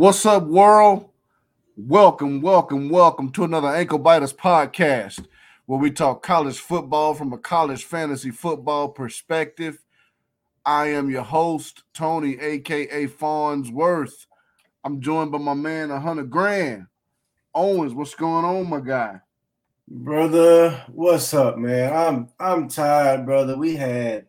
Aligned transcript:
What's 0.00 0.24
up, 0.24 0.44
world? 0.44 1.10
Welcome, 1.76 2.40
welcome, 2.40 2.88
welcome 2.88 3.30
to 3.32 3.44
another 3.44 3.68
Ankle 3.68 3.98
Biters 3.98 4.32
podcast 4.32 5.26
where 5.66 5.78
we 5.78 5.90
talk 5.90 6.22
college 6.22 6.58
football 6.58 7.12
from 7.12 7.34
a 7.34 7.38
college 7.38 7.84
fantasy 7.84 8.30
football 8.30 8.88
perspective. 8.88 9.84
I 10.64 10.86
am 10.86 11.10
your 11.10 11.20
host, 11.20 11.82
Tony, 11.92 12.40
aka 12.40 13.08
Farnsworth. 13.08 14.26
I'm 14.84 15.02
joined 15.02 15.32
by 15.32 15.38
my 15.38 15.52
man, 15.52 15.90
100 15.90 16.30
Grand. 16.30 16.86
Owens, 17.54 17.92
what's 17.92 18.14
going 18.14 18.46
on, 18.46 18.70
my 18.70 18.80
guy? 18.80 19.20
Brother, 19.86 20.82
what's 20.88 21.34
up, 21.34 21.58
man? 21.58 21.92
I'm 21.94 22.28
I'm 22.40 22.68
tired, 22.68 23.26
brother. 23.26 23.54
We 23.54 23.76
had 23.76 24.28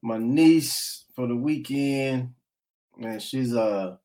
my 0.00 0.18
niece 0.18 1.06
for 1.16 1.26
the 1.26 1.34
weekend, 1.34 2.34
and 3.02 3.20
she's 3.20 3.52
uh 3.52 3.96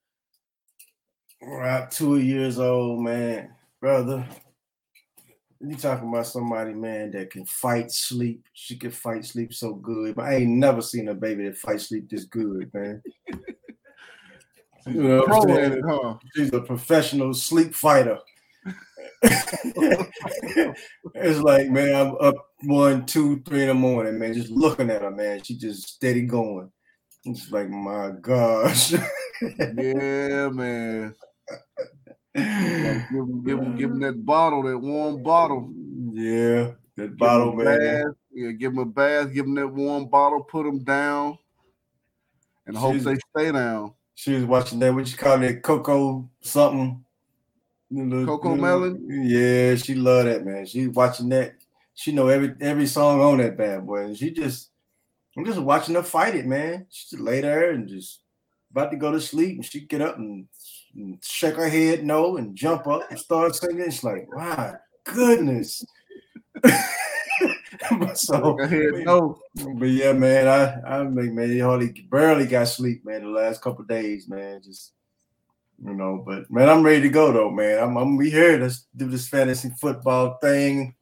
about 1.45 1.91
two 1.91 2.17
years 2.17 2.59
old, 2.59 3.01
man. 3.03 3.51
Brother, 3.79 4.27
you 5.59 5.75
talking 5.75 6.09
about 6.09 6.27
somebody, 6.27 6.73
man, 6.73 7.11
that 7.11 7.29
can 7.29 7.45
fight 7.45 7.91
sleep. 7.91 8.43
She 8.53 8.75
can 8.77 8.91
fight 8.91 9.25
sleep 9.25 9.53
so 9.53 9.73
good. 9.73 10.15
But 10.15 10.25
I 10.25 10.35
ain't 10.35 10.51
never 10.51 10.81
seen 10.81 11.07
a 11.09 11.13
baby 11.13 11.45
that 11.45 11.57
fight 11.57 11.81
sleep 11.81 12.09
this 12.09 12.25
good, 12.25 12.73
man. 12.73 13.01
You 14.87 15.03
know 15.03 15.41
saying? 15.47 15.81
Huh? 15.87 16.15
She's 16.35 16.53
a 16.53 16.61
professional 16.61 17.33
sleep 17.33 17.73
fighter. 17.73 18.19
it's 21.15 21.39
like, 21.39 21.69
man, 21.69 21.95
I'm 21.95 22.15
up 22.19 22.35
one, 22.63 23.05
two, 23.05 23.41
three 23.41 23.61
in 23.61 23.67
the 23.69 23.73
morning, 23.73 24.19
man, 24.19 24.33
just 24.33 24.51
looking 24.51 24.89
at 24.89 25.01
her, 25.01 25.11
man. 25.11 25.41
She 25.43 25.57
just 25.57 25.87
steady 25.87 26.21
going. 26.21 26.71
It's 27.23 27.51
like, 27.51 27.69
my 27.69 28.11
gosh. 28.21 28.91
yeah, 29.41 30.49
man. 30.49 31.15
Give, 32.35 32.43
him, 32.43 33.43
give, 33.45 33.59
him, 33.59 33.77
give 33.77 33.91
him 33.91 33.99
that 33.99 34.25
bottle, 34.25 34.63
that 34.63 34.77
warm 34.77 35.23
bottle. 35.23 35.71
Yeah, 36.13 36.71
that 36.95 37.17
bottle, 37.17 37.53
man. 37.55 38.13
Yeah, 38.31 38.51
give 38.51 38.73
him 38.73 38.79
a 38.79 38.85
bath, 38.85 39.33
give 39.33 39.45
him 39.45 39.55
that 39.55 39.67
warm 39.67 40.07
bottle, 40.07 40.43
put 40.43 40.65
him 40.65 40.83
down, 40.83 41.37
and 42.65 42.75
hope 42.75 42.97
they 42.97 43.15
stay 43.31 43.51
down. 43.51 43.93
She 44.15 44.33
was 44.33 44.45
watching 44.45 44.79
that, 44.79 44.93
what 44.93 45.09
you 45.11 45.17
call 45.17 45.41
it, 45.43 45.61
Coco 45.61 46.29
something. 46.41 47.03
Coco 47.93 48.55
Melon? 48.55 49.07
Yeah, 49.09 49.75
she 49.75 49.95
love 49.95 50.25
that, 50.25 50.45
man. 50.45 50.65
She 50.65 50.87
watching 50.87 51.29
that. 51.29 51.55
She 51.93 52.11
know 52.11 52.27
every 52.27 52.53
every 52.59 52.87
song 52.87 53.21
on 53.21 53.37
that 53.37 53.57
bad 53.57 53.85
boy. 53.85 54.05
And 54.05 54.17
she 54.17 54.31
just, 54.31 54.71
I'm 55.37 55.45
just 55.45 55.59
watching 55.59 55.95
her 55.95 56.03
fight 56.03 56.35
it, 56.35 56.45
man. 56.45 56.87
She 56.89 57.09
just 57.09 57.21
lay 57.21 57.41
there 57.41 57.71
and 57.71 57.87
just 57.87 58.21
about 58.71 58.91
to 58.91 58.97
go 58.97 59.11
to 59.11 59.21
sleep. 59.21 59.57
And 59.57 59.65
she 59.65 59.81
get 59.81 60.01
up 60.01 60.17
and, 60.17 60.47
and 60.95 61.23
shake 61.23 61.55
her 61.55 61.69
head 61.69 62.03
no 62.03 62.37
and 62.37 62.55
jump 62.55 62.87
up 62.87 63.09
and 63.09 63.19
start 63.19 63.55
singing. 63.55 63.81
It's 63.81 64.03
like, 64.03 64.33
wow, 64.33 64.75
goodness. 65.03 65.85
so 68.13 68.59
ahead, 68.59 69.05
no. 69.05 69.39
But 69.55 69.89
yeah, 69.89 70.13
man, 70.13 70.47
I 70.47 70.99
I 70.99 71.03
mean, 71.03 71.35
man, 71.35 71.59
hardly 71.59 72.07
barely 72.09 72.45
got 72.45 72.67
sleep, 72.67 73.05
man, 73.05 73.23
the 73.23 73.29
last 73.29 73.61
couple 73.61 73.83
days, 73.83 74.27
man. 74.27 74.61
Just 74.63 74.93
you 75.83 75.93
know, 75.93 76.23
but 76.25 76.49
man, 76.49 76.69
I'm 76.69 76.83
ready 76.83 77.01
to 77.01 77.09
go 77.09 77.31
though, 77.31 77.51
man. 77.51 77.83
I'm 77.83 77.97
I'm 77.97 78.17
we 78.17 78.29
here 78.29 78.57
Let's 78.57 78.87
do 78.95 79.09
this 79.09 79.27
fantasy 79.27 79.71
football 79.79 80.37
thing. 80.41 80.95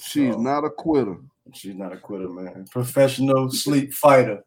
She's 0.00 0.32
so, 0.32 0.40
not 0.40 0.64
a 0.64 0.70
quitter. 0.70 1.16
She's 1.52 1.74
not 1.74 1.92
a 1.92 1.98
quitter, 1.98 2.28
man. 2.28 2.66
Professional 2.70 3.50
sleep 3.50 3.92
fighter. 3.92 4.44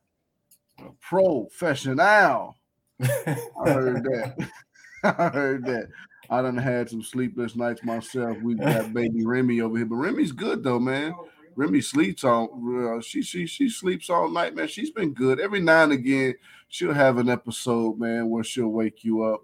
Professional. 1.01 2.56
I 3.01 3.71
heard 3.71 4.03
that. 4.03 4.49
I 5.03 5.29
heard 5.29 5.65
that. 5.65 5.89
I 6.29 6.41
done 6.41 6.57
had 6.57 6.89
some 6.89 7.01
sleepless 7.01 7.55
nights 7.55 7.83
myself. 7.83 8.37
We 8.41 8.55
got 8.55 8.93
baby 8.93 9.25
Remy 9.25 9.61
over 9.61 9.77
here, 9.77 9.85
but 9.85 9.95
Remy's 9.95 10.31
good 10.31 10.63
though, 10.63 10.79
man. 10.79 11.13
Remy 11.55 11.81
sleeps 11.81 12.23
all 12.23 12.49
uh, 12.97 13.01
she 13.01 13.21
she 13.21 13.47
she 13.47 13.69
sleeps 13.69 14.09
all 14.09 14.29
night, 14.29 14.55
man. 14.55 14.67
She's 14.67 14.91
been 14.91 15.13
good. 15.13 15.39
Every 15.39 15.59
now 15.59 15.83
and 15.83 15.93
again, 15.93 16.35
she'll 16.67 16.93
have 16.93 17.17
an 17.17 17.29
episode, 17.29 17.99
man, 17.99 18.29
where 18.29 18.43
she'll 18.43 18.67
wake 18.67 19.03
you 19.03 19.23
up 19.23 19.41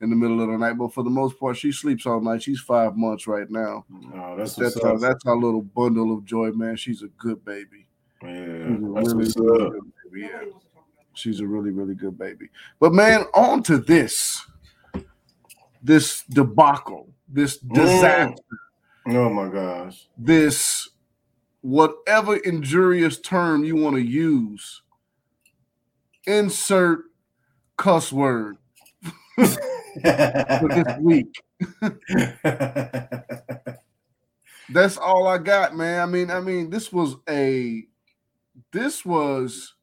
in 0.00 0.10
the 0.10 0.16
middle 0.16 0.40
of 0.42 0.48
the 0.48 0.58
night. 0.58 0.76
But 0.78 0.92
for 0.92 1.04
the 1.04 1.10
most 1.10 1.38
part, 1.38 1.56
she 1.56 1.70
sleeps 1.70 2.06
all 2.06 2.20
night. 2.20 2.42
She's 2.42 2.60
five 2.60 2.96
months 2.96 3.26
right 3.26 3.48
now. 3.48 3.84
Oh, 4.14 4.36
that's 4.36 4.56
that's 4.56 4.76
our, 4.78 4.98
that's 4.98 5.24
our 5.26 5.36
little 5.36 5.62
bundle 5.62 6.12
of 6.12 6.24
joy, 6.24 6.50
man. 6.50 6.76
She's 6.76 7.02
a 7.02 7.08
good 7.08 7.44
baby. 7.44 7.86
Yeah, 8.22 8.28
really, 8.28 9.14
really 9.14 9.32
good 9.32 9.80
baby. 10.10 10.28
Yeah. 10.32 10.44
She's 11.14 11.40
a 11.40 11.46
really, 11.46 11.70
really 11.70 11.94
good 11.94 12.18
baby. 12.18 12.48
But 12.80 12.92
man, 12.92 13.24
on 13.34 13.62
to 13.64 13.78
this 13.78 14.44
this 15.82 16.22
debacle, 16.30 17.08
this 17.28 17.58
disaster. 17.58 18.34
Mm. 19.06 19.14
Oh 19.14 19.30
my 19.30 19.48
gosh. 19.48 20.06
This 20.16 20.88
whatever 21.60 22.36
injurious 22.36 23.18
term 23.20 23.64
you 23.64 23.76
want 23.76 23.96
to 23.96 24.02
use, 24.02 24.82
insert 26.26 27.04
cuss 27.76 28.12
word 28.12 28.58
for 29.36 29.46
this 30.68 30.96
week. 31.00 31.42
That's 34.68 34.96
all 34.96 35.26
I 35.26 35.38
got, 35.38 35.76
man. 35.76 36.00
I 36.00 36.06
mean, 36.06 36.30
I 36.30 36.40
mean, 36.40 36.70
this 36.70 36.92
was 36.92 37.16
a 37.28 37.84
this 38.72 39.04
was 39.04 39.74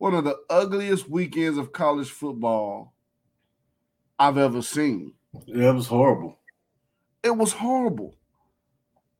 one 0.00 0.14
of 0.14 0.24
the 0.24 0.38
ugliest 0.48 1.10
weekends 1.10 1.58
of 1.58 1.72
college 1.72 2.08
football 2.08 2.94
I've 4.18 4.38
ever 4.38 4.62
seen. 4.62 5.12
Yeah, 5.44 5.68
it 5.68 5.74
was 5.74 5.88
horrible. 5.88 6.38
It 7.22 7.36
was 7.36 7.52
horrible. 7.52 8.16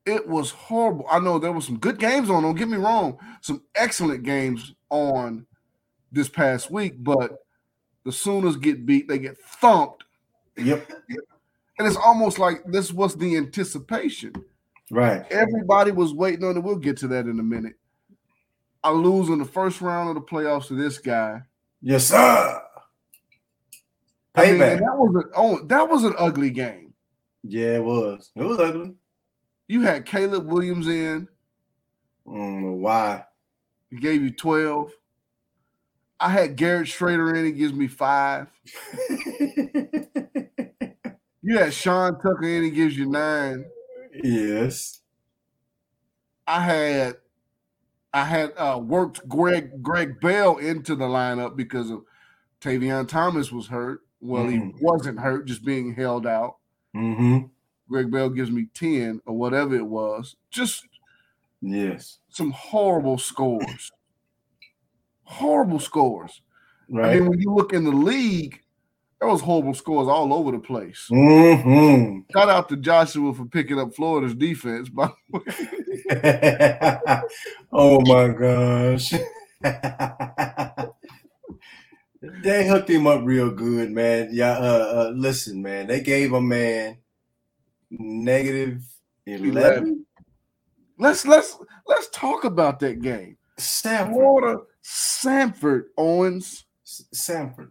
It 0.07 0.27
was 0.27 0.51
horrible. 0.51 1.05
I 1.11 1.19
know 1.19 1.39
there 1.39 1.53
were 1.53 1.61
some 1.61 1.77
good 1.79 1.99
games 1.99 2.31
on. 2.31 2.45
Don't 2.45 2.55
get 2.55 2.71
me 2.71 2.79
wrong. 2.79 3.19
Some 3.43 3.63
excellent 3.75 4.23
games 4.23 4.75
on 4.89 5.45
this 6.13 6.31
past 6.31 6.71
week, 6.71 7.05
but 7.05 7.45
the 8.07 8.11
Sooners 8.11 8.57
get 8.57 8.87
beat. 8.87 9.07
They 9.07 9.19
get 9.19 9.37
thumped. 9.37 10.05
Yep. 10.57 10.91
And 11.79 11.87
it's 11.87 11.99
almost 11.99 12.39
like 12.39 12.65
this 12.65 12.91
was 12.91 13.15
the 13.15 13.37
anticipation. 13.37 14.33
Right. 14.91 15.31
Everybody 15.31 15.91
was 15.91 16.15
waiting 16.15 16.47
on 16.47 16.57
it. 16.57 16.61
We'll 16.61 16.77
get 16.77 16.97
to 16.99 17.09
that 17.09 17.27
in 17.27 17.39
a 17.39 17.43
minute. 17.43 17.75
I 18.83 18.91
lose 18.91 19.29
in 19.29 19.39
the 19.39 19.45
first 19.45 19.81
round 19.81 20.09
of 20.09 20.15
the 20.15 20.21
playoffs 20.23 20.69
to 20.69 20.75
this 20.75 20.99
guy. 20.99 21.43
Yes, 21.83 22.07
sir. 22.07 22.63
Payback. 24.35 24.45
I 24.45 24.51
mean, 24.53 24.59
that 24.59 24.97
was 24.97 25.25
an 25.25 25.31
oh, 25.35 25.65
that 25.67 25.89
was 25.89 26.05
an 26.05 26.15
ugly 26.17 26.51
game. 26.51 26.95
Yeah, 27.43 27.77
it 27.77 27.85
was. 27.85 28.31
It 28.37 28.43
was 28.43 28.59
ugly. 28.59 28.95
You 29.69 29.83
had 29.83 30.07
Caleb 30.07 30.47
Williams 30.47 30.89
in. 30.89 31.29
I 32.29 32.33
don't 32.33 32.63
know 32.63 32.73
why? 32.73 33.25
He 33.91 33.97
gave 33.97 34.23
you 34.23 34.31
12. 34.31 34.93
I 36.21 36.29
had 36.29 36.57
Garrett 36.57 36.87
Shrader 36.87 37.37
in, 37.37 37.47
he 37.47 37.53
gives 37.53 37.73
me 37.73 37.89
five. 37.89 38.49
you 41.43 41.57
had 41.57 41.73
Sean 41.73 42.21
Tucker 42.21 42.45
in, 42.45 42.65
he 42.65 42.71
gives 42.71 42.97
you 42.97 43.07
nine. 43.07 43.65
Yes. 44.13 45.01
I 46.47 46.61
had 46.61 47.17
I 48.13 48.25
had 48.25 48.53
uh, 48.57 48.81
worked 48.83 49.29
Greg 49.29 49.83
Greg 49.83 50.21
Bell 50.21 50.57
into 50.59 50.95
the 50.95 51.05
lineup 51.05 51.57
because 51.57 51.91
of 51.91 52.03
Tavion 52.61 53.07
Thomas 53.09 53.53
was 53.53 53.69
hurt. 53.69 54.01
Well, 54.21 54.45
mm-hmm. 54.45 54.77
he 54.77 54.85
wasn't 54.85 55.21
hurt, 55.21 55.47
just 55.47 55.65
being 55.65 55.95
held 55.95 56.27
out. 56.27 56.57
Mm-hmm. 56.95 57.47
Greg 57.89 58.11
Bell 58.11 58.29
gives 58.31 58.51
me 58.51 58.67
10 58.75 59.23
or 59.27 59.37
whatever 59.37 59.75
it 59.75 59.87
was. 59.87 60.37
Just 60.51 60.87
yes, 61.63 62.19
some 62.29 62.51
horrible 62.51 63.19
scores. 63.19 63.93
horrible 65.25 65.81
scores. 65.81 66.43
Right. 66.89 67.21
Mean, 67.21 67.31
when 67.31 67.41
you 67.41 67.55
look 67.55 67.73
in 67.73 67.85
the 67.85 67.93
league, 67.93 68.61
there 69.21 69.29
was 69.29 69.43
horrible 69.43 69.75
scores 69.75 70.09
all 70.09 70.33
over 70.33 70.51
the 70.53 70.59
place. 70.59 71.07
Mm-hmm. 71.11 72.21
Shout 72.33 72.49
out 72.49 72.69
to 72.71 72.77
Joshua 72.77 73.35
for 73.35 73.45
picking 73.45 73.79
up 73.79 73.95
Florida's 73.95 74.35
defense, 74.35 74.89
by 74.89 75.11
the 75.31 75.39
way. 75.39 77.21
oh 77.73 78.01
my 78.01 78.29
gosh. 78.29 79.13
They 82.43 82.67
hooked 82.69 82.89
him 82.89 83.07
up 83.07 83.23
real 83.25 83.51
good, 83.51 83.91
man. 83.91 84.31
Yeah, 84.33 84.53
uh, 84.53 85.09
uh, 85.09 85.13
listen, 85.15 85.63
man. 85.63 85.87
They 85.87 86.01
gave 86.01 86.33
a 86.33 86.41
man 86.41 86.99
negative 87.91 88.83
11. 89.27 89.51
11. 89.57 90.07
Let's 90.99 91.27
let's 91.27 91.59
let's 91.87 92.09
talk 92.11 92.45
about 92.45 92.81
that 92.81 93.01
game. 93.01 93.39
Samford. 93.59 94.13
Florida, 94.13 94.61
Samford, 94.85 95.85
Owens. 95.97 96.65
Samford. 97.15 97.71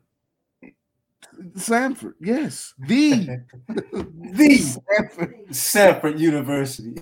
Samford, 1.55 2.13
yes. 2.19 2.73
The 2.79 3.43
the 3.67 4.79
Samford, 4.99 5.49
Samford 5.49 6.19
University. 6.19 6.99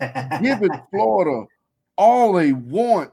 Giving 0.42 0.70
Florida 0.90 1.46
all 1.96 2.32
they 2.32 2.52
want. 2.52 3.10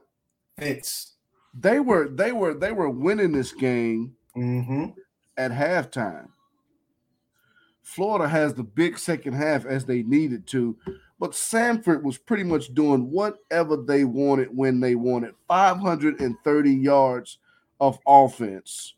Fits 0.58 1.16
they 1.58 1.80
were 1.80 2.08
they 2.08 2.32
were 2.32 2.54
they 2.54 2.72
were 2.72 2.90
winning 2.90 3.32
this 3.32 3.52
game 3.52 4.14
mm-hmm. 4.36 4.86
at 5.36 5.50
halftime. 5.50 6.28
Florida 7.82 8.28
has 8.28 8.52
the 8.52 8.64
big 8.64 8.98
second 8.98 9.34
half 9.34 9.64
as 9.64 9.84
they 9.84 10.02
needed 10.02 10.46
to, 10.48 10.76
but 11.18 11.30
Samford 11.30 12.02
was 12.02 12.18
pretty 12.18 12.42
much 12.42 12.74
doing 12.74 13.10
whatever 13.10 13.76
they 13.76 14.04
wanted 14.04 14.48
when 14.54 14.80
they 14.80 14.96
wanted 14.96 15.34
530 15.48 16.74
yards 16.74 17.38
of 17.80 17.98
offense. 18.06 18.94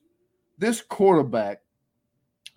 This 0.58 0.82
quarterback 0.82 1.62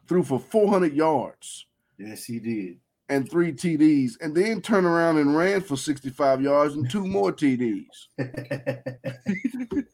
threw 0.07 0.23
for 0.23 0.39
400 0.39 0.93
yards. 0.93 1.67
Yes, 1.97 2.25
he 2.25 2.39
did. 2.39 2.79
And 3.09 3.29
three 3.29 3.53
TDs, 3.53 4.13
and 4.21 4.33
then 4.35 4.61
turned 4.61 4.87
around 4.87 5.17
and 5.17 5.35
ran 5.35 5.61
for 5.61 5.75
65 5.77 6.41
yards 6.41 6.75
and 6.75 6.89
two 6.89 7.05
more 7.05 7.31
TDs 7.31 8.07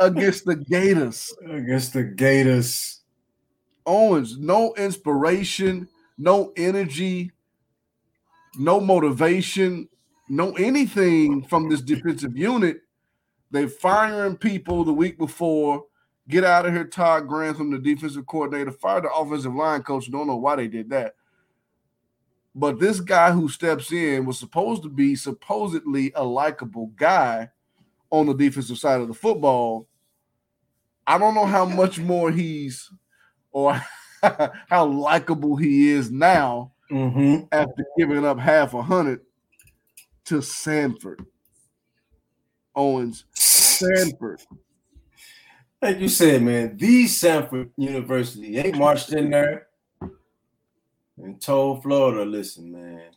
against 0.00 0.44
the 0.44 0.56
Gators. 0.56 1.32
Against 1.48 1.92
the 1.92 2.02
Gators. 2.02 3.00
Owens, 3.86 4.36
no 4.38 4.74
inspiration, 4.74 5.88
no 6.18 6.52
energy, 6.56 7.30
no 8.58 8.80
motivation, 8.80 9.88
no 10.28 10.52
anything 10.52 11.42
from 11.42 11.68
this 11.68 11.80
defensive 11.80 12.36
unit. 12.36 12.78
They 13.50 13.68
firing 13.68 14.36
people 14.36 14.84
the 14.84 14.92
week 14.92 15.18
before. 15.18 15.84
Get 16.28 16.44
out 16.44 16.64
of 16.66 16.72
here, 16.72 16.84
Todd 16.84 17.28
Grantham, 17.28 17.70
the 17.70 17.78
defensive 17.78 18.26
coordinator. 18.26 18.72
Fire 18.72 19.02
the 19.02 19.12
offensive 19.12 19.54
line 19.54 19.82
coach. 19.82 20.10
Don't 20.10 20.26
know 20.26 20.36
why 20.36 20.56
they 20.56 20.68
did 20.68 20.88
that. 20.90 21.14
But 22.54 22.78
this 22.78 23.00
guy 23.00 23.32
who 23.32 23.48
steps 23.48 23.92
in 23.92 24.24
was 24.24 24.38
supposed 24.38 24.84
to 24.84 24.88
be 24.88 25.16
supposedly 25.16 26.12
a 26.14 26.24
likable 26.24 26.92
guy 26.96 27.50
on 28.10 28.26
the 28.26 28.34
defensive 28.34 28.78
side 28.78 29.00
of 29.00 29.08
the 29.08 29.14
football. 29.14 29.88
I 31.06 31.18
don't 31.18 31.34
know 31.34 31.46
how 31.46 31.64
much 31.64 31.98
more 31.98 32.30
he's 32.30 32.90
or 33.50 33.80
how 34.68 34.86
likable 34.86 35.56
he 35.56 35.90
is 35.90 36.10
now 36.10 36.72
mm-hmm. 36.90 37.44
after 37.52 37.84
giving 37.98 38.24
up 38.24 38.38
half 38.38 38.72
a 38.72 38.82
hundred 38.82 39.20
to 40.26 40.36
Samford. 40.36 41.26
Owens, 42.76 43.24
Samford. 43.34 44.42
Like 45.82 46.00
you 46.00 46.08
said, 46.08 46.42
man, 46.42 46.76
the 46.76 47.04
Samford 47.04 47.70
University 47.76 48.56
ain't 48.58 48.78
marched 48.78 49.12
in 49.12 49.30
there 49.30 49.66
and 51.18 51.40
told 51.40 51.82
Florida, 51.82 52.24
listen, 52.24 52.72
man, 52.72 53.10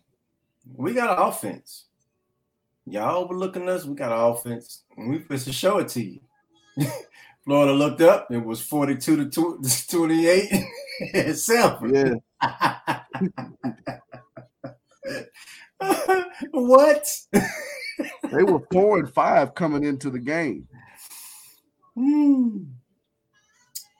we 0.76 0.94
got 0.94 1.18
an 1.18 1.28
offense. 1.28 1.86
Y'all 2.86 3.24
overlooking 3.24 3.68
us, 3.68 3.86
we 3.86 3.96
got 3.96 4.12
an 4.12 4.32
offense, 4.32 4.84
and 4.96 5.10
we 5.10 5.20
supposed 5.20 5.46
to 5.46 5.54
show 5.54 5.80
it 5.80 5.88
to 5.90 6.04
you. 6.04 6.20
Florida 7.46 7.74
looked 7.74 8.02
up, 8.02 8.28
it 8.30 8.44
was 8.44 8.62
42 8.62 9.30
to 9.30 9.60
28 9.90 10.52
Samford. 11.14 12.22
Yeah. 12.42 13.00
what? 16.52 17.08
they 17.32 18.44
were 18.44 18.62
four 18.72 19.00
and 19.00 19.14
five 19.14 19.56
coming 19.56 19.84
into 19.84 20.10
the 20.10 20.20
game. 20.20 20.68
Hmm. 21.98 22.58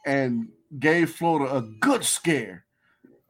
And 0.06 0.50
gave 0.78 1.10
Florida 1.10 1.56
a 1.56 1.62
good 1.62 2.04
scare. 2.04 2.66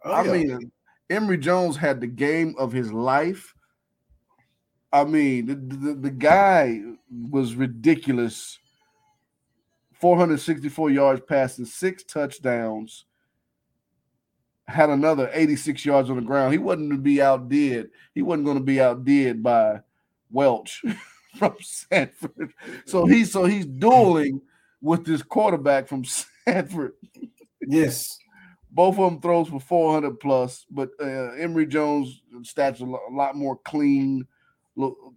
Oh, 0.04 0.12
I 0.12 0.26
yeah. 0.26 0.32
mean, 0.32 0.72
Emory 1.10 1.38
Jones 1.38 1.78
had 1.78 2.02
the 2.02 2.08
game 2.08 2.54
of 2.60 2.74
his 2.74 2.92
life. 2.92 3.56
I 4.92 5.06
mean, 5.06 5.46
the, 5.46 5.56
the, 5.56 5.94
the 5.94 6.12
guy 6.12 6.82
was 7.10 7.56
ridiculous. 7.56 8.60
464 9.94 10.90
yards 10.90 11.22
passing, 11.28 11.66
six 11.66 12.04
touchdowns. 12.04 13.06
Had 14.68 14.90
another 14.90 15.30
86 15.34 15.86
yards 15.86 16.10
on 16.10 16.18
the 16.18 16.22
ground. 16.22 16.52
He 16.52 16.58
wasn't 16.58 16.92
to 16.92 16.98
be 16.98 17.22
outdid. 17.22 17.90
He 18.14 18.22
wasn't 18.22 18.46
going 18.46 18.58
to 18.58 18.64
be 18.64 18.82
outdid 18.82 19.42
by 19.42 19.80
Welch 20.30 20.82
from 21.38 21.54
Samford. 21.54 22.52
So 22.86 23.06
he's 23.06 23.32
so 23.32 23.46
he's 23.46 23.66
dueling 23.66 24.42
with 24.82 25.06
this 25.06 25.24
quarterback 25.24 25.88
from 25.88 26.04
Samford. 26.48 26.92
yes. 27.62 28.18
Both 28.70 29.00
of 29.00 29.12
them 29.12 29.22
throws 29.22 29.48
for 29.48 29.60
400 29.60 30.20
plus, 30.20 30.66
but 30.70 30.90
uh, 31.02 31.32
Emory 31.32 31.66
Jones 31.66 32.22
stats 32.42 32.82
a 32.82 32.84
lot, 32.84 33.02
a 33.10 33.14
lot 33.14 33.36
more 33.36 33.58
clean, 33.58 34.28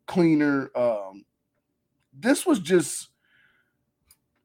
cleaner. 0.07 0.71
Um, 0.75 1.25
this 2.19 2.47
was 2.47 2.61
just, 2.61 3.09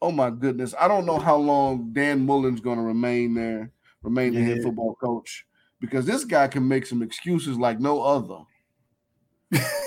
oh 0.01 0.11
my 0.11 0.31
goodness! 0.31 0.73
I 0.77 0.87
don't 0.87 1.05
know 1.05 1.19
how 1.19 1.35
long 1.35 1.93
Dan 1.93 2.25
Mullen's 2.25 2.59
going 2.59 2.77
to 2.77 2.83
remain 2.83 3.35
there, 3.35 3.71
remain 4.01 4.33
the 4.33 4.41
head 4.43 4.63
football 4.63 4.95
coach, 4.95 5.45
because 5.79 6.05
this 6.05 6.25
guy 6.25 6.47
can 6.47 6.67
make 6.67 6.85
some 6.85 7.03
excuses 7.03 7.57
like 7.57 7.79
no 7.79 8.01
other. 8.01 8.39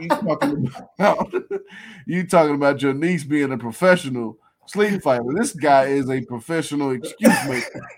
you 0.00 0.08
talking 0.08 0.72
about 0.98 1.32
you 2.06 2.26
talking 2.26 2.54
about 2.54 2.82
your 2.82 2.94
niece 2.94 3.24
being 3.24 3.52
a 3.52 3.58
professional 3.58 4.38
sleep 4.66 5.02
fighter. 5.02 5.24
This 5.36 5.52
guy 5.52 5.86
is 5.86 6.10
a 6.10 6.20
professional 6.22 6.92
excuse 6.92 7.48
maker. 7.48 7.90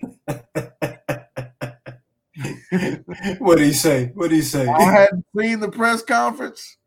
what 3.38 3.58
did 3.58 3.66
he 3.66 3.72
say? 3.72 4.10
What 4.14 4.30
did 4.30 4.36
he 4.36 4.42
say? 4.42 4.66
I 4.66 4.82
hadn't 4.82 5.24
seen 5.38 5.60
the 5.60 5.70
press 5.70 6.02
conference. 6.02 6.78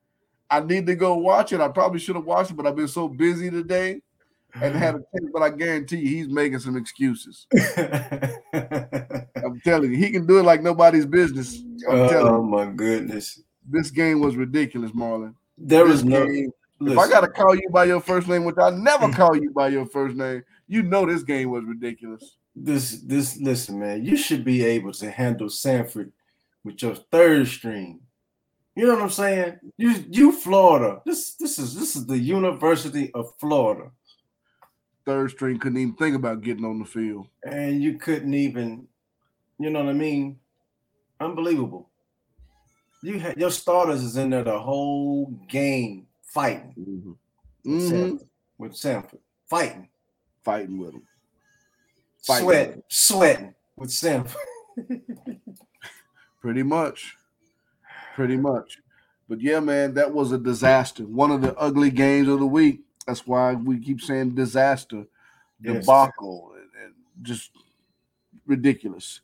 I 0.50 0.60
need 0.60 0.88
to 0.88 0.96
go 0.96 1.16
watch 1.18 1.54
it. 1.54 1.62
I 1.62 1.68
probably 1.70 2.00
should 2.00 2.16
have 2.16 2.26
watched 2.26 2.52
it, 2.52 2.58
but 2.58 2.68
I've 2.68 2.76
been 2.76 2.88
so 2.88 3.08
busy 3.08 3.50
today 3.50 4.02
and 4.54 4.76
had 4.76 4.96
a 4.96 5.00
chance. 5.00 5.30
But 5.34 5.42
I 5.42 5.50
guarantee 5.50 5.98
you, 5.98 6.08
he's 6.08 6.30
making 6.30 6.60
some 6.60 6.78
excuses. 6.78 7.48
I'm 8.56 9.60
telling 9.64 9.92
you, 9.92 9.98
he 9.98 10.12
can 10.12 10.26
do 10.26 10.40
it 10.40 10.44
like 10.44 10.62
nobody's 10.62 11.06
business. 11.06 11.62
I'm 11.90 12.10
telling 12.10 12.34
oh 12.34 12.44
my 12.44 12.66
goodness. 12.66 13.42
This 13.68 13.92
game 13.92 14.20
was 14.20 14.36
ridiculous, 14.36 14.92
Marlon. 14.92 15.34
There 15.58 15.86
This 15.86 15.94
was 15.94 16.04
no 16.06 16.26
game, 16.26 16.52
if 16.82 16.98
I 16.98 17.10
got 17.10 17.22
to 17.22 17.28
call 17.28 17.56
you 17.56 17.70
by 17.72 17.86
your 17.86 18.02
first 18.02 18.28
name, 18.28 18.44
which 18.44 18.58
I 18.62 18.70
never 18.70 19.08
mm. 19.08 19.16
call 19.16 19.36
you 19.36 19.52
by 19.52 19.70
your 19.70 19.86
first 19.86 20.16
name, 20.16 20.44
you 20.68 20.84
know 20.84 21.06
this 21.06 21.24
game 21.24 21.50
was 21.50 21.64
ridiculous. 21.64 22.36
this 22.56 23.00
this 23.02 23.38
listen, 23.40 23.80
man. 23.80 24.04
You 24.04 24.18
should 24.18 24.44
be 24.44 24.64
able 24.64 24.94
to 24.94 25.10
handle 25.10 25.48
Samford 25.48 26.12
with 26.64 26.82
your 26.82 26.96
third 26.96 27.48
string. 27.48 28.02
You 28.76 28.88
know 28.88 28.96
what 28.96 29.04
I'm 29.04 29.10
saying? 29.10 29.60
You 29.78 30.06
you 30.10 30.32
Florida. 30.34 31.02
This 31.06 31.36
this 31.36 31.60
is 31.60 31.76
this 31.76 31.96
is 31.96 32.06
the 32.06 32.18
University 32.18 33.12
of 33.14 33.34
Florida. 33.40 33.92
Third 35.06 35.32
string 35.32 35.60
couldn't 35.60 35.78
even 35.78 35.94
think 35.96 36.16
about 36.16 36.42
getting 36.42 36.66
on 36.66 36.80
the 36.80 36.86
field. 36.86 37.28
And 37.44 37.82
you 37.82 38.00
couldn't 38.00 38.34
even, 38.34 38.88
you 39.60 39.70
know 39.70 39.84
what 39.84 39.90
I 39.90 39.94
mean? 39.94 40.40
Unbelievable. 41.20 41.90
You 43.06 43.20
had 43.20 43.38
your 43.38 43.52
starters 43.52 44.02
is 44.04 44.18
in 44.18 44.32
there 44.32 44.44
the 44.44 44.60
whole 44.60 45.28
game 45.48 46.08
fighting 46.24 46.74
Mm-hmm. 46.80 47.12
with, 47.72 47.82
Mhm. 47.84 47.92
Samford, 47.92 48.28
with 48.58 48.72
Samford. 48.74 49.20
Fighting. 49.48 49.90
Fighting 50.44 50.78
with 50.80 50.94
him. 50.94 51.04
Fighting. 52.26 52.46
Sweating. 52.46 52.84
Sweating 52.90 53.56
with 53.76 53.90
Samford. 53.92 54.36
Pretty 56.42 56.64
much. 56.64 57.16
Pretty 58.16 58.38
much. 58.38 58.80
But 59.28 59.42
yeah, 59.42 59.60
man, 59.60 59.94
that 59.96 60.12
was 60.14 60.32
a 60.32 60.38
disaster. 60.38 61.04
One 61.04 61.32
of 61.32 61.42
the 61.42 61.56
ugly 61.58 61.90
games 61.92 62.28
of 62.28 62.40
the 62.40 62.46
week. 62.48 62.82
That's 63.08 63.26
why 63.28 63.54
we 63.54 63.80
keep 63.80 64.02
saying 64.02 64.34
disaster, 64.36 65.06
Yes. 65.62 65.86
debacle, 65.86 66.54
and, 66.56 66.70
and 66.84 66.94
just 67.22 67.52
ridiculous. 68.48 69.22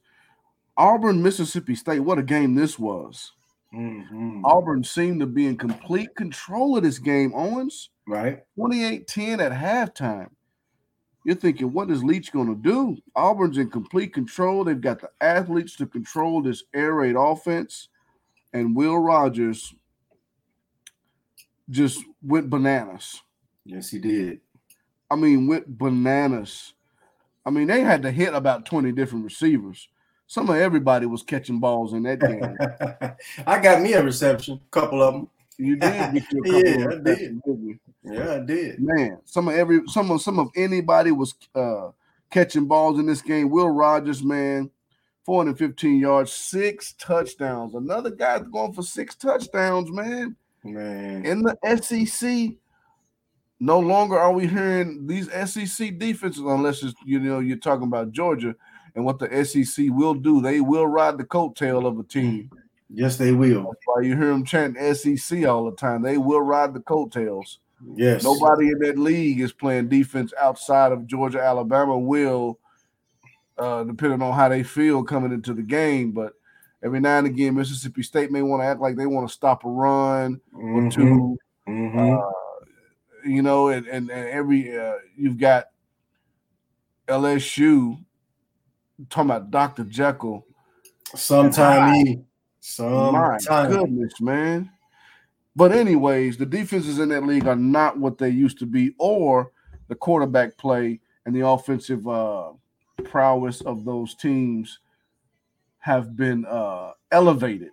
Auburn, 0.77 1.21
Mississippi 1.21 1.75
State, 1.75 1.99
what 1.99 2.17
a 2.19 2.23
game 2.23 2.55
this 2.55 2.77
was. 2.79 3.31
Mhm. 3.73 4.41
Auburn 4.43 4.83
seemed 4.83 5.21
to 5.21 5.27
be 5.27 5.47
in 5.47 5.57
complete 5.57 6.13
control 6.15 6.77
of 6.77 6.83
this 6.83 6.99
game, 6.99 7.33
Owens. 7.33 7.89
Right? 8.07 8.43
28 8.55 9.07
10 9.07 9.39
at 9.39 9.51
halftime. 9.51 10.29
You're 11.23 11.35
thinking, 11.35 11.71
what 11.71 11.91
is 11.91 12.03
Leach 12.03 12.31
going 12.31 12.47
to 12.47 12.55
do? 12.55 12.97
Auburn's 13.15 13.57
in 13.57 13.69
complete 13.69 14.13
control. 14.13 14.63
They've 14.63 14.81
got 14.81 14.99
the 14.99 15.11
athletes 15.21 15.75
to 15.77 15.85
control 15.85 16.41
this 16.41 16.63
air 16.73 16.95
raid 16.95 17.15
offense. 17.15 17.89
And 18.53 18.75
Will 18.75 18.97
Rogers 18.97 19.73
just 21.69 22.03
went 22.21 22.49
bananas. 22.49 23.21
Yes, 23.65 23.89
he 23.89 23.99
did. 23.99 24.41
I 25.09 25.15
mean, 25.15 25.47
went 25.47 25.77
bananas. 25.77 26.73
I 27.45 27.51
mean, 27.51 27.67
they 27.67 27.81
had 27.81 28.01
to 28.01 28.11
hit 28.11 28.33
about 28.33 28.65
20 28.65 28.91
different 28.91 29.23
receivers. 29.25 29.87
Some 30.31 30.49
of 30.49 30.55
everybody 30.55 31.07
was 31.07 31.23
catching 31.23 31.59
balls 31.59 31.91
in 31.91 32.03
that 32.03 32.19
game. 33.37 33.43
I 33.45 33.59
got 33.59 33.81
me 33.81 33.91
a 33.91 34.01
reception, 34.01 34.61
a 34.65 34.69
couple 34.71 35.03
of 35.03 35.13
them. 35.13 35.29
You 35.57 35.75
did 35.75 36.13
get 36.13 36.23
couple 36.29 36.51
Yeah, 36.53 36.87
I 36.87 36.95
did. 36.95 37.41
you? 37.45 37.79
Yeah, 38.01 38.33
I 38.35 38.39
did. 38.39 38.79
Man, 38.79 39.17
some 39.25 39.49
of 39.49 39.55
every 39.55 39.81
some 39.87 40.09
of 40.09 40.21
some 40.21 40.39
of 40.39 40.47
anybody 40.55 41.11
was 41.11 41.33
uh 41.53 41.89
catching 42.29 42.65
balls 42.65 42.97
in 42.97 43.07
this 43.07 43.21
game. 43.21 43.49
Will 43.49 43.67
Rogers, 43.71 44.23
man, 44.23 44.71
415 45.25 45.99
yards, 45.99 46.31
six 46.31 46.93
touchdowns. 46.93 47.75
Another 47.75 48.09
guy 48.09 48.39
going 48.39 48.71
for 48.71 48.83
six 48.83 49.15
touchdowns, 49.15 49.91
man. 49.91 50.37
Man. 50.63 51.25
In 51.25 51.41
the 51.41 51.57
SEC, 51.81 52.51
no 53.59 53.79
longer 53.81 54.17
are 54.17 54.31
we 54.31 54.47
hearing 54.47 55.07
these 55.07 55.29
SEC 55.29 55.97
defenses, 55.99 56.41
unless 56.41 56.83
it's 56.83 56.95
you 57.03 57.19
know 57.19 57.39
you're 57.39 57.57
talking 57.57 57.87
about 57.87 58.13
Georgia 58.13 58.55
and 58.95 59.05
what 59.05 59.19
the 59.19 59.45
SEC 59.45 59.85
will 59.89 60.13
do. 60.13 60.41
They 60.41 60.61
will 60.61 60.87
ride 60.87 61.17
the 61.17 61.23
coattail 61.23 61.85
of 61.85 61.99
a 61.99 62.03
team. 62.03 62.49
Yes, 62.89 63.17
they 63.17 63.31
will. 63.31 63.63
That's 63.63 63.85
why 63.85 64.01
you 64.01 64.17
hear 64.17 64.27
them 64.27 64.43
chanting 64.43 64.93
SEC 64.93 65.45
all 65.45 65.65
the 65.65 65.75
time. 65.75 66.01
They 66.01 66.17
will 66.17 66.41
ride 66.41 66.73
the 66.73 66.81
coattails. 66.81 67.59
Yes. 67.95 68.23
Nobody 68.23 68.67
in 68.69 68.79
that 68.79 68.97
league 68.97 69.39
is 69.39 69.53
playing 69.53 69.87
defense 69.87 70.33
outside 70.39 70.91
of 70.91 71.07
Georgia. 71.07 71.41
Alabama 71.41 71.97
will, 71.97 72.59
uh, 73.57 73.83
depending 73.85 74.21
on 74.21 74.33
how 74.33 74.49
they 74.49 74.63
feel 74.63 75.03
coming 75.03 75.31
into 75.31 75.53
the 75.53 75.63
game. 75.63 76.11
But 76.11 76.33
every 76.83 76.99
now 76.99 77.17
and 77.17 77.27
again, 77.27 77.55
Mississippi 77.55 78.03
State 78.03 78.29
may 78.31 78.41
want 78.41 78.61
to 78.61 78.67
act 78.67 78.81
like 78.81 78.97
they 78.97 79.07
want 79.07 79.27
to 79.27 79.33
stop 79.33 79.63
a 79.65 79.69
run 79.69 80.41
Mhm. 80.53 80.87
or 80.87 80.91
2 80.91 81.37
Mhm. 81.67 82.19
Uh, 82.19 82.31
you 83.25 83.41
know, 83.41 83.69
and, 83.69 83.87
and, 83.87 84.11
and 84.11 84.29
every 84.29 84.77
uh, 84.77 84.95
you've 85.15 85.37
got 85.37 85.69
LSU 87.07 87.97
talking 89.09 89.31
about 89.31 89.51
Dr. 89.51 89.83
Jekyll. 89.83 90.45
Sometime 91.15 91.93
he. 91.93 92.21
My 93.11 93.37
goodness, 93.67 94.21
man. 94.21 94.71
But 95.55 95.71
anyways, 95.71 96.37
the 96.37 96.45
defenses 96.45 96.99
in 96.99 97.09
that 97.09 97.25
league 97.25 97.47
are 97.47 97.55
not 97.55 97.97
what 97.97 98.17
they 98.17 98.29
used 98.29 98.59
to 98.59 98.65
be, 98.65 98.93
or 98.97 99.51
the 99.87 99.95
quarterback 99.95 100.57
play 100.57 101.01
and 101.25 101.35
the 101.35 101.45
offensive 101.45 102.07
uh, 102.07 102.51
prowess 103.03 103.61
of 103.61 103.83
those 103.83 104.15
teams 104.15 104.79
have 105.79 106.15
been 106.15 106.45
uh, 106.45 106.91
elevated. 107.11 107.71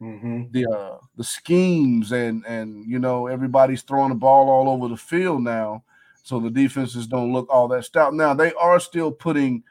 Mhm. 0.00 0.52
The 0.52 0.66
uh, 0.66 0.98
the 1.16 1.24
schemes 1.24 2.12
and 2.12 2.44
and 2.46 2.84
you 2.86 2.98
know 2.98 3.26
everybody's 3.26 3.82
throwing 3.82 4.10
the 4.10 4.14
ball 4.14 4.50
all 4.50 4.68
over 4.68 4.88
the 4.88 4.96
field 4.96 5.42
now, 5.42 5.82
so 6.22 6.38
the 6.38 6.50
defenses 6.50 7.06
don't 7.06 7.32
look 7.32 7.48
all 7.48 7.66
that 7.68 7.84
stout. 7.86 8.12
Now 8.12 8.34
they 8.34 8.52
are 8.54 8.78
still 8.78 9.10
putting 9.10 9.64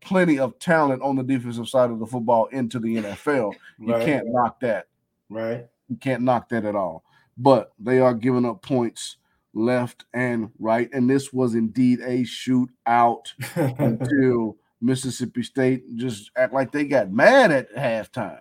plenty 0.00 0.38
of 0.38 0.58
talent 0.58 1.02
on 1.02 1.16
the 1.16 1.22
defensive 1.22 1.68
side 1.68 1.90
of 1.90 1.98
the 1.98 2.06
football 2.06 2.46
into 2.46 2.78
the 2.78 2.96
NFL. 2.96 3.54
You 3.80 3.92
can't 3.94 4.26
knock 4.26 4.58
that. 4.60 4.88
Right. 5.28 5.64
You 5.88 5.96
can't 5.96 6.22
knock 6.22 6.48
that 6.48 6.64
at 6.64 6.74
all. 6.74 7.04
But 7.36 7.72
they 7.78 8.00
are 8.00 8.12
giving 8.12 8.44
up 8.44 8.60
points 8.60 9.18
left 9.54 10.04
and 10.12 10.50
right. 10.58 10.90
And 10.92 11.08
this 11.08 11.32
was 11.32 11.54
indeed 11.54 12.00
a 12.00 12.24
shootout 12.24 13.26
until 13.54 14.56
Mississippi 14.80 15.42
State 15.44 15.96
just 15.96 16.30
act 16.36 16.52
like 16.52 16.72
they 16.72 16.84
got 16.84 17.12
mad 17.12 17.52
at 17.52 17.74
halftime. 17.74 18.40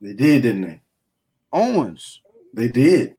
they 0.00 0.12
did, 0.12 0.42
didn't 0.42 0.62
they? 0.62 0.80
Owens 1.52 2.20
They 2.52 2.68
did. 2.68 3.16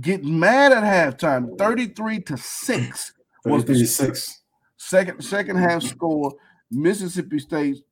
Get 0.00 0.24
mad 0.24 0.72
at 0.72 0.82
halftime, 0.82 1.56
33 1.56 2.20
to 2.22 2.36
6. 2.36 3.12
Was 3.44 3.64
the 3.64 3.74
36. 3.74 4.40
Second 4.76 5.22
second 5.22 5.56
half 5.56 5.82
score. 5.82 6.34
Mississippi 6.70 7.38
State 7.38 7.84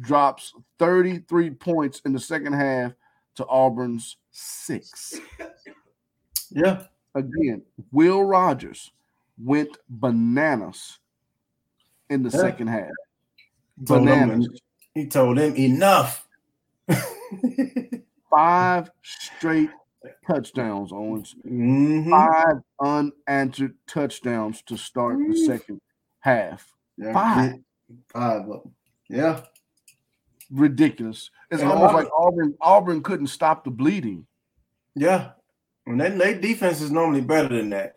drops 0.00 0.52
33 0.78 1.50
points 1.50 2.00
in 2.04 2.12
the 2.12 2.20
second 2.20 2.52
half 2.54 2.92
to 3.36 3.44
Auburn's 3.46 4.16
six. 4.30 5.18
Yeah. 6.50 6.84
again, 7.14 7.62
Will 7.92 8.22
Rogers 8.24 8.90
went 9.42 9.76
bananas 9.88 10.98
in 12.10 12.22
the 12.22 12.30
Yeah. 12.30 12.38
second 12.40 12.66
half. 12.68 12.90
Told 13.86 14.06
Bananas. 14.06 14.48
he 14.94 15.06
told 15.06 15.38
him 15.38 15.54
enough. 15.56 16.26
Five 18.30 18.90
straight 19.02 19.70
touchdowns, 20.26 20.92
Owens. 20.92 21.34
Mhm. 21.46 22.10
Five 22.10 22.62
unanswered 22.80 23.74
touchdowns 23.86 24.62
to 24.62 24.76
start 24.76 25.18
the 25.18 25.34
Mm. 25.34 25.46
second 25.46 25.80
half. 26.20 26.72
Yeah, 26.96 27.12
Five. 27.12 27.64
Five 28.08 28.42
of 28.42 28.46
them. 28.62 28.74
Yeah. 29.08 29.40
Ridiculous. 30.50 31.30
It's 31.50 31.62
And 31.62 31.70
almost 31.70 31.92
Auburn- 31.92 32.04
like 32.04 32.12
Auburn 32.18 32.54
Auburn 32.60 33.02
couldn't 33.02 33.26
stop 33.28 33.64
the 33.64 33.70
bleeding. 33.70 34.26
Yeah. 34.94 35.32
And 35.86 36.00
then 36.00 36.18
their 36.18 36.38
defense 36.38 36.80
is 36.80 36.90
normally 36.90 37.20
better 37.22 37.48
than 37.48 37.70
that. 37.70 37.96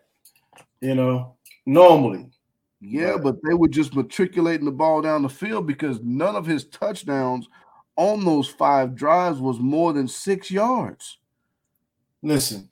You 0.80 0.94
know, 0.94 1.36
normally. 1.66 2.28
Yeah, 2.80 3.16
but 3.22 3.36
they 3.46 3.54
were 3.54 3.68
just 3.68 3.94
matriculating 3.94 4.64
the 4.64 4.72
ball 4.72 5.02
down 5.02 5.22
the 5.22 5.28
field 5.28 5.66
because 5.68 6.00
none 6.02 6.34
of 6.34 6.44
his 6.46 6.64
touchdowns 6.64 7.48
on 7.94 8.24
those 8.24 8.48
five 8.48 8.96
drives 8.96 9.38
was 9.40 9.60
more 9.60 9.92
than 9.92 10.08
six 10.08 10.50
yards. 10.50 11.18
Listen, 12.22 12.68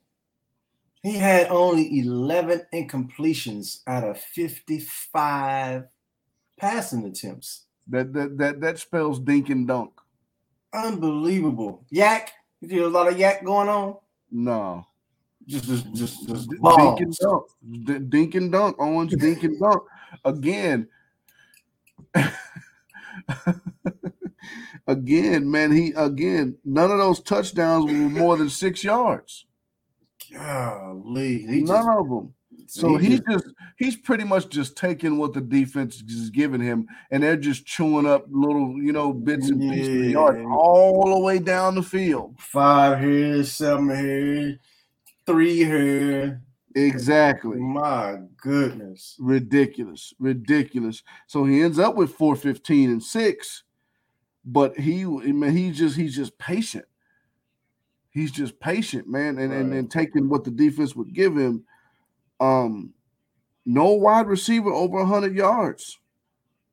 he 1.02 1.14
had 1.16 1.46
only 1.48 2.00
11 2.00 2.62
incompletions 2.74 3.82
out 3.86 4.02
of 4.02 4.18
55 4.18 5.84
passing 6.60 7.04
attempts. 7.04 7.64
That 7.88 8.12
that 8.12 8.38
that 8.38 8.60
that 8.60 8.78
spells 8.78 9.18
dink 9.18 9.48
and 9.48 9.66
dunk. 9.66 9.92
Unbelievable. 10.72 11.84
YAC. 11.92 12.28
You 12.60 12.68
see 12.68 12.78
a 12.78 12.88
lot 12.88 13.08
of 13.08 13.14
YAC 13.14 13.44
going 13.44 13.68
on? 13.68 13.96
No. 14.30 14.86
Just, 15.46 15.64
just, 15.64 15.92
just, 15.94 16.28
just 16.28 16.50
Dink 16.50 17.00
and 17.00 17.16
dunk. 17.16 17.44
D- 17.86 17.98
dink 17.98 18.34
and 18.34 18.52
dunk. 18.52 18.76
Owens, 18.78 19.16
dink 19.16 19.42
and 19.42 19.58
dunk. 19.58 19.82
Again. 20.24 20.86
again, 24.86 25.50
man. 25.50 25.72
He 25.72 25.92
again, 25.96 26.58
none 26.64 26.90
of 26.90 26.98
those 26.98 27.20
touchdowns 27.20 27.86
were 27.86 27.92
more 27.92 28.36
than 28.36 28.50
six 28.50 28.84
yards. 28.84 29.46
Golly. 30.32 31.46
None 31.46 31.66
just, 31.66 31.88
of 31.88 32.08
them. 32.08 32.34
So 32.70 32.96
he 32.96 33.08
he's 33.10 33.20
just- 33.28 33.46
he's 33.76 33.96
pretty 33.96 34.22
much 34.24 34.48
just 34.48 34.76
taking 34.76 35.18
what 35.18 35.32
the 35.32 35.40
defense 35.40 36.02
is 36.06 36.30
giving 36.30 36.60
him, 36.60 36.86
and 37.10 37.22
they're 37.22 37.36
just 37.36 37.66
chewing 37.66 38.06
up 38.06 38.26
little, 38.30 38.80
you 38.80 38.92
know, 38.92 39.12
bits 39.12 39.48
and 39.50 39.60
pieces 39.60 40.06
of 40.06 40.10
yards 40.10 40.38
Yeah. 40.40 40.46
all 40.54 41.10
the 41.14 41.18
way 41.20 41.38
down 41.40 41.74
the 41.74 41.82
field. 41.82 42.36
five 42.38 43.00
here, 43.00 43.42
seven 43.44 43.88
here, 43.90 44.58
three 45.26 45.56
here. 45.64 46.42
Exactly. 46.76 47.58
My 47.58 48.20
goodness. 48.36 49.16
ridiculous, 49.18 50.14
ridiculous. 50.20 51.02
So 51.26 51.44
he 51.44 51.62
ends 51.62 51.80
up 51.80 51.96
with 51.96 52.12
415 52.14 52.90
and 52.90 53.02
six, 53.02 53.64
but 54.44 54.78
he 54.78 55.02
I 55.02 55.32
mean, 55.32 55.50
he's 55.50 55.76
just 55.76 55.96
he's 55.96 56.14
just 56.14 56.38
patient. 56.38 56.84
He's 58.10 58.30
just 58.30 58.58
patient, 58.60 59.08
man, 59.08 59.38
and, 59.38 59.52
and 59.52 59.72
and 59.72 59.90
taking 59.90 60.28
what 60.28 60.44
the 60.44 60.50
defense 60.52 60.94
would 60.94 61.12
give 61.12 61.36
him. 61.36 61.64
Um, 62.40 62.94
no 63.66 63.92
wide 63.92 64.26
receiver 64.26 64.72
over 64.72 64.98
100 64.98 65.34
yards. 65.34 65.98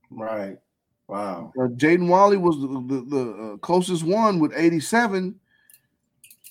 Right. 0.09 0.57
Wow. 1.07 1.53
Uh, 1.57 1.67
Jaden 1.67 2.07
Walley 2.07 2.38
was 2.38 2.59
the, 2.59 2.67
the, 2.67 3.01
the 3.01 3.53
uh, 3.53 3.57
closest 3.57 4.03
one 4.03 4.39
with 4.39 4.53
87. 4.55 5.39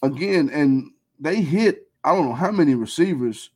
Again, 0.02 0.50
and 0.50 0.90
they 1.18 1.40
hit, 1.40 1.88
I 2.04 2.14
don't 2.14 2.26
know 2.26 2.34
how 2.34 2.50
many 2.50 2.74
receivers 2.74 3.50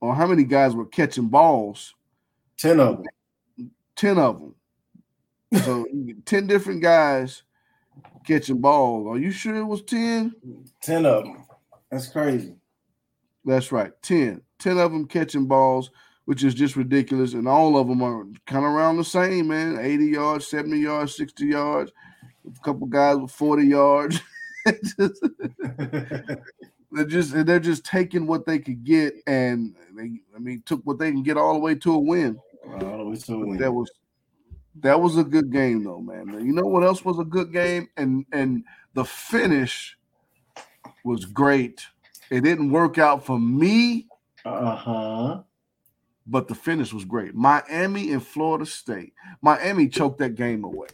or 0.00 0.14
how 0.14 0.26
many 0.26 0.44
guys 0.44 0.74
were 0.74 0.86
catching 0.86 1.28
balls. 1.28 1.94
10 2.58 2.80
of 2.80 3.02
them. 3.56 3.70
10 3.96 4.18
of 4.18 4.40
them. 4.40 4.54
So 5.62 5.86
10 6.24 6.46
different 6.46 6.82
guys 6.82 7.42
catching 8.26 8.60
balls. 8.60 9.06
Are 9.06 9.18
you 9.18 9.30
sure 9.30 9.54
it 9.56 9.64
was 9.64 9.82
10? 9.82 10.34
10 10.82 11.06
of 11.06 11.24
them. 11.24 11.46
That's 11.90 12.08
crazy. 12.08 12.54
That's 13.44 13.72
right. 13.72 13.92
10. 14.02 14.40
10 14.58 14.78
of 14.78 14.92
them 14.92 15.06
catching 15.06 15.46
balls, 15.46 15.90
which 16.24 16.44
is 16.44 16.54
just 16.54 16.76
ridiculous. 16.76 17.34
And 17.34 17.46
all 17.46 17.76
of 17.76 17.88
them 17.88 18.02
are 18.02 18.24
kind 18.46 18.64
of 18.64 18.72
around 18.72 18.96
the 18.96 19.04
same, 19.04 19.48
man 19.48 19.78
80 19.78 20.06
yards, 20.06 20.46
70 20.46 20.78
yards, 20.78 21.16
60 21.16 21.46
yards. 21.46 21.92
A 22.46 22.64
couple 22.64 22.86
guys 22.86 23.16
with 23.16 23.30
40 23.30 23.66
yards. 23.66 24.20
They're 24.64 25.10
just 27.04 27.32
they're 27.46 27.60
just 27.60 27.84
taking 27.84 28.26
what 28.26 28.46
they 28.46 28.58
could 28.58 28.84
get 28.84 29.14
and 29.26 29.74
they 29.94 30.20
I 30.34 30.38
mean 30.38 30.62
took 30.64 30.80
what 30.84 30.98
they 30.98 31.10
can 31.10 31.22
get 31.22 31.36
all 31.36 31.54
the 31.54 31.60
way 31.60 31.74
to 31.74 31.94
a 31.94 31.98
win. 31.98 32.38
All 32.66 32.98
the 32.98 33.04
way 33.04 33.16
to 33.16 33.34
a 33.34 33.38
win. 33.38 33.58
That 33.58 33.72
was 33.72 33.90
that 34.76 35.00
was 35.00 35.18
a 35.18 35.24
good 35.24 35.52
game 35.52 35.84
though, 35.84 36.00
man. 36.00 36.44
You 36.44 36.52
know 36.52 36.66
what 36.66 36.84
else 36.84 37.04
was 37.04 37.18
a 37.18 37.24
good 37.24 37.52
game? 37.52 37.88
And 37.96 38.24
and 38.32 38.64
the 38.94 39.04
finish 39.04 39.96
was 41.04 41.24
great. 41.24 41.86
It 42.30 42.42
didn't 42.42 42.70
work 42.70 42.98
out 42.98 43.24
for 43.24 43.38
me, 43.38 44.06
Uh-huh. 44.44 45.42
but 46.26 46.48
the 46.48 46.54
finish 46.54 46.92
was 46.92 47.04
great. 47.04 47.34
Miami 47.34 48.12
and 48.12 48.24
Florida 48.26 48.66
State. 48.66 49.12
Miami 49.42 49.88
choked 49.88 50.18
that 50.18 50.34
game 50.34 50.64
away. 50.64 50.88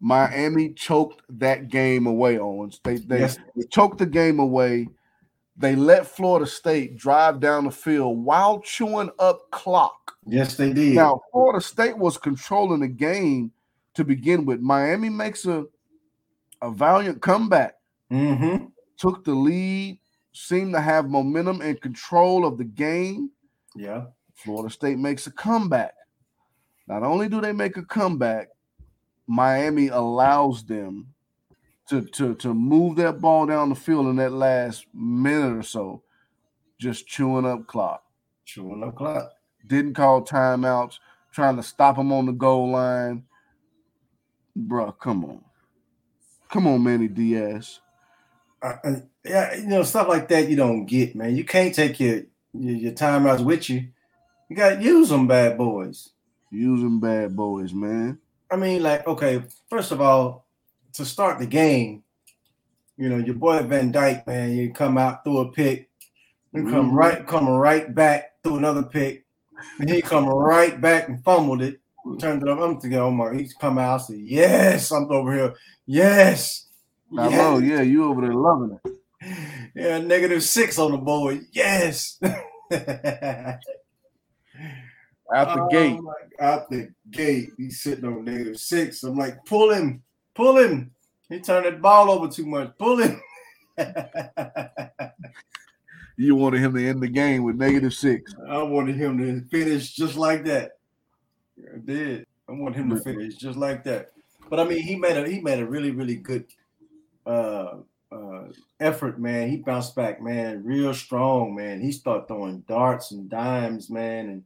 Miami 0.00 0.72
choked 0.72 1.22
that 1.38 1.68
game 1.68 2.06
away, 2.06 2.38
Owens. 2.38 2.80
They 2.82 2.96
they, 2.96 3.20
Yes. 3.20 3.38
they 3.54 3.64
choked 3.66 3.98
the 3.98 4.06
game 4.06 4.38
away. 4.38 4.88
They 5.56 5.76
let 5.76 6.06
Florida 6.06 6.46
State 6.46 6.96
drive 6.96 7.38
down 7.38 7.64
the 7.64 7.70
field 7.70 8.24
while 8.24 8.60
chewing 8.60 9.10
up 9.18 9.50
clock. 9.50 10.16
Yes, 10.26 10.56
they 10.56 10.72
did. 10.72 10.94
Now, 10.94 11.20
Florida 11.32 11.60
State 11.60 11.98
was 11.98 12.16
controlling 12.16 12.80
the 12.80 12.88
game 12.88 13.52
to 13.92 14.04
begin 14.04 14.46
with. 14.46 14.60
Miami 14.60 15.10
makes 15.10 15.44
a, 15.44 15.66
a 16.62 16.70
valiant 16.70 17.20
comeback, 17.20 17.74
mm-hmm. 18.10 18.66
took 18.96 19.22
the 19.24 19.34
lead, 19.34 19.98
seemed 20.32 20.74
to 20.74 20.80
have 20.80 21.08
momentum 21.08 21.60
and 21.60 21.80
control 21.80 22.46
of 22.46 22.58
the 22.58 22.64
game. 22.64 23.30
Yeah. 23.74 24.06
Florida 24.34 24.72
State 24.72 24.98
makes 24.98 25.26
a 25.26 25.30
comeback. 25.30 25.94
Not 26.86 27.02
only 27.02 27.28
do 27.28 27.40
they 27.40 27.52
make 27.52 27.76
a 27.76 27.82
comeback, 27.82 28.48
Miami 29.26 29.88
allows 29.88 30.64
them 30.64 31.06
to, 31.88 32.02
to, 32.02 32.34
to 32.36 32.54
move 32.54 32.96
that 32.96 33.20
ball 33.20 33.46
down 33.46 33.68
the 33.68 33.74
field 33.74 34.06
in 34.06 34.16
that 34.16 34.32
last 34.32 34.86
minute 34.94 35.56
or 35.56 35.62
so, 35.62 36.02
just 36.78 37.06
chewing 37.06 37.46
up 37.46 37.66
clock. 37.66 38.02
Chewing 38.44 38.82
up 38.82 38.96
clock. 38.96 39.32
Didn't 39.66 39.94
call 39.94 40.22
timeouts, 40.22 40.98
trying 41.32 41.56
to 41.56 41.62
stop 41.62 41.96
them 41.96 42.12
on 42.12 42.26
the 42.26 42.32
goal 42.32 42.70
line. 42.70 43.24
Bruh, 44.56 44.98
come 44.98 45.24
on. 45.24 45.44
Come 46.50 46.66
on, 46.66 46.82
Manny 46.82 47.08
Diaz. 47.08 47.80
Uh, 48.62 48.76
yeah, 49.24 49.54
you 49.56 49.66
know, 49.66 49.82
stuff 49.82 50.08
like 50.08 50.28
that 50.28 50.48
you 50.48 50.56
don't 50.56 50.86
get, 50.86 51.14
man. 51.14 51.34
You 51.34 51.44
can't 51.44 51.74
take 51.74 51.98
your 51.98 52.22
your, 52.52 52.76
your 52.76 52.92
timeouts 52.92 53.44
with 53.44 53.70
you. 53.70 53.88
You 54.48 54.56
got 54.56 54.76
to 54.76 54.82
use 54.82 55.08
them, 55.08 55.26
bad 55.26 55.56
boys. 55.56 56.10
Use 56.50 56.80
them, 56.80 57.00
bad 57.00 57.36
boys, 57.36 57.72
man. 57.72 58.18
I 58.50 58.56
mean, 58.56 58.82
like, 58.82 59.06
okay, 59.06 59.42
first 59.68 59.92
of 59.92 60.00
all, 60.00 60.46
to 60.94 61.04
start 61.04 61.38
the 61.38 61.46
game, 61.46 62.02
you 62.96 63.08
know, 63.08 63.18
your 63.18 63.36
boy 63.36 63.62
Van 63.62 63.92
Dyke, 63.92 64.26
man, 64.26 64.50
you 64.50 64.72
come 64.72 64.98
out 64.98 65.22
through 65.22 65.38
a 65.38 65.52
pick, 65.52 65.88
and 66.52 66.68
come 66.68 66.88
mm-hmm. 66.88 66.96
right, 66.96 67.26
come 67.26 67.48
right 67.48 67.94
back 67.94 68.42
through 68.42 68.56
another 68.56 68.82
pick, 68.82 69.24
and 69.78 69.88
he 69.88 70.02
come 70.02 70.26
right 70.26 70.80
back 70.80 71.08
and 71.08 71.22
fumbled 71.24 71.62
it, 71.62 71.80
turned 72.18 72.42
it 72.42 72.48
up. 72.48 72.58
I'm 72.58 72.80
thinking, 72.80 72.98
oh 72.98 73.10
my, 73.12 73.32
he's 73.34 73.54
come 73.54 73.78
out. 73.78 74.00
I 74.00 74.02
said, 74.02 74.18
yes, 74.18 74.90
I'm 74.90 75.10
over 75.10 75.32
here. 75.32 75.54
Yes. 75.86 76.66
I 77.18 77.28
yes. 77.28 77.32
know, 77.32 77.58
yeah, 77.58 77.82
you 77.82 78.04
over 78.04 78.20
there 78.20 78.34
loving 78.34 78.78
it. 78.84 78.92
Yeah, 79.74 79.98
negative 79.98 80.42
six 80.42 80.78
on 80.78 80.92
the 80.92 80.98
board. 80.98 81.40
Yes. 81.52 82.18
out 82.22 82.30
the 85.54 85.62
oh, 85.62 85.68
gate. 85.70 85.98
out 86.40 86.70
the 86.70 86.88
gate. 87.10 87.50
He's 87.56 87.80
sitting 87.80 88.04
on 88.04 88.24
negative 88.24 88.58
six. 88.58 89.02
I'm 89.02 89.16
like, 89.16 89.44
pull 89.44 89.70
him, 89.72 90.02
pull 90.34 90.58
him. 90.58 90.92
He 91.28 91.40
turned 91.40 91.66
the 91.66 91.72
ball 91.78 92.10
over 92.10 92.28
too 92.28 92.46
much. 92.46 92.72
Pull 92.78 92.98
him. 92.98 93.20
you 96.16 96.34
wanted 96.36 96.60
him 96.60 96.74
to 96.74 96.88
end 96.88 97.02
the 97.02 97.08
game 97.08 97.44
with 97.44 97.56
negative 97.56 97.94
six. 97.94 98.34
I 98.48 98.62
wanted 98.62 98.96
him 98.96 99.18
to 99.18 99.42
finish 99.48 99.92
just 99.92 100.16
like 100.16 100.44
that. 100.44 100.72
I 101.58 101.78
did. 101.84 102.26
I 102.48 102.52
want 102.52 102.74
him 102.74 102.90
to 102.90 103.00
finish 103.00 103.36
just 103.36 103.58
like 103.58 103.84
that. 103.84 104.12
But 104.48 104.58
I 104.60 104.64
mean, 104.64 104.82
he 104.82 104.96
made 104.96 105.16
a 105.16 105.28
he 105.28 105.40
made 105.40 105.60
a 105.60 105.66
really 105.66 105.92
really 105.92 106.16
good 106.16 106.46
uh, 107.26 107.76
uh, 108.12 108.44
effort, 108.80 109.20
man. 109.20 109.50
He 109.50 109.58
bounced 109.58 109.94
back, 109.94 110.20
man, 110.20 110.64
real 110.64 110.94
strong, 110.94 111.54
man. 111.54 111.80
He 111.80 111.92
started 111.92 112.26
throwing 112.26 112.60
darts 112.60 113.12
and 113.12 113.28
dimes, 113.28 113.90
man, 113.90 114.28
and 114.28 114.44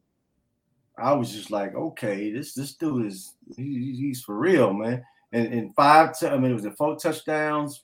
I 0.97 1.13
was 1.13 1.33
just 1.33 1.51
like, 1.51 1.75
okay, 1.75 2.31
this 2.31 2.55
this 2.55 2.75
dude 2.75 3.07
is 3.07 3.35
he, 3.57 3.95
he's 3.97 4.23
for 4.23 4.37
real, 4.37 4.73
man. 4.73 5.05
And 5.33 5.53
in 5.53 5.73
five, 5.73 6.19
t- 6.19 6.29
I 6.29 6.37
mean, 6.37 6.53
it 6.53 6.55
was 6.55 6.65
a 6.65 6.71
four 6.71 6.97
touchdowns. 6.97 7.83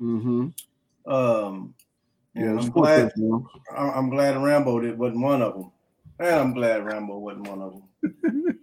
Mm-hmm. 0.00 0.48
Um, 1.10 1.74
yeah, 2.34 2.58
I'm 2.58 2.70
glad. 2.70 3.12
I'm 3.74 4.10
glad 4.10 4.36
Rambo 4.36 4.80
did 4.80 4.98
wasn't 4.98 5.22
one 5.22 5.42
of 5.42 5.54
them, 5.54 5.70
and 6.18 6.34
I'm 6.34 6.52
glad 6.52 6.84
Rambo 6.84 7.18
wasn't 7.18 7.48
one 7.48 7.62
of 7.62 7.72
them. 7.72 8.58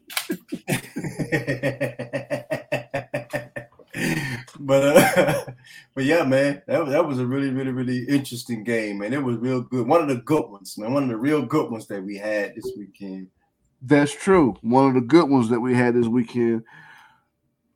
but 4.67 4.83
uh, 4.83 5.43
but 5.95 6.03
yeah, 6.03 6.23
man, 6.23 6.61
that 6.67 6.83
was, 6.83 6.91
that 6.91 7.07
was 7.07 7.19
a 7.19 7.25
really, 7.25 7.49
really, 7.49 7.71
really 7.71 8.03
interesting 8.03 8.65
game, 8.65 8.99
man. 8.99 9.13
It 9.13 9.23
was 9.23 9.37
real 9.37 9.61
good. 9.61 9.87
One 9.87 10.01
of 10.01 10.09
the 10.09 10.17
good 10.17 10.49
ones, 10.49 10.77
man. 10.77 10.93
One 10.93 11.03
of 11.03 11.09
the 11.09 11.17
real 11.17 11.45
good 11.45 11.71
ones 11.71 11.87
that 11.87 12.03
we 12.03 12.17
had 12.17 12.53
this 12.53 12.69
weekend. 12.77 13.29
That's 13.81 14.11
true. 14.11 14.57
One 14.61 14.89
of 14.89 14.93
the 14.95 15.01
good 15.01 15.29
ones 15.29 15.49
that 15.49 15.59
we 15.61 15.73
had 15.73 15.95
this 15.95 16.07
weekend. 16.07 16.63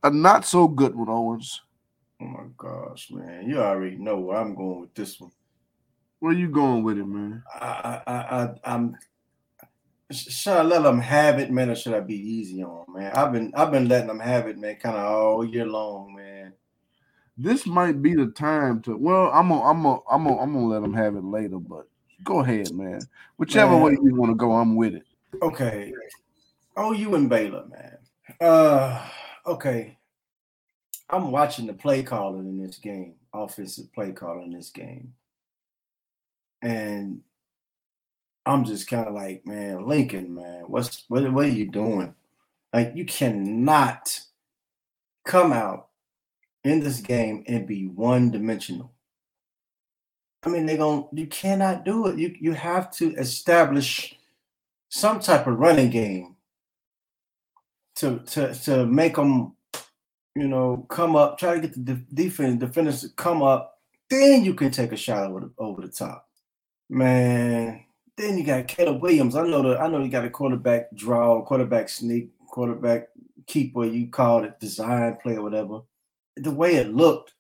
A 0.04 0.10
not 0.10 0.46
so 0.46 0.68
good 0.68 0.94
one, 0.94 1.08
Owens. 1.08 1.62
Oh 2.22 2.26
my 2.26 2.44
gosh, 2.58 3.10
man! 3.12 3.50
You 3.50 3.62
already 3.62 3.98
know 3.98 4.20
where 4.20 4.38
I'm 4.38 4.54
going 4.54 4.82
with 4.82 4.94
this 4.94 5.20
one. 5.20 5.32
Where 6.20 6.34
you 6.34 6.50
going 6.50 6.84
with 6.84 6.98
it, 6.98 7.06
man? 7.06 7.42
I, 7.56 8.02
I, 8.06 8.14
I, 8.14 8.50
I'm. 8.66 8.98
Should 10.12 10.58
I 10.58 10.62
let 10.64 10.84
them 10.84 11.00
have 11.00 11.40
it, 11.40 11.52
man, 11.52 11.70
or 11.70 11.76
should 11.76 11.94
I 11.94 12.02
be 12.02 12.18
easy 12.18 12.62
on, 12.64 12.86
man? 12.94 13.14
I've 13.14 13.32
been, 13.32 13.54
I've 13.56 13.72
been 13.72 13.88
letting 13.88 14.10
them 14.10 14.20
have 14.20 14.48
it, 14.48 14.58
man, 14.58 14.76
kind 14.76 14.98
of 14.98 15.06
all 15.06 15.46
year 15.46 15.66
long, 15.66 16.16
man. 16.16 16.31
This 17.38 17.66
might 17.66 18.02
be 18.02 18.14
the 18.14 18.28
time 18.28 18.82
to. 18.84 18.96
Well, 18.96 19.32
I'm 19.34 19.50
gonna, 19.50 19.64
I'm 19.64 19.84
gonna, 19.84 20.00
I'm 20.10 20.24
gonna, 20.26 20.42
I'm 20.42 20.54
gonna 20.54 20.68
let 20.68 20.82
them 20.82 20.94
have 20.94 21.16
it 21.16 21.24
later, 21.24 21.58
but 21.58 21.88
go 22.24 22.42
ahead, 22.42 22.72
man. 22.74 23.02
Whichever 23.38 23.72
man. 23.72 23.82
way 23.82 23.92
you 23.94 24.16
want 24.16 24.32
to 24.32 24.36
go, 24.36 24.52
I'm 24.52 24.76
with 24.76 24.96
it. 24.96 25.04
Okay. 25.42 25.94
Oh, 26.76 26.92
you 26.92 27.16
and 27.16 27.30
Baylor, 27.30 27.66
man. 27.68 27.98
Uh, 28.40 29.06
okay. 29.46 29.98
I'm 31.10 31.32
watching 31.32 31.68
the 31.68 31.74
play 31.74 32.04
calling 32.04 32.48
in 32.48 32.66
this 32.66 32.78
game, 32.78 33.16
offensive 33.34 33.92
play 33.94 34.12
calling 34.12 34.52
in 34.52 34.58
this 34.58 34.70
game. 34.70 35.14
And 36.62 37.22
I'm 38.46 38.66
just 38.66 38.88
kind 38.88 39.08
of 39.08 39.14
like, 39.14 39.46
man, 39.46 39.86
Lincoln, 39.86 40.36
man, 40.36 40.64
what's 40.68 41.06
what, 41.08 41.32
what 41.32 41.46
are 41.46 41.50
you 41.50 41.70
doing? 41.70 42.14
Like, 42.74 42.94
you 42.96 43.04
cannot 43.06 44.20
come 45.26 45.52
out 45.52 45.90
in 46.64 46.80
this 46.80 47.00
game 47.00 47.44
and 47.48 47.68
be 47.68 47.88
one 47.88 48.32
dimensional. 48.32 48.92
I 50.44 50.50
mean, 50.50 50.66
they're 50.66 50.78
going 50.78 51.08
you 51.14 51.28
cannot 51.28 51.86
do 51.86 52.08
it. 52.08 52.18
You 52.18 52.36
you 52.40 52.54
have 52.54 52.92
to 52.94 53.14
establish 53.16 54.18
some 54.90 55.20
type 55.20 55.48
of 55.48 55.60
running 55.60 55.90
game 55.90 56.36
to 57.96 58.20
to 58.20 58.54
to 58.54 58.86
make 58.86 59.16
them, 59.16 59.56
you 60.36 60.48
know, 60.48 60.86
come 60.90 61.16
up, 61.16 61.38
try 61.38 61.56
to 61.56 61.62
get 61.62 61.74
the 61.74 61.80
de- 61.80 62.14
defense 62.14 62.60
defenders 62.60 63.02
to 63.02 63.10
come 63.10 63.44
up. 63.44 63.80
Then 64.10 64.44
you 64.44 64.54
can 64.54 64.72
take 64.72 64.92
a 64.92 64.98
shot 64.98 65.30
over 65.30 65.42
the, 65.42 65.52
over 65.58 65.82
the 65.82 65.88
top, 65.88 66.28
man. 66.90 67.86
Then 68.18 68.38
you 68.38 68.44
got 68.44 68.68
Caleb 68.68 69.02
Williams. 69.02 69.36
I 69.36 69.48
know 69.48 69.62
the 69.62 69.80
I 69.80 69.88
know 69.88 70.04
you 70.04 70.10
got 70.10 70.26
a 70.26 70.30
quarterback 70.30 70.94
draw, 70.96 71.44
quarterback 71.44 71.88
sneak, 71.88 72.32
quarterback 72.48 73.10
keeper. 73.46 73.86
You 73.86 74.08
call 74.08 74.44
it 74.44 74.60
design 74.60 75.18
play 75.22 75.36
or 75.36 75.44
whatever. 75.44 75.82
The 76.38 76.52
way 76.52 76.76
it 76.76 76.94
looked, 76.94 77.34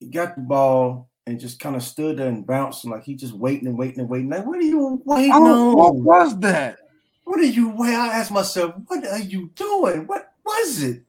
he 0.00 0.08
got 0.08 0.36
the 0.36 0.42
ball 0.42 1.10
and 1.26 1.40
just 1.40 1.60
kind 1.60 1.76
of 1.76 1.82
stood 1.82 2.18
there 2.18 2.28
and 2.28 2.46
bouncing 2.46 2.90
like 2.90 3.04
he 3.04 3.14
just 3.14 3.34
waiting 3.34 3.68
and 3.68 3.78
waiting 3.78 4.00
and 4.00 4.08
waiting. 4.08 4.30
Like, 4.30 4.46
what 4.46 4.58
are 4.58 4.62
you 4.62 5.02
waiting 5.04 5.32
oh, 5.32 5.70
on? 5.70 5.76
What 5.76 5.94
was 5.94 6.38
that? 6.40 6.78
What 7.24 7.40
are 7.40 7.44
you 7.44 7.70
waiting? 7.70 7.96
I 7.96 8.08
asked 8.08 8.30
myself, 8.30 8.74
what 8.86 9.06
are 9.06 9.18
you 9.18 9.50
doing? 9.54 10.06
What 10.06 10.32
was 10.44 10.82
it? 10.82 11.02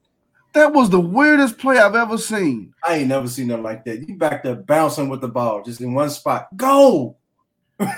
That 0.54 0.74
was 0.74 0.90
the 0.90 1.02
weirdest 1.02 1.58
play 1.58 1.78
I've 1.78 1.96
ever 1.96 2.18
seen. 2.18 2.74
I 2.82 2.96
ain't 2.96 3.10
never 3.10 3.28
seen 3.28 3.48
nothing 3.48 3.64
like 3.64 3.84
that. 3.86 4.08
You 4.08 4.18
back 4.18 4.44
there 4.44 4.56
bouncing 4.56 5.10
with 5.10 5.20
the 5.20 5.28
ball, 5.28 5.62
just 5.62 5.82
in 5.82 5.94
one 5.94 6.10
spot. 6.10 6.48
Go. 6.56 7.18
what 7.78 7.90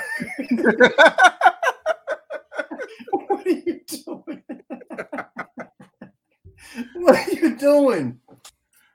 are 3.30 3.43
you 3.45 3.80
doing? 3.86 4.41
what 6.95 7.15
are 7.15 7.32
you 7.32 7.56
doing? 7.58 8.19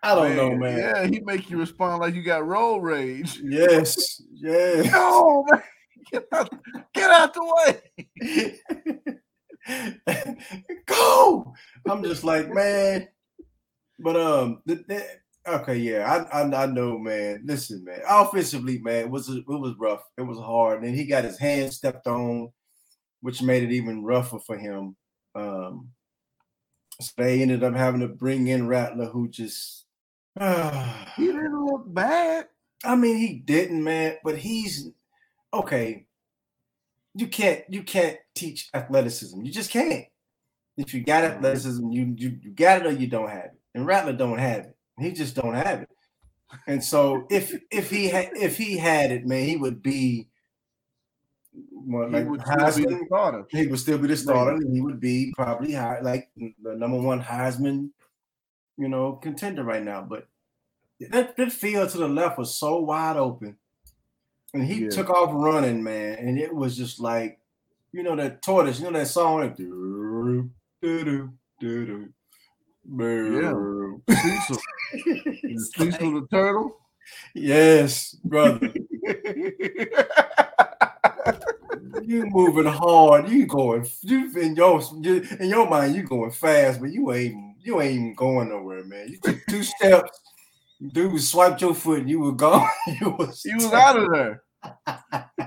I 0.02 0.14
don't 0.14 0.28
man, 0.30 0.36
know, 0.36 0.56
man. 0.56 0.78
Yeah, 0.78 1.06
he 1.06 1.20
make 1.20 1.48
you 1.48 1.58
respond 1.58 2.00
like 2.00 2.14
you 2.14 2.22
got 2.22 2.46
road 2.46 2.80
rage. 2.80 3.40
Yes, 3.42 4.20
yes. 4.32 4.86
No, 4.92 5.44
man. 5.50 5.62
Get 6.10 6.26
out, 6.32 6.50
get 6.92 7.10
out 7.10 7.34
the 7.34 7.80
way. 8.26 8.60
Go. 10.86 11.54
I'm 11.88 12.02
just 12.02 12.24
like, 12.24 12.52
man. 12.52 13.08
But 14.00 14.16
um, 14.16 14.62
the, 14.66 14.84
the, 14.88 15.06
okay, 15.46 15.76
yeah, 15.76 16.26
I, 16.32 16.42
I, 16.42 16.64
I 16.64 16.66
know, 16.66 16.98
man. 16.98 17.42
Listen, 17.44 17.84
man. 17.84 18.00
Offensively, 18.08 18.78
man, 18.78 19.04
it 19.04 19.10
was 19.10 19.28
it 19.28 19.44
was 19.46 19.74
rough. 19.78 20.02
It 20.18 20.22
was 20.22 20.38
hard, 20.38 20.82
and 20.82 20.94
he 20.94 21.06
got 21.06 21.24
his 21.24 21.38
hand 21.38 21.72
stepped 21.72 22.06
on, 22.08 22.50
which 23.20 23.42
made 23.42 23.62
it 23.62 23.72
even 23.72 24.02
rougher 24.02 24.40
for 24.40 24.58
him. 24.58 24.96
Um, 25.34 25.90
so 27.00 27.12
they 27.16 27.40
ended 27.40 27.64
up 27.64 27.74
having 27.74 28.00
to 28.00 28.08
bring 28.08 28.48
in 28.48 28.66
Rattler, 28.66 29.06
who 29.06 29.28
just 29.28 29.81
he 31.16 31.26
didn't 31.26 31.64
look 31.64 31.92
bad. 31.92 32.48
I 32.84 32.96
mean, 32.96 33.16
he 33.16 33.34
didn't, 33.34 33.82
man. 33.82 34.16
But 34.24 34.38
he's 34.38 34.90
okay. 35.52 36.06
You 37.14 37.26
can't 37.28 37.62
you 37.68 37.82
can't 37.82 38.18
teach 38.34 38.70
athleticism. 38.72 39.42
You 39.42 39.52
just 39.52 39.70
can't. 39.70 40.06
If 40.76 40.94
you 40.94 41.02
got 41.02 41.24
mm-hmm. 41.24 41.36
athleticism, 41.36 41.90
you 41.90 42.14
you, 42.16 42.38
you 42.42 42.50
got 42.50 42.80
it 42.80 42.86
or 42.86 42.92
you 42.92 43.06
don't 43.06 43.28
have 43.28 43.44
it. 43.44 43.60
And 43.74 43.86
Rattler 43.86 44.14
don't 44.14 44.38
have 44.38 44.60
it. 44.60 44.76
He 44.98 45.12
just 45.12 45.34
don't 45.34 45.54
have 45.54 45.82
it. 45.82 45.88
And 46.66 46.82
so 46.82 47.26
if 47.30 47.54
if 47.70 47.90
he 47.90 48.08
had 48.08 48.30
if 48.34 48.56
he 48.56 48.76
had 48.76 49.10
it, 49.10 49.26
man, 49.26 49.46
he 49.46 49.56
would 49.56 49.82
be 49.82 50.28
well, 51.72 52.08
like 52.08 52.24
he 52.24 52.28
would 52.28 52.40
Heisman, 52.40 53.44
He 53.50 53.66
would 53.66 53.78
still 53.78 53.98
be 53.98 54.08
the 54.08 54.16
starter, 54.16 54.56
and 54.56 54.74
he 54.74 54.80
would 54.80 55.00
be 55.00 55.32
probably 55.36 55.72
high, 55.72 56.00
like 56.00 56.30
the 56.36 56.74
number 56.74 56.98
one 56.98 57.22
Heisman 57.22 57.90
you 58.76 58.88
know, 58.88 59.12
contender 59.12 59.64
right 59.64 59.82
now. 59.82 60.02
But 60.02 60.28
that, 61.10 61.36
that 61.36 61.52
field 61.52 61.90
to 61.90 61.98
the 61.98 62.08
left 62.08 62.38
was 62.38 62.56
so 62.56 62.80
wide 62.80 63.16
open. 63.16 63.56
And 64.54 64.64
he 64.64 64.84
yeah. 64.84 64.90
took 64.90 65.10
off 65.10 65.30
running, 65.32 65.82
man. 65.82 66.18
And 66.18 66.38
it 66.38 66.54
was 66.54 66.76
just 66.76 67.00
like 67.00 67.40
you 67.92 68.02
know 68.02 68.16
that 68.16 68.42
tortoise, 68.42 68.80
you 68.80 68.90
know 68.90 68.98
that 68.98 69.06
song 69.06 69.40
like 69.40 69.56
doo, 69.56 70.50
doo, 70.80 71.32
doo, 71.60 71.86
doo. 71.86 72.08
Yeah. 72.88 73.52
Cecil. 74.16 74.58
Cecil 75.76 76.20
the 76.20 76.26
turtle. 76.30 76.76
Yes, 77.34 78.14
brother. 78.24 78.72
you 82.02 82.26
moving 82.26 82.64
hard. 82.64 83.28
You 83.28 83.46
going 83.46 83.86
you 84.02 84.32
in 84.38 84.56
your 84.56 84.82
in 85.02 85.48
your 85.48 85.68
mind, 85.68 85.94
you 85.94 86.02
going 86.02 86.30
fast, 86.30 86.80
but 86.80 86.90
you 86.90 87.12
ain't 87.12 87.51
you 87.62 87.80
ain't 87.80 87.94
even 87.94 88.14
going 88.14 88.48
nowhere, 88.48 88.84
man. 88.84 89.08
You 89.08 89.18
took 89.22 89.38
two 89.48 89.62
steps, 89.62 90.20
dude 90.92 91.20
swiped 91.22 91.60
your 91.60 91.74
foot, 91.74 92.00
and 92.00 92.10
you 92.10 92.20
were 92.20 92.32
gone. 92.32 92.68
you 93.00 93.10
was, 93.10 93.44
you 93.44 93.56
was 93.56 93.72
out 93.72 93.98
of 93.98 94.12
there. 94.12 94.42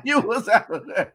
you 0.04 0.19
was 0.28 0.47
out 0.47 0.69
of 0.71 0.86
there. 0.88 1.13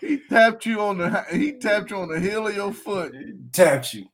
He 0.00 0.18
tapped 0.30 0.64
you 0.64 0.80
on 0.80 0.98
the 0.98 1.24
he 1.30 1.52
tapped 1.52 1.90
you 1.90 1.98
on 1.98 2.08
the 2.08 2.18
heel 2.18 2.46
of 2.46 2.56
your 2.56 2.72
foot. 2.72 3.14
Tapped 3.52 3.92
you. 3.94 4.06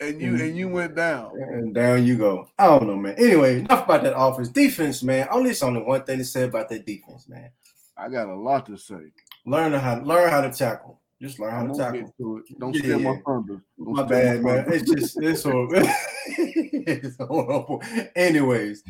And 0.00 0.20
you 0.20 0.34
and 0.34 0.56
you 0.56 0.68
went 0.68 0.96
down. 0.96 1.30
And 1.34 1.74
down 1.74 2.04
you 2.04 2.16
go. 2.16 2.48
I 2.58 2.66
don't 2.66 2.86
know, 2.86 2.96
man. 2.96 3.14
Anyway, 3.16 3.60
enough 3.60 3.84
about 3.84 4.02
that 4.02 4.18
offense. 4.18 4.48
Defense, 4.48 5.02
man. 5.02 5.28
Only 5.30 5.50
it's 5.50 5.62
only 5.62 5.80
one 5.80 6.02
thing 6.04 6.18
to 6.18 6.24
say 6.24 6.42
about 6.42 6.68
that 6.70 6.84
defense, 6.84 7.28
man. 7.28 7.50
I 7.96 8.08
got 8.08 8.28
a 8.28 8.34
lot 8.34 8.66
to 8.66 8.76
say. 8.76 9.12
Learn 9.46 9.72
how 9.72 10.00
learn 10.02 10.30
how 10.30 10.40
to 10.42 10.52
tackle. 10.52 11.00
Just 11.22 11.38
learn 11.38 11.52
how 11.52 11.66
to 11.68 11.78
tackle. 11.78 12.12
To 12.18 12.38
it. 12.38 12.58
Don't 12.58 12.74
yeah. 12.74 12.80
steal 12.80 12.98
my 12.98 13.22
thunder. 13.24 13.62
Don't 13.78 13.92
my 13.92 14.02
bad, 14.02 14.42
my 14.42 14.54
man. 14.56 14.64
It's 14.72 14.90
just 14.90 15.22
it's 15.22 15.44
horrible. 15.44 15.88
it's 16.26 17.16
horrible. 17.16 17.80
Anyways, 18.16 18.82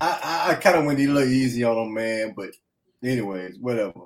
I 0.00 0.20
I, 0.22 0.50
I 0.52 0.54
kind 0.54 0.76
of 0.76 0.84
went 0.84 1.00
a 1.00 1.06
little 1.08 1.28
easy 1.28 1.64
on 1.64 1.74
them, 1.74 1.94
man. 1.94 2.34
But 2.36 2.50
anyways, 3.02 3.58
whatever. 3.58 4.02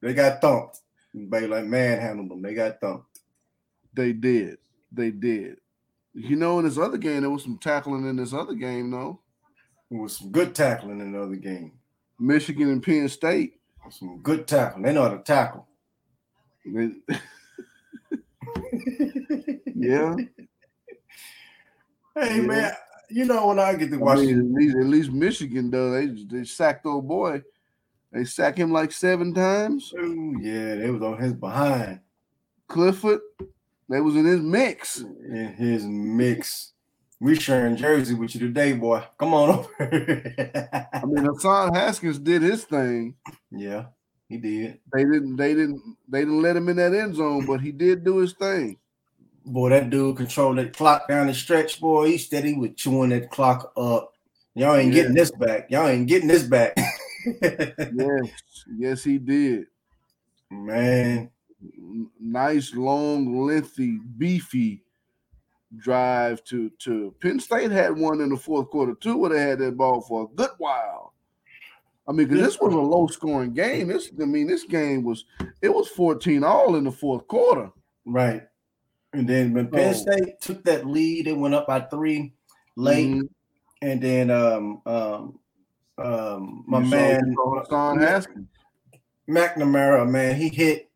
They 0.00 0.12
got 0.12 0.40
thumped. 0.40 0.80
They 1.14 1.46
like 1.46 1.66
manhandled 1.66 2.28
them. 2.28 2.42
They 2.42 2.54
got 2.54 2.80
thumped. 2.80 3.20
They 3.94 4.12
did. 4.12 4.58
They 4.90 5.12
did. 5.12 5.58
You 6.14 6.34
know, 6.34 6.58
in 6.58 6.64
this 6.64 6.78
other 6.78 6.98
game, 6.98 7.20
there 7.20 7.30
was 7.30 7.44
some 7.44 7.58
tackling 7.58 8.08
in 8.08 8.16
this 8.16 8.32
other 8.32 8.54
game, 8.54 8.90
though. 8.90 9.20
There 9.88 10.00
was 10.00 10.16
some 10.18 10.32
good 10.32 10.52
tackling 10.52 11.00
in 11.00 11.12
the 11.12 11.22
other 11.22 11.36
game. 11.36 11.74
Michigan 12.18 12.70
and 12.70 12.82
Penn 12.82 13.08
State. 13.08 13.60
Some 13.88 14.18
good 14.18 14.48
tackling. 14.48 14.82
They 14.82 14.92
know 14.92 15.02
how 15.02 15.10
to 15.10 15.22
tackle. 15.22 15.68
yeah. 19.74 20.16
Hey 22.16 22.36
yeah. 22.36 22.42
man, 22.42 22.72
you 23.10 23.24
know 23.24 23.48
when 23.48 23.58
I 23.58 23.74
get 23.74 23.90
to 23.90 23.98
watch, 23.98 24.18
I 24.18 24.22
mean, 24.22 24.38
at, 24.38 24.46
least, 24.46 24.76
at 24.76 24.86
least 24.86 25.10
Michigan 25.10 25.70
though 25.70 25.92
they 25.92 26.06
they 26.06 26.44
sacked 26.44 26.86
old 26.86 27.06
boy. 27.08 27.42
They 28.12 28.24
sacked 28.24 28.58
him 28.58 28.72
like 28.72 28.92
seven 28.92 29.34
times. 29.34 29.92
Ooh, 29.98 30.38
yeah, 30.40 30.76
they 30.76 30.88
was 30.88 31.02
on 31.02 31.20
his 31.20 31.32
behind. 31.32 32.00
Clifford, 32.68 33.20
they 33.88 34.00
was 34.00 34.14
in 34.14 34.24
his 34.24 34.40
mix. 34.40 35.00
In 35.00 35.54
his 35.58 35.84
mix. 35.84 36.72
We 37.20 37.34
sharing 37.36 37.76
Jersey 37.76 38.14
with 38.14 38.34
you 38.34 38.40
today, 38.40 38.72
boy. 38.72 39.02
Come 39.18 39.34
on 39.34 39.50
over. 39.50 39.68
I 40.92 41.04
mean, 41.06 41.24
Hassan 41.24 41.74
Haskins 41.74 42.18
did 42.18 42.42
his 42.42 42.64
thing. 42.64 43.16
Yeah, 43.50 43.86
he 44.28 44.38
did. 44.38 44.80
They 44.92 45.04
didn't. 45.04 45.36
They 45.36 45.54
didn't. 45.54 45.82
They 46.08 46.20
didn't 46.20 46.42
let 46.42 46.56
him 46.56 46.68
in 46.68 46.76
that 46.76 46.94
end 46.94 47.16
zone, 47.16 47.46
but 47.46 47.60
he 47.60 47.72
did 47.72 48.04
do 48.04 48.18
his 48.18 48.32
thing. 48.32 48.78
Boy, 49.46 49.70
that 49.70 49.90
dude 49.90 50.16
controlled 50.16 50.58
that 50.58 50.74
clock 50.74 51.08
down 51.08 51.26
the 51.26 51.34
stretch. 51.34 51.80
Boy, 51.80 52.08
he 52.08 52.18
steady 52.18 52.54
with 52.54 52.76
chewing 52.76 53.10
that 53.10 53.30
clock 53.30 53.72
up. 53.76 54.12
Y'all 54.54 54.76
ain't 54.76 54.92
yeah. 54.92 55.02
getting 55.02 55.14
this 55.14 55.30
back. 55.32 55.70
Y'all 55.70 55.88
ain't 55.88 56.06
getting 56.06 56.28
this 56.28 56.44
back. 56.44 56.74
yes, 57.42 58.30
yes, 58.78 59.04
he 59.04 59.18
did. 59.18 59.66
Man, 60.50 61.30
nice, 62.20 62.74
long, 62.74 63.44
lengthy, 63.44 63.98
beefy 64.16 64.84
drive 65.76 66.42
to 66.44 66.70
to 66.78 67.14
Penn 67.20 67.40
State 67.40 67.70
had 67.70 67.96
one 67.96 68.20
in 68.20 68.28
the 68.28 68.36
fourth 68.36 68.70
quarter 68.70 68.94
too, 68.94 69.16
where 69.16 69.30
they 69.30 69.40
had 69.40 69.58
that 69.58 69.76
ball 69.76 70.00
for 70.00 70.24
a 70.24 70.34
good 70.34 70.50
while. 70.58 71.13
I 72.06 72.12
mean, 72.12 72.28
because 72.28 72.44
this 72.44 72.60
was 72.60 72.74
a 72.74 72.78
low 72.78 73.06
scoring 73.06 73.54
game. 73.54 73.88
This, 73.88 74.10
I 74.20 74.24
mean, 74.24 74.46
this 74.46 74.64
game 74.64 75.04
was 75.04 75.24
it 75.62 75.72
was 75.72 75.88
14 75.88 76.44
all 76.44 76.76
in 76.76 76.84
the 76.84 76.92
fourth 76.92 77.26
quarter. 77.26 77.70
Right. 78.04 78.42
And 79.12 79.28
then 79.28 79.54
when 79.54 79.68
Penn 79.68 79.94
State 79.94 80.40
took 80.40 80.64
that 80.64 80.86
lead, 80.86 81.28
it 81.28 81.36
went 81.36 81.54
up 81.54 81.66
by 81.66 81.80
three 81.80 82.34
late. 82.76 83.08
Mm-hmm. 83.08 83.26
And 83.82 84.02
then 84.02 84.30
um 84.30 84.82
um 84.86 85.38
um 85.98 86.64
my 86.66 86.80
you 86.80 86.90
man 86.90 87.34
Son 87.70 87.98
Haskins. 87.98 88.48
McNamara, 89.28 90.08
man, 90.08 90.36
he 90.36 90.48
hit 90.48 90.90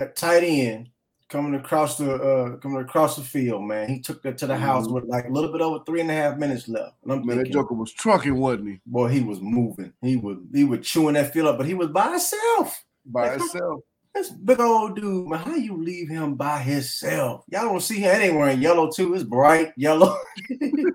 a 0.00 0.06
tight 0.06 0.42
end 0.44 0.88
coming 1.32 1.54
across 1.54 1.96
the 1.96 2.14
uh 2.14 2.56
coming 2.58 2.82
across 2.82 3.16
the 3.16 3.22
field, 3.22 3.64
man. 3.64 3.88
He 3.88 4.00
took 4.00 4.22
that 4.22 4.36
to 4.38 4.46
the 4.46 4.52
mm-hmm. 4.52 4.62
house 4.62 4.86
with 4.86 5.04
like 5.04 5.24
a 5.24 5.30
little 5.30 5.50
bit 5.50 5.62
over 5.62 5.82
three 5.84 6.02
and 6.02 6.10
a 6.10 6.14
half 6.14 6.36
minutes 6.36 6.68
left. 6.68 6.94
And 7.02 7.12
I'm 7.12 7.26
man, 7.26 7.38
thinking, 7.38 7.44
that 7.44 7.58
Joker 7.58 7.74
was 7.74 7.92
trucking, 7.92 8.36
wasn't 8.36 8.68
he? 8.68 8.80
Boy, 8.86 9.08
he 9.08 9.20
was 9.20 9.40
moving. 9.40 9.94
He 10.02 10.16
was 10.16 10.36
he 10.54 10.64
was 10.64 10.86
chewing 10.86 11.14
that 11.14 11.32
field 11.32 11.48
up, 11.48 11.56
but 11.56 11.66
he 11.66 11.74
was 11.74 11.88
by 11.88 12.10
himself. 12.10 12.84
By 13.06 13.30
like, 13.30 13.38
himself. 13.38 13.80
This 14.14 14.28
big 14.28 14.60
old 14.60 14.96
dude, 14.96 15.26
man. 15.26 15.38
How 15.38 15.56
you 15.56 15.82
leave 15.82 16.10
him 16.10 16.34
by 16.34 16.58
himself? 16.58 17.44
Y'all 17.48 17.62
don't 17.62 17.80
see 17.80 18.00
him. 18.00 18.20
Ain't 18.20 18.36
wearing 18.36 18.60
yellow 18.60 18.90
too. 18.90 19.14
It's 19.14 19.24
bright 19.24 19.72
yellow. 19.76 20.18
you 20.50 20.92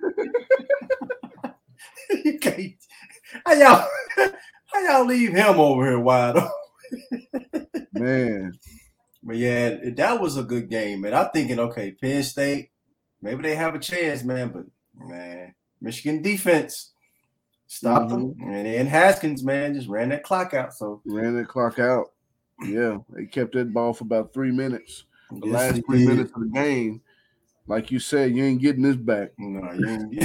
can't. 2.40 2.76
How 3.44 3.54
y'all? 3.54 3.88
How 4.68 4.80
y'all 4.82 5.06
leave 5.06 5.34
him 5.34 5.60
over 5.60 5.84
here 5.84 6.00
wide 6.00 6.38
open? 6.38 6.52
man, 7.94 8.54
but 9.28 9.36
yeah, 9.36 9.76
that 9.96 10.22
was 10.22 10.38
a 10.38 10.44
good 10.44 10.70
game, 10.70 11.02
man. 11.02 11.14
I'm 11.14 11.30
thinking, 11.34 11.60
okay, 11.60 11.92
Penn 11.92 12.24
State, 12.24 12.72
maybe 13.22 13.44
they 13.44 13.56
have 13.56 13.76
a 13.76 13.80
chance, 13.80 14.24
man. 14.24 14.48
But 14.48 14.64
man, 15.06 15.54
Michigan 15.82 16.22
defense 16.22 16.94
stopped 17.68 18.10
mm-hmm. 18.12 18.40
them, 18.40 18.56
and 18.56 18.66
then 18.66 18.88
Haskins, 18.88 19.44
man, 19.44 19.74
just 19.74 19.90
ran 19.90 20.08
that 20.10 20.24
clock 20.24 20.54
out. 20.54 20.74
So 20.74 21.02
ran 21.06 21.36
that 21.36 21.50
clock 21.50 21.78
out. 21.78 22.14
Yeah, 22.64 23.00
they 23.10 23.26
kept 23.26 23.54
that 23.56 23.74
ball 23.74 23.92
for 23.92 24.06
about 24.06 24.34
three 24.34 24.52
minutes. 24.52 25.04
The 25.30 25.48
yes, 25.48 25.54
last 25.54 25.82
three 25.86 26.00
did. 26.00 26.08
minutes 26.08 26.32
of 26.34 26.44
the 26.44 26.48
game, 26.48 27.02
like 27.68 27.92
you 27.92 28.00
said, 28.00 28.34
you 28.34 28.46
ain't 28.46 28.62
getting 28.62 28.84
this 28.84 28.96
back. 28.96 29.32
No, 29.38 29.74
you 29.74 29.90
ain't. 29.90 30.24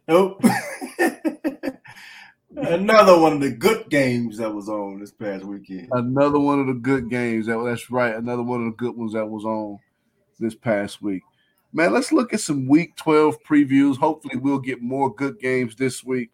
Nope. 0.08 0.42
Another 2.56 3.18
one 3.18 3.34
of 3.34 3.40
the 3.40 3.50
good 3.50 3.88
games 3.90 4.38
that 4.38 4.52
was 4.52 4.68
on 4.68 5.00
this 5.00 5.12
past 5.12 5.44
weekend. 5.44 5.88
Another 5.92 6.38
one 6.38 6.60
of 6.60 6.66
the 6.66 6.74
good 6.74 7.10
games 7.10 7.46
that 7.46 7.62
that's 7.64 7.90
right. 7.90 8.14
Another 8.14 8.42
one 8.42 8.60
of 8.60 8.72
the 8.72 8.76
good 8.76 8.96
ones 8.96 9.12
that 9.12 9.26
was 9.26 9.44
on 9.44 9.78
this 10.38 10.54
past 10.54 11.02
week. 11.02 11.22
Man, 11.72 11.92
let's 11.92 12.12
look 12.12 12.32
at 12.32 12.40
some 12.40 12.66
week 12.66 12.96
12 12.96 13.42
previews. 13.42 13.96
Hopefully, 13.96 14.36
we'll 14.36 14.58
get 14.58 14.80
more 14.80 15.14
good 15.14 15.38
games 15.38 15.76
this 15.76 16.02
week. 16.02 16.30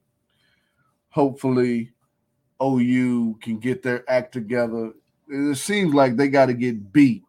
Hopefully, 1.10 1.90
OU 2.62 3.38
can 3.42 3.58
get 3.58 3.82
their 3.82 4.08
act 4.08 4.32
together. 4.32 4.92
It 5.28 5.56
seems 5.56 5.94
like 5.94 6.16
they 6.16 6.28
got 6.28 6.46
to 6.46 6.54
get 6.54 6.92
beat 6.92 7.24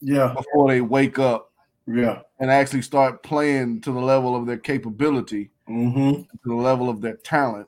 yeah 0.00 0.34
before 0.36 0.68
they 0.68 0.80
wake 0.80 1.18
up 1.18 1.52
yeah 1.86 2.20
and 2.38 2.50
actually 2.50 2.82
start 2.82 3.22
playing 3.22 3.80
to 3.80 3.92
the 3.92 4.00
level 4.00 4.36
of 4.36 4.46
their 4.46 4.58
capability 4.58 5.50
mm-hmm. 5.68 6.22
to 6.22 6.38
the 6.44 6.54
level 6.54 6.88
of 6.88 7.00
their 7.00 7.16
talent 7.16 7.66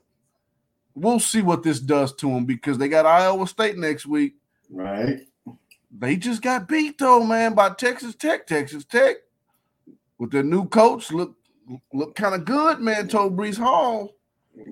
we'll 0.95 1.19
see 1.19 1.41
what 1.41 1.63
this 1.63 1.79
does 1.79 2.13
to 2.15 2.29
them 2.29 2.45
because 2.45 2.77
they 2.77 2.87
got 2.87 3.05
Iowa 3.05 3.47
State 3.47 3.77
next 3.77 4.05
week. 4.05 4.35
Right. 4.69 5.21
They 5.97 6.15
just 6.15 6.41
got 6.41 6.67
beat 6.67 6.97
though, 6.97 7.23
man, 7.23 7.53
by 7.53 7.71
Texas 7.71 8.15
Tech. 8.15 8.47
Texas 8.47 8.85
Tech 8.85 9.17
with 10.17 10.31
their 10.31 10.43
new 10.43 10.67
coach 10.67 11.11
look 11.11 11.35
look 11.93 12.15
kind 12.15 12.35
of 12.35 12.45
good, 12.45 12.79
man. 12.79 13.07
Told 13.07 13.35
Breece 13.35 13.57
Hall. 13.57 14.15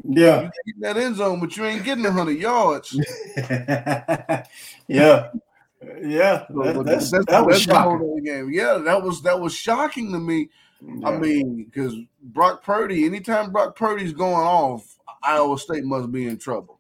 Yeah, 0.04 0.50
you 0.66 0.74
get 0.74 0.82
that 0.82 0.98
end 0.98 1.16
zone, 1.16 1.40
but 1.40 1.56
you 1.58 1.66
ain't 1.66 1.84
getting 1.84 2.04
hundred 2.06 2.38
yards. 2.38 2.94
yeah, 3.38 4.44
yeah. 4.88 6.46
That, 6.50 6.84
that's, 6.86 7.12
that's, 7.12 7.26
that 7.26 7.46
was 7.46 7.62
shocking. 7.62 8.24
Game. 8.24 8.52
Yeah, 8.52 8.78
that 8.78 9.02
was 9.02 9.22
that 9.24 9.40
was 9.40 9.54
shocking 9.54 10.12
to 10.12 10.20
me. 10.20 10.50
Yeah. 10.82 11.10
I 11.10 11.18
mean, 11.18 11.64
because 11.66 11.96
Brock 12.22 12.64
Purdy, 12.64 13.06
anytime 13.06 13.52
Brock 13.52 13.76
Purdy's 13.76 14.14
going 14.14 14.46
off, 14.46 14.99
Iowa 15.24 15.58
State 15.58 15.84
must 15.84 16.12
be 16.12 16.28
in 16.28 16.38
trouble. 16.38 16.80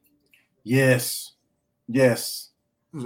Yes. 0.63 1.33
Yes. 1.87 2.49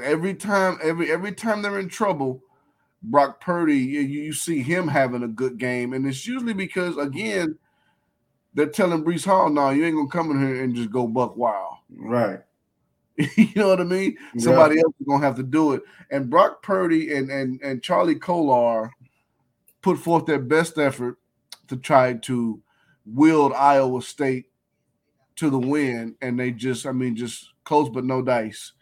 Every 0.01 0.33
time, 0.33 0.77
every 0.81 1.11
every 1.11 1.33
time 1.33 1.61
they're 1.61 1.79
in 1.79 1.89
trouble, 1.89 2.41
Brock 3.01 3.41
Purdy, 3.41 3.77
you, 3.77 3.99
you 4.01 4.33
see 4.33 4.61
him 4.61 4.87
having 4.87 5.23
a 5.23 5.27
good 5.27 5.57
game, 5.57 5.93
and 5.93 6.07
it's 6.07 6.25
usually 6.25 6.53
because 6.53 6.97
again, 6.97 7.57
they're 8.53 8.67
telling 8.67 9.03
Breece 9.03 9.25
Hall, 9.25 9.49
"No, 9.49 9.71
you 9.71 9.85
ain't 9.85 9.95
gonna 9.95 10.07
come 10.07 10.31
in 10.31 10.39
here 10.39 10.63
and 10.63 10.75
just 10.75 10.91
go 10.91 11.05
buck 11.05 11.35
wild." 11.35 11.75
Right. 11.89 12.39
you 13.17 13.49
know 13.55 13.67
what 13.67 13.81
I 13.81 13.83
mean? 13.83 14.17
Yeah. 14.33 14.43
Somebody 14.43 14.77
else 14.77 14.93
is 14.99 15.07
gonna 15.07 15.23
have 15.23 15.35
to 15.35 15.43
do 15.43 15.73
it. 15.73 15.83
And 16.09 16.29
Brock 16.29 16.63
Purdy 16.63 17.13
and 17.13 17.29
and 17.29 17.61
and 17.61 17.83
Charlie 17.83 18.15
Kolar 18.15 18.91
put 19.81 19.99
forth 19.99 20.25
their 20.25 20.39
best 20.39 20.77
effort 20.77 21.17
to 21.67 21.75
try 21.75 22.13
to 22.13 22.61
wield 23.05 23.53
Iowa 23.53 24.01
State 24.01 24.45
to 25.37 25.49
the 25.49 25.59
win, 25.59 26.15
and 26.21 26.39
they 26.39 26.51
just, 26.51 26.85
I 26.85 26.91
mean, 26.91 27.15
just 27.15 27.51
close 27.63 27.89
but 27.89 28.05
no 28.05 28.21
dice. 28.21 28.73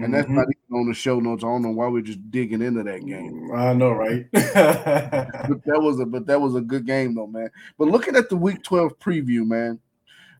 And 0.00 0.14
that's 0.14 0.28
not 0.30 0.46
Mm-hmm. 0.46 0.52
even 0.70 0.80
on 0.82 0.88
the 0.88 0.94
show 0.94 1.20
notes. 1.20 1.44
I 1.44 1.48
don't 1.48 1.62
know 1.62 1.70
why 1.72 1.88
we're 1.88 2.02
just 2.02 2.30
digging 2.30 2.62
into 2.62 2.82
that 2.84 3.04
game. 3.06 3.50
I 3.54 3.72
know, 3.74 3.92
right? 3.92 4.26
But 4.32 5.64
that 5.64 5.80
was 5.82 6.00
a 6.00 6.06
but 6.06 6.26
that 6.26 6.40
was 6.40 6.54
a 6.54 6.60
good 6.60 6.86
game 6.86 7.14
though, 7.14 7.26
man. 7.26 7.50
But 7.78 7.88
looking 7.88 8.16
at 8.16 8.28
the 8.28 8.36
week 8.36 8.62
12 8.62 8.98
preview, 8.98 9.46
man, 9.46 9.80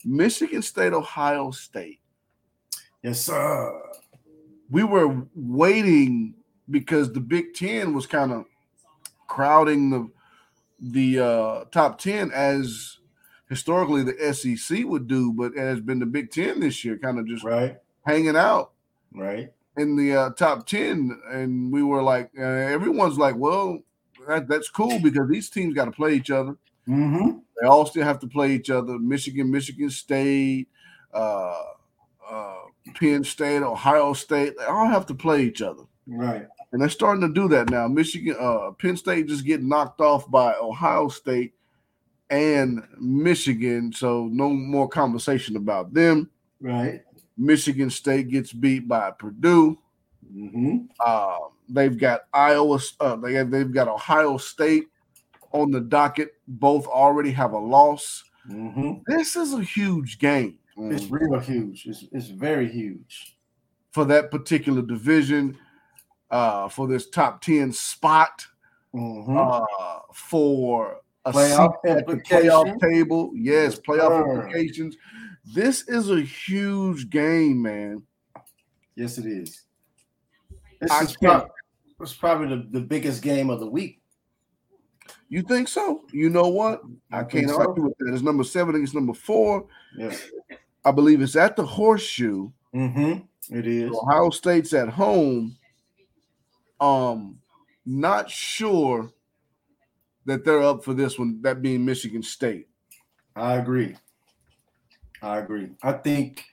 Michigan 0.04 0.62
State, 0.62 0.92
Ohio 0.92 1.50
State. 1.50 2.00
yes, 3.02 3.22
sir. 3.22 3.82
We 4.70 4.84
were 4.84 5.26
waiting 5.34 6.34
because 6.70 7.12
the 7.12 7.20
Big 7.20 7.54
Ten 7.54 7.92
was 7.94 8.06
kind 8.06 8.32
of 8.32 8.44
crowding 9.26 9.90
the 9.90 10.10
the 10.80 11.18
uh 11.20 11.64
top 11.72 11.98
10 11.98 12.30
as 12.32 12.98
historically 13.50 14.02
the 14.04 14.32
SEC 14.32 14.84
would 14.84 15.06
do, 15.06 15.32
but 15.34 15.52
it 15.52 15.58
has 15.58 15.80
been 15.80 15.98
the 15.98 16.06
Big 16.06 16.30
Ten 16.30 16.60
this 16.60 16.82
year, 16.84 16.96
kind 16.96 17.18
of 17.18 17.26
just 17.26 17.44
Right, 17.44 17.76
hanging 18.06 18.36
out 18.36 18.70
right. 19.12 19.52
in 19.76 19.96
the 19.96 20.14
uh, 20.14 20.30
top 20.30 20.66
10 20.66 21.20
and 21.30 21.70
we 21.72 21.82
were 21.82 22.02
like 22.02 22.30
uh, 22.38 22.42
everyone's 22.42 23.18
like 23.18 23.36
well 23.36 23.80
that, 24.28 24.48
that's 24.48 24.70
cool 24.70 24.98
because 25.00 25.28
these 25.28 25.50
teams 25.50 25.74
got 25.74 25.84
to 25.86 25.90
play 25.90 26.14
each 26.14 26.30
other. 26.30 26.56
Mm-hmm. 26.88 27.38
they 27.60 27.66
all 27.68 27.84
still 27.86 28.04
have 28.04 28.18
to 28.20 28.26
play 28.26 28.52
each 28.52 28.70
other. 28.70 28.98
Michigan 28.98 29.50
michigan 29.50 29.90
state 29.90 30.68
uh, 31.12 31.62
uh, 32.30 32.54
penn 32.94 33.22
state 33.24 33.62
ohio 33.62 34.12
state 34.14 34.54
they 34.58 34.64
all 34.64 34.86
have 34.88 35.06
to 35.06 35.14
play 35.14 35.42
each 35.42 35.60
other. 35.62 35.82
Right. 36.06 36.46
and 36.72 36.80
they're 36.80 36.88
starting 36.88 37.20
to 37.22 37.32
do 37.32 37.48
that 37.48 37.68
now. 37.70 37.86
Michigan 37.88 38.36
uh, 38.40 38.70
penn 38.72 38.96
state 38.96 39.26
just 39.28 39.44
getting 39.44 39.68
knocked 39.68 40.00
off 40.00 40.30
by 40.30 40.54
ohio 40.54 41.08
state 41.08 41.52
and 42.30 42.82
michigan 42.98 43.92
so 43.92 44.28
no 44.32 44.48
more 44.50 44.88
conversation 44.88 45.56
about 45.56 45.92
them 45.92 46.30
Right. 46.60 47.02
michigan 47.36 47.90
state 47.90 48.28
gets 48.28 48.52
beat 48.52 48.86
by 48.88 49.10
purdue 49.12 49.78
Mm-hmm. 50.32 50.76
Uh, 51.04 51.38
they've 51.68 51.98
got 51.98 52.20
Iowa. 52.32 52.78
Uh, 53.00 53.16
they 53.16 53.32
have, 53.34 53.50
they've 53.50 53.72
got 53.72 53.88
Ohio 53.88 54.36
State 54.36 54.84
on 55.52 55.72
the 55.72 55.80
docket. 55.80 56.34
Both 56.46 56.86
already 56.86 57.32
have 57.32 57.52
a 57.52 57.58
loss. 57.58 58.22
Mm-hmm. 58.48 59.00
This 59.08 59.34
is 59.34 59.54
a 59.54 59.62
huge 59.62 60.20
game 60.20 60.58
um, 60.78 60.92
It's 60.92 61.06
real 61.10 61.36
huge. 61.40 61.84
It's, 61.86 62.04
it's 62.12 62.28
very 62.28 62.68
huge. 62.70 63.36
for 63.90 64.04
that 64.04 64.30
particular 64.30 64.82
division. 64.82 65.58
Uh, 66.30 66.68
for 66.68 66.86
this 66.86 67.10
top 67.10 67.40
ten 67.42 67.72
spot. 67.72 68.46
Mm-hmm. 68.94 69.36
Uh, 69.36 69.98
for 70.14 71.00
a 71.24 71.32
Playoff 71.32 71.74
seat 71.84 71.90
at 71.90 72.06
the 72.06 72.16
playoff 72.16 72.80
table. 72.80 73.30
Yes, 73.34 73.78
playoff 73.78 74.24
sir. 74.24 74.30
implications. 74.46 74.96
This 75.54 75.86
is 75.88 76.10
a 76.10 76.20
huge 76.20 77.10
game, 77.10 77.60
man. 77.62 78.02
yes, 78.94 79.18
it 79.18 79.26
is. 79.26 79.62
This 80.80 80.90
I 80.90 81.02
is 81.02 81.16
can't- 81.16 81.44
it's 82.00 82.14
probably 82.14 82.48
the, 82.48 82.66
the 82.70 82.80
biggest 82.80 83.22
game 83.22 83.50
of 83.50 83.60
the 83.60 83.66
week. 83.68 84.00
You 85.28 85.42
think 85.42 85.68
so? 85.68 86.04
You 86.12 86.30
know 86.30 86.48
what? 86.48 86.80
I, 87.12 87.18
I 87.18 87.20
can't 87.20 87.32
think 87.32 87.48
so. 87.50 87.58
argue 87.60 87.84
with 87.84 87.98
that. 87.98 88.12
It's 88.14 88.22
number 88.22 88.42
seven 88.42 88.74
against 88.74 88.94
number 88.94 89.12
four. 89.12 89.66
Yes. 89.98 90.30
I 90.84 90.90
believe 90.92 91.20
it's 91.20 91.36
at 91.36 91.56
the 91.56 91.64
horseshoe. 91.66 92.50
Mm-hmm. 92.74 93.54
It 93.54 93.66
is. 93.66 93.90
Ohio 93.92 94.30
State's 94.30 94.72
at 94.72 94.88
home. 94.88 95.56
Um, 96.80 97.38
not 97.84 98.30
sure 98.30 99.10
that 100.26 100.44
they're 100.44 100.62
up 100.62 100.84
for 100.84 100.94
this 100.94 101.18
one, 101.18 101.40
that 101.42 101.62
being 101.62 101.84
Michigan 101.84 102.22
State. 102.22 102.68
I 103.34 103.54
agree. 103.54 103.96
I 105.22 105.38
agree. 105.38 105.70
I 105.82 105.92
think 105.92 106.44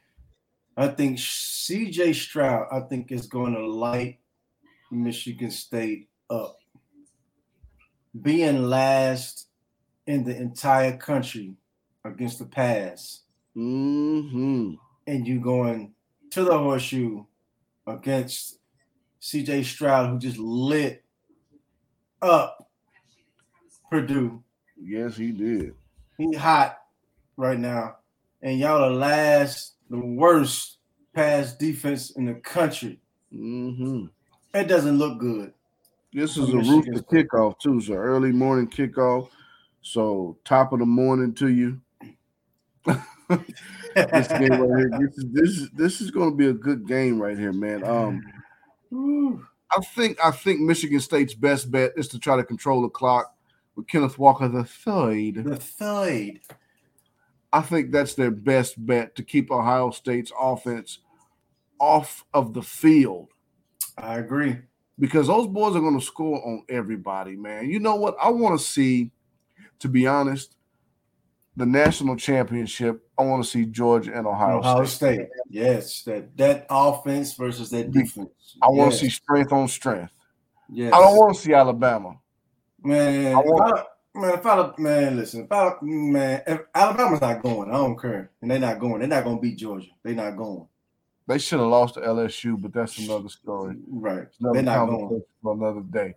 I 0.75 0.87
think 0.89 1.17
CJ 1.17 2.13
Stroud, 2.13 2.67
I 2.71 2.81
think 2.81 3.11
is 3.11 3.25
going 3.25 3.53
to 3.53 3.65
light 3.65 4.19
Michigan 4.91 5.51
State 5.51 6.09
up. 6.29 6.57
Being 8.21 8.63
last 8.63 9.47
in 10.05 10.23
the 10.23 10.35
entire 10.35 10.97
country 10.97 11.55
against 12.05 12.39
the 12.39 12.45
pass, 12.45 13.21
hmm 13.53 14.73
and 15.07 15.27
you 15.27 15.39
going 15.39 15.93
to 16.31 16.43
the 16.43 16.57
horseshoe 16.57 17.23
against 17.87 18.59
CJ 19.21 19.65
Stroud, 19.65 20.09
who 20.09 20.19
just 20.19 20.37
lit 20.37 21.03
up 22.21 22.66
Purdue. 23.89 24.43
Yes, 24.79 25.17
he 25.17 25.31
did. 25.31 25.73
He 26.17 26.33
hot 26.33 26.79
right 27.35 27.59
now, 27.59 27.97
and 28.41 28.59
y'all 28.59 28.89
the 28.89 28.95
last, 28.95 29.75
the 29.89 29.99
worst 29.99 30.77
pass 31.13 31.53
defense 31.53 32.11
in 32.11 32.25
the 32.25 32.35
country. 32.35 32.99
Mm-hmm. 33.33 34.05
It 34.53 34.67
doesn't 34.67 34.97
look 34.97 35.19
good. 35.19 35.53
This 36.13 36.37
is 36.37 36.49
a 36.49 36.57
rooster 36.57 37.03
kickoff 37.03 37.59
too, 37.59 37.81
so 37.81 37.93
early 37.93 38.31
morning 38.31 38.67
kickoff. 38.67 39.29
So 39.81 40.37
top 40.43 40.73
of 40.73 40.79
the 40.79 40.85
morning 40.85 41.33
to 41.35 41.49
you. 41.49 41.81
This 43.95 44.27
game 44.27 44.51
right 44.51 44.79
here. 44.79 44.99
This 44.99 45.17
is 45.17 45.25
this 45.31 45.49
is 45.49 45.69
this 45.71 46.01
is 46.01 46.11
going 46.11 46.29
to 46.29 46.35
be 46.35 46.47
a 46.47 46.53
good 46.53 46.87
game 46.87 47.19
right 47.19 47.37
here, 47.37 47.51
man. 47.51 47.83
Um, 47.83 49.47
I 49.75 49.81
think 49.81 50.17
I 50.23 50.29
think 50.29 50.61
Michigan 50.61 50.99
State's 50.99 51.33
best 51.33 51.71
bet 51.71 51.93
is 51.97 52.07
to 52.09 52.19
try 52.19 52.37
to 52.37 52.43
control 52.43 52.83
the 52.83 52.89
clock 52.89 53.35
with 53.77 53.87
Kenneth 53.87 54.17
Walker 54.19 54.49
the 54.49 54.65
third. 54.65 55.35
the 55.45 55.55
third. 55.55 56.39
I 57.53 57.61
think 57.61 57.91
that's 57.91 58.15
their 58.15 58.31
best 58.31 58.83
bet 58.85 59.15
to 59.15 59.23
keep 59.23 59.49
Ohio 59.51 59.91
State's 59.91 60.31
offense 60.37 60.99
off 61.79 62.25
of 62.33 62.53
the 62.53 62.61
field 62.61 63.29
I 63.97 64.17
agree. 64.17 64.57
because 64.99 65.27
those 65.27 65.47
boys 65.47 65.75
are 65.75 65.79
going 65.79 65.97
to 65.97 66.05
score 66.05 66.45
on 66.45 66.63
everybody, 66.67 67.37
man. 67.37 67.69
You 67.69 67.79
know 67.79 67.95
what? 67.95 68.17
I 68.21 68.29
want 68.29 68.59
to 68.59 68.65
see, 68.65 69.11
to 69.79 69.87
be 69.87 70.07
honest, 70.07 70.55
the 71.55 71.65
national 71.65 72.17
championship. 72.17 73.07
I 73.17 73.23
want 73.23 73.43
to 73.43 73.49
see 73.49 73.65
Georgia 73.65 74.11
and 74.15 74.27
Ohio, 74.27 74.59
Ohio 74.59 74.83
State. 74.85 75.15
State. 75.15 75.27
Yes, 75.49 76.03
that 76.03 76.35
that 76.37 76.65
offense 76.69 77.33
versus 77.33 77.69
that 77.69 77.91
defense. 77.91 78.29
I 78.61 78.67
want 78.67 78.91
Yes, 78.91 78.99
to 78.99 79.05
see 79.05 79.09
strength 79.11 79.51
on 79.53 79.67
strength. 79.67 80.11
Yes. 80.69 80.91
I 80.93 80.99
don't 80.99 81.15
want 81.15 81.35
to 81.35 81.41
see 81.41 81.53
Alabama. 81.53 82.17
Man. 82.83 83.35
I 83.35 83.83
man, 84.15 84.33
if 84.33 84.45
I, 84.45 84.71
man, 84.77 85.17
listen, 85.17 85.43
if 85.45 85.51
I, 85.51 85.73
man, 85.81 86.41
if 86.47 86.61
Alabama's 86.73 87.21
not 87.21 87.41
going, 87.43 87.69
I 87.69 87.73
don't 87.73 87.99
care, 87.99 88.31
and 88.41 88.49
they're 88.51 88.59
not 88.59 88.79
going. 88.79 88.99
They're 88.99 89.07
not 89.07 89.23
going 89.23 89.37
to 89.37 89.41
beat 89.41 89.57
Georgia. 89.57 89.89
They're 90.03 90.15
not 90.15 90.37
going. 90.37 90.67
They 91.27 91.37
should 91.37 91.59
have 91.59 91.67
lost 91.67 91.95
to 91.95 91.99
LSU, 92.01 92.59
but 92.61 92.73
that's 92.73 92.97
another 92.99 93.27
story. 93.29 93.75
Right. 93.89 94.27
Another 94.39 94.53
They're 94.53 94.63
not 94.63 94.85
going. 94.87 95.23
for 95.41 95.53
another 95.53 95.81
day. 95.81 96.15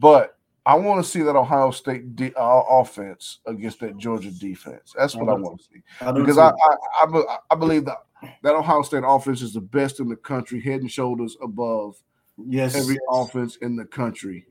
But 0.00 0.36
I 0.66 0.74
want 0.74 1.02
to 1.02 1.08
see 1.08 1.22
that 1.22 1.36
Ohio 1.36 1.70
State 1.70 2.16
de- 2.16 2.34
uh, 2.34 2.62
offense 2.68 3.38
against 3.46 3.78
that 3.80 3.96
Georgia 3.96 4.32
defense. 4.32 4.92
That's 4.98 5.14
what 5.14 5.28
I 5.28 5.32
Mhm. 5.32 5.42
want 5.42 5.60
to 5.60 5.64
see 5.64 5.82
I 6.00 6.12
because. 6.12 6.36
I 6.36 6.48
I, 6.50 7.04
I, 7.04 7.36
I 7.50 7.54
believe 7.54 7.84
that 7.84 7.98
that 8.42 8.54
Ohio 8.54 8.82
State 8.82 9.04
offense 9.06 9.40
is 9.40 9.54
the 9.54 9.60
best 9.60 10.00
in 10.00 10.08
the 10.08 10.16
country, 10.16 10.60
head 10.60 10.80
and 10.80 10.90
shoulders 10.90 11.36
above 11.40 11.94
yes, 12.36 12.74
every 12.74 12.98
offense 13.08 13.56
in 13.56 13.76
the 13.76 13.84
country. 13.84 14.46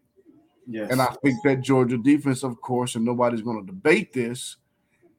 Yes, 0.68 0.92
And 0.92 1.02
I 1.02 1.14
think 1.24 1.42
that 1.44 1.62
Georgia 1.62 1.98
defense, 1.98 2.44
of 2.44 2.60
course, 2.62 2.96
and 2.96 3.06
nobody's 3.06 3.42
going 3.42 3.60
to 3.60 3.66
debate 3.66 4.14
this, 4.14 4.58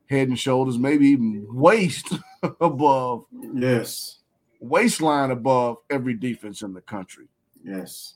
head 0.06 0.28
and 0.28 0.38
shoulders, 0.38 0.78
maybe 0.78 1.08
even 1.08 1.46
waist 1.50 2.12
above, 2.60 3.24
yes, 3.54 4.18
waistline 4.60 5.30
above 5.30 5.78
every 5.90 6.14
defense 6.14 6.62
in 6.62 6.74
the 6.74 6.80
country. 6.80 7.26
yes. 7.64 8.14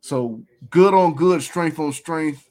So 0.00 0.42
good 0.68 0.94
on 0.94 1.14
good, 1.14 1.42
strength 1.44 1.78
on 1.78 1.92
strength. 1.92 2.48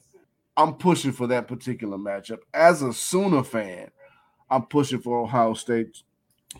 I'm 0.56 0.74
pushing 0.74 1.12
for 1.12 1.26
that 1.26 1.48
particular 1.48 1.98
matchup. 1.98 2.38
As 2.54 2.80
a 2.80 2.94
Sooner 2.94 3.42
fan, 3.44 3.90
I'm 4.50 4.62
pushing 4.62 5.00
for 5.00 5.20
Ohio 5.20 5.52
State 5.52 6.02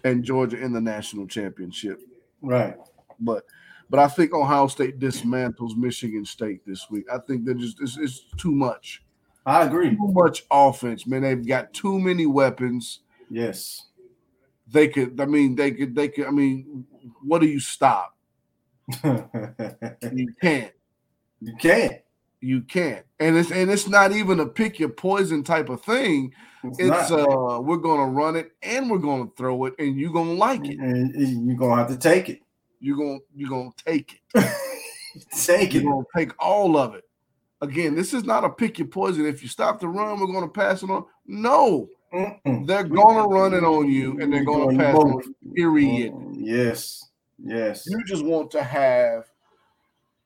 and 0.04 0.22
Georgia 0.22 0.58
in 0.62 0.72
the 0.72 0.80
national 0.82 1.26
championship. 1.26 2.00
Right. 2.42 2.76
But 3.18 3.44
but 3.92 4.00
I 4.00 4.08
think 4.08 4.32
Ohio 4.32 4.68
State 4.68 4.98
dismantles 4.98 5.76
Michigan 5.76 6.24
State 6.24 6.62
this 6.66 6.88
week. 6.88 7.04
I 7.12 7.18
think 7.18 7.44
they're 7.44 7.52
just 7.52 7.78
it's, 7.78 7.98
it's 7.98 8.24
too 8.38 8.50
much. 8.50 9.02
I 9.44 9.64
agree. 9.66 9.90
Too 9.90 10.12
much 10.14 10.46
offense, 10.50 11.06
man. 11.06 11.20
They've 11.20 11.46
got 11.46 11.74
too 11.74 12.00
many 12.00 12.24
weapons. 12.24 13.00
Yes. 13.28 13.88
They 14.66 14.88
could, 14.88 15.20
I 15.20 15.26
mean, 15.26 15.56
they 15.56 15.72
could, 15.72 15.94
they 15.94 16.08
could, 16.08 16.26
I 16.26 16.30
mean, 16.30 16.86
what 17.22 17.42
do 17.42 17.46
you 17.46 17.60
stop? 17.60 18.16
You 19.04 20.32
can't. 20.40 20.72
you 21.42 21.54
can't. 21.56 22.00
You 22.40 22.62
can't. 22.62 23.04
And 23.20 23.36
it's 23.36 23.52
and 23.52 23.70
it's 23.70 23.88
not 23.88 24.12
even 24.12 24.40
a 24.40 24.46
pick 24.46 24.78
your 24.78 24.88
poison 24.88 25.44
type 25.44 25.68
of 25.68 25.82
thing. 25.82 26.32
It's, 26.64 26.78
it's 26.80 27.10
uh 27.10 27.60
we're 27.60 27.76
gonna 27.76 28.10
run 28.10 28.36
it 28.36 28.52
and 28.62 28.90
we're 28.90 28.98
gonna 28.98 29.28
throw 29.36 29.66
it 29.66 29.74
and 29.78 30.00
you're 30.00 30.12
gonna 30.12 30.32
like 30.32 30.66
it. 30.66 30.78
And 30.78 31.46
you're 31.46 31.56
gonna 31.56 31.76
have 31.76 31.88
to 31.88 31.96
take 31.96 32.30
it. 32.30 32.41
You're 32.82 32.96
gonna 32.96 33.18
you're 33.34 33.48
gonna 33.48 33.70
take 33.86 34.20
it. 34.34 34.44
take 35.30 35.72
You're 35.72 35.82
it. 35.82 35.86
gonna 35.86 36.04
take 36.16 36.32
all 36.44 36.76
of 36.76 36.94
it. 36.96 37.04
Again, 37.60 37.94
this 37.94 38.12
is 38.12 38.24
not 38.24 38.42
a 38.44 38.50
pick 38.50 38.78
your 38.80 38.88
poison. 38.88 39.24
If 39.24 39.40
you 39.40 39.48
stop 39.48 39.78
the 39.78 39.86
run, 39.86 40.18
we're 40.18 40.26
gonna 40.32 40.48
pass 40.48 40.82
it 40.82 40.90
on. 40.90 41.04
No, 41.26 41.88
Mm-mm. 42.12 42.66
They're 42.66 42.82
gonna 42.84 43.26
run 43.28 43.54
it 43.54 43.62
on 43.64 43.88
you, 43.88 44.20
and 44.20 44.32
they're 44.32 44.44
gonna 44.44 44.76
pass 44.76 44.96
on. 44.96 45.22
Period. 45.54 46.12
Mm, 46.12 46.34
Yes, 46.40 47.08
yes. 47.42 47.86
You 47.88 48.02
just 48.04 48.24
want 48.24 48.50
to 48.50 48.62
have, 48.64 49.30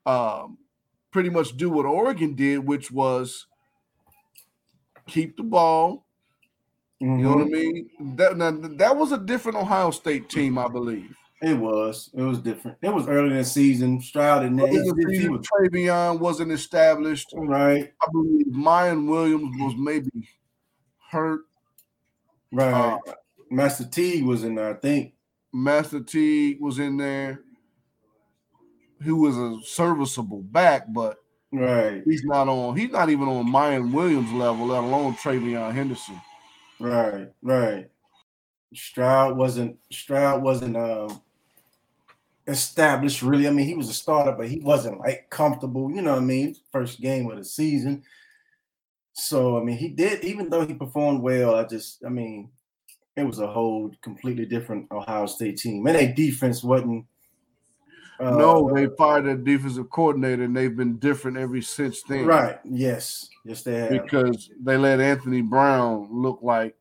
um, 0.06 0.56
pretty 1.12 1.28
much 1.28 1.56
do 1.58 1.68
what 1.70 1.84
Oregon 1.84 2.34
did, 2.34 2.58
which 2.66 2.90
was 2.90 3.46
keep 5.06 5.36
the 5.36 5.42
ball. 5.44 6.06
You 6.98 7.08
know 7.08 7.34
what 7.36 7.42
I 7.42 7.44
Mhm. 7.44 7.50
mean? 7.52 8.16
That 8.16 8.36
now, 8.38 8.50
that 8.50 8.96
was 8.96 9.12
a 9.12 9.18
different 9.18 9.58
Ohio 9.58 9.90
State 9.90 10.30
team, 10.30 10.56
I 10.58 10.66
believe. 10.68 11.14
It 11.42 11.54
was. 11.58 12.10
It 12.14 12.22
was 12.22 12.38
different. 12.38 12.78
It 12.82 12.92
was 12.94 13.06
early 13.08 13.30
in 13.30 13.36
the 13.36 13.44
season. 13.44 14.00
Stroud 14.00 14.44
and 14.44 14.58
Early 14.58 14.70
he, 14.70 14.76
in 14.78 14.84
the 14.96 15.06
he 15.10 15.16
season, 15.16 15.32
was 15.32 15.46
TreVeyon 15.46 16.18
wasn't 16.18 16.52
established. 16.52 17.28
right, 17.36 17.92
I 18.02 18.06
believe 18.10 18.46
Miyan 18.46 19.06
Williams 19.08 19.54
was 19.60 19.74
maybe 19.76 20.10
hurt. 21.10 21.42
right. 22.52 22.98
Uh, 23.06 23.12
Master 23.50 23.84
T 23.84 24.22
was 24.22 24.44
in 24.44 24.54
there, 24.54 24.70
I 24.70 24.74
think. 24.74 25.14
Master 25.52 26.00
T 26.00 26.56
was 26.60 26.78
in 26.78 26.96
there. 26.96 27.40
Who 29.02 29.16
was 29.16 29.36
a 29.36 29.60
serviceable 29.62 30.42
back, 30.42 30.86
but 30.92 31.18
Right, 31.52 32.02
he's 32.04 32.24
not 32.24 32.48
on. 32.48 32.76
He's 32.76 32.90
not 32.90 33.08
even 33.08 33.28
on 33.28 33.46
Miyan 33.46 33.92
Williams 33.92 34.32
level, 34.32 34.66
let 34.66 34.82
alone 34.82 35.14
TreVeyon 35.16 35.72
Henderson. 35.72 36.20
right, 36.80 37.28
right. 37.42 37.88
Stroud 38.74 39.36
wasn't. 39.36 39.78
Stroud 39.92 40.42
wasn't 40.42 40.76
um, 40.76 41.22
established 42.46 43.22
really. 43.22 43.48
I 43.48 43.50
mean, 43.50 43.66
he 43.66 43.74
was 43.74 43.88
a 43.88 43.94
starter, 43.94 44.32
but 44.32 44.48
he 44.48 44.60
wasn't 44.60 45.00
like 45.00 45.28
comfortable. 45.30 45.90
You 45.90 46.02
know 46.02 46.12
what 46.12 46.22
I 46.22 46.24
mean? 46.24 46.54
First 46.72 47.00
game 47.00 47.30
of 47.30 47.38
the 47.38 47.44
season. 47.44 48.02
So 49.12 49.58
I 49.58 49.64
mean, 49.64 49.76
he 49.76 49.88
did. 49.88 50.24
Even 50.24 50.48
though 50.48 50.66
he 50.66 50.74
performed 50.74 51.22
well, 51.22 51.54
I 51.54 51.64
just. 51.64 52.04
I 52.04 52.08
mean, 52.08 52.50
it 53.16 53.24
was 53.24 53.40
a 53.40 53.46
whole 53.46 53.90
completely 54.02 54.46
different 54.46 54.90
Ohio 54.92 55.26
State 55.26 55.58
team, 55.58 55.86
and 55.86 55.96
their 55.96 56.12
defense 56.12 56.62
wasn't. 56.62 57.06
uh, 58.20 58.30
no, 58.30 58.70
they 58.74 58.88
fired 58.96 59.24
their 59.24 59.36
defensive 59.36 59.90
coordinator, 59.90 60.44
and 60.44 60.56
they've 60.56 60.76
been 60.76 60.98
different 60.98 61.36
ever 61.36 61.60
since 61.62 62.02
then. 62.02 62.26
Right. 62.26 62.58
Yes. 62.64 63.28
Yes, 63.44 63.62
they 63.62 63.74
have. 63.74 63.90
because 63.90 64.50
they 64.60 64.76
let 64.76 65.00
Anthony 65.00 65.40
Brown 65.40 66.08
look 66.10 66.40
like 66.42 66.76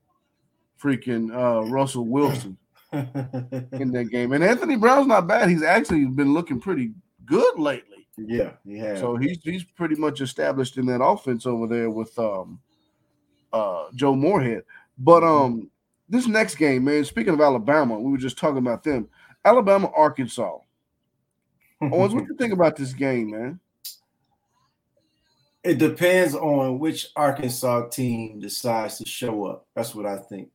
freaking 0.81 1.31
uh, 1.33 1.63
Russell 1.69 2.05
Wilson 2.05 2.57
in 2.95 3.91
that 3.91 4.09
game. 4.11 4.33
And 4.33 4.43
Anthony 4.43 4.75
Brown's 4.75 5.07
not 5.07 5.27
bad. 5.27 5.49
He's 5.49 5.63
actually 5.63 6.05
been 6.05 6.33
looking 6.33 6.59
pretty 6.59 6.91
good 7.25 7.59
lately. 7.59 8.07
yeah, 8.17 8.51
he. 8.65 8.79
So 8.99 9.17
he's 9.17 9.39
he's 9.43 9.63
pretty 9.63 9.95
much 9.95 10.21
established 10.21 10.77
in 10.77 10.85
that 10.87 11.03
offense 11.03 11.45
over 11.45 11.67
there 11.67 11.89
with 11.89 12.17
um 12.17 12.59
uh 13.53 13.85
Joe 13.93 14.15
Moorhead. 14.15 14.63
But 14.97 15.23
um 15.23 15.69
this 16.07 16.27
next 16.27 16.55
game, 16.55 16.83
man, 16.83 17.03
speaking 17.03 17.33
of 17.33 17.41
Alabama, 17.41 17.99
we 17.99 18.11
were 18.11 18.17
just 18.17 18.37
talking 18.37 18.59
about 18.59 18.83
them. 18.83 19.09
Alabama, 19.43 19.91
Arkansas. 19.95 20.57
Owens, 21.81 22.13
what 22.13 22.25
do 22.25 22.27
you 22.31 22.37
think 22.37 22.53
about 22.53 22.75
this 22.75 22.93
game, 22.93 23.31
man? 23.31 23.59
it 25.65 25.79
depends 25.79 26.35
on 26.35 26.77
which 26.77 27.07
Arkansas 27.15 27.87
team 27.87 28.39
decides 28.39 28.99
to 28.99 29.05
show 29.05 29.45
up. 29.45 29.65
That's 29.75 29.95
what 29.95 30.05
I 30.05 30.17
think. 30.17 30.49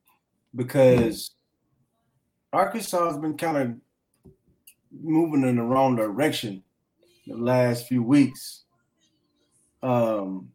Because 0.54 1.32
Arkansas 2.52 3.06
has 3.06 3.18
been 3.18 3.36
kind 3.36 3.56
of 3.56 3.74
moving 4.92 5.42
in 5.48 5.56
the 5.56 5.62
wrong 5.62 5.94
direction 5.96 6.62
the 7.26 7.36
last 7.36 7.86
few 7.86 8.02
weeks. 8.02 8.64
Um 9.82 10.50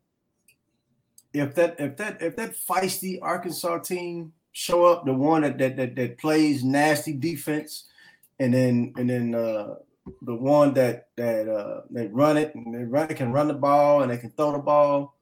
if 1.33 1.55
that 1.55 1.79
if 1.79 1.97
that 1.97 2.21
if 2.21 2.35
that 2.35 2.55
feisty 2.55 3.19
Arkansas 3.21 3.79
team 3.79 4.33
show 4.51 4.85
up, 4.85 5.05
the 5.05 5.13
one 5.13 5.41
that 5.41 5.57
that 5.57 5.75
that, 5.77 5.95
that 5.95 6.17
plays 6.17 6.63
nasty 6.63 7.13
defense, 7.13 7.89
and 8.39 8.53
then 8.53 8.93
and 8.97 9.09
then 9.09 9.35
uh 9.35 9.75
the 10.21 10.35
one 10.35 10.73
that 10.75 11.07
that 11.15 11.49
uh 11.49 11.81
they 11.89 12.07
run 12.07 12.37
it 12.37 12.53
and 12.55 12.73
they 12.73 12.83
run 12.83 13.09
it 13.09 13.17
can 13.17 13.31
run 13.31 13.47
the 13.47 13.53
ball 13.53 14.01
and 14.01 14.11
they 14.11 14.17
can 14.17 14.29
throw 14.31 14.51
the 14.51 14.59
ball. 14.59 15.17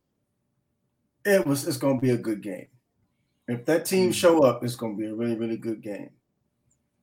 It 1.26 1.46
was 1.46 1.68
it's 1.68 1.78
gonna 1.78 2.00
be 2.02 2.12
a 2.12 2.18
good 2.18 2.42
game. 2.42 2.68
If 3.48 3.66
that 3.66 3.86
team 3.86 4.10
Mhm. 4.10 4.14
show 4.14 4.44
up, 4.44 4.64
it's 4.64 4.76
gonna 4.76 4.96
be 4.96 5.06
a 5.08 5.16
really, 5.16 5.36
really 5.36 5.58
good 5.58 5.82
game. 5.82 6.10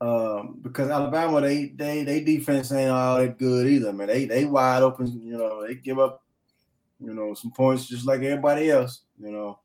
Um, 0.01 0.59
because 0.63 0.89
Alabama, 0.89 1.43
they 1.43 1.67
they 1.67 2.05
they 2.05 2.25
defense 2.25 2.73
ain't 2.73 2.91
all 2.91 3.19
that 3.19 3.39
good 3.39 3.67
either, 3.67 3.93
man. 3.93 4.07
They 4.07 4.25
they 4.25 4.47
wide 4.47 4.83
open, 4.83 5.21
you 5.23 5.37
know, 5.37 5.67
they 5.67 5.75
give 5.75 5.99
up, 5.99 6.23
you 6.99 7.13
know, 7.13 7.35
some 7.35 7.51
points 7.51 7.87
just 7.87 8.07
like 8.07 8.23
everybody 8.23 8.71
else, 8.71 9.03
you 9.19 9.31
know. 9.31 9.59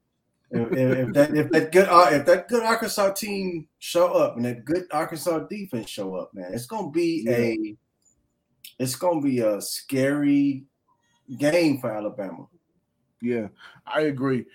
If, 0.52 0.72
if, 0.74 1.08
if 1.08 1.14
that 1.14 1.36
if 1.36 1.50
that 1.52 1.72
good 1.72 1.88
uh, 1.88 2.10
if 2.12 2.26
that 2.26 2.50
good 2.50 2.64
Arkansas 2.64 3.14
team 3.14 3.68
show 3.80 4.12
up 4.12 4.36
and 4.36 4.46
that 4.46 4.66
good 4.66 4.84
Arkansas 4.92 5.40
defense 5.40 5.90
show 5.90 6.16
up, 6.16 6.34
man, 6.34 6.54
it's 6.54 6.66
gonna 6.66 6.92
be 6.92 7.26
a 7.30 7.76
it's 8.78 8.96
gonna 8.96 9.22
be 9.22 9.40
a 9.40 9.62
scary 9.62 10.66
game 11.38 11.80
for 11.80 11.92
Alabama. 11.92 12.46
Yeah, 13.22 13.48
I 13.88 14.02
agree. 14.02 14.46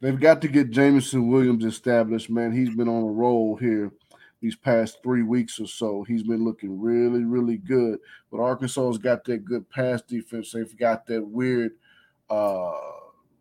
They've 0.00 0.18
got 0.18 0.42
to 0.42 0.48
get 0.48 0.70
Jameson 0.70 1.28
Williams 1.28 1.64
established, 1.64 2.28
man. 2.28 2.50
He's 2.50 2.74
been 2.74 2.88
on 2.88 3.04
a 3.04 3.12
roll 3.12 3.54
here 3.54 3.92
these 4.42 4.56
past 4.56 4.98
three 5.02 5.22
weeks 5.22 5.58
or 5.58 5.66
so. 5.66 6.02
He's 6.02 6.24
been 6.24 6.44
looking 6.44 6.78
really, 6.80 7.24
really 7.24 7.56
good. 7.56 7.98
But 8.30 8.40
Arkansas's 8.40 8.98
got 8.98 9.24
that 9.24 9.44
good 9.46 9.68
pass 9.70 10.02
defense. 10.02 10.52
They've 10.52 10.76
got 10.76 11.06
that 11.06 11.26
weird 11.26 11.72
uh 12.28 12.72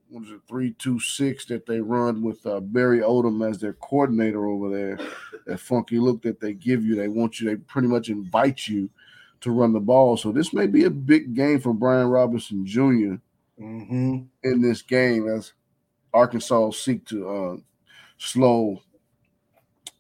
what 0.10 0.24
is 0.26 0.32
it, 0.32 0.42
three 0.48 0.72
two 0.78 1.00
six 1.00 1.46
that 1.46 1.66
they 1.66 1.80
run 1.80 2.22
with 2.22 2.46
uh, 2.46 2.60
Barry 2.60 3.00
Odom 3.00 3.50
as 3.50 3.60
their 3.60 3.74
coordinator 3.74 4.46
over 4.46 4.70
there. 4.70 5.00
That 5.46 5.60
funky 5.60 6.00
look 6.00 6.22
that 6.24 6.40
they 6.40 6.54
give 6.54 6.84
you. 6.84 6.96
They 6.96 7.08
want 7.08 7.40
you, 7.40 7.50
they 7.50 7.56
pretty 7.56 7.88
much 7.88 8.10
invite 8.10 8.68
you 8.68 8.90
to 9.40 9.52
run 9.52 9.72
the 9.74 9.80
ball. 9.80 10.18
So 10.18 10.32
this 10.32 10.54
may 10.54 10.68
be 10.68 10.84
a 10.84 10.90
big 10.90 11.34
game 11.34 11.60
for 11.62 11.74
Brian 11.74 12.08
Robinson 12.08 12.66
Jr 12.66 13.16
Mm-hmm. 13.60 14.24
in 14.44 14.62
this 14.62 14.82
game 14.82 15.28
as 15.30 15.54
Arkansas 16.14 16.72
seek 16.72 17.06
to 17.06 17.30
uh, 17.30 17.58
slow 18.18 18.82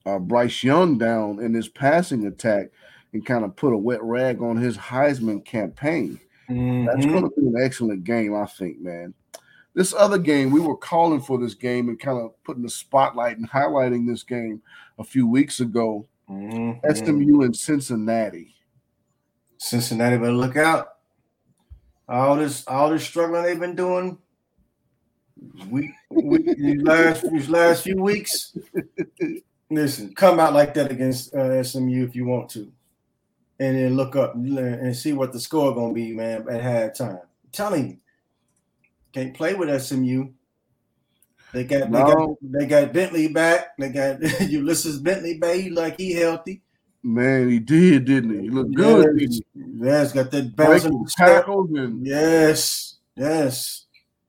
uh, 0.05 0.19
Bryce 0.19 0.63
Young 0.63 0.97
down 0.97 1.39
in 1.41 1.53
his 1.53 1.67
passing 1.67 2.25
attack 2.27 2.67
and 3.13 3.25
kind 3.25 3.43
of 3.45 3.55
put 3.55 3.73
a 3.73 3.77
wet 3.77 4.01
rag 4.03 4.41
on 4.41 4.57
his 4.57 4.77
Heisman 4.77 5.43
campaign. 5.45 6.19
That's 6.47 6.57
Mm-hmm. 7.05 7.11
going 7.11 7.23
to 7.23 7.29
be 7.41 7.47
an 7.47 7.55
excellent 7.61 8.03
game, 8.03 8.35
I 8.35 8.45
think, 8.45 8.79
man. 8.81 9.13
This 9.73 9.93
other 9.93 10.17
game, 10.17 10.51
we 10.51 10.59
were 10.59 10.75
calling 10.75 11.21
for 11.21 11.37
this 11.37 11.53
game 11.53 11.87
and 11.87 11.97
kind 11.97 12.17
of 12.19 12.31
putting 12.43 12.63
the 12.63 12.69
spotlight 12.69 13.37
and 13.37 13.49
highlighting 13.49 14.05
this 14.05 14.23
game 14.23 14.61
a 14.99 15.03
few 15.03 15.25
weeks 15.27 15.61
ago. 15.61 16.07
Mhm. 16.29 16.79
SMU 16.93 17.43
and 17.43 17.55
Cincinnati. 17.55 18.53
Cincinnati 19.57 20.17
better 20.17 20.33
look 20.33 20.57
out. 20.57 20.95
All 22.09 22.35
this, 22.35 22.67
all 22.67 22.89
this 22.89 23.03
struggling 23.05 23.43
they've 23.43 23.59
been 23.59 23.75
doing. 23.75 24.17
We, 25.69 25.93
we 26.09 26.39
these 26.53 26.81
last 26.81 27.31
these 27.31 27.49
last 27.49 27.83
few 27.83 27.95
weeks. 28.01 28.55
Listen, 29.71 30.13
come 30.13 30.37
out 30.37 30.53
like 30.53 30.73
that 30.73 30.91
against 30.91 31.33
uh, 31.33 31.63
SMU 31.63 32.03
if 32.03 32.13
you 32.13 32.25
want 32.25 32.49
to, 32.49 32.69
and 33.57 33.77
then 33.77 33.95
look 33.95 34.17
up 34.17 34.35
and 34.35 34.93
see 34.95 35.13
what 35.13 35.31
the 35.31 35.39
score 35.39 35.73
gonna 35.73 35.93
be, 35.93 36.11
man, 36.11 36.41
at 36.49 36.61
halftime. 36.61 37.21
I'm 37.21 37.51
telling 37.53 37.89
you, 37.89 37.97
can't 39.13 39.33
play 39.33 39.53
with 39.53 39.81
SMU. 39.81 40.27
They 41.53 41.63
got 41.63 41.89
they 41.89 41.99
got 41.99 42.17
No. 42.17 42.37
they 42.41 42.65
got 42.65 42.91
Bentley 42.91 43.29
back. 43.29 43.77
They 43.77 43.89
got 43.89 44.21
Ulysses 44.41 44.97
Bentley 44.99 45.37
back. 45.37 45.55
He 45.55 45.69
like 45.69 45.97
he 45.97 46.11
healthy. 46.13 46.61
Man, 47.01 47.49
he 47.49 47.59
did, 47.59 48.03
didn't 48.05 48.35
he? 48.35 48.41
He 48.41 48.49
looked 48.49 48.75
good. 48.75 49.19
he? 49.19 49.41
Yes, 49.55 50.11
got 50.11 50.31
that 50.31 50.53
bouncing 50.53 51.05
tackles 51.17 51.69
and 51.71 52.05
Yes, 52.05 52.97
yes. 53.15 53.85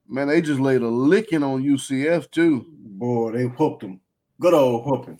Man, 0.07 0.29
they 0.29 0.41
just 0.41 0.61
laid 0.61 0.81
a 0.81 0.87
licking 0.87 1.43
on 1.43 1.63
UCF 1.63 2.31
too. 2.31 2.65
Boy, 2.69 3.31
they 3.31 3.43
whooped 3.43 3.83
him. 3.83 3.99
Good 4.39 4.53
old 4.53 4.85
whooping. 4.85 5.19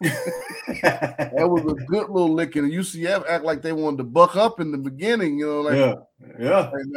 That 0.00 1.48
was 1.48 1.62
a 1.62 1.74
good 1.86 2.08
little 2.08 2.32
licking. 2.32 2.64
UCF 2.64 3.24
act 3.28 3.44
like 3.44 3.62
they 3.62 3.72
wanted 3.72 3.98
to 3.98 4.04
buck 4.04 4.36
up 4.36 4.60
in 4.60 4.72
the 4.72 4.78
beginning, 4.78 5.38
you 5.38 5.46
know, 5.46 5.60
like 5.60 5.76
yeah, 5.76 5.94
yeah. 6.38 6.70
and, 6.72 6.96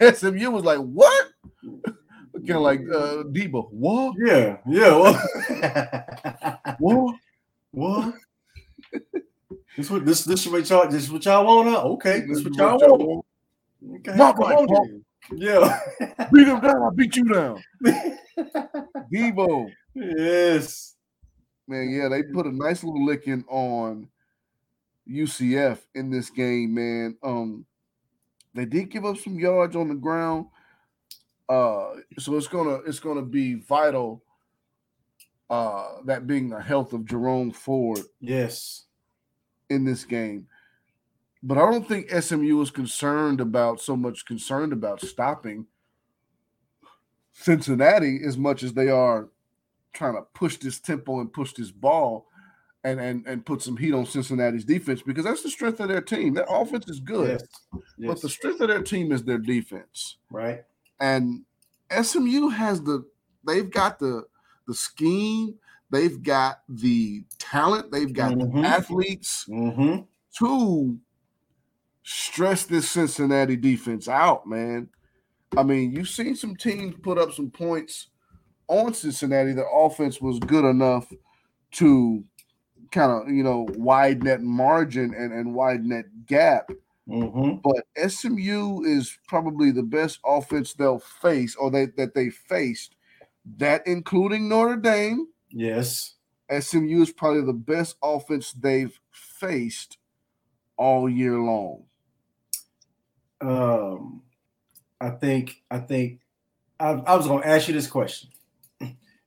uh, 0.00 0.12
SMU 0.14 0.50
was 0.50 0.64
like, 0.64 0.78
"What?" 0.78 1.28
Kind 2.34 2.50
of 2.50 2.62
like 2.62 2.80
uh, 2.80 3.22
Deebo, 3.24 3.70
"What? 3.70 4.14
Yeah, 4.18 4.56
yeah. 4.66 5.16
What?" 6.78 7.16
what? 7.70 8.14
This 9.76 9.90
what 9.90 10.04
this 10.04 10.24
this 10.24 10.46
what 10.46 10.68
y'all 10.68 10.88
this 10.88 11.08
what 11.10 11.24
y'all 11.24 11.46
want? 11.46 11.68
Huh? 11.68 11.82
Okay, 11.92 12.20
this 12.20 12.42
what 12.42 12.56
y'all 12.56 12.78
want. 12.78 13.24
Okay, 13.96 14.16
Mark 14.16 14.36
come 14.36 14.50
right, 14.50 14.68
Mark. 14.68 14.88
Yeah. 15.34 15.78
Beat 16.32 16.48
him 16.48 16.60
down. 16.60 16.82
I 16.82 16.88
beat 16.94 17.16
you 17.16 17.24
down. 17.24 17.62
Deebo, 19.12 19.70
yes. 19.94 20.96
Man, 21.68 21.90
yeah, 21.90 22.08
they 22.08 22.22
put 22.22 22.46
a 22.46 22.52
nice 22.52 22.82
little 22.84 23.04
licking 23.04 23.44
on 23.48 24.08
UCF 25.08 25.78
in 25.94 26.10
this 26.10 26.30
game, 26.30 26.74
man. 26.74 27.16
Um, 27.22 27.64
they 28.54 28.64
did 28.64 28.90
give 28.90 29.04
up 29.04 29.16
some 29.18 29.38
yards 29.38 29.76
on 29.76 29.88
the 29.88 29.94
ground. 29.94 30.46
Uh, 31.48 31.94
so 32.18 32.36
it's 32.36 32.46
gonna 32.48 32.76
it's 32.86 33.00
gonna 33.00 33.22
be 33.22 33.54
vital 33.54 34.22
uh, 35.50 35.96
that 36.04 36.26
being 36.26 36.48
the 36.48 36.60
health 36.60 36.92
of 36.92 37.04
Jerome 37.04 37.50
Ford 37.50 38.00
Yes. 38.20 38.84
in 39.68 39.84
this 39.84 40.04
game. 40.04 40.46
But 41.42 41.58
I 41.58 41.68
don't 41.70 41.86
think 41.86 42.08
SMU 42.10 42.60
is 42.62 42.70
concerned 42.70 43.40
about 43.40 43.80
so 43.80 43.96
much 43.96 44.24
concerned 44.24 44.72
about 44.72 45.00
stopping 45.00 45.66
Cincinnati 47.32 48.20
as 48.24 48.38
much 48.38 48.62
as 48.62 48.72
they 48.72 48.88
are 48.88 49.28
trying 49.92 50.14
to 50.14 50.22
push 50.34 50.56
this 50.56 50.80
tempo 50.80 51.20
and 51.20 51.32
push 51.32 51.52
this 51.52 51.70
ball 51.70 52.26
and 52.84 53.00
and 53.00 53.26
and 53.26 53.46
put 53.46 53.62
some 53.62 53.76
heat 53.76 53.92
on 53.94 54.06
Cincinnati's 54.06 54.64
defense 54.64 55.02
because 55.02 55.24
that's 55.24 55.42
the 55.42 55.50
strength 55.50 55.80
of 55.80 55.88
their 55.88 56.00
team. 56.00 56.34
Their 56.34 56.46
offense 56.48 56.88
is 56.88 56.98
good, 57.00 57.28
Yes. 57.40 57.42
yes. 57.98 58.08
but 58.08 58.20
the 58.20 58.28
strength 58.28 58.60
of 58.60 58.68
their 58.68 58.82
team 58.82 59.12
is 59.12 59.22
their 59.24 59.38
defense. 59.38 60.16
right. 60.30 60.64
And 61.00 61.44
SMU 61.90 62.48
has 62.48 62.82
the 62.82 63.04
they've 63.46 63.70
got 63.70 63.98
the 63.98 64.24
the 64.66 64.74
scheme, 64.74 65.54
they've 65.90 66.22
got 66.22 66.62
the 66.68 67.24
talent, 67.38 67.90
they've 67.92 68.12
got 68.12 68.32
Mhm. 68.32 68.52
the 68.62 68.68
athletes 68.68 69.46
Mm-hmm. 69.48 70.02
to 70.38 70.98
stress 72.02 72.64
this 72.66 72.90
Cincinnati 72.90 73.56
defense 73.56 74.08
out, 74.08 74.46
man. 74.46 74.88
I 75.56 75.62
mean, 75.62 75.92
you've 75.92 76.08
seen 76.08 76.34
some 76.34 76.56
teams 76.56 76.94
put 77.02 77.18
up 77.18 77.32
some 77.32 77.50
points 77.50 78.08
on 78.72 78.94
Cincinnati. 78.94 79.52
The 79.52 79.66
offense 79.66 80.20
was 80.20 80.38
good 80.38 80.64
enough 80.64 81.12
to 81.72 82.24
kind 82.90 83.12
of, 83.12 83.28
you 83.28 83.42
know, 83.42 83.68
widen 83.76 84.24
that 84.24 84.42
margin 84.42 85.14
and, 85.14 85.32
and 85.32 85.54
widen 85.54 85.90
that 85.90 86.26
gap. 86.26 86.70
Mm-hmm. 87.08 87.58
But 87.62 88.10
SMU 88.10 88.82
is 88.84 89.18
probably 89.28 89.70
the 89.70 89.82
best 89.82 90.20
offense 90.24 90.72
they'll 90.72 91.00
face 91.00 91.54
or 91.56 91.70
they, 91.70 91.86
that 91.96 92.14
they 92.14 92.30
faced, 92.30 92.96
that 93.58 93.86
including 93.86 94.48
Notre 94.48 94.76
Dame. 94.76 95.26
Yes. 95.50 96.14
SMU 96.50 97.02
is 97.02 97.12
probably 97.12 97.42
the 97.42 97.52
best 97.52 97.96
offense 98.02 98.52
they've 98.52 98.98
faced 99.10 99.98
all 100.76 101.08
year 101.08 101.38
long. 101.38 101.84
Um, 103.40 104.22
I 105.00 105.10
think 105.10 105.62
I 105.70 105.78
think 105.78 106.20
I, 106.78 106.90
I 106.90 107.16
was 107.16 107.26
going 107.26 107.42
to 107.42 107.48
ask 107.48 107.68
you 107.68 107.74
this 107.74 107.88
question. 107.88 108.30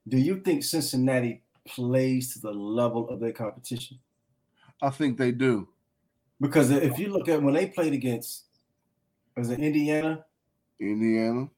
Do 0.08 0.18
you 0.18 0.39
think 0.41 0.64
Cincinnati 0.64 1.43
plays 1.66 2.34
to 2.34 2.39
the 2.39 2.51
level 2.53 3.10
of 3.10 3.20
their 3.20 3.32
competition? 3.34 3.99
I 4.82 4.89
think 4.89 5.18
they 5.18 5.32
do. 5.32 5.68
Because 6.39 6.70
if 6.70 6.99
you 6.99 7.08
look 7.10 7.28
at 7.30 7.41
when 7.41 7.53
they 7.53 7.68
played 7.68 7.93
against 7.93 8.45
was 9.36 9.49
it 9.49 9.60
Indiana 9.60 10.26
Indiana. 10.80 11.49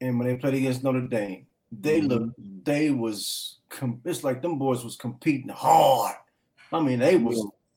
and 0.00 0.18
when 0.18 0.28
they 0.28 0.36
played 0.36 0.54
against 0.54 0.82
Notre 0.84 1.06
Dame, 1.06 1.46
they 1.72 2.00
Mhm. 2.00 2.08
looked 2.08 2.64
they 2.64 2.90
was 2.90 3.60
it's 4.04 4.24
like 4.24 4.42
them 4.42 4.58
boys 4.58 4.84
was 4.84 4.96
competing 4.96 5.48
hard. 5.48 6.16
I 6.72 6.80
mean, 6.82 6.98
they 6.98 7.16
was 7.16 7.36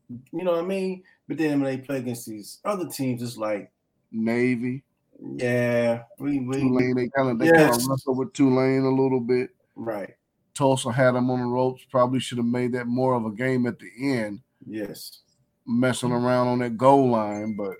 you 0.09 0.43
know 0.43 0.51
what 0.53 0.63
I 0.63 0.67
mean. 0.67 1.03
But 1.27 1.37
then 1.37 1.61
when 1.61 1.69
they 1.77 1.85
play 1.85 1.99
against 1.99 2.27
these 2.27 2.59
other 2.65 2.89
teams, 2.89 3.21
it's 3.21 3.37
like 3.37 3.71
Navy. 4.11 4.83
yeah, 5.19 6.03
we 6.17 6.39
we 6.39 6.57
Tulane. 6.59 6.95
They 6.95 7.09
kind 7.09 7.29
of 7.29 7.39
they 7.39 7.45
Yes. 7.45 7.55
kind 7.67 7.81
of 7.81 7.87
wrestled 7.89 8.17
with 8.17 8.33
Tulane 8.33 8.83
a 8.83 8.89
little 8.89 9.19
bit. 9.21 9.55
Right. 9.79 10.13
Tulsa 10.53 10.91
had 10.91 11.11
them 11.15 11.29
on 11.31 11.39
the 11.39 11.45
ropes. 11.45 11.83
Probably 11.89 12.19
should 12.19 12.37
have 12.37 12.45
made 12.47 12.73
that 12.73 12.85
more 12.87 13.13
of 13.15 13.25
a 13.25 13.31
game 13.31 13.65
at 13.65 13.79
the 13.79 13.89
end, 14.17 14.41
Yes. 14.67 15.21
messing 15.65 16.11
around 16.11 16.47
on 16.47 16.59
that 16.59 16.77
goal 16.77 17.09
line. 17.09 17.55
But 17.55 17.75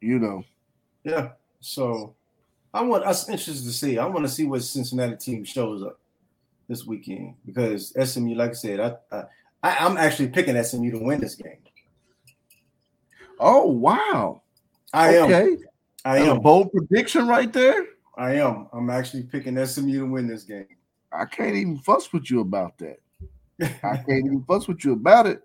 you 0.00 0.18
know, 0.18 0.44
Yeah. 1.04 1.30
So 1.60 2.14
I 2.74 2.82
want 2.82 3.04
us 3.04 3.28
interested 3.28 3.64
to 3.64 3.72
see. 3.72 3.98
I 3.98 4.06
want 4.06 4.26
to 4.26 4.32
see 4.32 4.44
what 4.44 4.62
Cincinnati 4.62 5.16
team 5.16 5.44
shows 5.44 5.82
up 5.82 5.98
this 6.68 6.84
weekend 6.84 7.34
because 7.46 7.94
SMU, 7.98 8.34
like 8.34 8.50
I 8.50 8.54
said, 8.54 8.80
I, 8.80 8.96
I 9.16 9.24
I- 9.62 9.76
I'm 9.86 9.96
actually 9.96 10.28
picking 10.28 10.56
SMU 10.62 10.90
to 10.90 10.98
win 10.98 11.20
this 11.20 11.34
game. 11.36 11.58
oh 13.40 13.66
wow, 13.66 14.42
I 14.92 15.14
am. 15.16 15.24
okay, 15.24 15.56
I 16.04 16.18
That's 16.18 16.30
a 16.36 16.40
bold 16.40 16.70
prediction 16.72 17.26
right 17.26 17.50
there. 17.52 17.86
I 18.16 18.34
am. 18.34 18.68
I'm 18.72 18.90
actually 18.90 19.24
picking 19.24 19.64
SMU 19.64 20.00
to 20.00 20.06
win 20.06 20.26
this 20.26 20.44
game. 20.44 20.66
I 21.12 21.24
can't 21.24 21.54
even 21.54 21.78
fuss 21.78 22.12
with 22.12 22.30
you 22.30 22.40
about 22.40 22.78
that. 22.78 23.00
I 23.82 23.96
can't 23.96 24.26
even 24.26 24.44
fuss 24.46 24.66
with 24.66 24.84
you 24.84 24.92
about 24.92 25.26
it 25.26 25.42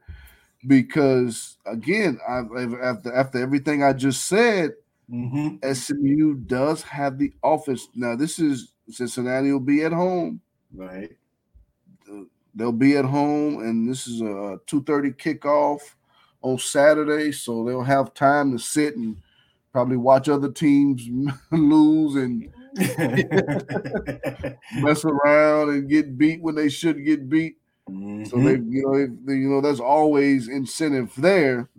because 0.67 1.57
again, 1.65 2.19
I, 2.27 2.39
after 2.83 3.13
after 3.13 3.41
everything 3.41 3.83
I 3.83 3.93
just 3.93 4.27
said, 4.27 4.73
hmm 5.09 5.55
SMU 5.73 6.35
does 6.45 6.81
have 6.83 7.17
the 7.17 7.33
offense. 7.43 7.89
Now, 7.95 8.15
this 8.15 8.39
is 8.39 8.73
Cincinnati 8.89 9.51
will 9.51 9.59
be 9.59 9.83
at 9.83 9.93
home. 9.93 10.41
Right. 10.73 11.15
They'll 12.55 12.71
be 12.71 12.97
at 12.97 13.05
home, 13.05 13.61
and 13.61 13.89
this 13.89 14.07
is 14.07 14.21
a 14.21 14.59
two 14.65 14.83
thirty 14.83 15.11
kickoff 15.11 15.79
on 16.41 16.57
Saturday, 16.57 17.31
so 17.31 17.63
they'll 17.63 17.83
have 17.83 18.13
time 18.13 18.51
to 18.51 18.59
sit 18.59 18.95
and 18.95 19.17
probably 19.71 19.97
watch 19.97 20.29
other 20.29 20.51
teams 20.51 21.07
lose 21.51 22.15
and 22.15 22.51
mess 24.71 25.05
around 25.05 25.69
and 25.69 25.89
get 25.89 26.17
beat 26.17 26.41
when 26.41 26.55
they 26.55 26.69
should 26.69 27.03
get 27.05 27.29
beat. 27.29 27.57
So 28.23 28.37
Mhm. 28.37 28.43
they, 28.43 28.53
you 28.53 28.83
know, 28.85 29.17
they, 29.25 29.33
you 29.35 29.49
know, 29.49 29.61
there's 29.61 29.79
always 29.79 30.47
incentive 30.47 31.13
there. 31.17 31.69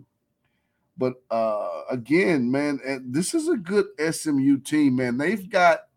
But 0.97 1.15
uh 1.31 1.83
again, 1.89 2.51
man, 2.51 2.79
eh, 2.85 2.99
this 3.03 3.33
is 3.33 3.47
a 3.47 3.57
good 3.57 3.87
SMU 3.97 4.57
team, 4.59 4.97
man. 4.97 5.17
They've 5.17 5.49
got 5.49 5.87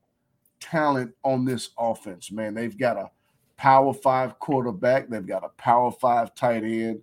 talent 0.60 1.14
on 1.24 1.44
this 1.44 1.70
offense, 1.78 2.32
man. 2.32 2.54
They've 2.54 2.76
got 2.76 2.96
a 2.96 3.10
power 3.56 3.94
five 3.94 4.38
quarterback. 4.38 5.08
They've 5.08 5.26
got 5.26 5.44
a 5.44 5.50
power 5.50 5.92
five 5.92 6.34
tight 6.34 6.64
end. 6.64 7.02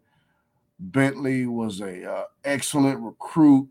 Bentley 0.79 1.45
was 1.47 1.81
a 1.81 2.09
uh, 2.11 2.25
excellent 2.43 2.99
recruit. 3.01 3.69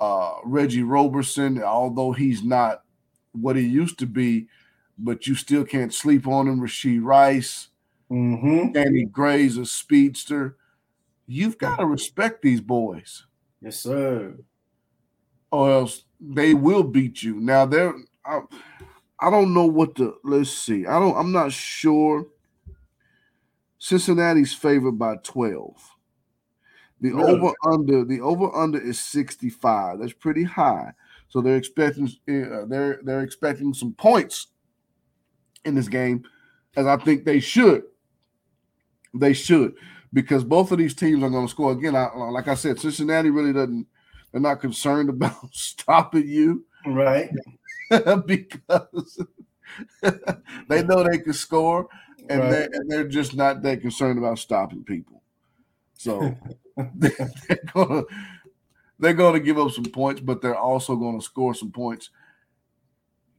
Uh, 0.00 0.34
Reggie 0.44 0.82
Roberson, 0.82 1.62
although 1.62 2.12
he's 2.12 2.42
not 2.42 2.84
what 3.32 3.56
he 3.56 3.62
used 3.66 3.98
to 4.00 4.06
be, 4.06 4.48
but 4.98 5.26
you 5.26 5.34
still 5.34 5.64
can't 5.64 5.94
sleep 5.94 6.26
on 6.26 6.48
him. 6.48 6.60
Rasheed 6.60 7.02
Rice. 7.02 7.68
Mhm. 8.10 8.72
Danny 8.74 9.04
Gray's 9.04 9.56
a 9.56 9.64
speedster. 9.66 10.56
You've 11.26 11.58
got 11.58 11.76
to 11.76 11.86
respect 11.86 12.42
these 12.42 12.60
boys, 12.60 13.24
Yes, 13.60 13.78
sir. 13.78 14.36
or 15.52 15.70
else 15.70 16.04
they 16.20 16.54
will 16.54 16.82
beat 16.82 17.22
you. 17.22 17.38
Now 17.40 17.66
they're 17.66 17.94
I, 18.24 18.40
I 19.20 19.30
don't 19.30 19.54
know 19.54 19.66
what 19.66 19.94
the 19.94 20.16
let's 20.24 20.50
see. 20.50 20.86
I 20.86 20.98
don't 20.98 21.16
I'm 21.16 21.30
not 21.32 21.52
sure. 21.52 22.26
Cincinnati's 23.78 24.52
favored 24.52 24.98
by 24.98 25.16
12. 25.22 25.96
The 27.00 27.12
Really? 27.12 27.32
over 27.40 27.52
under 27.66 28.04
the 28.04 28.20
over 28.20 28.54
under 28.54 28.78
is 28.78 29.00
65. 29.00 30.00
That's 30.00 30.12
pretty 30.12 30.42
high. 30.42 30.92
So 31.30 31.40
they're 31.40 31.56
expecting 31.56 32.06
uh, 32.06 32.66
they're 32.66 33.00
they're 33.02 33.22
expecting 33.22 33.72
some 33.72 33.94
points 33.94 34.48
in 35.64 35.74
this 35.74 35.88
game, 35.88 36.24
as 36.76 36.86
I 36.86 36.96
think 36.96 37.24
they 37.24 37.40
should. 37.40 37.84
They 39.14 39.32
should 39.32 39.74
because 40.12 40.44
both 40.44 40.70
of 40.72 40.78
these 40.78 40.94
teams 40.94 41.22
are 41.22 41.30
going 41.30 41.46
to 41.46 41.50
score 41.50 41.72
again. 41.72 41.96
I, 41.96 42.08
like 42.14 42.48
I 42.48 42.54
said, 42.54 42.78
Cincinnati 42.78 43.30
really 43.30 43.52
doesn't. 43.52 43.86
They're 44.30 44.40
not 44.40 44.60
concerned 44.60 45.08
about 45.10 45.54
stopping 45.54 46.28
you 46.28 46.64
Right. 46.86 47.30
because 48.26 49.24
they 50.68 50.82
know 50.82 51.02
they 51.04 51.18
can 51.18 51.32
score, 51.32 51.88
and, 52.28 52.40
Right. 52.40 52.50
they're, 52.50 52.68
and 52.72 52.90
they're 52.90 53.08
just 53.08 53.34
not 53.34 53.62
that 53.62 53.80
concerned 53.80 54.18
about 54.18 54.38
stopping 54.38 54.84
people. 54.84 55.22
So 55.94 56.36
they're 56.94 57.58
gonna 57.74 58.02
they're 59.00 59.14
gonna 59.14 59.40
give 59.40 59.58
up 59.58 59.72
some 59.72 59.84
points, 59.86 60.20
but 60.20 60.40
they're 60.42 60.56
also 60.56 60.94
gonna 60.96 61.20
score 61.20 61.54
some 61.54 61.72
points. 61.72 62.10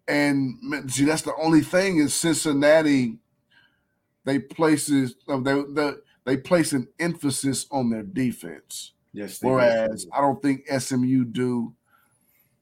And 0.07 0.57
see, 0.91 1.05
that's 1.05 1.21
the 1.21 1.35
only 1.35 1.61
thing 1.61 1.97
is 1.97 2.13
Cincinnati. 2.13 3.17
They 4.25 4.39
places 4.39 5.15
uh, 5.27 5.39
they 5.39 5.61
they, 5.69 5.91
they 6.25 6.37
place 6.37 6.73
an 6.73 6.87
emphasis 6.99 7.65
on 7.71 7.89
their 7.89 8.03
defense, 8.03 8.93
Yes. 9.13 9.39
they 9.39 9.47
do. 9.47 9.53
whereas 9.53 10.07
I 10.13 10.21
don't 10.21 10.41
think 10.41 10.67
SMU 10.67 11.25
do 11.25 11.73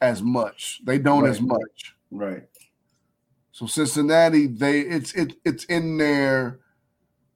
as 0.01 0.21
much. 0.21 0.79
They 0.85 0.97
don't 0.99 1.27
as 1.27 1.41
much. 1.41 1.95
Right. 2.11 2.43
So 3.51 3.65
Cincinnati, 3.65 4.47
they 4.47 4.81
it's 4.81 5.13
it, 5.13 5.33
it's 5.43 5.65
in 5.65 5.97
their 5.97 6.59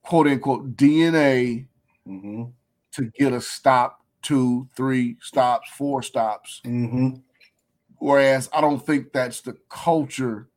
quote 0.03 0.27
unquote 0.27 0.75
DNA 0.75 1.67
Mm-hmm. 2.07 2.43
to 2.91 3.11
get 3.17 3.31
a 3.31 3.39
stop, 3.39 4.02
two, 4.23 4.67
three 4.75 5.17
stops, 5.21 5.69
four 5.69 6.01
stops. 6.01 6.61
Mm-hmm. 6.65 7.17
Whereas 7.99 8.49
I 8.53 8.61
don't 8.61 8.83
think 8.83 9.13
that's 9.13 9.41
the 9.41 9.55
culture 9.69 10.49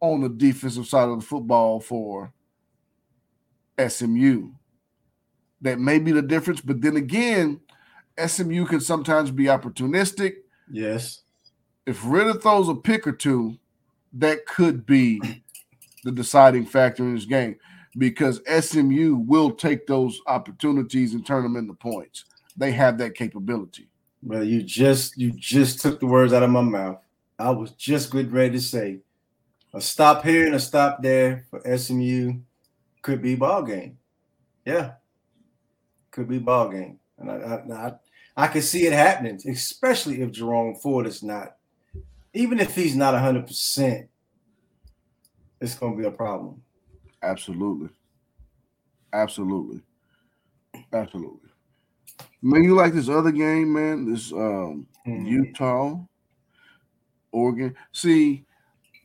on 0.00 0.20
the 0.22 0.28
defensive 0.28 0.86
side 0.86 1.08
of 1.08 1.20
the 1.20 1.26
football 1.26 1.80
for 1.80 2.32
SMU. 3.86 4.50
That 5.62 5.78
may 5.78 5.98
be 5.98 6.12
the 6.12 6.22
difference, 6.22 6.60
but 6.60 6.80
then 6.80 6.96
again, 6.96 7.60
SMU 8.26 8.64
can 8.66 8.80
sometimes 8.80 9.30
be 9.30 9.44
opportunistic. 9.44 10.34
Yes. 10.70 11.22
If 11.86 12.00
Ridder 12.04 12.34
throws 12.34 12.68
a 12.68 12.74
pick 12.74 13.06
or 13.06 13.12
two, 13.12 13.56
that 14.14 14.46
could 14.46 14.84
be 14.86 15.20
the 16.04 16.12
deciding 16.12 16.66
factor 16.66 17.02
in 17.02 17.14
this 17.14 17.26
game. 17.26 17.56
because 17.98 18.40
SMU 18.46 19.16
will 19.16 19.50
take 19.50 19.86
those 19.86 20.20
opportunities 20.26 21.12
and 21.14 21.26
turn 21.26 21.42
them 21.42 21.56
into 21.56 21.74
points. 21.74 22.24
They 22.60 22.72
have 22.72 22.98
that 22.98 23.14
capability. 23.14 23.88
Well, 24.22 24.44
you 24.44 24.62
just 24.62 25.16
you 25.16 25.32
just 25.32 25.80
took 25.80 25.98
the 25.98 26.06
words 26.06 26.34
out 26.34 26.42
of 26.42 26.50
my 26.50 26.60
mouth. 26.60 26.98
I 27.38 27.48
was 27.48 27.70
just 27.70 28.12
getting 28.12 28.30
ready 28.30 28.52
to 28.52 28.60
say 28.60 28.98
a 29.72 29.80
stop 29.80 30.22
here 30.22 30.44
and 30.44 30.54
a 30.54 30.60
stop 30.60 31.02
there 31.02 31.46
for 31.48 31.62
SMU 31.78 32.34
could 33.00 33.22
be 33.22 33.34
ball 33.34 33.62
game. 33.62 33.96
Yeah, 34.66 34.92
could 36.10 36.28
be 36.28 36.38
ball 36.38 36.68
game, 36.68 36.98
and 37.16 37.30
I 37.30 37.34
I, 37.34 37.86
I, 37.86 37.92
I 38.36 38.46
can 38.48 38.60
see 38.60 38.86
it 38.86 38.92
happening, 38.92 39.40
especially 39.48 40.20
if 40.20 40.30
Jerome 40.30 40.74
Ford 40.74 41.06
is 41.06 41.22
not, 41.22 41.56
even 42.34 42.60
if 42.60 42.74
he's 42.74 42.94
not 42.94 43.18
hundred 43.18 43.46
percent, 43.46 44.06
it's 45.62 45.76
going 45.76 45.96
to 45.96 46.02
be 46.02 46.06
a 46.06 46.10
problem. 46.10 46.60
Absolutely, 47.22 47.88
absolutely, 49.14 49.80
absolutely. 50.92 51.49
Man, 52.42 52.64
you 52.64 52.74
like 52.74 52.94
this 52.94 53.08
other 53.08 53.32
game, 53.32 53.72
man? 53.72 54.10
This 54.10 54.32
um 54.32 54.86
mm-hmm. 55.06 55.26
Utah, 55.26 55.98
Oregon. 57.32 57.74
See, 57.92 58.44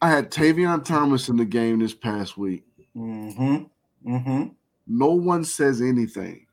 I 0.01 0.09
had 0.09 0.31
Tavion 0.31 0.83
Thomas 0.83 1.29
in 1.29 1.37
the 1.37 1.45
game 1.45 1.79
this 1.79 1.93
past 1.93 2.37
week. 2.37 2.63
Mm-hmm. 2.95 3.63
Mm-hmm. 4.09 4.47
No 4.87 5.11
one 5.11 5.43
says 5.43 5.81
anything. 5.81 6.45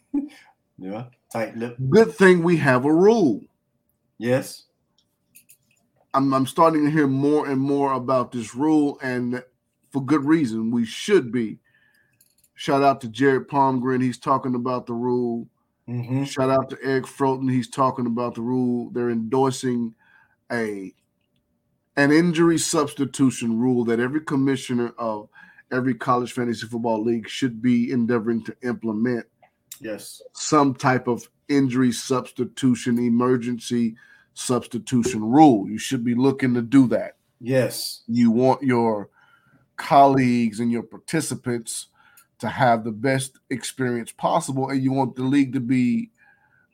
yeah, 0.78 1.06
tight 1.32 1.56
lip. 1.56 1.76
Good 1.88 2.14
thing 2.14 2.42
we 2.42 2.56
have 2.58 2.84
a 2.84 2.92
rule. 2.92 3.40
Yes. 4.18 4.64
I'm, 6.12 6.32
I'm 6.32 6.46
starting 6.46 6.84
to 6.84 6.90
hear 6.90 7.08
more 7.08 7.48
and 7.48 7.60
more 7.60 7.92
about 7.94 8.30
this 8.30 8.54
rule, 8.54 8.98
and 9.02 9.42
for 9.90 10.04
good 10.04 10.24
reason. 10.24 10.70
We 10.70 10.84
should 10.84 11.32
be. 11.32 11.58
Shout 12.54 12.84
out 12.84 13.00
to 13.00 13.08
Jared 13.08 13.48
Palmgren. 13.48 14.00
He's 14.00 14.18
talking 14.18 14.54
about 14.54 14.86
the 14.86 14.92
rule. 14.92 15.48
Mm-hmm. 15.88 16.24
Shout 16.24 16.50
out 16.50 16.70
to 16.70 16.78
Eric 16.82 17.04
Froton. 17.04 17.50
He's 17.50 17.68
talking 17.68 18.06
about 18.06 18.34
the 18.34 18.42
rule. 18.42 18.90
They're 18.90 19.10
endorsing 19.10 19.94
a 20.50 20.94
an 21.96 22.10
injury 22.10 22.58
substitution 22.58 23.58
rule 23.58 23.84
that 23.84 24.00
every 24.00 24.20
commissioner 24.20 24.92
of 24.98 25.28
every 25.72 25.94
college 25.94 26.32
fantasy 26.32 26.66
football 26.66 27.02
league 27.02 27.28
should 27.28 27.62
be 27.62 27.92
endeavoring 27.92 28.42
to 28.44 28.56
implement. 28.62 29.26
Yes. 29.80 30.20
Some 30.32 30.74
type 30.74 31.06
of 31.06 31.28
injury 31.48 31.92
substitution, 31.92 32.98
emergency 32.98 33.96
substitution 34.34 35.22
rule. 35.22 35.68
You 35.68 35.78
should 35.78 36.04
be 36.04 36.14
looking 36.14 36.54
to 36.54 36.62
do 36.62 36.88
that. 36.88 37.16
Yes. 37.40 38.02
You 38.08 38.30
want 38.30 38.62
your 38.62 39.10
colleagues 39.76 40.60
and 40.60 40.70
your 40.72 40.82
participants 40.82 41.88
to 42.38 42.48
have 42.48 42.84
the 42.84 42.92
best 42.92 43.38
experience 43.50 44.12
possible, 44.12 44.70
and 44.70 44.82
you 44.82 44.92
want 44.92 45.16
the 45.16 45.22
league 45.22 45.52
to 45.52 45.60
be 45.60 46.10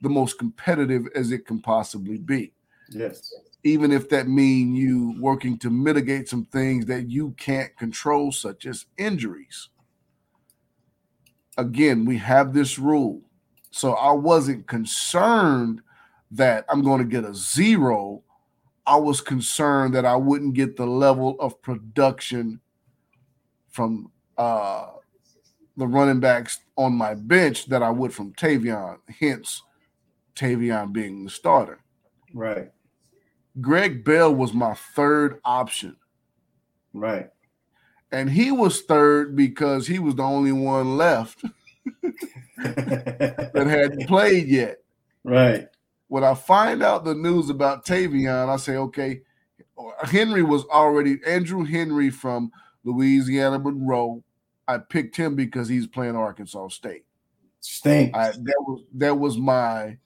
the 0.01 0.09
most 0.09 0.39
competitive 0.39 1.07
as 1.15 1.31
it 1.31 1.45
can 1.45 1.61
possibly 1.61 2.17
be. 2.17 2.53
Yes. 2.89 3.33
Even 3.63 3.91
if 3.91 4.09
that 4.09 4.27
mean 4.27 4.75
you 4.75 5.15
working 5.19 5.57
to 5.59 5.69
mitigate 5.69 6.27
some 6.27 6.45
things 6.45 6.85
that 6.87 7.09
you 7.09 7.31
can't 7.37 7.75
control, 7.77 8.31
such 8.31 8.65
as 8.65 8.85
injuries. 8.97 9.69
Again, 11.57 12.05
we 12.05 12.17
have 12.17 12.53
this 12.53 12.79
rule. 12.79 13.21
So 13.69 13.93
I 13.93 14.11
wasn't 14.11 14.67
concerned 14.67 15.81
that 16.31 16.65
I'm 16.69 16.81
going 16.81 16.99
to 16.99 17.07
get 17.07 17.23
a 17.23 17.35
zero. 17.35 18.23
I 18.87 18.95
was 18.95 19.21
concerned 19.21 19.93
that 19.93 20.05
I 20.05 20.15
wouldn't 20.15 20.55
get 20.55 20.75
the 20.75 20.87
level 20.87 21.35
of 21.39 21.61
production 21.61 22.59
from 23.69 24.11
uh, 24.37 24.87
the 25.81 25.87
running 25.87 26.19
backs 26.19 26.59
on 26.77 26.93
my 26.93 27.15
bench 27.15 27.65
that 27.65 27.81
I 27.81 27.89
would 27.89 28.13
from 28.13 28.33
Tavion, 28.33 28.99
hence 29.19 29.63
Tavion 30.35 30.93
being 30.93 31.23
the 31.23 31.29
starter. 31.31 31.79
Right. 32.35 32.69
Greg 33.59 34.05
Bell 34.05 34.33
was 34.33 34.53
my 34.53 34.75
third 34.75 35.41
option. 35.43 35.97
Right. 36.93 37.29
And 38.11 38.29
he 38.29 38.51
was 38.51 38.81
third 38.81 39.35
because 39.35 39.87
he 39.87 39.97
was 39.97 40.13
the 40.13 40.21
only 40.21 40.51
one 40.51 40.97
left 40.97 41.43
that 42.03 43.51
hadn't 43.55 44.07
played 44.07 44.47
yet. 44.47 44.83
Right. 45.23 45.67
When 46.09 46.23
I 46.23 46.35
find 46.35 46.83
out 46.83 47.05
the 47.05 47.15
news 47.15 47.49
about 47.49 47.87
Tavion, 47.87 48.49
I 48.49 48.57
say, 48.57 48.75
okay, 48.75 49.21
Henry 50.03 50.43
was 50.43 50.63
already 50.65 51.19
Andrew 51.25 51.63
Henry 51.63 52.11
from 52.11 52.51
Louisiana 52.83 53.57
Monroe. 53.57 54.23
I 54.71 54.77
picked 54.77 55.17
him 55.17 55.35
because 55.35 55.67
he's 55.67 55.85
playing 55.85 56.15
Arkansas 56.15 56.69
State. 56.69 57.03
Stinks. 57.59 58.17
I, 58.17 58.31
that 58.31 58.63
was 58.65 58.83
that 58.93 59.19
was 59.19 59.37
my 59.37 59.97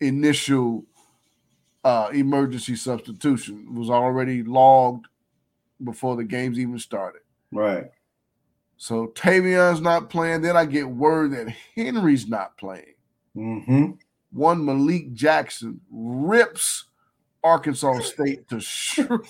initial 0.00 0.84
uh, 1.84 2.10
emergency 2.12 2.74
substitution. 2.74 3.68
It 3.68 3.78
was 3.78 3.88
already 3.88 4.42
logged 4.42 5.06
before 5.84 6.16
the 6.16 6.24
games 6.24 6.58
even 6.58 6.80
started. 6.80 7.22
Right. 7.52 7.84
So 8.78 9.06
Tavion's 9.14 9.80
not 9.80 10.10
playing. 10.10 10.42
Then 10.42 10.56
I 10.56 10.64
get 10.64 10.88
word 10.88 11.30
that 11.32 11.48
Henry's 11.76 12.26
not 12.26 12.58
playing. 12.58 12.94
Mm-hmm. 13.36 13.92
One 14.32 14.64
Malik 14.64 15.12
Jackson 15.14 15.80
rips 15.88 16.86
Arkansas 17.44 18.00
State 18.00 18.48
to 18.48 18.58
shreds. 18.60 19.22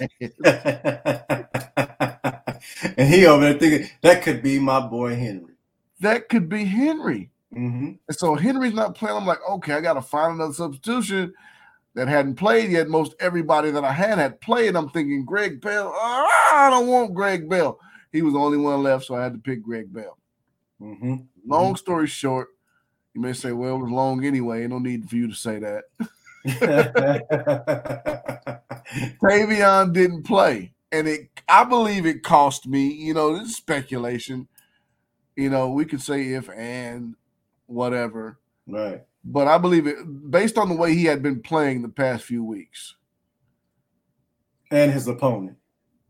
and 2.97 3.13
he 3.13 3.27
over 3.27 3.45
there 3.45 3.59
thinking 3.59 3.89
that 4.03 4.23
could 4.23 4.43
be 4.43 4.59
my 4.59 4.81
boy 4.81 5.15
Henry. 5.15 5.55
That 6.01 6.29
could 6.29 6.49
be 6.49 6.65
Henry. 6.65 7.31
Mm-hmm. 7.55 7.93
And 8.07 8.17
so 8.17 8.35
Henry's 8.35 8.75
not 8.75 8.95
playing. 8.95 9.17
I'm 9.17 9.27
like, 9.27 9.39
okay, 9.49 9.75
I 9.75 9.81
got 9.81 9.95
to 9.95 10.03
find 10.03 10.35
another 10.35 10.53
substitution 10.53 11.33
that 11.95 12.09
hadn't 12.09 12.35
played 12.35 12.71
yet. 12.71 12.89
Most 12.89 13.15
everybody 13.19 13.71
that 13.71 13.85
I 13.85 13.93
had 13.93 14.19
had 14.19 14.41
played. 14.41 14.77
I'm 14.77 14.91
thinking 14.91 15.25
Greg 15.25 15.61
Bell. 15.61 15.93
Oh, 15.95 16.51
I 16.53 16.69
don't 16.71 16.89
want 16.89 17.15
Greg 17.15 17.49
Bell. 17.49 17.79
He 18.13 18.23
was 18.23 18.35
the 18.35 18.41
only 18.41 18.59
one 18.59 18.83
left, 18.83 19.07
so 19.07 19.15
I 19.15 19.23
had 19.23 19.33
to 19.33 19.39
pick 19.39 19.63
Greg 19.63 19.93
Bell. 19.93 20.19
Mm-hmm. 20.81 21.15
Long 21.47 21.67
mm-hmm. 21.67 21.77
story 21.77 22.07
short, 22.07 22.49
you 23.15 23.21
may 23.21 23.33
say, 23.33 23.53
well, 23.53 23.77
it 23.77 23.83
was 23.83 23.91
long 23.91 24.25
anyway. 24.25 24.67
No 24.67 24.79
need 24.79 25.09
for 25.09 25.17
you 25.17 25.29
to 25.29 25.35
say 25.35 25.59
that. 25.59 25.85
Tavion 29.21 29.93
didn't 29.93 30.23
play 30.23 30.73
and 30.97 31.09
it 31.09 31.29
I 31.49 31.65
believe 31.65 32.07
it 32.07 32.23
cost 32.23 32.67
me, 32.67 32.89
you 32.89 33.15
know, 33.15 33.39
this 33.39 33.51
is 33.51 33.57
speculation. 33.57 34.49
You 35.37 35.51
know, 35.51 35.69
we 35.69 35.85
could 35.85 36.01
say 36.01 36.33
if 36.33 36.49
and 36.49 37.15
whatever. 37.67 38.39
Right. 38.67 39.03
But 39.25 39.49
I 39.49 39.59
believe 39.59 39.87
it 39.87 39.97
based 40.31 40.57
on 40.57 40.69
the 40.69 40.75
way 40.75 40.95
he 40.95 41.05
had 41.05 41.23
been 41.23 41.43
playing 41.43 41.83
the 41.83 41.89
past 41.89 42.25
few 42.25 42.43
weeks. 42.43 42.95
And 44.71 44.93
his 44.93 45.07
opponent. 45.07 45.59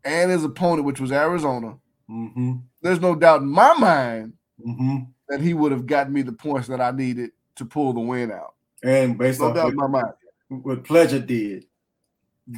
And 0.03 0.31
his 0.31 0.43
opponent, 0.43 0.85
which 0.85 0.99
was 0.99 1.11
Arizona. 1.11 1.77
Mm-hmm. 2.09 2.53
There's 2.81 3.01
no 3.01 3.15
doubt 3.15 3.41
in 3.41 3.49
my 3.49 3.73
mind 3.73 4.33
mm-hmm. 4.65 4.99
that 5.29 5.41
he 5.41 5.53
would 5.53 5.71
have 5.71 5.85
gotten 5.85 6.13
me 6.13 6.21
the 6.21 6.31
points 6.31 6.67
that 6.69 6.79
I 6.79 6.91
needed 6.91 7.31
to 7.55 7.65
pull 7.65 7.93
the 7.93 7.99
win 7.99 8.31
out. 8.31 8.53
And 8.83 9.17
based 9.17 9.41
no 9.41 9.47
off 9.47 9.55
doubt 9.55 9.65
what, 9.65 9.71
in 9.71 9.77
my 9.77 9.87
mind. 9.87 10.13
what 10.47 10.83
Pledger 10.83 11.25
did. 11.25 11.65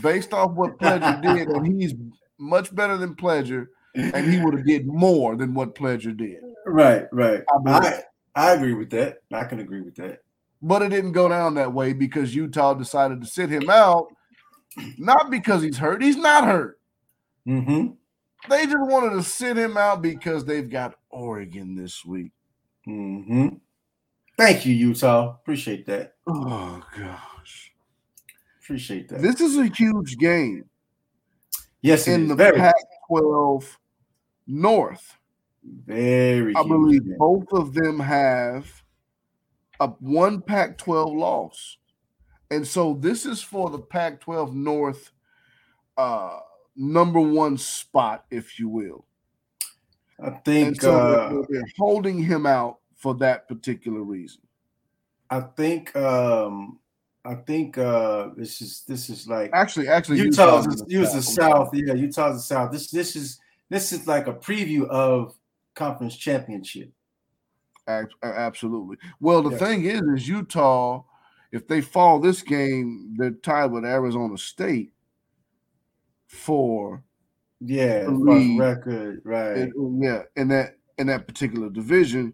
Based 0.02 0.34
off 0.34 0.52
what 0.52 0.78
Pledger 0.78 1.22
did, 1.36 1.48
and 1.50 1.82
he's 1.82 1.94
much 2.38 2.74
better 2.74 2.98
than 2.98 3.16
Pledger, 3.16 3.68
and 3.96 4.32
he 4.32 4.40
would 4.40 4.54
have 4.54 4.66
did 4.66 4.88
more 4.88 5.36
than 5.36 5.54
what 5.54 5.76
Pledger 5.76 6.16
did. 6.16 6.40
Right, 6.66 7.06
right. 7.12 7.44
I, 7.66 7.72
I, 7.72 8.04
I 8.36 8.52
agree 8.54 8.74
with 8.74 8.90
that. 8.92 9.18
I 9.34 9.44
can 9.46 9.60
agree 9.60 9.82
with 9.82 9.96
that. 9.96 10.20
But 10.62 10.82
it 10.82 10.90
didn't 10.90 11.14
go 11.14 11.30
down 11.30 11.56
that 11.56 11.74
way 11.74 11.94
because 11.94 12.36
Utah 12.36 12.74
decided 12.74 13.22
to 13.22 13.28
sit 13.28 13.50
him 13.50 13.70
out, 13.70 14.08
not 14.98 15.32
because 15.32 15.64
he's 15.64 15.78
hurt. 15.78 16.04
He's 16.04 16.18
not 16.18 16.46
hurt. 16.46 16.80
Mm-hmm. 17.48 17.94
They 18.50 18.66
just 18.66 18.78
wanted 18.80 19.16
to 19.16 19.24
sit 19.24 19.58
him 19.58 19.78
out 19.78 20.02
because 20.02 20.46
they've 20.46 20.70
got 20.70 20.96
Oregon 21.10 21.76
this 21.76 22.06
week. 22.06 22.32
Mm-hmm. 22.88 23.56
Thank 24.38 24.66
you, 24.66 24.74
Utah. 24.74 25.36
Appreciate 25.42 25.86
that. 25.88 26.16
Oh 26.28 26.82
gosh. 26.98 27.29
Appreciate 28.70 29.10
that. 29.10 29.24
This 29.24 29.42
is 29.42 29.58
a 29.58 29.66
huge 29.66 30.20
game. 30.20 30.64
Yes, 31.82 32.08
in 32.08 32.28
the 32.28 32.36
Very. 32.36 32.60
Pac-12 32.60 33.66
North. 34.46 35.18
Very. 35.64 36.56
I 36.56 36.62
believe 36.62 37.18
both 37.18 37.52
of 37.52 37.74
them 37.74 38.00
have 38.00 38.72
a 39.80 39.88
one 39.88 40.44
Pac-12 40.44 41.18
loss, 41.18 41.78
and 42.52 42.68
so 42.68 42.94
this 42.94 43.26
is 43.26 43.42
for 43.42 43.72
the 43.72 43.80
Pac-12 43.80 44.54
North 44.54 45.14
uh, 45.98 46.38
number 46.76 47.20
one 47.20 47.58
spot, 47.58 48.26
if 48.30 48.60
you 48.60 48.70
will. 48.70 49.04
I 50.24 50.30
think 50.30 50.80
so 50.80 50.96
uh, 50.96 51.30
they're, 51.30 51.46
they're 51.50 51.72
holding 51.76 52.22
him 52.22 52.46
out 52.46 52.78
for 52.94 53.16
that 53.16 53.48
particular 53.48 54.04
reason. 54.04 54.42
I 55.28 55.40
think 55.40 55.96
um, 55.96 56.78
I 57.26 57.36
think 57.36 57.78
uh 57.78 58.30
this 58.38 58.62
is 58.62 58.84
this 58.88 59.10
is 59.10 59.28
like 59.28 59.52
actually 59.54 59.88
actually 59.88 60.20
Utah's 60.20 60.84
Utah's 60.88 61.14
the 61.14 61.22
South. 61.22 61.70
Yeah, 61.74 61.94
Utah's 61.94 62.38
the 62.38 62.42
South. 62.42 62.72
This 62.72 62.90
this 62.92 63.16
is 63.16 63.40
this 63.70 63.92
is 63.92 64.08
like 64.08 64.28
a 64.28 64.34
preview 64.34 64.88
of 64.88 65.36
conference 65.76 66.16
championship. 66.16 66.92
Absolutely. 68.24 68.98
Well, 69.20 69.42
the 69.42 69.52
Yeah. 69.52 69.58
thing 69.58 69.86
is, 69.86 70.02
is 70.02 70.28
Utah, 70.28 71.04
if 71.52 71.68
they 71.68 71.82
fall 71.82 72.20
this 72.20 72.42
game, 72.44 73.16
they're 73.18 73.32
tied 73.32 73.72
with 73.72 73.84
Arizona 73.84 74.38
State 74.38 74.94
for 76.28 77.04
Yeah, 77.60 78.06
lead. 78.08 78.60
record, 78.60 79.22
right? 79.26 79.58
in- 79.58 80.02
yeah 80.02 80.24
in 80.36 80.48
that 80.50 80.78
in 80.98 81.08
that 81.08 81.28
particular 81.28 81.70
division, 81.70 82.34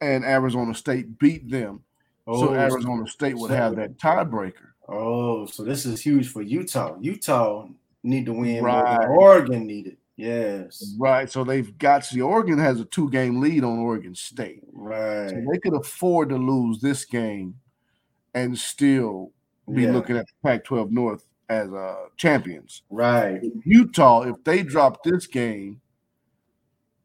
and 0.00 0.24
Arizona 0.24 0.74
State 0.74 1.18
beat 1.18 1.50
them, 1.50 1.82
so 2.26 2.50
Oh, 2.50 2.54
Arizona 2.54 3.06
State 3.06 3.36
would 3.36 3.50
so- 3.50 3.56
have 3.56 3.76
that 3.76 3.98
tiebreaker. 3.98 4.70
Oh, 4.88 5.46
so 5.46 5.64
this 5.64 5.84
is 5.86 6.00
huge 6.00 6.28
for 6.28 6.42
Utah. 6.42 6.96
Utah 7.00 7.66
need 8.04 8.26
to 8.26 8.32
win. 8.32 8.62
Right. 8.62 9.06
Oregon 9.08 9.66
needed. 9.66 9.96
Yes. 10.16 10.94
Right. 10.98 11.30
So 11.30 11.42
they've 11.44 11.76
got 11.78 12.04
see 12.04 12.20
Oregon 12.20 12.58
has 12.58 12.80
a 12.80 12.84
two 12.84 13.10
game 13.10 13.40
lead 13.40 13.64
on 13.64 13.78
Oregon 13.80 14.14
State. 14.14 14.62
Right. 14.72 15.28
So 15.30 15.36
they 15.52 15.58
could 15.58 15.74
afford 15.74 16.28
to 16.30 16.36
lose 16.36 16.80
this 16.80 17.04
game 17.04 17.56
and 18.34 18.56
still 18.56 19.32
be 19.72 19.82
Yeah. 19.82 19.92
looking 19.92 20.16
at 20.16 20.26
the 20.26 20.32
Pac 20.48 20.64
12 20.64 20.92
North 20.92 21.26
as 21.48 21.72
uh, 21.72 22.06
champions. 22.16 22.82
Right. 22.88 23.40
Utah, 23.64 24.22
if 24.22 24.42
they 24.44 24.62
drop 24.62 25.02
this 25.02 25.26
game, 25.26 25.80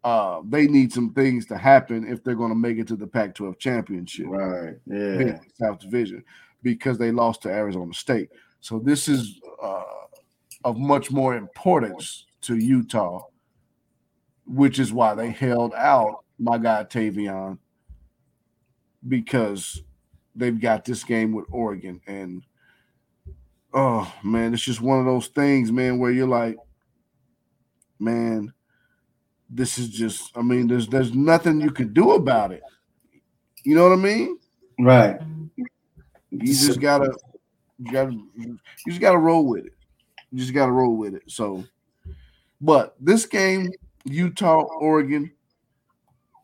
uh, 0.03 0.41
they 0.47 0.67
need 0.67 0.91
some 0.91 1.13
things 1.13 1.45
to 1.45 1.57
happen 1.57 2.07
if 2.07 2.23
they're 2.23 2.35
going 2.35 2.49
to 2.51 2.55
make 2.55 2.77
it 2.77 2.87
to 2.87 2.95
the 2.95 3.07
Pac 3.07 3.35
12 3.35 3.59
championship, 3.59 4.25
Right. 4.27 4.75
Yeah. 4.85 5.39
South 5.59 5.79
Division, 5.79 6.23
because 6.63 6.97
they 6.97 7.11
lost 7.11 7.43
to 7.43 7.49
Arizona 7.49 7.93
State. 7.93 8.29
So 8.61 8.79
this 8.79 9.07
is 9.07 9.39
uh, 9.61 9.83
of 10.63 10.77
much 10.77 11.11
more 11.11 11.35
importance 11.35 12.25
to 12.41 12.57
Utah, 12.57 13.25
which 14.45 14.79
is 14.79 14.91
why 14.91 15.13
they 15.13 15.29
held 15.29 15.73
out 15.75 16.23
my 16.39 16.57
guy 16.57 16.83
Tavion, 16.83 17.59
because 19.07 19.83
they've 20.35 20.59
got 20.59 20.85
this 20.85 21.03
game 21.03 21.31
with 21.31 21.45
Oregon. 21.51 22.01
And 22.07 22.43
oh 23.73 24.11
man, 24.23 24.53
it's 24.53 24.63
just 24.63 24.81
one 24.81 24.99
of 24.99 25.05
those 25.05 25.27
things, 25.27 25.71
man, 25.71 25.99
where 25.99 26.11
you're 26.11 26.27
like, 26.27 26.57
man, 27.99 28.53
this 29.51 29.77
is 29.77 29.89
just, 29.89 30.35
I 30.37 30.41
mean, 30.41 30.67
there's 30.67 30.87
there's 30.87 31.13
nothing 31.13 31.59
you 31.61 31.71
can 31.71 31.93
do 31.93 32.11
about 32.11 32.51
it. 32.51 32.63
You 33.63 33.75
know 33.75 33.83
what 33.83 33.93
I 33.93 34.01
mean? 34.01 34.39
Right. 34.79 35.19
You 36.31 36.47
just 36.47 36.79
gotta, 36.79 37.13
you 37.77 37.91
gotta, 37.91 38.11
you 38.11 38.57
just 38.87 39.01
gotta 39.01 39.17
roll 39.17 39.45
with 39.45 39.65
it. 39.65 39.73
You 40.31 40.39
just 40.39 40.53
gotta 40.53 40.71
roll 40.71 40.95
with 40.95 41.13
it. 41.13 41.23
So, 41.27 41.63
but 42.61 42.95
this 42.99 43.25
game, 43.25 43.69
Utah, 44.05 44.63
Oregon, 44.79 45.31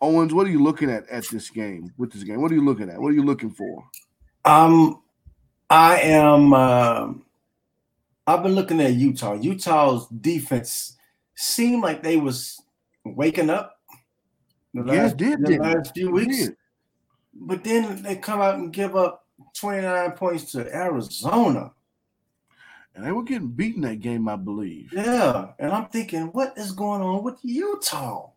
Owens, 0.01 0.33
what 0.33 0.45
are 0.45 0.51
you 0.51 0.61
looking 0.61 0.91
at 0.91 1.07
at 1.09 1.27
this 1.29 1.49
game? 1.49 1.93
With 1.97 2.11
this 2.11 2.23
game, 2.23 2.41
what 2.41 2.51
are 2.51 2.55
you 2.55 2.65
looking 2.65 2.89
at? 2.89 2.99
What 2.99 3.09
are 3.09 3.15
you 3.15 3.23
looking 3.23 3.51
for? 3.51 3.83
Um, 4.45 5.01
I 5.69 5.99
am. 6.01 6.53
um 6.53 7.23
I've 8.27 8.43
been 8.43 8.55
looking 8.55 8.81
at 8.81 8.93
Utah. 8.93 9.35
Utah's 9.35 10.05
defense 10.07 10.97
seemed 11.35 11.81
like 11.81 12.03
they 12.03 12.17
was 12.17 12.61
waking 13.15 13.49
up. 13.49 13.79
The 14.73 14.81
it 14.81 14.85
last, 14.87 15.17
did, 15.17 15.45
the 15.45 15.57
last 15.57 15.93
few 15.93 16.11
weeks, 16.11 16.49
but 17.33 17.63
then 17.63 18.01
they 18.03 18.15
come 18.15 18.41
out 18.41 18.55
and 18.55 18.71
give 18.71 18.95
up 18.95 19.25
29 19.55 20.11
points 20.11 20.51
to 20.51 20.75
Arizona. 20.75 21.71
And 22.95 23.05
they 23.05 23.11
were 23.11 23.23
getting 23.23 23.49
beaten 23.49 23.81
that 23.83 23.99
game, 23.99 24.27
I 24.27 24.35
believe. 24.35 24.91
Yeah, 24.91 25.51
and 25.59 25.71
I'm 25.71 25.85
thinking, 25.87 26.27
what 26.27 26.57
is 26.57 26.71
going 26.71 27.01
on 27.01 27.23
with 27.23 27.37
Utah? 27.43 28.31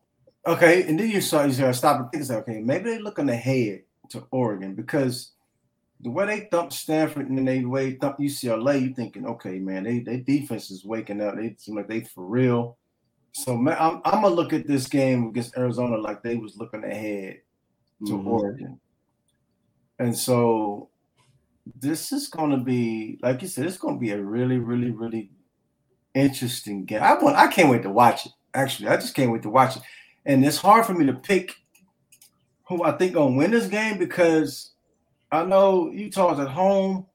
Okay, 0.46 0.84
and 0.84 0.98
then 0.98 1.10
you 1.10 1.20
saw 1.20 1.44
you 1.44 1.56
gotta 1.56 1.74
stop 1.74 2.00
and 2.00 2.10
think, 2.10 2.24
say, 2.24 2.36
okay, 2.36 2.60
maybe 2.60 2.90
they're 2.90 3.00
looking 3.00 3.28
ahead 3.28 3.82
to 4.10 4.26
Oregon 4.30 4.74
because 4.74 5.32
the 6.00 6.10
way 6.10 6.26
they 6.26 6.48
thumped 6.50 6.72
Stanford 6.72 7.28
and 7.28 7.38
then 7.38 7.44
they 7.44 7.60
the 7.60 7.68
way 7.68 7.90
they 7.90 7.96
thumped 7.96 8.20
UCLA, 8.20 8.82
you're 8.82 8.94
thinking, 8.94 9.26
okay, 9.26 9.58
man, 9.58 9.84
they 9.84 10.00
their 10.00 10.18
defense 10.18 10.70
is 10.70 10.84
waking 10.84 11.20
up. 11.20 11.36
They 11.36 11.54
seem 11.58 11.76
like 11.76 11.88
they 11.88 12.00
for 12.02 12.24
real. 12.24 12.78
So 13.32 13.56
man, 13.56 13.76
I'm, 13.78 14.00
I'm 14.04 14.22
gonna 14.22 14.34
look 14.34 14.52
at 14.52 14.66
this 14.66 14.86
game 14.88 15.28
against 15.28 15.56
Arizona 15.56 15.96
like 15.96 16.22
they 16.22 16.36
was 16.36 16.56
looking 16.56 16.84
ahead 16.84 17.40
to 18.06 18.12
Mhm. 18.12 18.26
Oregon. 18.26 18.80
And 19.98 20.16
so 20.16 20.88
this 21.78 22.10
is 22.10 22.28
going 22.28 22.50
to 22.50 22.56
be, 22.56 23.18
like 23.22 23.42
you 23.42 23.48
said, 23.48 23.66
it's 23.66 23.76
going 23.76 23.94
to 23.96 24.00
be 24.00 24.12
a 24.12 24.22
really, 24.22 24.58
really, 24.58 24.90
really 24.90 25.30
interesting 26.14 26.86
game. 26.86 27.02
I 27.02 27.14
want, 27.22 27.36
I 27.36 27.48
can't 27.48 27.68
wait 27.68 27.82
to 27.82 27.90
watch 27.90 28.26
it. 28.26 28.32
Actually, 28.54 28.88
I 28.88 28.96
just 28.96 29.14
can't 29.14 29.30
wait 29.30 29.42
to 29.42 29.50
watch 29.50 29.76
it. 29.76 29.82
And 30.24 30.44
it's 30.44 30.56
hard 30.56 30.86
for 30.86 30.94
me 30.94 31.06
to 31.06 31.12
pick 31.12 31.54
who 32.66 32.82
I 32.84 32.92
think 32.92 33.14
gonna 33.14 33.36
win 33.36 33.50
this 33.50 33.66
game 33.66 33.98
because 33.98 34.72
I 35.30 35.44
know 35.44 35.90
Utah's 35.90 36.38
at 36.40 36.48
home, 36.48 37.06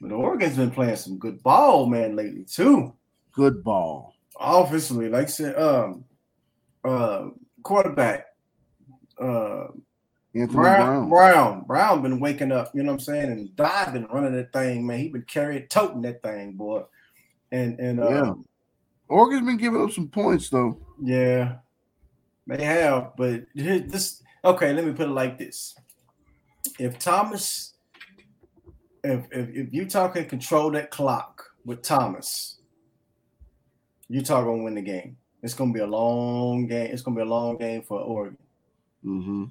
but 0.00 0.12
Oregon's 0.12 0.56
been 0.56 0.70
playing 0.70 0.96
some 0.96 1.18
good 1.18 1.42
ball, 1.42 1.86
man, 1.86 2.14
lately 2.14 2.44
too. 2.44 2.92
Good 3.32 3.64
ball. 3.64 4.14
Offensively, 4.40 5.08
like 5.08 5.26
I 5.26 5.30
said, 5.30 5.56
um, 5.58 6.04
uh, 6.84 7.28
quarterback, 7.62 8.26
uh, 9.20 9.66
Anthony 10.34 10.46
Brown, 10.54 11.08
Brown. 11.08 11.08
Brown, 11.08 11.64
Brown, 11.66 12.02
been 12.02 12.20
waking 12.20 12.52
up. 12.52 12.70
You 12.74 12.82
know 12.82 12.92
what 12.92 13.00
I'm 13.00 13.00
saying? 13.00 13.32
And 13.32 13.56
diving, 13.56 14.06
running 14.06 14.34
that 14.34 14.52
thing, 14.52 14.86
man. 14.86 14.98
He 15.00 15.08
been 15.08 15.22
carrying, 15.22 15.66
toting 15.66 16.02
that 16.02 16.22
thing, 16.22 16.52
boy. 16.52 16.82
And 17.50 17.78
and 17.80 18.00
uh, 18.00 18.08
Yeah. 18.08 18.32
Oregon's 19.08 19.46
been 19.46 19.56
giving 19.56 19.82
up 19.82 19.90
some 19.90 20.08
points 20.08 20.50
though. 20.50 20.78
yeah, 21.02 21.56
they 22.46 22.62
have. 22.62 23.12
But 23.16 23.44
this, 23.54 24.22
okay. 24.44 24.72
Let 24.72 24.84
me 24.84 24.92
put 24.92 25.08
it 25.08 25.12
like 25.12 25.38
this: 25.38 25.74
If 26.78 26.98
Thomas, 26.98 27.74
if 29.02 29.24
if, 29.32 29.48
if 29.48 29.72
Utah 29.72 30.08
can 30.08 30.26
control 30.26 30.70
that 30.72 30.90
clock 30.90 31.42
with 31.64 31.82
Thomas, 31.82 32.57
Utah 34.08 34.42
gonna 34.42 34.62
win 34.62 34.74
the 34.74 34.82
game. 34.82 35.16
It's 35.42 35.54
gonna 35.54 35.72
be 35.72 35.80
a 35.80 35.86
long 35.86 36.66
game. 36.66 36.90
It's 36.92 37.02
gonna 37.02 37.16
be 37.16 37.22
a 37.22 37.26
long 37.26 37.56
game 37.56 37.82
for 37.82 38.00
Oregon. 38.00 38.38
hmm 39.02 39.44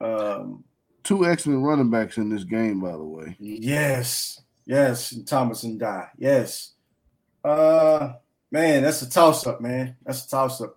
Um, 0.00 0.64
Two 1.02 1.24
excellent 1.26 1.62
running 1.64 1.90
backs 1.90 2.16
in 2.16 2.28
this 2.30 2.44
game, 2.44 2.80
by 2.80 2.92
the 2.92 3.04
way. 3.04 3.36
Yes, 3.38 4.40
yes, 4.64 5.12
and 5.12 5.26
Thomas 5.26 5.62
and 5.62 5.78
Dye. 5.78 6.08
Yes. 6.18 6.72
Uh 7.44 8.14
man, 8.50 8.82
that's 8.82 9.02
a 9.02 9.10
toss-up, 9.10 9.60
man. 9.60 9.96
That's 10.04 10.24
a 10.26 10.28
toss-up. 10.28 10.74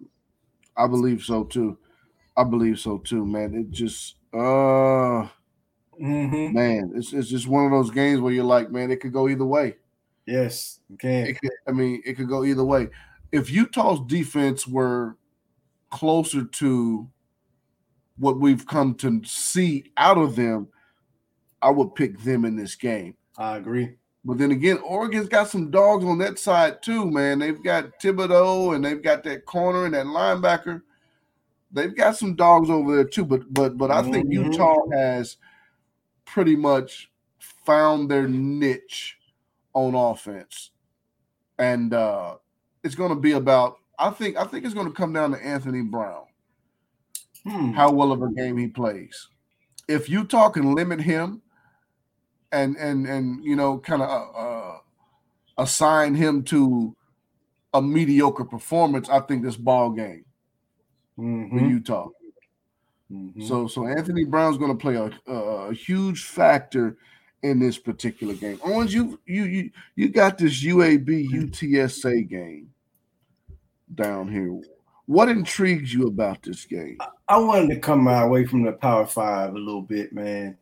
I 0.77 0.87
believe 0.87 1.23
so 1.23 1.43
too. 1.45 1.77
I 2.37 2.43
believe 2.43 2.79
so 2.79 2.99
too, 2.99 3.25
man. 3.25 3.53
It 3.55 3.71
just 3.71 4.15
uh 4.33 5.27
Mm-hmm. 5.99 6.53
man, 6.53 6.91
it's 6.95 7.11
it's 7.11 7.27
just 7.27 7.47
one 7.47 7.65
of 7.65 7.71
those 7.71 7.91
games 7.91 8.21
where 8.21 8.31
you're 8.31 8.43
like, 8.45 8.71
man, 8.71 8.89
it 8.89 9.01
could 9.01 9.11
go 9.11 9.27
either 9.27 9.43
way. 9.45 9.75
Yes, 10.25 10.79
okay. 10.93 11.33
could, 11.33 11.51
I 11.67 11.71
mean, 11.71 12.01
it 12.05 12.13
could 12.13 12.29
go 12.29 12.45
either 12.45 12.63
way. 12.63 12.87
If 13.31 13.51
Utah's 13.51 13.99
defense 14.07 14.67
were 14.67 15.17
closer 15.89 16.43
to 16.45 17.09
what 18.17 18.39
we've 18.39 18.65
come 18.65 18.95
to 18.95 19.21
see 19.23 19.91
out 19.97 20.17
of 20.17 20.35
them, 20.35 20.67
I 21.61 21.69
would 21.69 21.95
pick 21.95 22.19
them 22.19 22.45
in 22.45 22.55
this 22.55 22.75
game. 22.75 23.15
I 23.37 23.57
agree. 23.57 23.95
But 24.25 24.37
then 24.37 24.51
again, 24.51 24.77
Oregon's 24.79 25.29
got 25.29 25.47
some 25.47 25.71
dogs 25.71 26.03
on 26.03 26.17
that 26.19 26.37
side 26.39 26.83
too, 26.83 27.09
man. 27.09 27.39
They've 27.39 27.63
got 27.63 27.99
Thibodeaux 27.99 28.75
and 28.75 28.83
they've 28.83 29.01
got 29.01 29.23
that 29.23 29.45
corner 29.45 29.85
and 29.85 29.93
that 29.93 30.05
linebacker. 30.05 30.81
They've 31.71 31.95
got 31.95 32.17
some 32.17 32.35
dogs 32.35 32.69
over 32.69 32.95
there 32.95 33.05
too. 33.05 33.23
But 33.25 33.53
but 33.53 33.77
but 33.77 33.91
I 33.91 34.01
think 34.01 34.27
Mhm. 34.27 34.51
Utah 34.51 34.89
has 34.91 35.37
pretty 36.25 36.55
much 36.55 37.11
found 37.39 38.09
their 38.11 38.27
niche 38.27 39.17
on 39.73 39.95
offense. 39.95 40.71
And 41.57 41.93
uh 41.93 42.37
it's 42.83 42.95
gonna 42.95 43.15
be 43.15 43.33
about 43.33 43.77
I 43.97 44.09
think 44.11 44.37
I 44.37 44.45
think 44.45 44.65
it's 44.65 44.73
gonna 44.73 44.91
come 44.91 45.13
down 45.13 45.31
to 45.31 45.45
Anthony 45.45 45.81
Brown, 45.81 46.25
Hmm. 47.43 47.71
how 47.71 47.91
well 47.91 48.11
of 48.11 48.21
a 48.21 48.31
game 48.31 48.57
he 48.57 48.67
plays. 48.67 49.27
If 49.87 50.09
Utah 50.09 50.49
can 50.49 50.73
limit 50.75 51.01
him 51.01 51.41
and 52.51 52.75
and 52.77 53.05
and 53.07 53.43
you 53.43 53.55
know 53.55 53.79
kind 53.79 54.01
of 54.01 54.09
uh, 54.09 54.37
uh, 54.37 54.77
assign 55.57 56.15
him 56.15 56.43
to 56.43 56.95
a 57.73 57.81
mediocre 57.81 58.45
performance, 58.45 59.09
I 59.09 59.19
think 59.21 59.43
this 59.43 59.57
ball 59.57 59.91
game 59.91 60.25
for 61.15 61.21
Mhm. 61.23 61.69
Utah. 61.69 62.07
Mhm. 63.11 63.47
So 63.47 63.67
so 63.67 63.85
Anthony 63.87 64.23
Brown's 64.23 64.57
going 64.57 64.71
to 64.71 64.77
play 64.77 64.95
a, 64.95 65.11
a, 65.31 65.69
a 65.69 65.73
huge 65.73 66.23
factor 66.25 66.97
in 67.43 67.59
this 67.59 67.77
particular 67.77 68.33
game. 68.33 68.59
Owens, 68.63 68.93
you 68.93 69.19
you 69.25 69.43
you 69.45 69.71
you 69.95 70.09
got 70.09 70.37
this 70.37 70.63
UAB 70.63 71.29
UTSA 71.31 72.27
game 72.27 72.69
down 73.95 74.31
here. 74.31 74.59
What 75.05 75.29
intrigues 75.29 75.93
you 75.93 76.07
about 76.07 76.43
this 76.43 76.65
game? 76.65 76.97
I 77.27 77.37
wanted 77.37 77.73
to 77.73 77.79
come 77.79 78.07
away 78.07 78.45
from 78.45 78.63
the 78.63 78.73
Power 78.73 79.05
Five 79.07 79.55
a 79.55 79.57
little 79.57 79.81
bit, 79.81 80.13
man. 80.13 80.57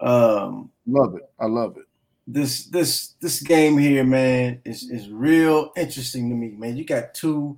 Um, 0.00 0.70
Love 0.86 1.14
it. 1.16 1.30
I 1.38 1.46
love 1.46 1.76
it. 1.76 1.84
this 2.26 2.66
this 2.66 3.14
this 3.20 3.40
game 3.42 3.76
here, 3.78 4.04
man, 4.04 4.60
is 4.64 4.90
is 4.90 5.08
real 5.10 5.72
interesting 5.76 6.28
to 6.30 6.34
me, 6.34 6.50
man. 6.50 6.76
You 6.76 6.84
got 6.84 7.14
two 7.14 7.56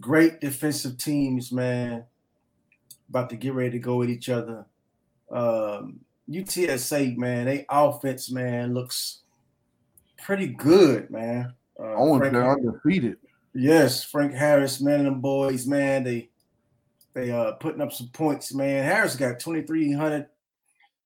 great 0.00 0.40
defensive 0.40 0.96
teams, 0.98 1.52
man. 1.52 2.04
about 3.08 3.30
to 3.30 3.36
get 3.36 3.52
ready 3.52 3.70
to 3.72 3.78
go 3.78 3.96
with 3.96 4.10
each 4.10 4.28
other. 4.28 4.64
Um, 5.30 6.00
UTSA, 6.30 7.16
man, 7.16 7.46
they 7.46 7.66
offense, 7.68 8.30
man, 8.30 8.74
looks 8.74 9.22
pretty 10.22 10.48
good, 10.48 11.10
man. 11.10 11.52
Uh, 11.78 11.94
oh, 11.96 12.18
Frank, 12.18 12.32
they're 12.32 12.50
undefeated. 12.50 13.16
Yes, 13.54 14.04
Frank 14.04 14.32
Harris, 14.32 14.80
man, 14.80 15.00
and 15.00 15.06
them 15.06 15.20
boys, 15.20 15.66
man, 15.66 16.04
they 16.04 16.30
they 17.14 17.30
uh 17.30 17.52
putting 17.52 17.80
up 17.80 17.92
some 17.92 18.08
points, 18.08 18.52
man. 18.52 18.84
Harris 18.84 19.16
got 19.16 19.40
2,300 19.40 20.26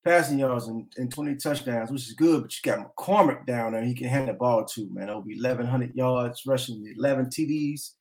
passing 0.04 0.38
yards 0.38 0.66
and, 0.66 0.86
and 0.96 1.12
20 1.12 1.36
touchdowns, 1.36 1.90
which 1.90 2.08
is 2.08 2.14
good. 2.14 2.42
But 2.42 2.54
you 2.56 2.72
got 2.72 2.96
McCormick 2.96 3.46
down 3.46 3.72
there; 3.72 3.84
he 3.84 3.94
can 3.94 4.08
hand 4.08 4.28
the 4.28 4.32
ball 4.32 4.64
to 4.64 4.88
man. 4.92 5.10
Over 5.10 5.28
1,100 5.28 5.94
yards, 5.94 6.46
rushing 6.46 6.92
11 6.98 7.26
TDs, 7.26 7.92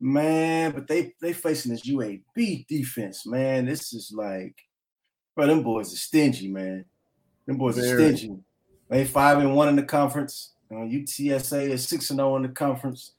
man. 0.00 0.72
But 0.72 0.88
they 0.88 1.12
they 1.20 1.32
facing 1.32 1.72
this 1.72 1.86
UAB 1.86 2.66
defense, 2.66 3.26
man. 3.26 3.66
This 3.66 3.92
is 3.92 4.12
like, 4.14 4.56
bro, 5.34 5.46
them 5.46 5.62
boys 5.62 5.92
are 5.92 5.96
stingy, 5.96 6.48
man. 6.48 6.84
Them 7.46 7.56
boys 7.56 7.76
Very. 7.76 7.90
are 7.90 8.16
stingy. 8.16 8.36
They 8.88 9.04
five 9.04 9.38
and 9.38 9.54
one 9.54 9.68
in 9.68 9.76
the 9.76 9.82
conference. 9.82 10.52
You 10.70 10.78
know, 10.78 10.84
UTSA 10.84 11.70
is 11.70 11.88
six 11.88 12.10
and 12.10 12.18
zero 12.18 12.36
in 12.36 12.42
the 12.42 12.48
conference, 12.48 13.12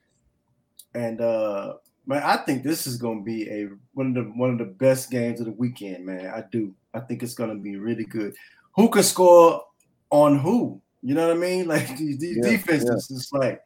and 0.94 1.22
uh 1.22 1.76
man, 2.06 2.24
I 2.24 2.38
think 2.38 2.64
this 2.64 2.88
is 2.88 2.98
going 2.98 3.20
to 3.20 3.24
be 3.24 3.50
a 3.50 3.70
one 3.94 4.08
of 4.08 4.14
the 4.16 4.32
one 4.32 4.52
of 4.52 4.58
the 4.58 4.66
best 4.66 5.10
games 5.10 5.40
of 5.40 5.46
the 5.48 5.54
weekend, 5.54 6.06
man. 6.06 6.28
I 6.28 6.44
do. 6.52 6.76
I 6.94 7.00
think 7.00 7.24
it's 7.24 7.34
going 7.34 7.50
to 7.50 7.56
be 7.56 7.78
really 7.78 8.06
good. 8.06 8.36
Who 8.76 8.90
can 8.90 9.04
score 9.04 9.64
on 10.10 10.40
who? 10.40 10.82
You 11.02 11.16
know 11.16 11.28
what 11.28 11.38
I 11.38 11.40
mean? 11.40 11.68
Like 11.74 11.98
these, 11.98 12.18
these 12.20 12.38
yeah, 12.38 12.52
defenses, 12.52 13.08
yeah. 13.10 13.18
it's 13.18 13.34
like, 13.34 13.62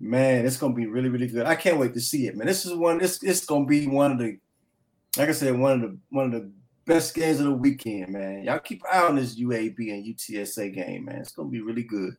man, 0.00 0.46
it's 0.46 0.56
going 0.56 0.72
to 0.72 0.76
be 0.76 0.86
really, 0.86 1.08
really 1.08 1.28
good. 1.28 1.46
I 1.46 1.54
can't 1.54 1.78
wait 1.78 1.94
to 1.94 2.00
see 2.00 2.26
it, 2.26 2.36
man. 2.36 2.46
This 2.46 2.64
is 2.64 2.74
one. 2.74 2.98
This 2.98 3.22
it's 3.22 3.44
going 3.44 3.64
to 3.64 3.68
be 3.68 3.86
one 3.86 4.12
of 4.12 4.18
the, 4.18 4.38
like 5.16 5.28
I 5.28 5.32
said, 5.32 5.58
one 5.58 5.72
of 5.72 5.80
the 5.82 5.98
one 6.10 6.26
of 6.26 6.32
the 6.32 6.50
best 6.84 7.14
games 7.14 7.40
of 7.40 7.46
the 7.46 7.52
weekend, 7.52 8.10
man. 8.10 8.44
Y'all 8.44 8.58
keep 8.58 8.82
an 8.82 8.88
eye 8.92 9.06
on 9.06 9.16
this 9.16 9.38
UAB 9.38 9.78
and 9.92 10.04
UTSA 10.04 10.74
game, 10.74 11.06
man. 11.06 11.16
It's 11.16 11.32
going 11.32 11.48
to 11.48 11.52
be 11.52 11.60
really 11.60 11.82
good. 11.82 12.16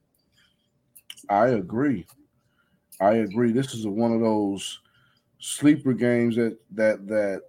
I 1.30 1.47
agree. 1.47 2.05
I 2.99 3.16
agree. 3.16 3.51
This 3.51 3.74
is 3.74 3.88
one 3.88 4.13
of 4.13 4.22
those 4.22 4.80
sleeper 5.39 5.93
games 5.93 6.36
that 6.36 6.57
that 6.72 7.07
that 7.07 7.41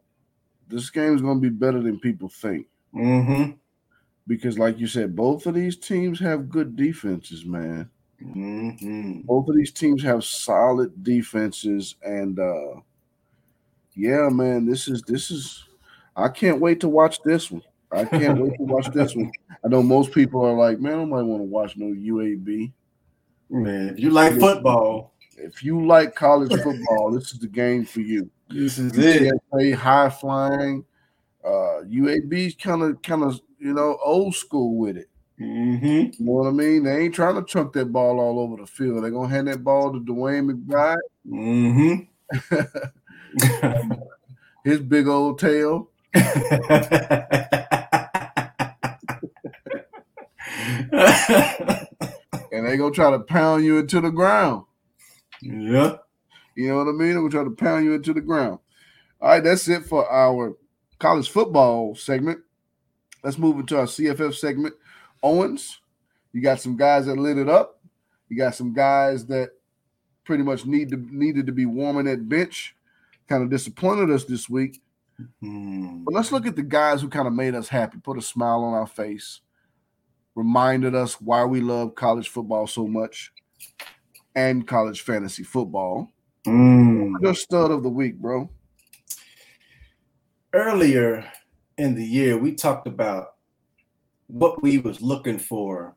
this 0.69 0.91
game 0.91 1.15
is 1.15 1.23
going 1.23 1.41
to 1.41 1.51
be 1.51 1.55
better 1.55 1.81
than 1.81 2.01
people 2.01 2.29
think. 2.29 2.67
Mm-hmm. 2.95 3.53
Because, 4.27 4.59
like 4.59 4.79
you 4.79 4.89
said, 4.89 5.15
both 5.15 5.47
of 5.47 5.55
these 5.55 5.77
teams 5.77 6.19
have 6.19 6.49
good 6.49 6.75
defenses, 6.75 7.45
man. 7.45 7.89
Mm-hmm. 8.21 9.21
Both 9.21 9.49
of 9.49 9.57
these 9.57 9.71
teams 9.71 10.03
have 10.03 10.25
solid 10.25 11.05
defenses, 11.05 11.95
and 12.03 12.39
uh 12.39 12.81
yeah, 13.95 14.29
man, 14.29 14.67
this 14.67 14.89
is 14.89 15.03
this 15.03 15.31
is. 15.31 15.66
I 16.17 16.29
can't 16.29 16.61
wait 16.61 16.81
to 16.81 16.89
watch 16.89 17.21
this 17.23 17.51
one. 17.51 17.63
I 17.93 18.05
can't 18.05 18.41
wait 18.41 18.57
to 18.57 18.63
watch 18.63 18.89
this 18.89 19.15
one. 19.15 19.31
I 19.65 19.69
know 19.69 19.83
most 19.83 20.13
people 20.13 20.45
are 20.45 20.55
like, 20.55 20.81
man, 20.81 20.99
I 20.99 21.05
might 21.05 21.23
want 21.23 21.41
to 21.41 21.45
watch 21.45 21.77
no 21.77 21.87
UAB. 21.87 22.73
Man, 23.51 23.91
if 23.91 24.01
you 24.01 24.11
like 24.11 24.39
football, 24.39 25.13
if 25.37 25.63
you 25.63 25.87
like 25.87 26.15
college 26.15 26.51
football, 26.63 27.13
this 27.13 27.33
is 27.33 27.39
the 27.39 27.47
game 27.47 27.85
for 27.85 28.01
you. 28.01 28.31
This 28.49 28.79
is 28.79 28.97
it. 28.97 29.33
Play 29.51 29.73
high 29.73 30.09
flying. 30.09 30.85
Uh, 31.45 31.83
UAB's 31.85 32.57
kind 32.57 32.83
of, 32.83 33.01
kind 33.03 33.23
of, 33.23 33.41
you 33.59 33.73
know, 33.73 33.99
old 34.05 34.35
school 34.35 34.77
with 34.77 34.97
it. 34.97 35.09
Mm-hmm. 35.41 35.87
You 35.87 36.13
know 36.19 36.33
what 36.33 36.49
I 36.49 36.51
mean? 36.51 36.85
They 36.85 37.05
ain't 37.05 37.15
trying 37.15 37.35
to 37.35 37.45
chunk 37.45 37.75
that 37.75 37.93
ball 37.93 38.19
all 38.19 38.41
over 38.41 38.57
the 38.57 38.67
field. 38.67 39.05
They're 39.05 39.11
gonna 39.11 39.29
hand 39.29 39.49
that 39.49 39.63
ball 39.63 39.93
to 39.93 40.01
DeWayne 40.01 40.51
McBride. 40.51 40.97
Mm-hmm. 41.29 42.03
His 44.65 44.81
big 44.81 45.07
old 45.07 45.39
tail. 45.39 45.91
And 52.53 52.67
they 52.67 52.77
gonna 52.77 52.95
try 52.95 53.11
to 53.11 53.21
pound 53.21 53.65
you 53.65 53.79
into 53.79 54.01
the 54.01 54.11
ground. 54.11 54.65
Yeah. 55.43 55.97
You 56.55 56.69
know 56.69 56.77
what 56.77 56.89
I 56.89 56.93
mean? 56.93 57.23
We're 57.23 57.29
trying 57.29 57.51
to 57.51 57.65
pound 57.65 57.85
you 57.85 57.93
into 57.95 58.15
the 58.15 58.21
ground. 58.21 58.59
All 59.21 59.29
right, 59.29 59.45
that's 59.45 59.69
it 59.69 59.85
for 59.85 60.11
our 60.11 60.57
college 60.99 61.29
football 61.29 61.95
segment. 61.95 62.41
Let's 63.23 63.39
move 63.39 63.59
into 63.59 63.79
our 63.79 63.87
CFF 63.87 64.35
segment. 64.35 64.75
Owens, 65.23 65.81
you 66.33 66.41
got 66.41 66.61
some 66.61 66.77
guys 66.77 67.07
that 67.07 67.17
lit 67.17 67.39
it 67.39 67.49
up. 67.49 67.81
You 68.29 68.37
got 68.37 68.55
some 68.55 68.73
guys 68.73 69.27
that 69.27 69.51
pretty 70.25 70.43
much 70.43 70.67
need 70.67 70.91
to 70.91 70.97
needed 70.97 71.47
to 71.47 71.53
be 71.53 71.67
warming 71.67 72.07
that 72.07 72.29
bench. 72.29 72.75
Kind 73.29 73.43
of 73.43 73.51
disappointed 73.51 74.11
us 74.11 74.25
this 74.25 74.49
week. 74.49 74.81
Mm-hmm. 75.21 76.05
But 76.05 76.15
let's 76.15 76.33
look 76.33 76.47
at 76.47 76.57
the 76.57 76.63
guys 76.63 77.01
who 77.01 77.09
kind 77.09 77.27
of 77.27 77.33
made 77.33 77.55
us 77.55 77.69
happy, 77.69 77.99
put 77.99 78.19
a 78.19 78.23
smile 78.23 78.65
on 78.65 78.75
our 78.75 78.87
face, 78.87 79.41
reminded 80.35 80.95
us 80.95 81.21
why 81.21 81.45
we 81.45 81.61
love 81.61 81.95
college 81.95 82.29
football 82.29 82.67
so 82.67 82.87
much 82.87 83.33
and 84.35 84.67
college 84.67 85.01
fantasy 85.01 85.43
football. 85.43 86.13
Mm. 86.47 87.15
Your 87.21 87.35
stud 87.35 87.71
of 87.71 87.83
the 87.83 87.89
week, 87.89 88.17
bro. 88.17 88.51
Earlier 90.53 91.31
in 91.79 91.95
the 91.95 92.05
year, 92.05 92.39
we 92.39 92.55
talked 92.55 92.87
about 92.87 93.35
what 94.27 94.63
we 94.63 94.79
was 94.79 95.01
looking 95.01 95.39
for 95.39 95.97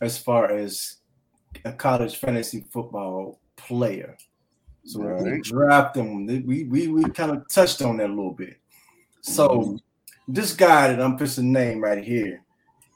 as 0.00 0.18
far 0.18 0.50
as 0.50 0.96
a 1.64 1.72
college 1.72 2.16
fantasy 2.16 2.64
football 2.70 3.40
player. 3.56 4.16
So 4.92 5.02
right. 5.02 5.22
we 5.22 5.40
dropped 5.40 5.94
them. 5.94 6.26
We 6.26 6.64
we 6.64 6.88
we 6.88 7.04
kind 7.10 7.30
of 7.30 7.48
touched 7.48 7.82
on 7.82 7.98
that 7.98 8.08
a 8.08 8.14
little 8.14 8.32
bit. 8.32 8.56
So 9.20 9.78
this 10.26 10.54
guy 10.54 10.88
that 10.88 11.00
I'm 11.00 11.16
putting 11.16 11.52
name 11.52 11.80
right 11.80 12.02
here, 12.02 12.42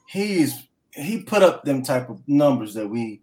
he's 0.07 0.67
he 0.91 1.23
put 1.23 1.43
up 1.43 1.63
them 1.63 1.83
type 1.83 2.09
of 2.09 2.21
numbers 2.27 2.73
that 2.73 2.87
we 2.87 3.21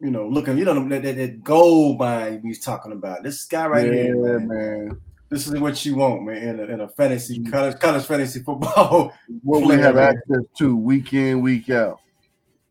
you 0.00 0.10
know, 0.10 0.28
looking, 0.28 0.56
you 0.56 0.64
know, 0.64 0.88
that, 0.88 1.02
that, 1.02 1.16
that 1.16 1.42
gold 1.42 1.98
mine 1.98 2.40
he's 2.44 2.60
talking 2.60 2.92
about. 2.92 3.22
This 3.22 3.44
guy 3.46 3.66
right 3.66 3.86
yeah, 3.86 3.92
here, 3.92 4.38
man. 4.38 4.48
man. 4.48 5.00
This 5.28 5.46
is 5.46 5.60
what 5.60 5.84
you 5.84 5.96
want, 5.96 6.24
man, 6.24 6.36
in 6.36 6.60
a, 6.60 6.62
in 6.64 6.80
a 6.80 6.88
fantasy 6.88 7.42
college, 7.44 7.78
college 7.78 8.04
fantasy 8.04 8.40
football. 8.40 9.12
What 9.42 9.66
we 9.66 9.74
have 9.74 9.96
access 9.96 10.44
to 10.58 10.74
week 10.76 11.12
in, 11.12 11.42
week 11.42 11.68
out. 11.68 12.00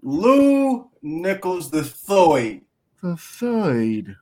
Lew 0.01 0.89
Nichols 1.01 1.69
the 1.69 1.83
third. 1.83 2.61
The 3.03 3.15
third. 3.15 4.15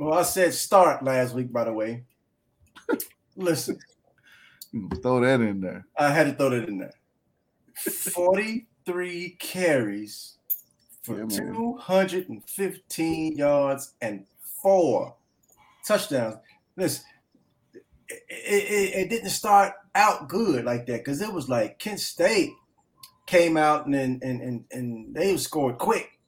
Well, 0.00 0.18
I 0.18 0.22
said 0.22 0.54
start 0.54 1.04
last 1.04 1.34
week, 1.34 1.52
by 1.52 1.64
the 1.64 1.74
way. 1.74 2.04
Listen. 3.36 3.78
Throw 5.02 5.20
that 5.20 5.42
in 5.42 5.60
there. 5.60 5.86
I 5.94 6.10
had 6.10 6.26
to 6.26 6.32
throw 6.32 6.48
that 6.48 6.66
in 6.66 6.78
there. 6.78 6.94
43 7.74 9.36
carries 9.38 10.38
for 11.02 11.18
yeah, 11.18 11.26
215 11.26 13.36
yards 13.36 13.92
and 14.00 14.24
four 14.62 15.16
touchdowns. 15.86 16.36
Listen, 16.78 17.04
it, 18.08 18.22
it, 18.30 18.94
it 19.00 19.10
didn't 19.10 19.28
start 19.28 19.74
out 19.94 20.30
good 20.30 20.64
like 20.64 20.86
that 20.86 21.04
because 21.04 21.20
it 21.20 21.30
was 21.30 21.50
like 21.50 21.78
Kent 21.78 22.00
State 22.00 22.52
came 23.26 23.58
out 23.58 23.84
and 23.84 23.94
and 23.94 24.40
and 24.40 24.64
and 24.72 25.14
they 25.14 25.36
scored 25.36 25.76
quick. 25.76 26.19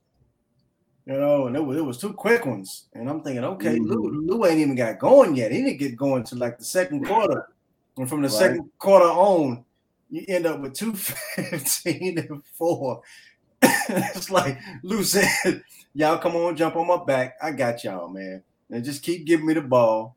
You 1.05 1.19
know, 1.19 1.47
and 1.47 1.55
it 1.55 1.63
was 1.63 1.77
it 1.77 1.85
was 1.85 1.97
two 1.97 2.13
quick 2.13 2.45
ones. 2.45 2.85
And 2.93 3.09
I'm 3.09 3.21
thinking, 3.21 3.43
okay, 3.43 3.77
mm-hmm. 3.77 3.91
Lew, 3.91 4.25
Lew 4.25 4.45
ain't 4.45 4.59
even 4.59 4.75
got 4.75 4.99
going 4.99 5.35
yet. 5.35 5.51
He 5.51 5.61
didn't 5.61 5.79
get 5.79 5.97
going 5.97 6.23
to 6.25 6.35
like 6.35 6.57
the 6.57 6.63
second 6.63 7.05
quarter. 7.05 7.49
And 7.97 8.09
from 8.09 8.21
the 8.21 8.29
right. 8.29 8.37
second 8.37 8.69
quarter 8.79 9.05
on, 9.05 9.65
you 10.09 10.23
end 10.27 10.45
up 10.45 10.61
with 10.61 10.73
215 10.75 12.17
and 12.29 12.45
four. 12.45 13.01
it's 13.61 14.29
like 14.29 14.59
Lew 14.83 15.03
said, 15.03 15.63
y'all 15.93 16.17
come 16.17 16.35
on, 16.35 16.55
jump 16.55 16.75
on 16.75 16.87
my 16.87 17.03
back. 17.03 17.35
I 17.41 17.51
got 17.51 17.83
y'all, 17.83 18.07
man. 18.07 18.43
And 18.69 18.83
just 18.83 19.03
keep 19.03 19.25
giving 19.25 19.45
me 19.45 19.53
the 19.53 19.61
ball. 19.61 20.15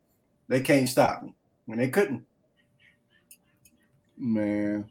They 0.49 0.61
can't 0.61 0.89
stop 0.89 1.23
me. 1.23 1.35
And 1.69 1.81
they 1.81 1.89
couldn't. 1.89 2.25
Man, 4.17 4.89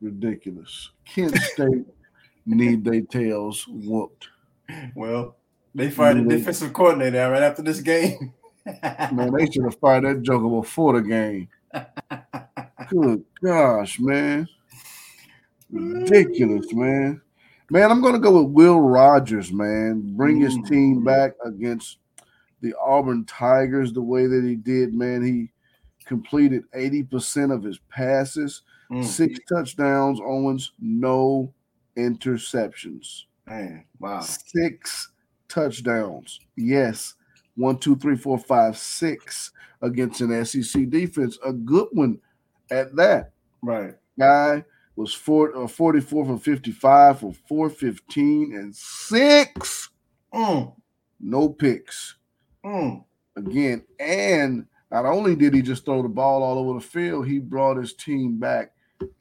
ridiculous. 0.00 0.90
Kent 1.04 1.36
State 1.38 1.86
need 2.46 2.84
their 2.84 3.00
tails 3.00 3.66
whooped. 3.68 4.28
Well, 4.94 5.36
they 5.74 5.90
fired 5.90 6.18
the 6.18 6.36
defensive 6.36 6.72
coordinator 6.72 7.30
right 7.30 7.42
after 7.42 7.62
this 7.62 7.80
game. 7.80 8.32
man, 8.82 9.32
they 9.32 9.46
should 9.46 9.64
have 9.64 9.78
fired 9.80 10.04
that 10.04 10.22
joker 10.22 10.48
before 10.48 11.00
the 11.00 11.02
game. 11.02 11.48
Good 12.88 13.24
gosh, 13.42 13.98
man. 13.98 14.48
Ridiculous, 15.70 16.72
man. 16.72 17.20
Man, 17.70 17.90
I'm 17.90 18.02
going 18.02 18.12
to 18.12 18.20
go 18.20 18.42
with 18.42 18.52
Will 18.52 18.80
Rogers, 18.80 19.50
man. 19.50 20.14
Bring 20.14 20.40
his 20.40 20.56
mm. 20.58 20.68
team 20.68 21.04
back 21.04 21.32
against 21.44 21.98
the 22.60 22.74
Auburn 22.78 23.24
Tigers 23.24 23.92
the 23.92 24.02
way 24.02 24.26
that 24.26 24.44
he 24.44 24.56
did, 24.56 24.94
man. 24.94 25.24
He 25.24 25.48
completed 26.04 26.64
80% 26.74 27.52
of 27.52 27.62
his 27.62 27.78
passes, 27.88 28.62
mm. 28.90 29.02
six 29.02 29.40
touchdowns, 29.48 30.20
Owens, 30.20 30.72
no 30.78 31.52
interceptions. 31.96 33.24
Man, 33.46 33.84
wow. 33.98 34.20
Six 34.20 35.10
touchdowns. 35.48 36.40
Yes, 36.56 37.14
one, 37.56 37.78
two, 37.78 37.96
three, 37.96 38.16
four, 38.16 38.38
five, 38.38 38.76
six 38.78 39.50
against 39.82 40.20
an 40.20 40.44
SEC 40.44 40.88
defense. 40.88 41.38
A 41.44 41.52
good 41.52 41.88
one 41.92 42.18
at 42.70 42.94
that. 42.96 43.32
Right. 43.62 43.94
Guy 44.18 44.64
was 44.96 45.14
four, 45.14 45.56
uh, 45.56 45.66
44 45.66 46.24
from 46.24 46.38
55 46.38 47.20
for 47.20 47.32
415 47.48 48.54
and 48.54 48.74
six. 48.74 49.90
Mm, 50.32 50.74
No 51.20 51.48
picks. 51.48 52.16
mm. 52.64 53.04
Again, 53.34 53.82
and 53.98 54.66
not 54.90 55.06
only 55.06 55.34
did 55.34 55.54
he 55.54 55.62
just 55.62 55.86
throw 55.86 56.02
the 56.02 56.08
ball 56.08 56.42
all 56.42 56.58
over 56.58 56.78
the 56.78 56.84
field, 56.86 57.26
he 57.26 57.38
brought 57.38 57.78
his 57.78 57.94
team 57.94 58.38
back 58.38 58.72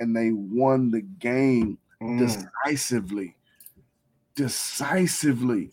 and 0.02 0.14
they 0.16 0.32
won 0.34 0.92
the 0.92 1.02
game 1.02 1.78
mm. 2.02 2.20
decisively. 2.20 3.36
Decisively. 4.36 5.72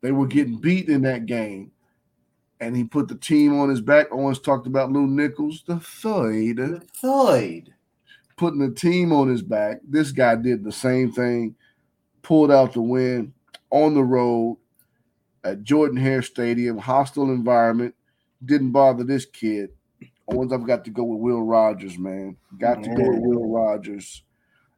They 0.00 0.12
were 0.12 0.26
getting 0.26 0.58
beat 0.60 0.88
in 0.88 1.02
that 1.02 1.26
game. 1.26 1.72
And 2.60 2.76
he 2.76 2.84
put 2.84 3.08
the 3.08 3.14
team 3.16 3.58
on 3.58 3.68
his 3.68 3.80
back. 3.80 4.06
Owens 4.12 4.38
talked 4.38 4.66
about 4.66 4.92
Lew 4.92 5.06
Nichols, 5.06 5.64
the 5.66 5.80
third, 5.80 6.56
The 6.58 6.80
third. 6.94 7.74
putting 8.36 8.60
the 8.60 8.70
team 8.70 9.12
on 9.12 9.28
his 9.28 9.42
back. 9.42 9.80
This 9.88 10.12
guy 10.12 10.36
did 10.36 10.62
the 10.62 10.70
same 10.72 11.10
thing, 11.10 11.56
pulled 12.22 12.52
out 12.52 12.72
the 12.72 12.82
win 12.82 13.32
on 13.70 13.94
the 13.94 14.04
road 14.04 14.58
at 15.42 15.64
Jordan 15.64 15.96
Hare 15.96 16.22
Stadium, 16.22 16.78
hostile 16.78 17.30
environment. 17.30 17.94
Didn't 18.44 18.70
bother 18.70 19.02
this 19.02 19.24
kid. 19.26 19.70
Owens, 20.28 20.52
I've 20.52 20.66
got 20.66 20.84
to 20.84 20.90
go 20.90 21.02
with 21.02 21.18
Will 21.20 21.42
Rogers, 21.42 21.98
man. 21.98 22.36
Got 22.58 22.82
to 22.84 22.90
go 22.90 23.08
with 23.08 23.20
Will 23.22 23.50
Rogers 23.50 24.22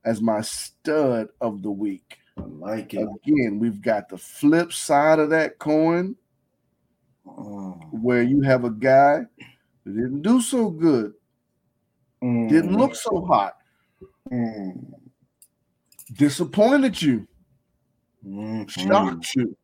as 0.07 0.23
my 0.23 0.41
stud 0.41 1.29
of 1.41 1.63
the 1.63 1.71
week. 1.71 2.19
I 2.37 2.43
like 2.43 2.95
it. 2.95 3.09
Again, 3.25 3.59
we've 3.59 3.81
got 3.81 4.09
the 4.09 4.19
flip 4.19 4.73
side 4.73 5.19
of 5.19 5.31
that 5.31 5.59
coin 5.59 6.17
Mm, 7.27 8.03
where 8.03 8.23
you 8.23 8.43
have 8.43 8.65
a 8.65 8.71
guy 8.71 9.25
that 9.85 9.91
didn't 9.91 10.23
do 10.23 10.43
so 10.43 10.69
good, 10.69 11.15
mm, 12.23 12.49
didn't 12.51 12.77
look 12.77 12.95
so 12.95 13.25
hot, 13.25 13.57
mm, 14.31 14.93
disappointed 16.13 17.01
you, 17.01 17.27
mm, 18.27 18.69
shocked 18.69 19.35
you, 19.37 19.57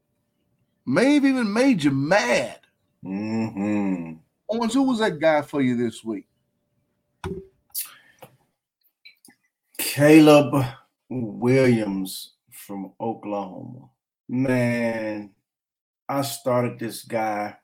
maybe 0.87 1.29
even 1.29 1.53
made 1.53 1.85
you 1.85 1.91
mad. 1.91 2.61
mm-hmm. 3.05 4.15
Owens, 4.49 4.75
who 4.75 4.83
was 4.83 4.99
that 5.01 5.21
guy 5.21 5.43
for 5.43 5.61
you 5.61 5.77
this 5.77 6.03
week? 6.03 6.27
Caleb 9.77 10.65
Williams 11.11 12.33
from 12.71 12.93
Oklahoma. 13.01 13.89
Man, 14.29 15.31
I 16.09 16.23
started 16.23 16.79
this 16.79 17.03
guy 17.03 17.57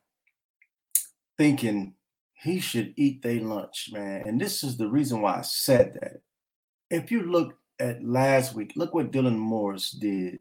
thinking 1.38 1.94
he 2.34 2.58
should 2.58 2.92
eat 2.96 3.22
their 3.22 3.40
lunch, 3.40 3.90
man. 3.92 4.24
And 4.26 4.40
this 4.40 4.64
is 4.64 4.76
the 4.76 4.88
reason 4.88 5.20
why 5.20 5.38
I 5.38 5.42
said 5.42 5.96
that. 6.00 6.22
If 6.90 7.12
you 7.12 7.30
look 7.30 7.54
at 7.78 8.02
last 8.02 8.56
week, 8.56 8.72
look 8.74 8.94
what 8.94 9.12
Dylan 9.12 9.38
Morris 9.38 9.92
did 9.92 10.40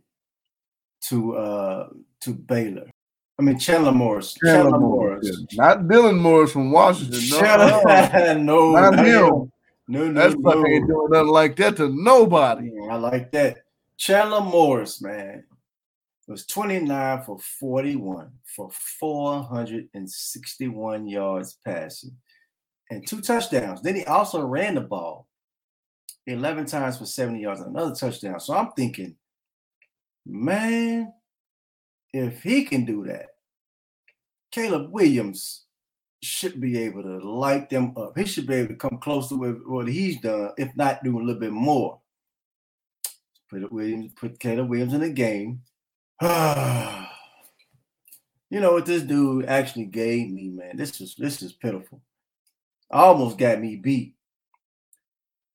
to 1.10 1.36
uh 1.36 1.90
to 2.22 2.34
Baylor. 2.34 2.90
I 3.38 3.44
mean 3.44 3.60
Chandler 3.60 3.92
Morris. 3.92 4.34
Chandler, 4.44 4.80
Morris. 4.80 5.30
Not 5.54 5.82
Dylan 5.82 6.18
Morris 6.18 6.54
from 6.54 6.72
Washington. 6.72 7.20
No, 7.30 7.40
Chandler, 7.40 8.34
no, 8.40 8.72
Not 8.72 8.96
not 8.96 9.06
him. 9.06 9.52
No, 9.88 10.08
no, 10.08 10.14
That's 10.14 10.34
no. 10.34 10.50
fucking 10.50 10.74
ain't 10.74 10.88
doing 10.88 11.08
nothing 11.12 11.28
like 11.28 11.56
that 11.58 11.78
to 11.78 11.90
nobody. 11.90 12.72
I 12.90 12.96
like 12.96 13.32
that. 13.34 13.65
Chandler 13.98 14.42
Morris, 14.42 15.02
man, 15.02 15.46
was 16.28 16.46
29 16.48 17.24
for 17.24 17.40
41 17.40 18.30
for 18.56 18.70
461 18.72 21.08
yards 21.08 21.60
passing 21.64 22.18
and 22.90 23.08
two 23.08 23.22
touchdowns. 23.22 23.82
Then 23.82 23.96
he 23.96 24.04
also 24.06 24.42
ran 24.42 24.76
the 24.76 24.82
ball 24.82 25.28
11 26.28 26.66
times 26.66 26.98
for 26.98 27.06
70 27.06 27.40
yards 27.40 27.62
another 27.62 27.96
touchdown. 27.96 28.40
So 28.40 28.56
I'm 28.56 28.72
thinking, 28.72 29.16
man, 30.26 31.14
if 32.12 32.42
he 32.44 32.66
can 32.66 32.84
do 32.86 33.06
that, 33.06 33.28
Caleb 34.52 34.92
Williams 34.92 35.66
should 36.22 36.60
be 36.60 36.78
able 36.80 37.04
to 37.04 37.20
light 37.20 37.70
them 37.70 37.94
up. 37.98 38.18
He 38.18 38.26
should 38.26 38.48
be 38.48 38.56
able 38.56 38.70
to 38.70 38.76
come 38.76 38.98
close 38.98 39.30
to 39.30 39.36
what 39.36 39.88
he's 39.88 40.20
done, 40.22 40.54
if 40.58 40.76
not 40.76 41.04
do 41.04 41.20
a 41.20 41.22
little 41.22 41.40
bit 41.40 41.52
more. 41.52 42.02
Put 43.50 43.72
Williams, 43.72 44.12
put 44.16 44.40
Caleb 44.40 44.70
Williams 44.70 44.94
in 44.94 45.02
the 45.02 45.10
game. 45.10 45.62
you 46.22 46.28
know 48.60 48.74
what 48.74 48.86
this 48.86 49.04
dude 49.04 49.46
actually 49.46 49.86
gave 49.86 50.30
me, 50.30 50.50
man? 50.50 50.78
This 50.78 51.00
is 51.02 51.16
this 51.16 51.42
is 51.42 51.54
pitiful. 51.54 52.02
Almost 52.90 53.38
got 53.38 53.60
me 53.60 53.76
beat. 53.76 54.16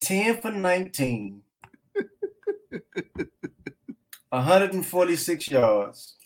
10 0.03 0.41
for 0.41 0.51
19. 0.51 1.43
146 4.31 5.51
yards. 5.51 6.17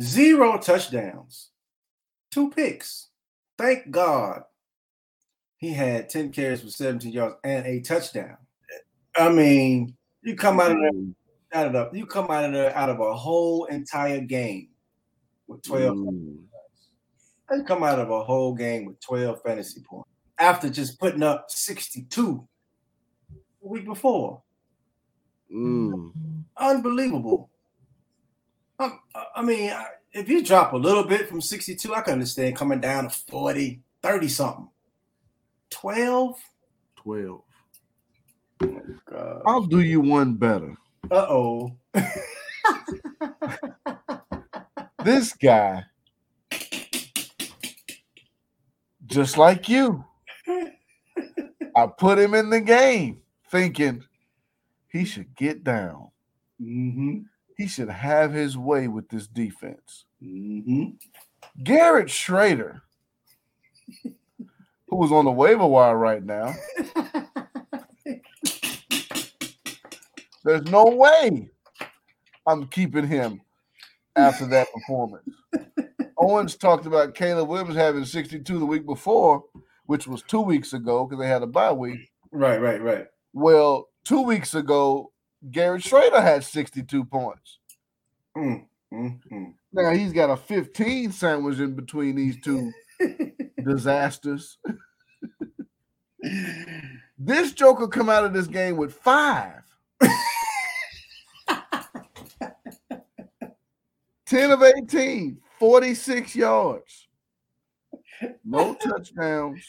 Zero 0.00 0.58
touchdowns. 0.58 1.50
Two 2.30 2.50
picks. 2.50 3.08
Thank 3.56 3.90
God. 3.90 4.42
He 5.56 5.72
had 5.72 6.08
10 6.08 6.30
carries 6.32 6.62
for 6.62 6.70
17 6.70 7.12
yards 7.12 7.36
and 7.42 7.66
a 7.66 7.80
touchdown. 7.80 8.36
I 9.16 9.28
mean, 9.30 9.96
you 10.22 10.34
come 10.36 10.60
out 10.60 10.72
of 10.72 10.78
there 10.78 10.92
out 11.52 11.66
of 11.66 11.72
the, 11.92 11.98
you 11.98 12.06
come 12.06 12.30
out 12.30 12.44
of 12.44 12.52
there 12.52 12.76
out 12.76 12.88
of 12.90 13.00
a 13.00 13.14
whole 13.14 13.64
entire 13.66 14.20
game 14.20 14.68
with 15.46 15.62
12 15.62 15.96
Mm. 15.96 16.38
you 17.52 17.64
come 17.64 17.82
out 17.82 17.98
of 17.98 18.10
a 18.10 18.22
whole 18.24 18.54
game 18.54 18.84
with 18.84 19.00
12 19.00 19.40
fantasy 19.42 19.80
points 19.80 20.08
after 20.38 20.68
just 20.68 20.98
putting 21.00 21.22
up 21.22 21.46
62 21.48 22.46
the 23.62 23.68
week 23.68 23.84
before 23.84 24.42
Mm. 25.52 26.12
unbelievable 26.56 27.48
Um, 28.78 29.00
I 29.34 29.42
mean 29.42 29.72
if 30.12 30.28
you 30.28 30.42
drop 30.44 30.72
a 30.74 30.76
little 30.76 31.04
bit 31.04 31.28
from 31.28 31.40
62 31.40 31.94
i 31.94 32.00
can 32.02 32.14
understand 32.14 32.54
coming 32.56 32.80
down 32.80 33.04
to 33.04 33.10
40 33.10 33.80
30 34.02 34.28
something 34.28 34.68
12 35.70 36.38
12. 36.96 37.40
God. 38.58 39.42
I'll 39.46 39.66
do 39.66 39.80
you 39.80 40.00
one 40.00 40.34
better. 40.34 40.76
uh-oh 41.10 41.76
This 45.04 45.32
guy, 45.32 45.84
just 49.06 49.38
like 49.38 49.68
you, 49.68 50.04
I 51.76 51.86
put 51.86 52.18
him 52.18 52.34
in 52.34 52.50
the 52.50 52.60
game 52.60 53.22
thinking 53.50 54.04
he 54.88 55.04
should 55.04 55.34
get 55.36 55.62
down. 55.64 56.10
mm-hmm. 56.60 57.20
He 57.56 57.66
should 57.68 57.88
have 57.88 58.32
his 58.32 58.56
way 58.58 58.88
with 58.88 59.08
this 59.08 59.26
defense. 59.26 60.04
Mm-hmm. 60.22 60.90
Garrett 61.62 62.08
Shrader, 62.08 62.80
who 64.02 64.96
was 64.96 65.10
on 65.12 65.24
the 65.24 65.30
waiver 65.32 65.66
wire 65.66 65.96
right 65.96 66.24
now, 66.24 66.54
there's 70.48 70.70
no 70.70 70.84
way 70.86 71.50
I'm 72.46 72.66
keeping 72.68 73.06
him 73.06 73.42
after 74.16 74.46
that 74.46 74.68
performance. 74.72 75.28
Owens 76.16 76.56
talked 76.56 76.86
about 76.86 77.14
Caleb 77.14 77.48
Williams 77.48 77.76
having 77.76 78.04
62 78.04 78.58
the 78.58 78.64
week 78.66 78.86
before, 78.86 79.44
which 79.84 80.08
was 80.08 80.22
two 80.22 80.40
weeks 80.40 80.72
ago 80.72 81.04
because 81.04 81.22
they 81.22 81.28
had 81.28 81.42
a 81.42 81.46
bye 81.46 81.72
week. 81.72 82.10
right 82.32 82.60
right 82.60 82.80
right 82.80 83.06
Well, 83.34 83.88
two 84.04 84.22
weeks 84.22 84.54
ago, 84.54 85.12
Garrett 85.50 85.82
Shrader 85.82 86.22
had 86.22 86.42
62 86.42 87.04
points. 87.04 87.58
mm, 88.36 88.64
mm, 88.92 89.20
mm. 89.30 89.54
Now 89.72 89.90
he's 89.90 90.12
got 90.14 90.30
a 90.30 90.36
15 90.36 91.12
sandwich 91.12 91.58
in 91.58 91.74
between 91.74 92.16
these 92.16 92.40
two 92.40 92.72
disasters. 93.64 94.56
This 97.18 97.52
Joker 97.52 97.86
come 97.86 98.08
out 98.08 98.24
of 98.24 98.32
this 98.32 98.46
game 98.46 98.76
with 98.78 98.94
five. 98.94 99.62
10 104.28 104.50
of 104.50 104.62
18, 104.62 105.38
46 105.58 106.36
yards. 106.36 107.08
No 108.44 108.74
touchdowns. 108.82 109.64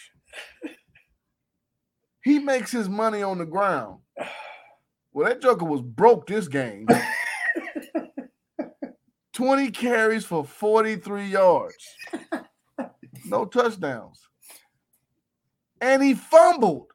He 2.23 2.39
makes 2.39 2.71
his 2.71 2.89
money 2.89 3.23
on 3.23 3.37
the 3.37 3.45
ground. 3.45 4.01
Well, 5.13 5.29
that 5.29 5.41
Joker 5.41 5.63
was 5.65 5.81
broke 5.81 6.27
this 6.27 6.49
game. 6.49 6.87
20 9.33 9.71
carries 9.71 10.25
for 10.25 10.43
43 10.43 11.27
yards. 11.27 11.95
No 13.25 13.45
touchdowns. 13.45 14.19
And 15.79 16.03
he 16.03 16.13
fumbled. 16.13 16.87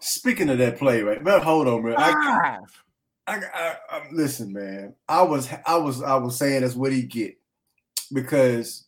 Speaking 0.00 0.50
of 0.50 0.58
that 0.58 0.78
play, 0.78 1.02
right? 1.02 1.22
But 1.22 1.44
hold 1.44 1.68
on, 1.68 1.82
bro. 1.82 1.94
I, 1.96 2.12
Five. 2.12 2.42
I, 2.44 2.58
I, 3.26 3.40
I, 3.54 3.96
um, 3.96 4.02
listen, 4.12 4.52
man. 4.52 4.94
I 5.08 5.22
was 5.22 5.48
I 5.66 5.76
was 5.76 6.02
I 6.02 6.16
was 6.16 6.36
saying 6.36 6.60
that's 6.60 6.74
what 6.74 6.92
he 6.92 7.02
get 7.02 7.36
because 8.12 8.86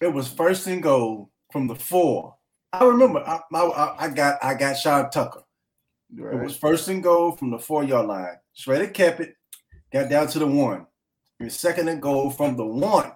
it 0.00 0.12
was 0.12 0.28
first 0.28 0.66
and 0.66 0.82
goal 0.82 1.30
from 1.52 1.68
the 1.68 1.76
four. 1.76 2.36
I 2.72 2.84
remember 2.84 3.20
I, 3.20 3.40
I, 3.54 3.94
I 3.98 4.08
got 4.08 4.38
I 4.42 4.54
got 4.54 4.74
Sean 4.74 5.10
Tucker. 5.10 5.42
Right. 6.12 6.34
It 6.34 6.42
was 6.42 6.56
first 6.56 6.88
and 6.88 7.02
goal 7.02 7.32
from 7.32 7.50
the 7.50 7.58
four 7.58 7.84
yard 7.84 8.06
line. 8.06 8.38
Shrader 8.56 8.92
kept 8.92 9.20
it, 9.20 9.36
got 9.92 10.10
down 10.10 10.26
to 10.28 10.40
the 10.40 10.46
one. 10.46 10.86
Second 11.48 11.88
and 11.88 12.02
goal 12.02 12.30
from 12.30 12.56
the 12.56 12.66
one. 12.66 13.12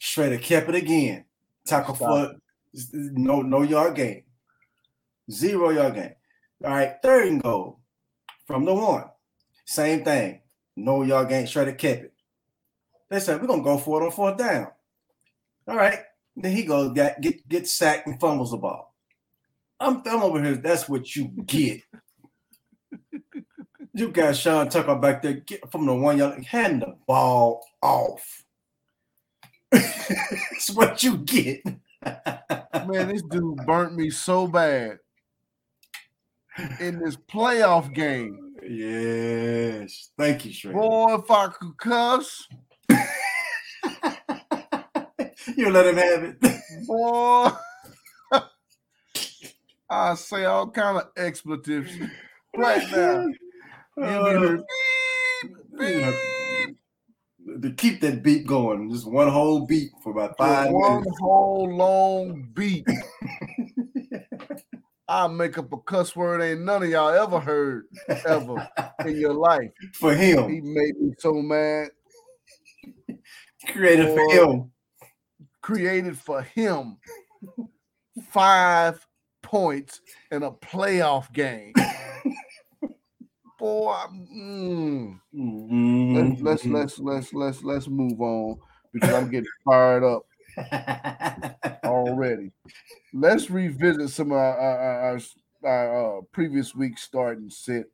Shrader 0.00 0.40
kept 0.40 0.68
it 0.68 0.76
again. 0.76 1.24
Tackle 1.66 1.94
for 1.94 2.34
no 2.92 3.42
no 3.42 3.62
yard 3.62 3.96
gain. 3.96 4.22
Zero 5.30 5.70
yard 5.70 5.94
gain. 5.94 6.14
All 6.64 6.70
right, 6.70 6.94
third 7.02 7.26
and 7.28 7.42
goal 7.42 7.80
from 8.46 8.64
the 8.64 8.74
one. 8.74 9.04
Same 9.64 10.04
thing. 10.04 10.40
No 10.76 11.02
yard 11.02 11.28
gain. 11.28 11.46
to 11.46 11.72
keep 11.72 11.98
it. 11.98 12.12
They 13.08 13.20
said, 13.20 13.40
we're 13.40 13.46
gonna 13.46 13.62
go 13.62 13.78
for 13.78 14.02
it 14.02 14.06
on 14.06 14.10
fourth 14.12 14.36
down. 14.36 14.68
All 15.68 15.76
right. 15.76 16.00
Then 16.36 16.52
he 16.52 16.64
goes, 16.64 16.92
get 16.92 17.20
get, 17.20 17.48
get 17.48 17.68
sacked 17.68 18.06
and 18.06 18.18
fumbles 18.18 18.50
the 18.50 18.56
ball. 18.56 18.94
I'm, 19.78 20.02
I'm 20.06 20.22
over 20.22 20.42
here. 20.42 20.56
That's 20.56 20.88
what 20.88 21.14
you 21.14 21.28
get. 21.46 21.82
you 23.94 24.10
got 24.10 24.36
Sean 24.36 24.68
Tucker 24.68 24.96
back 24.96 25.22
there 25.22 25.34
get 25.34 25.70
from 25.70 25.86
the 25.86 25.94
one 25.94 26.18
yard, 26.18 26.44
hand 26.44 26.82
the 26.82 26.96
ball 27.06 27.64
off. 27.82 28.44
That's 29.70 30.70
what 30.70 31.02
you 31.02 31.18
get. 31.18 31.64
Man, 31.64 33.08
this 33.08 33.22
dude 33.22 33.56
burnt 33.64 33.94
me 33.94 34.10
so 34.10 34.46
bad 34.46 34.98
in 36.80 36.98
this 36.98 37.16
playoff 37.16 37.92
game. 37.94 38.54
Yes. 38.66 40.10
Thank 40.16 40.44
you, 40.44 40.52
Shrey. 40.52 40.72
Boy, 40.72 41.14
if 41.14 41.30
I 41.30 41.48
could 41.48 41.76
cuss. 41.78 42.48
you 45.56 45.70
let 45.70 45.86
him 45.86 45.96
have 45.96 46.24
it. 46.24 46.40
Boy. 46.86 47.50
I 49.90 50.14
say 50.14 50.44
all 50.44 50.70
kind 50.70 50.98
of 50.98 51.08
expletives 51.16 51.92
right 52.56 52.90
now. 52.90 53.26
Uh, 53.96 54.56
beep, 55.78 55.78
beep. 55.78 56.76
To 57.62 57.70
keep 57.76 58.00
that 58.00 58.24
beat 58.24 58.44
going, 58.44 58.90
just 58.90 59.06
one 59.08 59.28
whole 59.28 59.66
beat 59.66 59.92
for 60.02 60.10
about 60.10 60.36
five 60.36 60.72
one 60.72 61.02
minutes. 61.02 61.16
whole 61.20 61.72
long 61.72 62.48
beat. 62.54 62.84
I'll 65.06 65.28
make 65.28 65.58
up 65.58 65.72
a 65.72 65.78
cuss 65.78 66.16
word 66.16 66.40
ain't 66.40 66.62
none 66.62 66.82
of 66.82 66.88
y'all 66.88 67.10
ever 67.10 67.38
heard 67.38 67.84
ever 68.26 68.68
in 69.06 69.16
your 69.16 69.34
life. 69.34 69.70
For 69.94 70.14
him. 70.14 70.48
He 70.48 70.60
made 70.60 70.98
me 70.98 71.14
so 71.18 71.34
mad. 71.34 71.90
Created 73.68 74.08
for 74.08 74.32
him. 74.32 74.70
Created 75.60 76.18
for 76.18 76.42
him. 76.42 76.98
Five 78.30 79.06
points 79.42 80.00
in 80.30 80.42
a 80.42 80.50
playoff 80.50 81.32
game. 81.32 81.74
Boy, 83.58 83.94
mm. 84.12 85.18
mm-hmm. 85.34 86.44
let's, 86.44 86.64
let's 86.64 86.66
let's 86.66 86.98
let's 86.98 87.32
let's 87.32 87.62
let's 87.62 87.88
move 87.88 88.20
on 88.20 88.58
because 88.92 89.14
I'm 89.14 89.30
getting 89.30 89.48
fired 89.64 90.02
up 90.02 90.26
already. 91.84 92.52
Let's 93.12 93.50
revisit 93.50 94.10
some 94.10 94.32
of 94.32 94.38
our, 94.38 94.58
our, 94.58 95.00
our, 95.10 95.20
our 95.64 96.18
uh, 96.18 96.20
previous 96.32 96.74
week 96.74 96.98
start 96.98 97.38
and 97.38 97.52
sit 97.52 97.90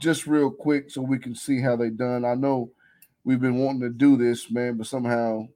just 0.00 0.26
real 0.26 0.50
quick 0.50 0.90
so 0.90 1.00
we 1.00 1.18
can 1.18 1.34
see 1.34 1.60
how 1.60 1.76
they 1.76 1.90
done. 1.90 2.24
I 2.24 2.34
know 2.34 2.70
we've 3.24 3.40
been 3.40 3.56
wanting 3.58 3.82
to 3.82 3.90
do 3.90 4.16
this, 4.16 4.50
man, 4.50 4.76
but 4.76 4.86
somehow 4.86 5.48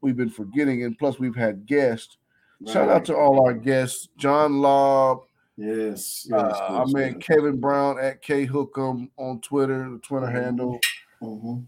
we've 0.00 0.16
been 0.16 0.30
forgetting, 0.30 0.84
and 0.84 0.98
plus 0.98 1.18
we've 1.18 1.36
had 1.36 1.66
guests. 1.66 2.16
Right. 2.60 2.72
Shout 2.72 2.88
out 2.88 3.04
to 3.06 3.16
all 3.16 3.46
our 3.46 3.54
guests, 3.54 4.08
John 4.16 4.60
Lobb. 4.60 5.20
Yes, 5.56 6.26
yes, 6.30 6.32
uh, 6.32 6.84
yes 6.84 6.94
mean 6.94 7.20
Kevin 7.20 7.58
Brown 7.58 7.98
at 7.98 8.22
K 8.22 8.46
Hookem 8.46 9.10
on 9.16 9.40
Twitter, 9.40 9.90
the 9.90 9.98
Twitter 9.98 10.26
mm-hmm. 10.26 10.36
handle. 10.36 10.80
Mm-hmm. 11.22 11.60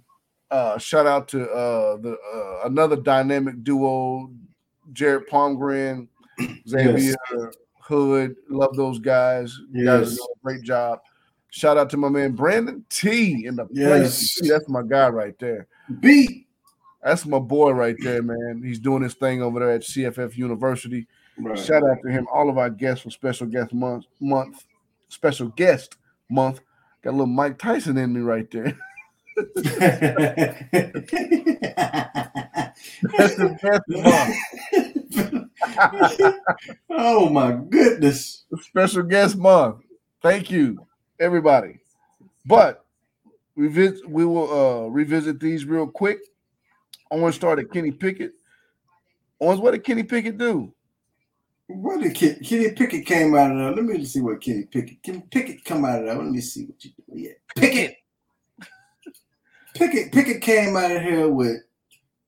Uh, 0.51 0.78
shout 0.78 1.07
out 1.07 1.28
to 1.28 1.48
uh, 1.51 1.96
the 1.98 2.16
uh, 2.34 2.66
another 2.66 2.96
dynamic 2.96 3.62
duo, 3.62 4.30
Jared 4.92 5.28
Palmgren, 5.28 6.09
Xavier 6.68 7.14
yes. 7.32 7.57
Hood. 7.80 8.36
Love 8.48 8.76
those 8.76 8.98
guys. 8.98 9.57
You 9.72 9.84
yes. 9.84 10.01
guys 10.01 10.16
doing 10.16 10.28
a 10.34 10.44
great 10.44 10.62
job. 10.62 11.01
Shout 11.51 11.76
out 11.76 11.90
to 11.90 11.96
my 11.96 12.09
man 12.09 12.32
Brandon 12.32 12.84
T 12.88 13.46
in 13.46 13.57
the 13.57 13.66
yes. 13.70 14.38
place. 14.38 14.48
That's 14.48 14.68
my 14.68 14.82
guy 14.82 15.09
right 15.09 15.38
there. 15.38 15.66
B. 16.01 16.46
That's 17.03 17.24
my 17.26 17.38
boy 17.38 17.70
right 17.70 17.96
there, 17.98 18.22
man. 18.22 18.62
He's 18.64 18.78
doing 18.78 19.03
his 19.03 19.14
thing 19.14 19.42
over 19.42 19.59
there 19.59 19.70
at 19.70 19.82
CFF 19.82 20.36
University. 20.36 21.07
Right. 21.38 21.59
Shout 21.59 21.82
out 21.82 21.98
to 22.05 22.11
him. 22.11 22.26
All 22.32 22.51
of 22.51 22.59
our 22.59 22.70
guests 22.70 23.05
for 23.05 23.11
special 23.11 23.46
guest 23.46 23.72
month 23.72 24.05
month, 24.20 24.64
special 25.09 25.48
guest 25.48 25.96
month. 26.28 26.61
Got 27.03 27.11
a 27.11 27.12
little 27.12 27.26
Mike 27.26 27.59
Tyson 27.59 27.96
in 27.96 28.12
me 28.12 28.20
right 28.20 28.51
there. 28.51 28.76
That's 33.03 33.34
the 33.36 33.59
best 33.62 33.82
month. 33.88 34.36
oh 36.91 37.28
my 37.30 37.59
goodness. 37.68 38.45
Special 38.61 39.03
guest 39.03 39.36
month. 39.36 39.82
Thank 40.22 40.51
you, 40.51 40.86
everybody. 41.18 41.78
But 42.47 42.84
we 43.57 43.68
we 43.68 44.24
will 44.24 44.51
uh, 44.53 44.88
revisit 44.88 45.41
these 45.41 45.64
real 45.64 45.86
quick. 45.86 46.18
I 47.11 47.16
want 47.16 47.34
to 47.34 47.38
start 47.38 47.59
at 47.59 47.72
Kenny 47.72 47.91
Pickett. 47.91 48.32
Owens, 49.41 49.61
what 49.61 49.72
did 49.72 49.84
Kenny 49.84 50.03
Pickett 50.03 50.38
do? 50.38 50.72
What 51.66 52.01
did 52.01 52.14
Kenny, 52.14 52.34
Kenny 52.41 52.72
Pickett 52.72 53.07
came 53.07 53.34
out 53.34 53.53
of 53.53 53.59
there? 53.59 53.72
Let 53.72 53.84
me 53.84 54.05
see 54.05 54.20
what 54.20 54.41
Kenny 54.41 54.64
Pickett. 54.64 55.03
Kenny 55.03 55.22
Pickett 55.30 55.64
come 55.64 55.84
out 55.84 56.01
of 56.01 56.07
there. 56.07 56.14
Let 56.16 56.26
me 56.26 56.41
see 56.41 56.64
what 56.64 56.84
you 56.84 56.91
do. 56.91 57.03
Yeah, 57.14 57.32
Pickett. 57.57 57.97
Pickett 59.75 60.12
Pickett 60.12 60.43
came 60.43 60.77
out 60.77 60.91
of 60.91 61.03
here 61.03 61.29
with 61.29 61.62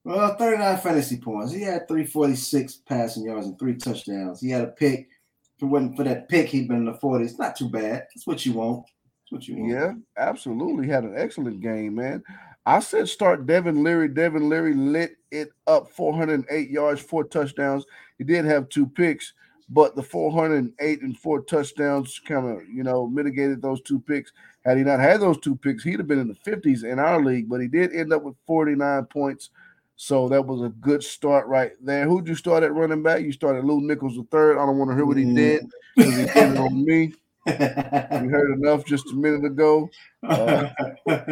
well 0.05 0.37
39 0.37 0.79
fantasy 0.79 1.17
points. 1.17 1.53
He 1.53 1.63
had 1.63 1.89
346 1.89 2.83
passing 2.89 3.25
yards 3.25 3.47
and 3.47 3.59
three 3.59 3.77
touchdowns. 3.77 4.41
He 4.41 4.51
had 4.51 4.63
a 4.65 4.69
pick. 4.69 5.09
If 5.57 5.63
it 5.63 5.67
wasn't 5.67 5.97
for 5.97 6.05
that 6.05 6.29
pick, 6.29 6.49
he'd 6.49 6.69
been 6.69 6.79
in 6.79 6.85
the 6.87 6.95
40s. 6.95 7.39
Not 7.39 7.57
too 7.57 7.69
bad. 7.69 8.07
That's 8.15 8.27
what 8.27 8.45
you 8.45 8.55
want. 8.55 8.85
That's 8.85 9.33
what 9.33 9.49
you 9.49 9.57
want. 9.57 9.71
Yeah, 9.71 9.93
absolutely. 10.17 10.89
Had 10.89 11.05
an 11.05 11.15
excellent 11.17 11.61
game, 11.61 11.95
man. 11.95 12.23
I 12.65 12.81
said 12.81 13.09
start 13.09 13.47
Devin 13.47 13.83
Leary. 13.83 14.09
Devin 14.09 14.49
Leary 14.49 14.75
lit 14.75 15.17
it 15.31 15.51
up 15.67 15.91
408 15.91 16.71
yards, 16.71 17.01
four 17.01 17.25
touchdowns. 17.25 17.85
He 18.19 18.25
did 18.25 18.45
have 18.45 18.69
two 18.69 18.87
picks, 18.87 19.33
but 19.69 19.97
the 19.97 20.03
408 20.03 21.03
and 21.03 21.19
four 21.19 21.43
touchdowns 21.43 22.21
kind 22.21 22.47
of, 22.47 22.69
you 22.69 22.85
know, 22.85 23.09
mitigated 23.09 23.61
those 23.61 23.81
two 23.83 23.99
picks. 24.01 24.33
Had 24.65 24.79
he 24.79 24.85
not 24.85 25.01
had 25.01 25.21
those 25.21 25.39
two 25.39 25.57
picks, 25.57 25.83
he'd 25.83 25.99
have 25.99 26.07
been 26.07 26.21
in 26.21 26.29
the 26.29 26.51
50s 26.51 26.85
in 26.85 26.99
our 26.99 27.23
league, 27.23 27.49
but 27.49 27.61
he 27.61 27.69
did 27.69 27.93
end 27.93 28.13
up 28.13 28.23
with 28.23 28.37
49 28.47 29.05
points. 29.07 29.51
So 29.97 30.29
that 30.29 30.47
was 30.47 30.63
a 30.63 30.69
good 30.69 31.03
start 31.03 31.47
right 31.47 31.73
there. 31.81 32.07
Who'd 32.07 32.29
you 32.29 32.35
start 32.35 32.63
at 32.63 32.73
running 32.73 33.03
back? 33.03 33.23
You 33.23 33.33
started 33.33 33.65
Lew 33.65 33.81
Nichols 33.81 34.17
the 34.17 34.25
third. 34.31 34.59
I 34.59 34.67
don't 34.67 34.79
want 34.79 34.91
to 34.91 34.97
hear 34.97 35.07
what 35.07 35.17
he 35.17 35.33
did 35.33 35.65
because 35.97 36.17
he 36.17 36.25
did 36.25 36.37
it 36.37 36.59
on 36.59 36.85
me. 36.85 37.15
we 37.47 37.53
heard 37.53 38.59
enough 38.59 38.85
just 38.85 39.13
a 39.13 39.17
minute 39.17 39.45
ago. 39.45 39.91
Uh, 40.23 40.69
but 41.07 41.27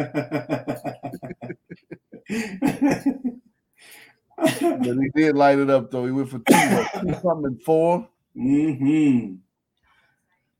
he 4.37 5.09
did 5.15 5.35
light 5.35 5.59
it 5.59 5.69
up 5.69 5.89
though. 5.89 6.05
He 6.05 6.11
went 6.11 6.29
for 6.29 6.39
two, 6.39 7.01
two 7.01 7.13
something 7.21 7.59
four. 7.65 8.07
Mm-hmm. 8.35 9.35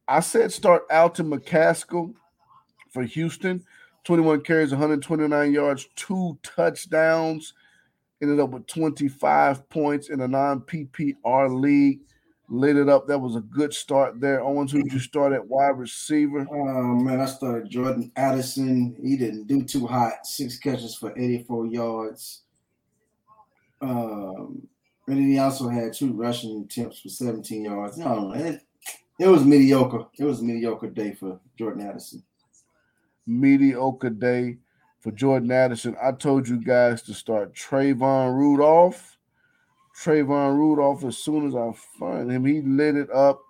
I 0.07 0.19
said 0.22 0.51
start 0.51 0.84
Alton 0.89 1.30
McCaskill 1.30 2.13
for 2.92 3.04
Houston. 3.04 3.64
21 4.04 4.42
carries, 4.42 4.72
129 4.72 5.54
yards, 5.54 5.88
two 5.96 6.38
touchdowns. 6.44 7.54
Ended 8.22 8.39
up 8.39 8.52
with 8.52 8.68
25 8.68 9.68
points 9.70 10.10
in 10.10 10.22
a 10.22 10.28
non 10.28 10.62
PPR 10.62 11.60
league 11.60 12.02
lit 12.52 12.76
it 12.76 12.89
up. 12.89 13.08
That 13.08 13.20
was 13.20 13.36
a 13.36 13.42
good 13.42 13.74
start 13.74 14.20
there. 14.20 14.42
Owens, 14.42 14.72
who 14.72 14.84
did 14.84 14.94
you 14.94 15.00
start 15.00 15.34
at 15.34 15.48
wide 15.48 15.80
receiver? 15.80 16.46
Oh 16.52 16.96
man, 16.96 17.22
I 17.22 17.26
started 17.26 17.70
Jordan 17.70 18.12
Addison. 18.16 18.96
He 19.02 19.16
didn't 19.18 19.48
do 19.48 19.64
too 19.64 19.88
hot. 19.88 20.26
Six 20.28 20.58
catches 20.58 20.96
for 20.96 21.18
84 21.18 21.68
yards. 21.68 22.42
Um, 23.82 24.68
and 25.08 25.18
then 25.18 25.32
he 25.32 25.39
also 25.39 25.68
had 25.70 25.94
two 25.94 26.14
rushing 26.14 26.62
attempts 26.62 27.00
for 27.00 27.10
17 27.10 27.66
yards. 27.66 27.98
No, 27.98 28.34
it, 28.34 28.62
it 29.20 29.28
was 29.28 29.44
mediocre. 29.44 30.06
It 30.20 30.26
was 30.26 30.42
a 30.42 30.44
mediocre 30.44 30.89
day 30.89 31.14
for 31.14 31.39
Jordan 31.58 31.88
Addison. 31.88 32.24
Mediocre 33.26 34.09
day 34.09 34.57
for 34.99 35.11
Jordan 35.11 35.51
Addison. 35.51 35.95
I 36.01 36.11
told 36.11 36.47
you 36.47 36.57
guys 36.57 37.01
to 37.03 37.13
start 37.13 37.53
Trayvon 37.53 38.36
Rudolph 38.36 39.11
Trayvon 39.95 40.57
Rudolph, 40.57 41.03
as 41.03 41.17
soon 41.17 41.47
as 41.47 41.55
I 41.55 41.72
find 41.99 42.32
him, 42.32 42.45
he 42.45 42.61
lit 42.61 42.95
it 42.95 43.11
up. 43.11 43.41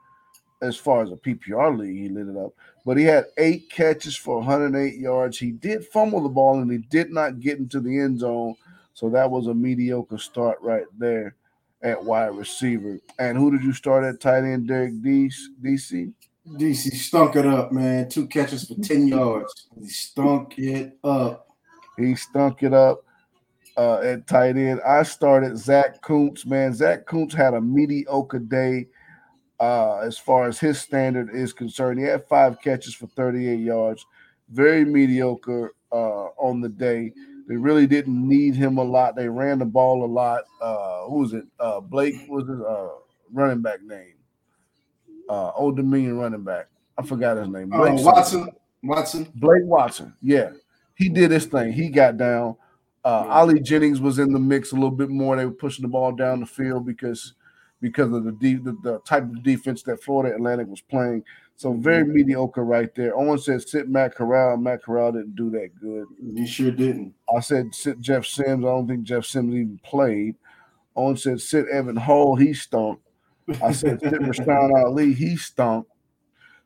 as 0.61 0.78
far 0.78 1.01
as 1.01 1.11
a 1.11 1.15
PPR 1.15 1.76
league, 1.76 1.97
he 1.97 2.09
lit 2.09 2.28
it 2.28 2.38
up. 2.38 2.53
But 2.86 2.97
he 2.97 3.03
had 3.03 3.26
eight 3.38 3.72
catches 3.72 4.15
for 4.15 4.38
108 4.38 4.95
yards. 4.99 5.39
He 5.39 5.51
did 5.51 5.86
fumble 5.86 6.22
the 6.22 6.30
ball 6.30 6.59
and 6.59 6.72
he 6.72 6.78
did 6.78 7.11
not 7.11 7.39
get 7.39 7.57
into 7.57 7.80
the 7.80 7.97
end 7.99 8.19
zone. 8.19 8.53
So 8.93 9.09
that 9.09 9.32
was 9.32 9.47
a 9.47 9.55
mediocre 9.55 10.19
start 10.19 10.59
right 10.61 10.86
there 10.99 11.36
at 11.82 12.03
wide 12.03 12.36
receiver. 12.36 12.99
And 13.17 13.39
who 13.39 13.49
did 13.49 13.63
you 13.63 13.74
start 13.74 14.03
at 14.03 14.19
tight 14.19 14.43
end, 14.43 14.67
Derek 14.67 15.01
DC? 15.01 16.13
DC 16.48 16.94
stunk 16.94 17.36
it 17.36 17.46
up, 17.46 17.72
man. 17.72 18.10
Two 18.10 18.28
catches 18.28 18.68
for 18.68 18.76
10 18.76 19.08
yards. 19.08 19.68
He 19.80 19.88
stunk 19.88 20.58
it 20.58 20.98
up. 21.04 21.48
He 21.98 22.16
stunk 22.16 22.64
it 22.64 22.74
up 22.74 23.04
uh, 23.78 24.00
at 24.00 24.28
tight 24.28 24.58
end. 24.58 24.82
I 24.86 25.04
started 25.04 25.58
Zack 25.58 26.02
Kuntz, 26.02 26.46
man. 26.46 26.74
Zack 26.74 27.06
Kuntz 27.06 27.34
had 27.36 27.54
a 27.54 27.62
mediocre 27.62 28.39
day 28.39 28.88
uh, 29.60 30.00
as 30.00 30.18
far 30.18 30.48
as 30.48 30.60
his 30.60 30.80
standard 30.80 31.30
is 31.34 31.54
concerned. 31.54 32.00
He 32.00 32.06
had 32.06 32.28
five 32.28 32.60
catches 32.62 32.96
for 32.96 33.08
38 33.08 33.60
yards, 33.60 34.06
very 34.50 34.84
mediocre 34.84 35.76
uh, 35.92 36.30
on 36.38 36.62
the 36.62 36.70
day. 36.70 37.14
They 37.48 37.56
really 37.56 37.86
didn't 37.86 38.28
need 38.28 38.56
him 38.56 38.78
a 38.78 38.84
lot. 38.84 39.16
They 39.16 39.30
ran 39.30 39.60
the 39.60 39.66
ball 39.66 40.04
a 40.04 40.08
lot. 40.08 40.44
Uh, 40.60 41.04
who 41.06 41.20
was 41.20 41.34
it? 41.34 41.46
Uh, 41.60 41.82
Blake 41.82 42.16
was 42.28 42.48
his 42.48 42.60
uh, 42.62 42.89
running 43.32 43.62
back 43.62 43.84
name. 43.84 44.16
Uh, 45.32 45.51
Old 45.55 45.77
Dominion 45.77 46.17
running 46.17 46.43
back. 46.43 46.67
I 46.97 47.03
forgot 47.03 47.38
his 47.38 47.47
name. 47.47 47.69
Blake 47.69 47.99
uh, 47.99 48.03
Watson. 48.03 48.49
Watson. 48.84 49.32
Blake 49.36 49.63
Watson. 49.63 50.13
Yeah, 50.21 50.49
he 50.95 51.07
did 51.07 51.32
his 51.32 51.45
thing. 51.45 51.71
He 51.71 51.88
got 51.88 52.17
down. 52.17 52.57
Uh, 53.05 53.23
yeah. 53.25 53.34
Ali 53.34 53.61
Jennings 53.61 54.01
was 54.01 54.19
in 54.19 54.34
the 54.34 54.39
mix 54.39 54.73
a 54.73 54.75
little 54.75 54.91
bit 54.91 55.09
more. 55.09 55.38
They 55.38 55.45
were 55.45 55.51
pushing 55.51 55.84
the 55.84 55.88
ball 55.88 56.11
down 56.11 56.41
the 56.41 56.45
field 56.45 56.86
because 56.86 57.36
because 57.79 58.11
of 58.11 58.25
the, 58.25 58.34
de- 58.34 58.57
the, 58.57 58.77
the 58.84 58.99
type 59.07 59.23
of 59.23 59.41
defense 59.41 59.84
that 59.84 60.03
Florida 60.03 60.36
Atlantic 60.36 60.67
was 60.67 60.82
playing. 60.82 61.23
So 61.55 61.71
very 61.73 62.03
mm-hmm. 62.03 62.13
mediocre 62.13 62.65
right 62.65 62.93
there. 62.93 63.17
Owen 63.17 63.39
said 63.39 63.61
sit 63.61 63.88
Matt 63.88 64.15
Corral. 64.15 64.57
Matt 64.57 64.84
Corral 64.84 65.13
didn't 65.13 65.38
do 65.38 65.49
that 65.51 65.69
good. 65.79 66.07
He 66.36 66.45
sure 66.45 66.71
didn't. 66.71 67.13
I 67.34 67.39
said 67.39 67.73
sit 67.73 68.01
Jeff 68.01 68.25
Sims. 68.25 68.65
I 68.65 68.67
don't 68.67 68.86
think 68.86 69.03
Jeff 69.03 69.23
Sims 69.23 69.53
even 69.53 69.79
played. 69.82 70.36
Owen 70.97 71.15
said 71.15 71.39
sit 71.39 71.67
Evan 71.69 71.95
Hall. 71.95 72.36
He 72.36 72.53
stunk. 72.53 72.99
I 73.62 73.72
said 73.72 74.00
sit 74.02 74.14
Rasheen 74.14 74.86
Ali. 74.86 75.14
He 75.14 75.36
stunk. 75.36 75.88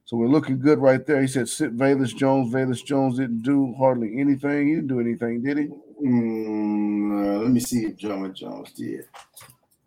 So 0.06 0.18
we're 0.18 0.28
looking 0.28 0.60
good 0.60 0.80
right 0.80 1.04
there. 1.06 1.22
He 1.22 1.28
said 1.28 1.50
sit 1.50 1.76
Velus 1.76 2.16
Jones. 2.16 2.54
Velus 2.54 2.86
Jones 2.86 3.18
didn't 3.18 3.42
do 3.42 3.74
hardly 3.78 4.20
anything. 4.20 4.68
He 4.68 4.76
didn't 4.76 4.88
do 4.88 5.00
anything, 5.00 5.42
did 5.42 5.58
he? 5.58 5.70
Mm, 6.04 7.12
uh, 7.12 7.40
let 7.40 7.52
me 7.52 7.60
see 7.60 7.86
if 7.86 7.98
John 7.98 8.34
Jones 8.34 8.72
did. 8.74 9.06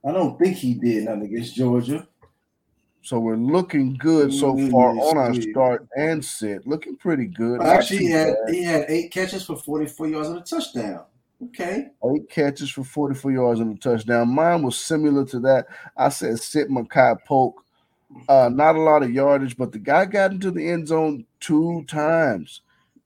I 0.05 0.13
don't 0.13 0.39
think 0.39 0.57
he 0.57 0.75
did 0.75 1.05
nothing 1.05 1.23
against 1.25 1.55
Georgia. 1.55 2.09
So 3.03 3.19
we're 3.19 3.37
looking 3.37 3.95
good 3.95 4.33
so 4.35 4.55
far 4.71 4.91
on 4.91 5.17
our 5.17 5.35
start 5.35 5.87
and 5.97 6.23
sit. 6.23 6.67
Looking 6.67 6.97
pretty 6.97 7.27
good. 7.27 7.63
Actually, 7.63 7.99
he 7.99 8.11
had 8.11 8.35
he 8.51 8.63
had 8.63 8.85
eight 8.89 9.13
catches 9.13 9.47
for 9.47 9.57
44 9.57 10.09
yards 10.09 10.29
and 10.29 10.39
a 10.39 10.43
touchdown. 10.43 11.05
Okay. 11.45 11.87
Eight 12.15 12.29
catches 12.29 12.71
for 12.71 12.83
44 12.83 13.33
yards 13.33 13.61
and 13.61 13.77
a 13.77 13.81
touchdown. 13.81 14.29
Mine 14.29 14.63
was 14.63 14.77
similar 14.77 15.25
to 15.27 15.39
that. 15.41 15.67
I 15.97 16.09
said 16.09 16.39
sit 16.41 16.69
Makai 16.69 17.17
Polk. 17.25 17.65
Uh, 18.29 18.51
not 18.53 18.75
a 18.75 18.81
lot 18.81 19.03
of 19.03 19.13
yardage, 19.13 19.57
but 19.57 19.71
the 19.71 19.79
guy 19.79 20.07
got 20.07 20.33
into 20.33 20.51
the 20.51 20.67
end 20.67 20.89
zone 20.89 21.27
two 21.41 21.85
times, 21.87 22.63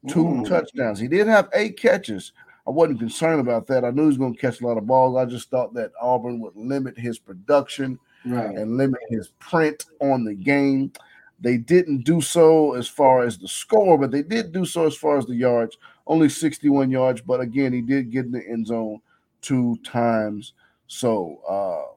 two 0.09 0.25
mm. 0.25 0.49
touchdowns. 0.49 1.01
He 1.01 1.09
did 1.09 1.27
have 1.27 1.51
eight 1.55 1.77
catches, 1.77 2.33
I 2.67 2.71
wasn't 2.71 3.01
concerned 3.01 3.41
about 3.41 3.67
that. 3.69 3.85
I 3.85 3.91
knew 3.91 4.03
he 4.03 4.09
was 4.09 4.19
going 4.19 4.35
to 4.35 4.41
catch 4.41 4.61
a 4.61 4.67
lot 4.67 4.79
of 4.79 4.87
balls. 4.87 5.17
I 5.17 5.25
just 5.25 5.51
thought 5.51 5.75
that 5.75 5.93
Auburn 6.01 6.41
would 6.41 6.55
limit 6.55 6.97
his 6.97 7.19
production 7.19 7.99
right. 8.25 8.55
and 8.55 8.77
limit 8.77 9.01
his 9.09 9.29
print 9.41 9.87
on 10.01 10.25
the 10.25 10.35
game. 10.35 10.93
They 11.41 11.57
didn't 11.57 12.05
do 12.05 12.21
so 12.21 12.75
as 12.75 12.87
far 12.87 13.25
as 13.25 13.37
the 13.37 13.49
score, 13.49 13.99
but 13.99 14.13
they 14.13 14.23
did 14.23 14.53
do 14.53 14.65
so 14.65 14.87
as 14.87 14.97
far 14.97 15.19
as 15.19 15.27
the 15.27 15.35
yards. 15.35 15.77
Only 16.07 16.29
61 16.29 16.91
yards, 16.91 17.21
but 17.21 17.41
again, 17.41 17.73
he 17.73 17.81
did 17.81 18.11
get 18.11 18.27
in 18.27 18.33
the 18.33 18.47
end 18.47 18.67
zone 18.67 19.01
two 19.41 19.79
times. 19.85 20.55
So 20.87 21.41
uh, 21.49 21.95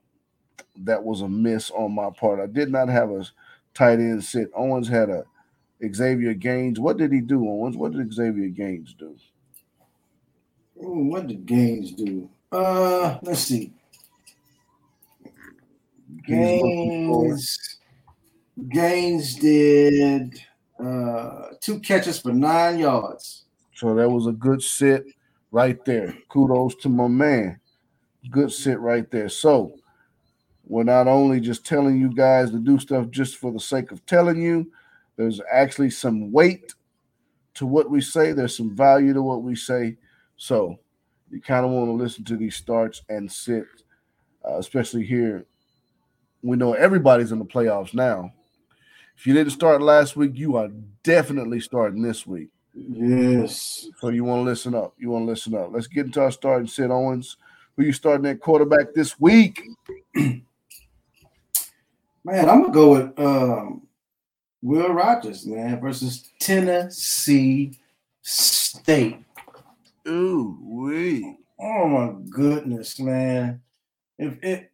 that 0.84 1.04
was 1.04 1.22
a 1.22 1.30
miss 1.30 1.72
on 1.72 1.94
my 1.94 2.10
part. 2.10 2.40
I 2.40 2.48
did 2.48 2.72
not 2.72 2.90
have 2.90 3.10
a 3.10 3.26
tight 3.74 4.00
end 4.00 4.24
sit. 4.24 4.52
Owens 4.56 4.88
had 4.88 5.10
a 5.10 5.26
Xavier 5.94 6.34
Gaines. 6.34 6.80
What 6.80 6.98
did 6.98 7.12
he 7.12 7.22
do, 7.22 7.48
Owens? 7.48 7.78
What 7.78 7.94
did 7.94 8.14
Xavier 8.14 8.50
Gaines 8.50 8.94
do? 8.94 9.16
Ooh, 10.84 11.06
what 11.06 11.28
did 11.28 11.46
Gaines 11.46 11.92
do? 11.92 12.30
Uh, 12.52 13.18
let's 13.22 13.42
see. 13.42 13.74
Gaines, 16.26 17.78
Gaines 18.70 19.36
did 19.36 20.40
uh, 20.80 21.48
two 21.60 21.80
catches 21.80 22.20
for 22.20 22.34
nine 22.34 22.80
yards. 22.80 23.45
So 23.76 23.94
that 23.94 24.10
was 24.10 24.28
a 24.28 24.32
good 24.32 24.62
sit 24.62 25.06
right 25.52 25.84
there. 25.86 26.18
Kudos 26.30 26.76
to 26.76 26.90
my 26.90 27.08
man. 27.08 27.60
Good 28.32 28.52
sit 28.52 28.80
right 28.80 29.10
there. 29.12 29.30
So 29.30 29.76
we're 30.66 30.84
not 30.84 31.08
only 31.08 31.40
just 31.40 31.66
telling 31.66 32.00
you 32.00 32.14
guys 32.14 32.52
to 32.52 32.58
do 32.58 32.80
stuff 32.80 33.10
just 33.10 33.38
for 33.38 33.52
the 33.52 33.60
sake 33.60 33.92
of 33.92 34.06
telling 34.06 34.42
you, 34.42 34.72
there's 35.18 35.40
actually 35.52 35.90
some 35.92 36.32
weight 36.32 36.74
to 37.56 37.66
what 37.66 37.90
we 37.90 38.02
say, 38.02 38.32
there's 38.32 38.56
some 38.56 38.76
value 38.76 39.14
to 39.14 39.22
what 39.22 39.44
we 39.44 39.56
say. 39.56 39.98
So 40.38 40.80
you 41.30 41.42
kind 41.42 41.66
of 41.66 41.72
want 41.72 41.88
to 41.88 41.94
listen 41.94 42.24
to 42.26 42.38
these 42.38 42.56
starts 42.56 43.02
and 43.10 43.32
sit, 43.32 43.66
uh, 44.48 44.58
especially 44.58 45.06
here. 45.06 45.46
We 46.42 46.58
know 46.58 46.74
everybody's 46.74 47.32
in 47.32 47.40
the 47.40 47.46
playoffs 47.46 47.94
now. 47.94 48.32
If 49.18 49.26
you 49.26 49.34
didn't 49.34 49.54
start 49.54 49.82
last 49.82 50.16
week, 50.16 50.32
you 50.36 50.58
are 50.58 50.70
definitely 51.04 51.60
starting 51.60 52.02
this 52.02 52.28
week. 52.28 52.50
Yes. 52.76 53.88
So 54.00 54.10
you 54.10 54.26
want 54.26 54.42
to 54.42 54.44
listen 54.44 54.76
up. 54.76 54.94
You 54.98 55.10
want 55.10 55.26
to 55.26 55.32
listen 55.32 55.56
up. 55.56 55.70
Let's 55.72 55.88
get 55.88 56.08
into 56.08 56.22
our 56.22 56.32
starting 56.32 56.68
set, 56.68 56.92
Owens. 56.92 57.38
Who 57.76 57.84
you 57.84 57.94
starting 57.94 58.28
at 58.28 58.42
quarterback 58.42 58.94
this 58.94 59.20
week? 59.20 59.62
Man, 60.16 60.44
I'm 62.50 62.64
gonna 62.64 62.74
go 62.74 62.92
with 62.92 63.20
um, 63.20 63.86
Will 64.64 64.90
Rogers, 64.90 65.46
man, 65.46 65.80
versus 65.80 66.32
Tennessee 66.40 67.78
State. 68.24 69.20
Ooh, 70.08 70.58
wee. 70.60 71.38
Oh 71.60 71.88
my 71.88 72.16
goodness, 72.32 73.00
man. 73.00 73.62
If 74.18 74.44
it 74.44 74.72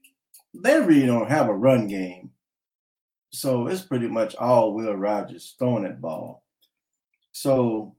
they 0.54 0.80
really 0.80 1.06
don't 1.06 1.30
have 1.30 1.50
a 1.50 1.54
run 1.54 1.88
game. 1.88 2.32
So 3.32 3.68
it's 3.68 3.82
pretty 3.82 4.08
much 4.08 4.34
all 4.36 4.74
Will 4.74 4.96
Rogers 4.96 5.56
throwing 5.60 5.84
that 5.84 6.00
ball. 6.00 6.41
So 7.42 7.96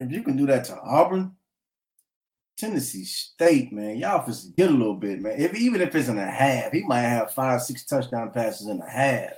if 0.00 0.10
you 0.10 0.22
can 0.22 0.38
do 0.38 0.46
that 0.46 0.64
to 0.64 0.80
Auburn, 0.80 1.32
Tennessee 2.56 3.04
State, 3.04 3.74
man, 3.74 3.98
y'all 3.98 4.24
just 4.24 4.56
get 4.56 4.70
a 4.70 4.72
little 4.72 4.94
bit, 4.94 5.20
man. 5.20 5.34
If 5.36 5.54
even 5.54 5.82
if 5.82 5.94
it's 5.94 6.08
in 6.08 6.16
a 6.16 6.30
half, 6.30 6.72
he 6.72 6.82
might 6.84 7.02
have 7.02 7.34
five, 7.34 7.60
six 7.60 7.84
touchdown 7.84 8.30
passes 8.30 8.68
in 8.68 8.80
a 8.80 8.90
half. 8.90 9.34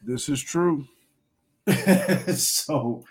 This 0.00 0.28
is 0.28 0.40
true. 0.40 0.86
so 2.36 3.02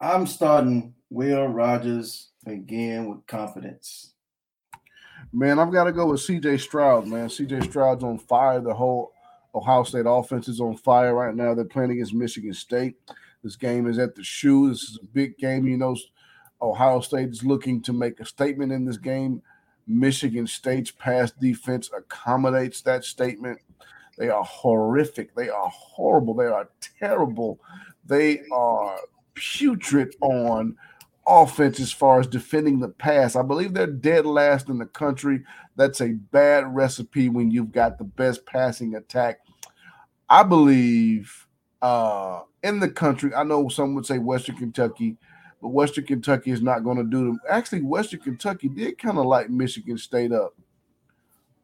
I'm 0.00 0.26
starting 0.26 0.94
Will 1.10 1.46
Rogers 1.46 2.30
again 2.46 3.06
with 3.06 3.26
confidence. 3.26 4.14
Man, 5.30 5.58
I've 5.58 5.72
got 5.72 5.84
to 5.84 5.92
go 5.92 6.06
with 6.06 6.20
CJ 6.20 6.60
Stroud, 6.60 7.06
man. 7.06 7.28
CJ 7.28 7.64
Stroud's 7.64 8.02
on 8.02 8.16
fire. 8.16 8.62
The 8.62 8.72
whole 8.72 9.12
Ohio 9.54 9.82
State 9.82 10.06
offense 10.08 10.48
is 10.48 10.58
on 10.58 10.78
fire 10.78 11.14
right 11.14 11.34
now. 11.34 11.52
They're 11.52 11.66
playing 11.66 11.90
against 11.90 12.14
Michigan 12.14 12.54
State. 12.54 12.96
This 13.42 13.56
game 13.56 13.86
is 13.86 13.98
at 13.98 14.14
the 14.14 14.24
shoe. 14.24 14.68
This 14.68 14.82
is 14.82 14.98
a 15.02 15.06
big 15.06 15.38
game. 15.38 15.66
You 15.66 15.76
know, 15.76 15.96
Ohio 16.60 17.00
State 17.00 17.30
is 17.30 17.44
looking 17.44 17.80
to 17.82 17.92
make 17.92 18.20
a 18.20 18.24
statement 18.24 18.72
in 18.72 18.84
this 18.84 18.98
game. 18.98 19.42
Michigan 19.86 20.46
State's 20.46 20.90
pass 20.90 21.30
defense 21.30 21.90
accommodates 21.96 22.82
that 22.82 23.04
statement. 23.04 23.58
They 24.18 24.28
are 24.28 24.44
horrific. 24.44 25.34
They 25.34 25.48
are 25.48 25.68
horrible. 25.68 26.34
They 26.34 26.46
are 26.46 26.68
terrible. 26.98 27.60
They 28.04 28.42
are 28.52 28.98
putrid 29.34 30.14
on 30.20 30.76
offense 31.26 31.78
as 31.78 31.92
far 31.92 32.18
as 32.18 32.26
defending 32.26 32.80
the 32.80 32.88
pass. 32.88 33.36
I 33.36 33.42
believe 33.42 33.74
they're 33.74 33.86
dead 33.86 34.26
last 34.26 34.68
in 34.68 34.78
the 34.78 34.86
country. 34.86 35.44
That's 35.76 36.00
a 36.00 36.14
bad 36.14 36.74
recipe 36.74 37.28
when 37.28 37.50
you've 37.50 37.72
got 37.72 37.98
the 37.98 38.04
best 38.04 38.44
passing 38.46 38.96
attack. 38.96 39.40
I 40.28 40.42
believe 40.42 41.46
uh, 41.82 42.40
in 42.62 42.80
the 42.80 42.88
country, 42.88 43.34
I 43.34 43.44
know 43.44 43.68
some 43.68 43.94
would 43.94 44.06
say 44.06 44.18
Western 44.18 44.56
Kentucky, 44.56 45.16
but 45.60 45.68
Western 45.68 46.04
Kentucky 46.04 46.50
is 46.50 46.62
not 46.62 46.84
going 46.84 46.98
to 46.98 47.04
do 47.04 47.26
them. 47.26 47.40
Actually, 47.48 47.82
Western 47.82 48.20
Kentucky 48.20 48.68
did 48.68 48.98
kind 48.98 49.18
of 49.18 49.26
light 49.26 49.50
Michigan 49.50 49.98
State 49.98 50.32
up 50.32 50.54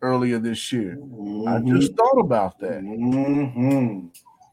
earlier 0.03 0.39
this 0.39 0.73
year. 0.73 0.97
Mm-hmm. 1.01 1.49
I 1.49 1.61
just 1.77 1.95
thought 1.95 2.21
about 2.21 2.59
that. 2.61 2.83
Mm-hmm. 2.83 4.07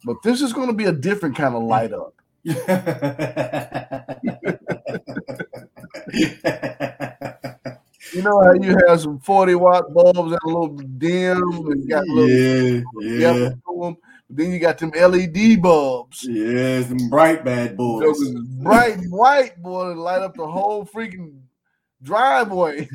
But 0.06 0.18
this 0.24 0.42
is 0.42 0.54
going 0.54 0.68
to 0.68 0.74
be 0.74 0.86
a 0.86 0.92
different 0.92 1.36
kind 1.36 1.56
of 1.56 1.64
light 1.64 1.94
up. 1.94 2.16
you 2.44 2.56
know 8.24 8.42
how 8.42 8.54
you 8.54 8.76
have 8.88 9.00
some 9.00 9.20
40 9.20 9.56
watt 9.56 9.94
bulbs 9.94 10.32
that 10.32 10.40
are 10.44 10.50
a 10.50 10.60
little 10.60 10.76
dim 10.76 11.38
and 11.40 11.88
got 11.88 12.04
a 12.04 12.12
little 12.12 12.84
yeah, 13.04 13.34
yeah. 13.34 13.50
to 13.50 13.80
them. 13.80 13.98
Then 14.34 14.52
you 14.52 14.60
got 14.60 14.78
them 14.78 14.92
LED 14.92 15.62
bulbs. 15.62 16.26
Yes, 16.28 16.88
them 16.88 17.10
bright 17.10 17.44
bad 17.44 17.76
boys. 17.76 18.04
Those 18.04 18.32
bright 18.64 18.98
white 19.10 19.62
boy 19.62 19.94
light 19.94 20.22
up 20.22 20.36
the 20.36 20.48
whole 20.48 20.86
freaking 20.86 21.42
driveway. 22.02 22.88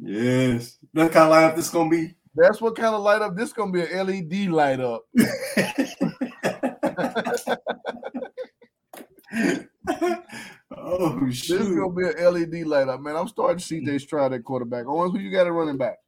Yes. 0.00 0.78
That 0.94 1.12
kind 1.12 1.24
of 1.24 1.30
light 1.30 1.44
up 1.44 1.56
this 1.56 1.70
gonna 1.70 1.90
be. 1.90 2.14
That's 2.36 2.60
what 2.60 2.76
kind 2.76 2.94
of 2.94 3.02
light 3.02 3.22
up. 3.22 3.36
This 3.36 3.52
gonna 3.52 3.72
be 3.72 3.82
an 3.82 4.06
LED 4.06 4.50
light 4.50 4.80
up. 4.80 5.02
oh 10.76 11.20
This 11.26 11.50
is 11.50 11.74
gonna 11.74 11.92
be 11.92 12.06
an 12.06 12.32
LED 12.32 12.66
light 12.66 12.88
up, 12.88 13.00
man. 13.00 13.16
I'm 13.16 13.28
starting 13.28 13.58
to 13.58 13.64
see 13.64 13.80
mm. 13.80 13.86
they 13.86 13.98
try 13.98 14.28
that 14.28 14.44
quarterback. 14.44 14.86
Owens, 14.86 15.12
who 15.12 15.18
you 15.18 15.30
got 15.30 15.46
at 15.46 15.52
running 15.52 15.76
back? 15.76 15.98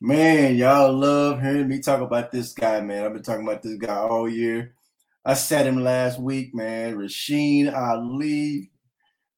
Man, 0.00 0.56
y'all 0.56 0.92
love 0.92 1.40
hearing 1.40 1.68
me 1.68 1.78
talk 1.80 2.00
about 2.00 2.32
this 2.32 2.52
guy, 2.52 2.80
man. 2.80 3.04
I've 3.04 3.12
been 3.12 3.22
talking 3.22 3.46
about 3.46 3.62
this 3.62 3.78
guy 3.78 3.96
all 3.96 4.28
year. 4.28 4.74
I 5.24 5.34
said 5.34 5.66
him 5.66 5.82
last 5.82 6.18
week, 6.18 6.52
man. 6.54 6.96
Rasheen 6.96 7.72
Ali. 7.72 8.72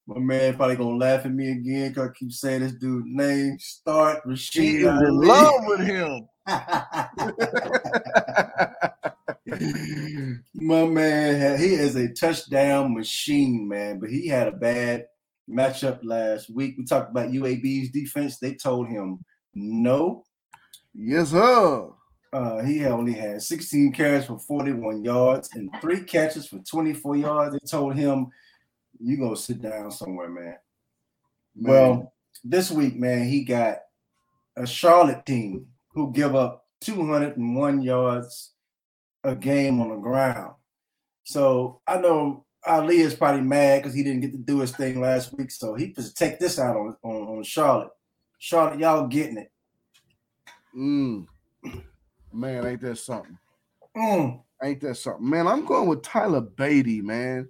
My 0.06 0.18
man 0.18 0.56
probably 0.56 0.76
gonna 0.76 0.96
laugh 0.96 1.26
at 1.26 1.32
me 1.32 1.50
again 1.50 1.90
because 1.90 2.08
I 2.08 2.12
keep 2.18 2.32
saying 2.32 2.62
this 2.62 2.72
dude's 2.72 3.04
name. 3.06 3.58
Start 3.58 4.22
He 4.24 4.30
Rasheen 4.30 4.78
is 4.78 4.86
in 4.86 5.20
love 5.20 5.60
with 5.66 5.86
him. 5.86 6.26
My 10.54 10.86
man, 10.86 11.60
he 11.60 11.74
is 11.74 11.96
a 11.96 12.12
touchdown 12.12 12.94
machine, 12.94 13.68
man. 13.68 13.98
But 13.98 14.08
he 14.10 14.28
had 14.28 14.48
a 14.48 14.52
bad 14.52 15.06
matchup 15.48 16.00
last 16.02 16.48
week. 16.48 16.76
We 16.78 16.84
talked 16.84 17.10
about 17.10 17.30
UAB's 17.30 17.90
defense. 17.90 18.38
They 18.38 18.54
told 18.54 18.88
him 18.88 19.24
no. 19.54 20.24
Yes, 20.96 21.30
sir. 21.30 21.90
Uh, 22.32 22.62
he 22.62 22.84
only 22.84 23.12
had 23.12 23.40
16 23.40 23.92
carries 23.92 24.26
for 24.26 24.38
41 24.38 25.04
yards 25.04 25.50
and 25.54 25.70
three 25.80 26.02
catches 26.02 26.48
for 26.48 26.58
24 26.58 27.16
yards. 27.16 27.52
They 27.52 27.66
told 27.66 27.94
him, 27.94 28.26
"You 28.98 29.16
go 29.16 29.34
sit 29.34 29.62
down 29.62 29.90
somewhere, 29.90 30.28
man." 30.28 30.56
Man. 31.54 31.72
Well, 31.72 32.12
this 32.44 32.70
week, 32.70 32.96
man, 32.96 33.26
he 33.26 33.44
got 33.44 33.78
a 34.56 34.66
Charlotte 34.66 35.24
team 35.24 35.66
who 35.90 36.12
give 36.12 36.34
up 36.34 36.66
201 36.80 37.82
yards 37.82 38.52
a 39.24 39.34
game 39.34 39.80
on 39.80 39.90
the 39.90 39.96
ground. 39.96 40.54
So 41.24 41.80
I 41.86 41.98
know 41.98 42.44
Ali 42.66 42.98
is 42.98 43.14
probably 43.14 43.42
mad 43.42 43.82
because 43.82 43.94
he 43.94 44.02
didn't 44.02 44.20
get 44.20 44.32
to 44.32 44.38
do 44.38 44.60
his 44.60 44.72
thing 44.72 45.00
last 45.00 45.36
week. 45.36 45.50
So 45.50 45.74
he 45.74 45.92
just 45.92 46.16
take 46.16 46.38
this 46.38 46.58
out 46.58 46.76
on, 46.76 46.96
on, 47.02 47.38
on 47.38 47.42
Charlotte. 47.42 47.90
Charlotte, 48.38 48.80
y'all 48.80 49.06
getting 49.06 49.38
it. 49.38 49.50
Mm. 50.76 51.26
Man, 52.32 52.66
ain't 52.66 52.80
that 52.82 52.98
something? 52.98 53.38
Mm. 53.96 54.42
Ain't 54.62 54.80
that 54.82 54.96
something? 54.96 55.28
Man, 55.28 55.46
I'm 55.46 55.64
going 55.64 55.88
with 55.88 56.02
Tyler 56.02 56.42
Badie, 56.42 57.02
man. 57.02 57.48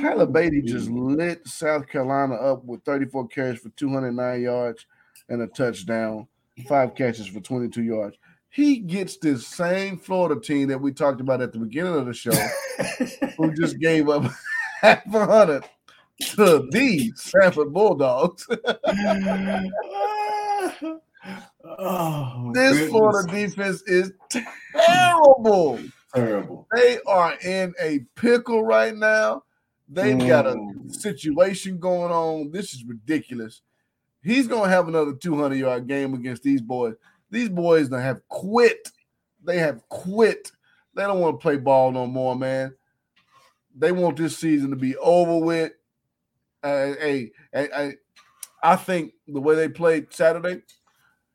Tyler 0.00 0.26
Badie 0.26 0.64
just 0.64 0.90
lit 0.90 1.46
South 1.46 1.86
Carolina 1.86 2.34
up 2.34 2.64
with 2.64 2.82
34 2.84 3.28
carries 3.28 3.60
for 3.60 3.68
209 3.70 4.42
yards 4.42 4.86
and 5.28 5.42
a 5.42 5.46
touchdown, 5.46 6.26
five 6.68 6.94
catches 6.94 7.26
for 7.26 7.40
22 7.40 7.82
yards. 7.82 8.16
He 8.50 8.78
gets 8.78 9.16
this 9.16 9.46
same 9.46 9.98
Florida 9.98 10.38
team 10.40 10.68
that 10.68 10.80
we 10.80 10.92
talked 10.92 11.20
about 11.20 11.40
at 11.40 11.52
the 11.52 11.58
beginning 11.58 11.94
of 11.94 12.06
the 12.06 12.12
show, 12.12 12.32
who 13.38 13.54
just 13.54 13.78
gave 13.78 14.08
up 14.08 14.30
half 14.80 15.02
a 15.14 15.26
hundred 15.26 15.64
to 16.20 16.68
the 16.70 17.12
Samford 17.16 17.72
Bulldogs. 17.72 18.46
oh, 21.64 22.50
This 22.54 22.72
goodness. 22.72 22.90
Florida 22.90 23.30
defense 23.32 23.82
is 23.82 24.12
terrible. 24.30 25.80
terrible. 26.14 26.66
They 26.74 26.98
are 27.06 27.34
in 27.44 27.74
a 27.80 28.00
pickle 28.16 28.64
right 28.64 28.94
now. 28.96 29.44
They've 29.88 30.18
got 30.18 30.46
a 30.46 30.54
Mm. 30.54 30.94
situation 30.94 31.78
going 31.78 32.10
on. 32.12 32.50
This 32.50 32.72
is 32.74 32.84
ridiculous. 32.84 33.62
He's 34.22 34.46
gonna 34.46 34.68
have 34.70 34.88
another 34.88 35.12
200 35.14 35.56
yard 35.56 35.86
game 35.86 36.14
against 36.14 36.42
these 36.42 36.60
boys. 36.62 36.94
These 37.30 37.48
boys 37.48 37.88
that 37.90 38.00
have 38.00 38.26
quit. 38.28 38.90
They 39.44 39.58
have 39.58 39.86
quit. 39.88 40.52
They 40.94 41.02
don't 41.02 41.20
want 41.20 41.38
to 41.38 41.42
play 41.42 41.56
ball 41.56 41.90
no 41.90 42.06
more, 42.06 42.36
man. 42.36 42.74
They 43.74 43.90
want 43.92 44.16
this 44.16 44.36
season 44.38 44.70
to 44.70 44.76
be 44.76 44.96
over 44.98 45.38
with. 45.44 45.72
Uh, 46.62 46.94
hey, 47.00 47.32
hey, 47.52 47.68
hey, 47.74 47.94
I 48.62 48.76
think 48.76 49.14
the 49.26 49.40
way 49.40 49.56
they 49.56 49.68
played 49.68 50.12
Saturday, 50.12 50.62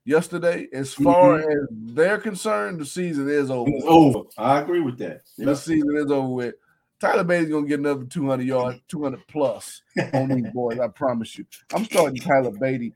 yesterday, 0.07 0.67
as 0.73 0.93
mm-hmm. 0.93 1.03
far 1.03 1.39
as 1.39 1.67
they're 1.71 2.17
concerned, 2.17 2.79
the 2.79 2.85
season 2.85 3.29
is 3.29 3.51
over. 3.51 3.69
It's 3.69 3.85
over. 3.85 4.21
I 4.37 4.61
agree 4.61 4.79
with 4.79 4.97
that. 4.99 5.21
The 5.37 5.55
season 5.55 5.95
is 5.97 6.11
over 6.11 6.29
with. 6.29 6.55
Tyler 6.99 7.23
Bates 7.23 7.51
gonna 7.51 7.67
get 7.67 7.79
another 7.79 8.05
200 8.05 8.43
yards, 8.43 8.79
200 8.87 9.27
plus 9.27 9.83
on 10.13 10.29
these 10.29 10.49
boys. 10.53 10.79
I 10.79 10.87
promise 10.87 11.37
you. 11.37 11.45
I'm 11.71 11.85
starting 11.85 12.19
Tyler 12.19 12.49
Badie 12.51 12.93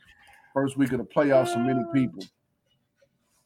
first 0.55 0.75
week 0.75 0.91
of 0.91 0.97
the 0.97 1.05
playoffs 1.05 1.53
for 1.53 1.59
many 1.59 1.83
people. 1.93 2.23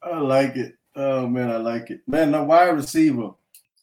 I 0.02 0.20
like 0.20 0.56
it. 0.56 0.76
Oh 0.96 1.28
man, 1.28 1.50
I 1.50 1.58
like 1.58 1.90
it. 1.90 2.02
Man, 2.08 2.32
the 2.32 2.42
wide 2.42 2.70
receiver, 2.70 3.32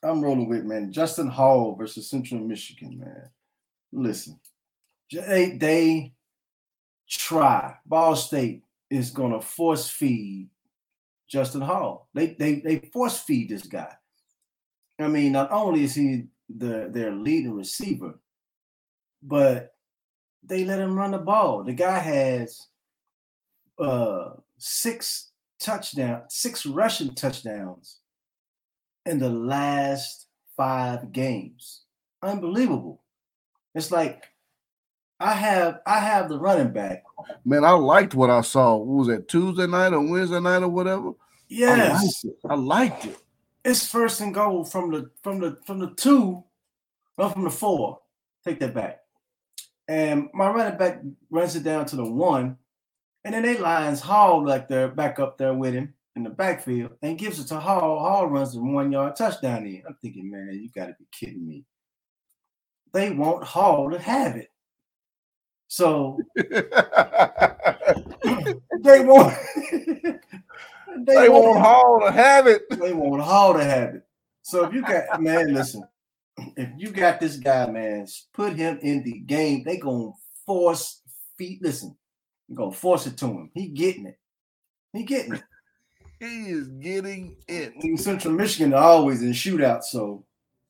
I'm 0.03 0.23
rolling 0.23 0.49
with 0.49 0.65
man. 0.65 0.93
Justin 0.93 1.29
Hall 1.29 1.75
versus 1.75 2.09
Central 2.09 2.41
Michigan, 2.41 2.99
man. 2.99 3.29
Listen, 3.93 4.41
they, 5.13 5.51
they 5.51 6.15
try. 7.07 7.75
Ball 7.85 8.17
State 8.17 8.63
is 8.93 9.11
gonna 9.11 9.41
force 9.41 9.89
feed 9.89 10.51
Justin 11.29 11.63
Hall. 11.63 12.09
They 12.15 12.35
they 12.39 12.61
they 12.61 12.79
force 12.93 13.19
feed 13.21 13.49
this 13.49 13.67
guy. 13.67 13.95
I 15.01 15.09
mean, 15.09 15.33
not 15.33 15.51
only 15.51 15.85
is 15.85 15.95
he 15.95 16.25
the 16.55 16.91
their 16.93 17.11
leading 17.11 17.55
receiver, 17.55 18.21
but 19.23 19.75
they 20.43 20.65
let 20.65 20.81
him 20.81 20.97
run 20.97 21.13
the 21.13 21.19
ball. 21.19 21.65
The 21.65 21.73
guy 21.73 21.99
has 21.99 22.67
uh 23.79 24.31
six 24.59 25.31
touchdown, 25.59 26.25
six 26.29 26.67
rushing 26.67 27.15
touchdowns 27.15 28.01
in 29.07 29.19
the 29.19 29.31
last 29.31 30.27
five 30.57 31.13
games. 31.13 31.83
Unbelievable. 32.23 33.03
It's 33.75 33.91
like 33.91 34.25
I 35.23 35.35
have 35.35 35.81
I 35.87 36.01
have 36.01 36.29
the 36.29 36.39
running 36.39 36.73
back. 36.73 37.05
Man, 37.45 37.65
I 37.65 37.71
liked 37.71 38.15
what 38.15 38.29
I 38.29 38.41
saw. 38.41 38.77
What 38.77 38.99
was 38.99 39.09
that 39.09 39.29
Tuesday 39.29 39.69
night 39.69 39.93
or 39.93 40.01
Wednesday 40.01 40.41
night 40.41 40.65
or 40.65 40.69
whatever? 40.69 41.13
Yes, 41.49 41.79
I 41.81 41.95
liked 41.95 42.25
it. 42.25 42.37
I 42.51 42.55
liked 42.55 43.05
it. 43.07 43.19
it's 43.65 43.87
first 43.87 44.21
and 44.21 44.35
goal 44.35 44.65
from 44.65 44.91
the 44.91 45.11
from 45.23 45.39
the 45.39 45.59
from 45.65 45.79
the 45.79 45.91
two, 45.91 46.43
no, 47.17 47.29
from 47.29 47.45
the 47.45 47.51
four. 47.51 48.01
Take 48.45 48.59
that 48.61 48.75
back. 48.75 48.99
And 49.87 50.29
my 50.35 50.51
running 50.51 50.79
back 50.79 51.01
runs 51.31 51.55
it 51.55 51.63
down 51.63 51.87
to 51.87 51.97
the 51.97 52.05
one, 52.05 52.57
and 53.25 53.35
then 53.35 53.43
they 53.43 53.59
lines 53.59 54.01
Hall 54.01 54.45
like 54.45 54.67
they're 54.67 54.89
back 54.89 55.21
up 55.21 55.39
there 55.39 55.55
with 55.55 55.75
him 55.75 55.95
in 56.17 56.25
the 56.25 56.31
backfield 56.31 56.93
and 57.03 57.19
gives 57.19 57.39
it 57.39 57.47
to 57.49 57.61
Hall. 57.61 58.01
Hall 58.01 58.27
runs 58.27 58.55
the 58.55 58.61
one 58.61 58.91
yard 58.91 59.15
touchdown 59.15 59.67
in. 59.67 59.83
I'm 59.87 59.97
thinking, 60.03 60.31
man, 60.31 60.59
you 60.61 60.69
got 60.75 60.87
to 60.87 60.97
be 60.99 61.07
kidding 61.13 61.47
me. 61.47 61.65
They 62.93 63.11
want 63.11 63.45
Hall 63.45 63.91
to 63.91 63.99
have 63.99 64.37
it. 64.37 64.52
So 65.73 66.19
they 66.37 66.45
want 69.01 69.35
they 70.99 71.29
want 71.31 71.61
Hall 71.61 72.01
to 72.05 72.13
have 72.13 72.47
it. 72.47 72.69
they 72.69 72.93
want 72.93 73.23
Hall 73.23 73.55
to 73.55 73.65
have 73.65 73.95
it. 73.95 74.03
So 74.43 74.67
if 74.67 74.75
you 74.75 74.83
got 74.83 75.23
man, 75.23 75.55
listen, 75.55 75.83
if 76.59 76.69
you 76.77 76.91
got 76.91 77.21
this 77.21 77.39
guy, 77.39 77.71
man, 77.71 78.07
put 78.35 78.53
him 78.53 78.81
in 78.83 79.03
the 79.03 79.21
game. 79.21 79.63
They 79.65 79.79
gonna 79.79 80.11
force 80.45 81.01
feet. 81.39 81.63
Listen, 81.63 81.97
you 82.49 82.55
gonna 82.55 82.73
force 82.73 83.07
it 83.07 83.17
to 83.17 83.29
him. 83.29 83.51
He 83.55 83.69
getting 83.69 84.05
it. 84.05 84.19
He 84.93 85.05
getting 85.05 85.37
it. 85.37 85.43
He 86.21 86.51
is 86.51 86.69
getting 86.69 87.35
it. 87.49 87.73
In 87.81 87.97
Central 87.97 88.35
Michigan, 88.35 88.75
are 88.75 88.83
always 88.83 89.23
in 89.23 89.31
shootouts, 89.33 89.85
so 89.85 90.27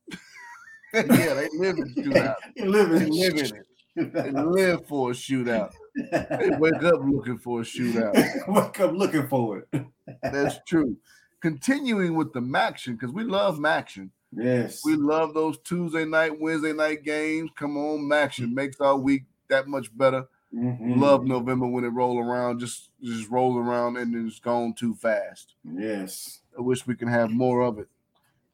yeah, 0.94 1.02
they 1.02 1.48
live 1.54 1.76
in 1.76 1.92
shootout. 1.96 2.36
you 2.54 2.66
live 2.70 2.90
They 2.90 3.06
in 3.06 3.10
live 3.10 3.34
in 3.36 3.56
it. 3.56 3.66
They 3.96 4.30
live 4.30 4.86
for 4.86 5.10
a 5.10 5.14
shootout. 5.14 5.72
They 5.94 6.50
wake 6.58 6.82
up 6.82 7.00
looking 7.04 7.38
for 7.38 7.60
a 7.60 7.64
shootout. 7.64 8.14
Wake 8.48 8.80
up 8.80 8.92
looking 8.92 9.28
for 9.28 9.58
it. 9.72 9.84
That's 10.22 10.58
true. 10.66 10.96
Continuing 11.40 12.14
with 12.14 12.32
the 12.32 12.40
Maction, 12.40 12.92
because 12.98 13.12
we 13.12 13.24
love 13.24 13.58
Maction. 13.58 14.10
Yes. 14.34 14.82
We 14.84 14.96
love 14.96 15.34
those 15.34 15.58
Tuesday 15.58 16.04
night, 16.06 16.40
Wednesday 16.40 16.72
night 16.72 17.02
games. 17.04 17.50
Come 17.56 17.76
on, 17.76 18.00
Maction 18.00 18.52
makes 18.52 18.80
our 18.80 18.96
week 18.96 19.24
that 19.48 19.68
much 19.68 19.94
better. 19.96 20.24
Mhm. 20.54 20.98
Love 21.00 21.24
November 21.26 21.66
when 21.66 21.84
it 21.84 21.88
roll 21.88 22.18
around, 22.18 22.60
just 22.60 22.90
just 23.02 23.28
roll 23.30 23.58
around 23.58 23.96
and 23.96 24.14
then 24.14 24.26
it's 24.26 24.38
gone 24.38 24.74
too 24.74 24.94
fast. 24.94 25.54
Yes. 25.64 26.40
I 26.56 26.60
wish 26.60 26.86
we 26.86 26.94
can 26.94 27.08
have 27.08 27.30
more 27.30 27.62
of 27.62 27.78
it. 27.78 27.88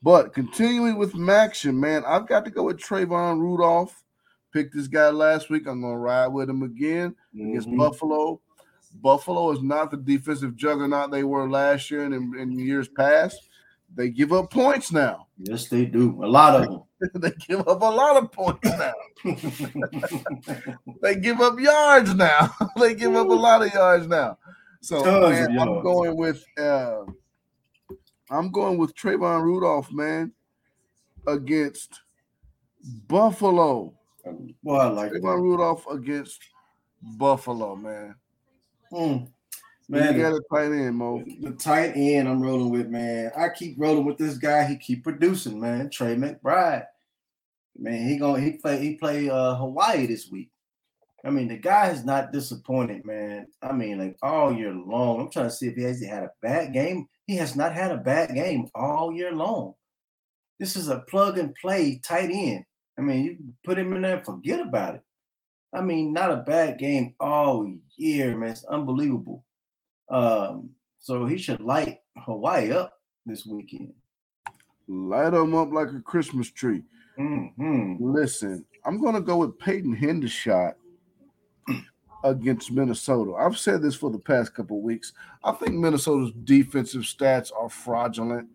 But 0.02 0.32
continuing 0.32 0.96
with 0.96 1.14
Maction, 1.14 1.74
man, 1.74 2.04
I've 2.06 2.28
got 2.28 2.44
to 2.44 2.50
go 2.52 2.64
with 2.64 2.78
Trayvon 2.78 3.40
Rudolph. 3.40 4.04
Picked 4.52 4.74
this 4.74 4.86
guy 4.88 5.08
last 5.10 5.50
week. 5.50 5.66
I'm 5.66 5.82
gonna 5.82 5.98
ride 5.98 6.28
with 6.28 6.48
him 6.48 6.62
again 6.62 7.14
against 7.34 7.68
Mhm. 7.68 7.76
Buffalo. 7.76 8.40
Buffalo 9.02 9.50
is 9.52 9.62
not 9.62 9.90
the 9.90 9.96
defensive 9.98 10.56
juggernaut 10.56 11.10
they 11.10 11.22
were 11.24 11.48
last 11.48 11.90
year 11.90 12.04
and 12.04 12.14
in, 12.14 12.34
in 12.38 12.58
years 12.58 12.88
past. 12.88 13.48
they 13.94 14.10
give 14.10 14.34
up 14.34 14.50
points 14.50 14.92
now. 14.92 15.26
Yes, 15.38 15.68
they 15.68 15.86
do. 15.86 16.22
A 16.22 16.26
lot 16.26 16.54
of 16.54 16.68
them. 16.68 16.82
they 17.22 17.32
give 17.46 17.60
up 17.60 17.80
a 17.80 17.84
lot 17.84 18.16
of 18.22 18.30
points 18.30 18.68
now. 18.68 18.92
they 21.02 21.14
give 21.16 21.40
up 21.40 21.58
yards 21.58 22.14
now. 22.14 22.50
they 22.78 22.94
give 22.94 23.14
up 23.14 23.28
a 23.28 23.32
lot 23.32 23.62
of 23.62 23.72
yards 23.72 24.06
now. 24.06 24.36
So 24.80 25.02
man, 25.30 25.58
I'm 25.58 25.82
going 25.82 26.16
with 26.16 26.44
uh, 26.58 27.04
I'm 28.30 28.50
going 28.50 28.78
with 28.78 28.94
Trayvon 28.94 29.42
Rudolph, 29.42 29.90
man, 29.92 30.32
against 31.26 32.00
Buffalo. 33.06 33.94
Well, 34.62 34.80
I 34.80 34.86
like 34.88 35.12
Trayvon 35.12 35.36
that. 35.36 35.42
Rudolph 35.42 35.86
against 35.88 36.40
Buffalo, 37.02 37.76
man. 37.76 38.14
Mm. 38.92 39.28
Man, 39.90 40.14
you 40.16 40.22
got 40.22 40.34
a 40.34 40.40
tight 40.52 40.72
end, 40.72 40.96
Mo. 40.96 41.24
The 41.40 41.52
tight 41.52 41.92
end 41.96 42.28
I'm 42.28 42.42
rolling 42.42 42.70
with, 42.70 42.88
man. 42.88 43.30
I 43.36 43.48
keep 43.48 43.76
rolling 43.78 44.04
with 44.04 44.18
this 44.18 44.36
guy. 44.36 44.66
He 44.66 44.76
keep 44.76 45.02
producing, 45.02 45.58
man. 45.58 45.88
Trey 45.88 46.14
McBride. 46.14 46.84
Man, 47.78 48.06
he 48.06 48.18
going 48.18 48.42
he 48.42 48.52
play 48.52 48.78
he 48.78 48.96
play 48.96 49.30
uh 49.30 49.54
Hawaii 49.54 50.06
this 50.06 50.28
week. 50.30 50.50
I 51.24 51.30
mean, 51.30 51.48
the 51.48 51.56
guy 51.56 51.90
is 51.90 52.04
not 52.04 52.32
disappointed, 52.32 53.04
man. 53.04 53.46
I 53.62 53.72
mean, 53.72 53.98
like 53.98 54.16
all 54.22 54.52
year 54.52 54.74
long. 54.74 55.20
I'm 55.20 55.30
trying 55.30 55.46
to 55.46 55.50
see 55.50 55.68
if 55.68 55.76
he 55.76 55.82
has 55.82 56.04
had 56.04 56.24
a 56.24 56.32
bad 56.42 56.72
game. 56.72 57.06
He 57.26 57.36
has 57.36 57.56
not 57.56 57.72
had 57.72 57.90
a 57.90 57.96
bad 57.96 58.34
game 58.34 58.68
all 58.74 59.12
year 59.12 59.32
long. 59.32 59.74
This 60.58 60.76
is 60.76 60.88
a 60.88 61.00
plug 61.00 61.38
and 61.38 61.54
play 61.54 62.00
tight 62.04 62.30
end. 62.30 62.64
I 62.98 63.00
mean, 63.00 63.24
you 63.24 63.36
put 63.64 63.78
him 63.78 63.94
in 63.94 64.02
there, 64.02 64.22
forget 64.24 64.60
about 64.60 64.96
it. 64.96 65.02
I 65.72 65.82
mean, 65.82 66.12
not 66.12 66.32
a 66.32 66.38
bad 66.38 66.78
game 66.78 67.14
all 67.20 67.72
year, 67.96 68.36
man. 68.36 68.50
It's 68.50 68.64
unbelievable. 68.64 69.44
Um, 70.08 70.70
so 70.98 71.26
he 71.26 71.38
should 71.38 71.60
light 71.60 72.00
Hawaii 72.16 72.72
up 72.72 72.94
this 73.24 73.46
weekend. 73.46 73.92
Light 74.88 75.30
them 75.30 75.54
up 75.54 75.70
like 75.72 75.88
a 75.88 76.00
Christmas 76.00 76.50
tree. 76.50 76.82
Mm-hmm. 77.18 77.96
Listen, 78.00 78.64
I'm 78.84 79.00
going 79.00 79.14
to 79.14 79.20
go 79.20 79.36
with 79.36 79.58
Peyton 79.58 79.96
Hendershot 79.96 80.74
against 82.24 82.72
Minnesota. 82.72 83.34
I've 83.34 83.58
said 83.58 83.82
this 83.82 83.94
for 83.94 84.10
the 84.10 84.18
past 84.18 84.54
couple 84.54 84.80
weeks. 84.80 85.12
I 85.44 85.52
think 85.52 85.74
Minnesota's 85.74 86.32
defensive 86.44 87.02
stats 87.02 87.52
are 87.56 87.68
fraudulent. 87.68 88.48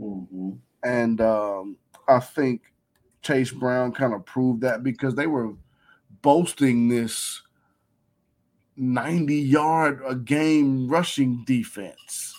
Mm-hmm. 0.00 0.50
And 0.84 1.20
um, 1.20 1.76
I 2.06 2.20
think 2.20 2.62
Chase 3.22 3.50
Brown 3.50 3.92
kind 3.92 4.14
of 4.14 4.24
proved 4.24 4.62
that 4.62 4.82
because 4.82 5.14
they 5.14 5.26
were 5.26 5.52
boasting 6.22 6.88
this 6.88 7.42
90 8.76 9.34
yard 9.34 10.00
a 10.06 10.14
game 10.14 10.88
rushing 10.88 11.44
defense. 11.44 12.34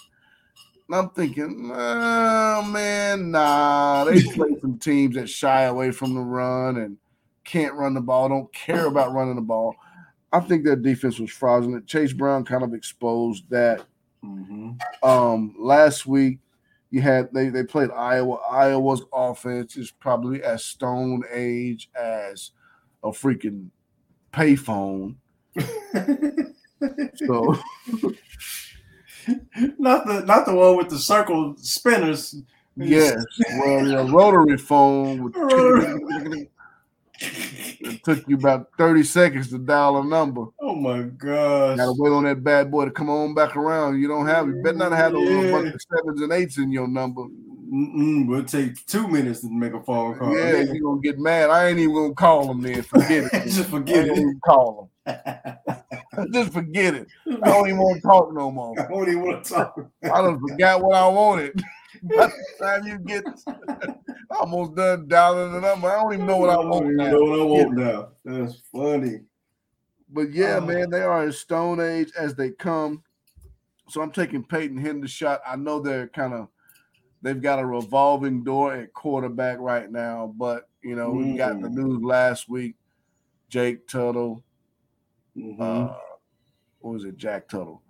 And 0.87 0.95
I'm 0.95 1.09
thinking, 1.11 1.71
oh, 1.73 2.63
man, 2.63 3.31
nah. 3.31 4.03
They 4.05 4.21
play 4.33 4.49
some 4.59 4.77
teams 4.79 5.15
that 5.15 5.29
shy 5.29 5.63
away 5.63 5.91
from 5.91 6.15
the 6.15 6.21
run 6.21 6.77
and 6.77 6.97
can't 7.43 7.73
run 7.75 7.93
the 7.93 8.01
ball, 8.01 8.29
don't 8.29 8.51
care 8.53 8.87
about 8.87 9.13
running 9.13 9.35
the 9.35 9.41
ball. 9.41 9.75
I 10.33 10.39
think 10.39 10.63
their 10.63 10.75
defense 10.75 11.19
was 11.19 11.31
fraudulent. 11.31 11.87
Chase 11.87 12.13
Brown 12.13 12.45
kind 12.45 12.63
of 12.63 12.73
exposed 12.73 13.49
that. 13.49 13.85
Mm-hmm. 14.23 14.71
Um, 15.07 15.55
last 15.57 16.05
week, 16.05 16.39
you 16.91 17.01
had 17.01 17.33
they 17.33 17.49
they 17.49 17.63
played 17.63 17.89
Iowa. 17.91 18.37
Iowa's 18.49 19.03
offense 19.13 19.77
is 19.77 19.91
probably 19.91 20.43
as 20.43 20.65
stone 20.65 21.23
age 21.31 21.89
as 21.95 22.51
a 23.03 23.07
freaking 23.07 23.69
payphone. 24.33 25.15
so 25.57 25.63
not 29.79 30.05
the 30.05 30.23
not 30.25 30.45
the 30.45 30.53
one 30.53 30.75
with 30.75 30.89
the 30.89 30.99
circle 30.99 31.55
spinners. 31.57 32.35
Yes, 32.77 33.23
well, 33.59 33.87
yeah, 33.87 34.09
rotary 34.09 34.57
phone 34.57 35.23
with 35.23 35.33
it 37.21 38.03
took 38.03 38.27
you 38.27 38.35
about 38.35 38.69
30 38.77 39.03
seconds 39.03 39.49
to 39.49 39.57
dial 39.57 39.97
a 39.97 40.03
number. 40.03 40.45
Oh 40.59 40.75
my 40.75 41.03
gosh. 41.03 41.77
Gotta 41.77 41.93
wait 41.97 42.11
on 42.11 42.23
that 42.23 42.43
bad 42.43 42.71
boy 42.71 42.85
to 42.85 42.91
come 42.91 43.09
on 43.09 43.33
back 43.33 43.55
around. 43.55 43.99
You 43.99 44.07
don't 44.07 44.27
have, 44.27 44.47
you 44.47 44.61
better 44.63 44.77
not 44.77 44.91
have 44.91 45.13
those 45.13 45.29
yeah. 45.29 45.51
bunch 45.51 45.73
of 45.73 45.81
sevens 45.81 46.21
and 46.21 46.31
eights 46.31 46.57
in 46.57 46.71
your 46.71 46.87
number. 46.87 47.23
Mm-mm, 47.71 48.27
will 48.27 48.43
take 48.43 48.85
two 48.85 49.07
minutes 49.07 49.41
to 49.41 49.49
make 49.49 49.73
a 49.73 49.81
phone 49.81 50.17
call. 50.17 50.35
Yeah, 50.35 50.51
yeah. 50.51 50.73
you're 50.73 50.83
gonna 50.83 51.01
get 51.01 51.17
mad. 51.17 51.49
I 51.49 51.67
ain't 51.69 51.79
even 51.79 51.95
gonna 51.95 52.13
call 52.13 52.47
them 52.47 52.61
then. 52.61 52.81
Forget 52.81 53.33
it. 53.33 53.43
Just 53.49 53.69
forget 53.69 54.07
it. 54.07 54.17
Even 54.17 54.39
call 54.43 54.91
them. 55.05 55.57
Just 56.33 56.51
forget 56.51 56.95
it. 56.95 57.07
I 57.25 57.49
don't 57.49 57.67
even 57.67 57.79
want 57.79 58.01
to 58.01 58.07
talk 58.07 58.33
no 58.33 58.51
more. 58.51 58.79
I 58.79 58.87
don't 58.87 59.07
even 59.07 59.23
want 59.23 59.45
to 59.45 59.53
talk. 59.53 59.79
I 60.03 60.21
don't 60.21 60.39
forgot 60.39 60.81
what 60.81 60.95
I 60.95 61.07
wanted. 61.07 61.63
By 62.03 62.27
the 62.27 62.43
time 62.59 62.87
you 62.87 62.99
get 62.99 63.23
almost 64.29 64.75
done 64.75 65.07
dialing 65.07 65.53
the 65.53 65.61
number, 65.61 65.89
I 65.89 66.01
don't 66.01 66.13
even 66.13 66.25
know 66.25 66.37
what 66.37 66.49
I 66.49 66.57
want 66.57 66.87
now. 66.87 67.11
know 67.11 67.23
what 67.23 67.39
I 67.39 67.43
want 67.43 67.73
now. 67.73 68.09
That's 68.23 68.61
funny. 68.73 69.21
But 70.09 70.31
yeah, 70.31 70.59
oh. 70.61 70.65
man, 70.65 70.89
they 70.89 71.01
are 71.01 71.23
as 71.23 71.39
stone 71.39 71.79
age 71.79 72.11
as 72.17 72.35
they 72.35 72.51
come. 72.51 73.03
So 73.89 74.01
I'm 74.01 74.11
taking 74.11 74.43
Peyton 74.43 74.81
Hendershot. 74.81 75.39
I 75.45 75.55
know 75.55 75.79
they're 75.79 76.07
kind 76.07 76.33
of 76.33 76.47
they've 77.21 77.41
got 77.41 77.59
a 77.59 77.65
revolving 77.65 78.43
door 78.43 78.73
at 78.73 78.93
quarterback 78.93 79.59
right 79.59 79.91
now, 79.91 80.33
but 80.37 80.69
you 80.83 80.95
know, 80.95 81.09
mm. 81.09 81.31
we 81.33 81.37
got 81.37 81.61
the 81.61 81.67
mm. 81.67 81.75
news 81.75 82.03
last 82.03 82.49
week. 82.49 82.75
Jake 83.49 83.87
Tuttle. 83.87 84.43
Mm-hmm. 85.37 85.61
Uh, 85.61 85.93
what 86.79 86.93
was 86.93 87.03
it? 87.03 87.17
Jack 87.17 87.49
Tuttle. 87.49 87.81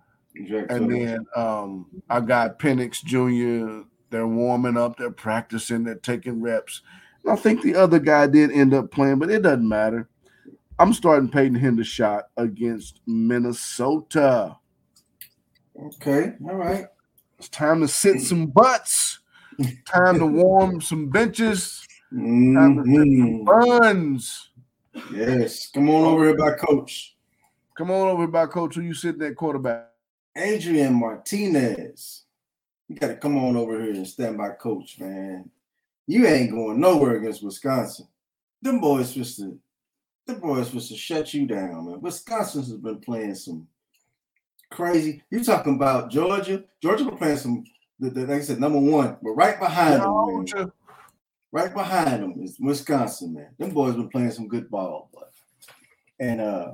Jack 0.46 0.66
and 0.70 0.88
Tuttle. 0.88 0.88
then 0.88 1.26
um, 1.36 1.86
I 2.10 2.20
got 2.20 2.58
Penix 2.58 3.02
Jr. 3.02 3.86
They're 4.12 4.28
warming 4.28 4.76
up, 4.76 4.98
they're 4.98 5.10
practicing, 5.10 5.84
they're 5.84 5.94
taking 5.94 6.42
reps. 6.42 6.82
And 7.24 7.32
I 7.32 7.36
think 7.36 7.62
the 7.62 7.74
other 7.74 7.98
guy 7.98 8.26
did 8.26 8.52
end 8.52 8.74
up 8.74 8.90
playing, 8.90 9.18
but 9.18 9.30
it 9.30 9.40
doesn't 9.40 9.66
matter. 9.66 10.10
I'm 10.78 10.92
starting 10.92 11.30
Peyton 11.30 11.58
Hendershot 11.58 12.24
against 12.36 13.00
Minnesota. 13.06 14.58
Okay, 15.80 16.34
all 16.44 16.56
right. 16.56 16.84
It's 17.38 17.48
time 17.48 17.80
to 17.80 17.88
sit 17.88 18.20
some 18.20 18.48
butts. 18.48 19.20
Time 19.86 20.18
to 20.18 20.26
warm 20.26 20.82
some 20.82 21.08
benches. 21.08 21.82
Mm-hmm. 22.12 22.54
Time 22.54 22.76
to 22.76 22.84
sit 22.84 23.18
some 23.18 23.44
buns. 23.44 24.50
Yes, 25.14 25.70
come 25.70 25.88
on 25.88 26.04
over 26.04 26.26
here 26.26 26.36
by 26.36 26.50
coach. 26.52 27.16
Come 27.78 27.90
on 27.90 28.08
over 28.08 28.26
by 28.26 28.44
coach. 28.44 28.74
Who 28.74 28.82
you 28.82 28.92
sitting 28.92 29.22
at 29.22 29.36
quarterback? 29.36 29.86
Adrian 30.36 30.92
Martinez. 30.92 32.21
You 32.88 32.96
got 32.96 33.08
to 33.08 33.16
come 33.16 33.38
on 33.38 33.56
over 33.56 33.80
here 33.80 33.92
and 33.92 34.06
stand 34.06 34.36
by 34.36 34.50
coach, 34.50 34.98
man. 34.98 35.50
You 36.06 36.26
ain't 36.26 36.50
going 36.50 36.80
nowhere 36.80 37.16
against 37.16 37.42
Wisconsin. 37.42 38.06
Them 38.60 38.80
boys 38.80 39.10
supposed 39.10 39.38
to, 39.38 39.58
them 40.26 40.40
boys 40.40 40.66
supposed 40.66 40.90
to 40.90 40.96
shut 40.96 41.32
you 41.32 41.46
down, 41.46 41.86
man. 41.86 42.00
Wisconsin 42.00 42.62
has 42.62 42.72
been 42.72 42.98
playing 42.98 43.34
some 43.34 43.66
crazy. 44.70 45.22
You 45.30 45.44
talking 45.44 45.76
about 45.76 46.10
Georgia? 46.10 46.64
Georgia 46.82 47.04
been 47.04 47.18
playing 47.18 47.38
some, 47.38 47.64
like 47.98 48.28
I 48.28 48.40
said, 48.40 48.60
number 48.60 48.78
one, 48.78 49.16
but 49.22 49.30
right 49.30 49.58
behind 49.58 50.02
them, 50.02 50.44
man, 50.44 50.72
right 51.52 51.72
behind 51.72 52.22
them 52.22 52.42
is 52.42 52.56
Wisconsin, 52.58 53.34
man. 53.34 53.48
Them 53.58 53.70
boys 53.70 53.94
been 53.94 54.08
playing 54.08 54.32
some 54.32 54.48
good 54.48 54.70
ball, 54.70 55.08
but 55.14 55.30
and 56.18 56.40
uh 56.40 56.72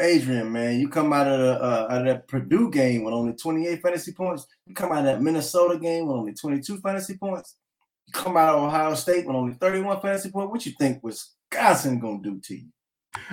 Adrian, 0.00 0.52
man, 0.52 0.78
you 0.78 0.88
come 0.88 1.12
out 1.12 1.26
of 1.26 1.38
the 1.38 1.62
uh, 1.62 1.86
out 1.90 2.00
of 2.00 2.06
that 2.06 2.28
Purdue 2.28 2.70
game 2.70 3.04
with 3.04 3.14
only 3.14 3.32
28 3.32 3.80
fantasy 3.80 4.12
points. 4.12 4.46
You 4.66 4.74
come 4.74 4.92
out 4.92 4.98
of 4.98 5.04
that 5.06 5.22
Minnesota 5.22 5.78
game 5.78 6.06
with 6.06 6.16
only 6.16 6.34
22 6.34 6.78
fantasy 6.78 7.16
points. 7.16 7.56
You 8.06 8.12
come 8.12 8.36
out 8.36 8.54
of 8.54 8.62
Ohio 8.62 8.94
State 8.94 9.26
with 9.26 9.36
only 9.36 9.54
31 9.54 10.00
fantasy 10.00 10.30
points. 10.30 10.50
What 10.50 10.66
you 10.66 10.72
think 10.78 11.02
Wisconsin 11.02 11.98
gonna 11.98 12.22
do 12.22 12.38
to 12.40 12.54
you? 12.56 12.66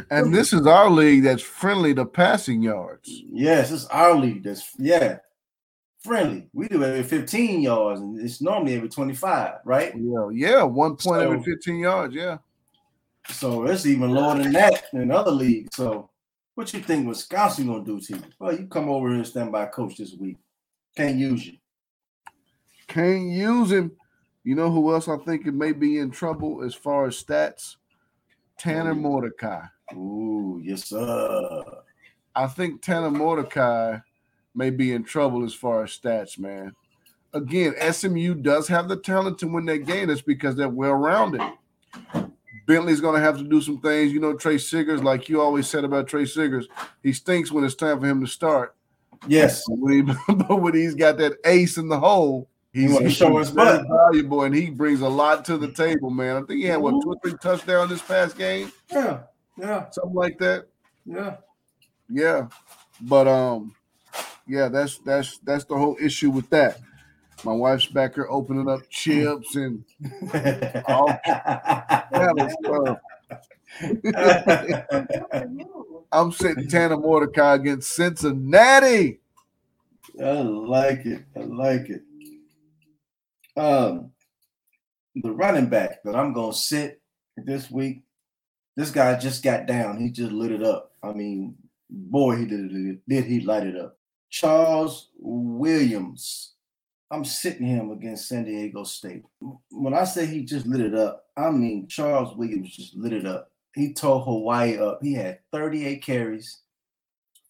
And 0.09 0.33
this 0.33 0.53
is 0.53 0.65
our 0.65 0.89
league 0.89 1.23
that's 1.23 1.43
friendly 1.43 1.93
to 1.95 2.05
passing 2.05 2.61
yards. 2.61 3.09
Yes, 3.09 3.71
it's 3.71 3.85
our 3.87 4.15
league 4.15 4.43
that's 4.43 4.71
yeah 4.79 5.17
friendly. 6.03 6.47
We 6.53 6.67
do 6.67 6.83
every 6.83 7.03
15 7.03 7.61
yards, 7.61 8.01
and 8.01 8.19
it's 8.19 8.41
normally 8.41 8.75
every 8.75 8.89
25, 8.89 9.59
right? 9.65 9.93
Yeah, 9.95 10.29
yeah, 10.31 10.63
one 10.63 10.91
point 10.91 11.01
so, 11.01 11.19
every 11.19 11.41
15 11.41 11.77
yards, 11.77 12.13
yeah. 12.13 12.37
So 13.29 13.65
it's 13.65 13.85
even 13.85 14.11
lower 14.11 14.37
than 14.37 14.51
that 14.51 14.85
in 14.93 15.11
other 15.11 15.31
leagues. 15.31 15.75
So 15.75 16.09
what 16.55 16.73
you 16.73 16.79
think 16.79 17.07
Wisconsin 17.07 17.67
gonna 17.67 17.83
do 17.83 17.99
to 17.99 18.13
you? 18.15 18.21
Well, 18.39 18.53
you 18.57 18.67
come 18.67 18.89
over 18.89 19.07
here 19.09 19.17
and 19.17 19.27
stand 19.27 19.51
by 19.51 19.65
coach 19.65 19.97
this 19.97 20.13
week. 20.13 20.37
Can't 20.95 21.17
use 21.17 21.47
you. 21.47 21.57
Can't 22.87 23.29
use 23.29 23.71
him. 23.71 23.91
You 24.43 24.55
know 24.55 24.69
who 24.69 24.93
else 24.93 25.07
I 25.07 25.17
think 25.17 25.47
it 25.47 25.53
may 25.53 25.71
be 25.71 25.99
in 25.99 26.11
trouble 26.11 26.63
as 26.63 26.75
far 26.75 27.07
as 27.07 27.23
stats? 27.23 27.77
Tanner 28.57 28.93
Mordecai. 28.93 29.63
Ooh, 29.93 30.61
yes, 30.63 30.85
sir. 30.85 31.63
I 32.35 32.47
think 32.47 32.81
Tanner 32.81 33.11
Mordecai 33.11 33.99
may 34.53 34.69
be 34.69 34.93
in 34.93 35.03
trouble 35.03 35.43
as 35.43 35.53
far 35.53 35.83
as 35.83 35.97
stats, 35.97 36.37
man. 36.37 36.73
Again, 37.33 37.73
SMU 37.91 38.35
does 38.35 38.67
have 38.67 38.87
the 38.87 38.97
talent 38.97 39.39
to 39.39 39.47
win 39.47 39.65
that 39.65 39.85
game. 39.85 40.09
It's 40.09 40.21
because 40.21 40.55
they're 40.55 40.69
well 40.69 40.93
rounded. 40.93 41.41
Bentley's 42.65 43.01
going 43.01 43.15
to 43.15 43.21
have 43.21 43.37
to 43.37 43.43
do 43.43 43.61
some 43.61 43.79
things. 43.79 44.13
You 44.13 44.19
know, 44.19 44.33
Trey 44.35 44.57
Siggers, 44.57 45.03
like 45.03 45.27
you 45.29 45.41
always 45.41 45.67
said 45.69 45.83
about 45.83 46.07
Trey 46.07 46.23
Siggers, 46.25 46.65
he 47.01 47.11
stinks 47.13 47.51
when 47.51 47.63
it's 47.63 47.75
time 47.75 47.99
for 47.99 48.07
him 48.07 48.21
to 48.21 48.27
start. 48.27 48.75
Yes. 49.27 49.63
But 49.67 49.79
when, 49.79 49.93
he, 50.07 50.13
but 50.33 50.61
when 50.61 50.73
he's 50.73 50.95
got 50.95 51.17
that 51.17 51.33
ace 51.45 51.77
in 51.77 51.87
the 51.89 51.99
hole, 51.99 52.47
He's, 52.73 52.97
he 52.97 53.09
show 53.11 53.37
his 53.37 53.51
butt. 53.51 53.85
valuable, 53.87 54.41
and 54.45 54.55
he 54.55 54.71
brings 54.71 55.01
a 55.01 55.07
lot 55.07 55.45
to 55.45 55.57
the 55.59 55.71
table, 55.71 56.09
man. 56.09 56.37
I 56.37 56.39
think 56.39 56.59
he 56.61 56.63
had 56.65 56.77
what 56.81 56.99
two 57.03 57.09
or 57.11 57.15
three 57.23 57.37
touchdowns 57.39 57.91
this 57.91 58.01
past 58.01 58.35
game, 58.35 58.71
Yeah, 58.91 59.19
yeah, 59.59 59.91
something 59.91 60.15
like 60.15 60.39
that. 60.39 60.65
yeah. 61.05 61.35
Yeah, 62.09 62.47
but 63.01 63.27
um, 63.27 63.75
yeah, 64.47 64.69
that's 64.69 64.97
that's 64.99 65.37
that's 65.43 65.65
the 65.65 65.77
whole 65.77 65.97
issue 66.01 66.31
with 66.31 66.49
that. 66.49 66.79
My 67.43 67.51
wife's 67.51 67.87
back 67.87 68.15
here 68.15 68.27
opening 68.29 68.69
up 68.69 68.81
chips 68.89 69.55
and 69.55 69.83
all 70.87 71.09
stuff. 72.61 72.99
I'm 76.11 76.31
sitting 76.31 76.69
Tanner 76.69 76.97
Mordecai 76.97 77.55
against 77.55 77.91
Cincinnati. 77.91 79.19
I 80.21 80.41
like 80.41 81.05
it. 81.05 81.25
I 81.35 81.39
like 81.39 81.89
it. 81.89 82.03
Um, 83.57 84.11
the 85.15 85.31
running 85.31 85.67
back 85.67 86.03
that 86.03 86.15
I'm 86.15 86.33
gonna 86.33 86.53
sit 86.53 87.01
this 87.35 87.69
week. 87.69 88.03
This 88.75 88.89
guy 88.89 89.19
just 89.19 89.43
got 89.43 89.65
down. 89.65 89.99
He 89.99 90.09
just 90.09 90.31
lit 90.31 90.51
it 90.51 90.63
up. 90.63 90.91
I 91.03 91.11
mean, 91.11 91.55
boy, 91.89 92.37
he 92.37 92.45
did 92.45 92.71
it. 92.71 93.01
Did 93.07 93.25
he 93.25 93.41
light 93.41 93.67
it 93.67 93.77
up? 93.77 93.97
Charles 94.29 95.09
Williams. 95.19 96.52
I'm 97.13 97.23
sitting 97.23 97.67
him 97.67 97.91
against 97.91 98.27
San 98.27 98.45
Diego 98.45 98.83
State. 98.83 99.21
When 99.69 99.93
I 99.93 100.03
say 100.03 100.25
he 100.25 100.43
just 100.43 100.65
lit 100.65 100.81
it 100.81 100.95
up, 100.95 101.25
I 101.37 101.51
mean 101.51 101.87
Charles 101.87 102.35
Williams 102.35 102.75
just 102.75 102.95
lit 102.95 103.13
it 103.13 103.27
up. 103.27 103.51
He 103.75 103.93
tore 103.93 104.21
Hawaii 104.21 104.79
up. 104.79 104.97
He 104.99 105.13
had 105.13 105.37
38 105.51 106.01
carries 106.03 106.61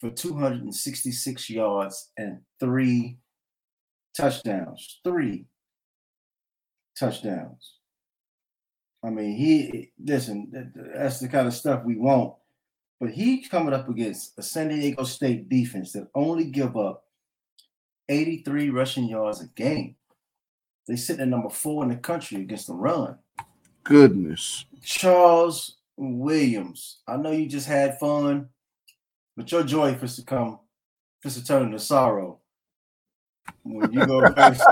for 0.02 0.10
266 0.10 1.50
yards 1.50 2.12
and 2.18 2.40
three 2.60 3.20
touchdowns. 4.18 5.00
Three 5.02 5.46
touchdowns. 7.00 7.76
I 9.02 9.12
mean, 9.12 9.38
he 9.38 9.92
listen, 10.04 10.50
that- 10.52 10.94
that's 10.94 11.22
the 11.22 11.30
kind 11.30 11.48
of 11.48 11.54
stuff 11.54 11.86
we 11.86 11.96
want. 11.96 12.36
But 13.00 13.12
he 13.12 13.48
coming 13.48 13.74
up 13.74 13.88
against 13.88 14.38
a 14.38 14.44
San 14.44 14.68
Diego 14.68 15.04
State 15.06 15.48
defense 15.48 15.94
that 15.94 16.10
only 16.14 16.46
give 16.52 16.76
up 16.76 17.03
83 18.10 18.70
rushing 18.70 19.08
yards 19.08 19.42
a 19.42 19.48
game. 19.48 19.96
They 20.88 20.96
sit 20.96 21.20
at 21.20 21.28
number 21.28 21.50
four 21.50 21.84
in 21.84 21.90
the 21.90 21.96
country 21.96 22.42
against 22.42 22.68
the 22.68 22.74
run. 22.74 23.18
Goodness, 23.84 24.66
Charles 24.82 25.78
Williams. 25.96 27.00
I 27.08 27.18
know 27.18 27.32
you 27.32 27.48
just 27.48 27.68
had 27.68 28.00
fun, 28.00 28.50
but 29.36 29.52
your 29.52 29.64
joy 29.64 29.92
is 29.92 30.16
to 30.18 30.24
come, 30.24 30.60
is 31.24 31.36
to 31.36 31.44
turn 31.46 31.64
into 31.64 31.80
sorrow. 31.80 32.40
When 33.64 33.92
you 33.92 34.06
go 34.06 34.34
face, 34.34 34.64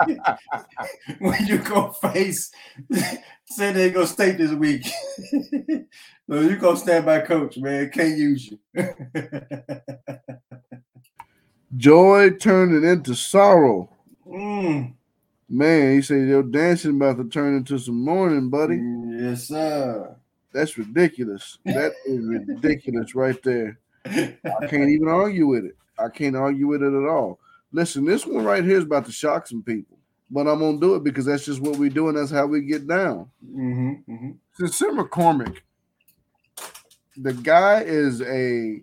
when 1.18 1.46
you 1.46 1.58
go 1.58 1.90
face 1.90 2.50
San 3.46 3.74
Diego 3.74 4.04
State 4.04 4.38
this 4.38 4.52
week, 4.52 4.86
no, 6.28 6.40
you 6.40 6.56
gonna 6.56 6.76
stand 6.76 7.06
by 7.06 7.20
coach, 7.20 7.58
man. 7.58 7.90
Can't 7.90 8.16
use 8.16 8.50
you. 8.50 8.58
Joy 11.76 12.30
turning 12.30 12.84
into 12.88 13.14
sorrow. 13.14 13.88
Mm, 14.26 14.94
Man, 15.48 15.94
he 15.94 16.02
said 16.02 16.26
your 16.26 16.42
dancing 16.42 16.92
about 16.96 17.18
to 17.18 17.28
turn 17.28 17.56
into 17.56 17.78
some 17.78 18.02
mourning, 18.02 18.48
buddy. 18.48 18.80
yes, 19.22 19.48
sir. 19.48 20.16
That's 20.52 20.78
ridiculous. 20.78 21.58
That 21.64 21.92
is 22.06 22.24
ridiculous 22.26 23.14
right 23.14 23.40
there. 23.42 23.78
I 24.06 24.66
can't 24.68 24.88
even 24.88 25.08
argue 25.08 25.46
with 25.46 25.64
it. 25.64 25.76
I 25.98 26.08
can't 26.08 26.36
argue 26.36 26.66
with 26.68 26.82
it 26.82 26.86
at 26.94 27.08
all. 27.08 27.38
Listen, 27.72 28.04
this 28.04 28.24
one 28.26 28.44
right 28.44 28.64
here 28.64 28.78
is 28.78 28.84
about 28.84 29.04
to 29.06 29.12
shock 29.12 29.46
some 29.46 29.62
people, 29.62 29.98
but 30.30 30.46
I'm 30.46 30.60
gonna 30.60 30.78
do 30.78 30.94
it 30.94 31.04
because 31.04 31.24
that's 31.26 31.44
just 31.44 31.60
what 31.60 31.76
we 31.76 31.88
do 31.88 32.08
and 32.08 32.16
that's 32.16 32.30
how 32.30 32.46
we 32.46 32.62
get 32.62 32.86
down. 32.86 33.28
hmm 33.44 33.92
hmm 34.06 34.30
Sincere 34.54 34.92
McCormick, 34.92 35.58
the 37.16 37.32
guy 37.34 37.82
is 37.82 38.22
a 38.22 38.80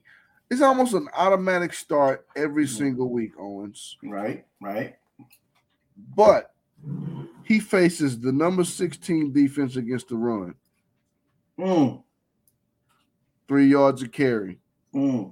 it's 0.52 0.62
almost 0.62 0.94
an 0.94 1.08
automatic 1.16 1.74
start 1.74 2.28
every 2.36 2.68
single 2.68 3.10
week, 3.10 3.32
Owens. 3.40 3.98
Right, 4.04 4.46
right. 4.62 4.98
But 6.14 6.54
he 7.46 7.62
faces 7.62 8.20
the 8.20 8.34
number 8.34 8.66
16 8.66 9.32
defense 9.32 9.78
against 9.78 10.10
the 10.10 10.18
run, 10.18 10.54
Mm, 11.58 12.04
three 13.48 13.68
yards 13.68 14.02
a 14.02 14.10
carry, 14.10 14.60
mm, 14.94 15.32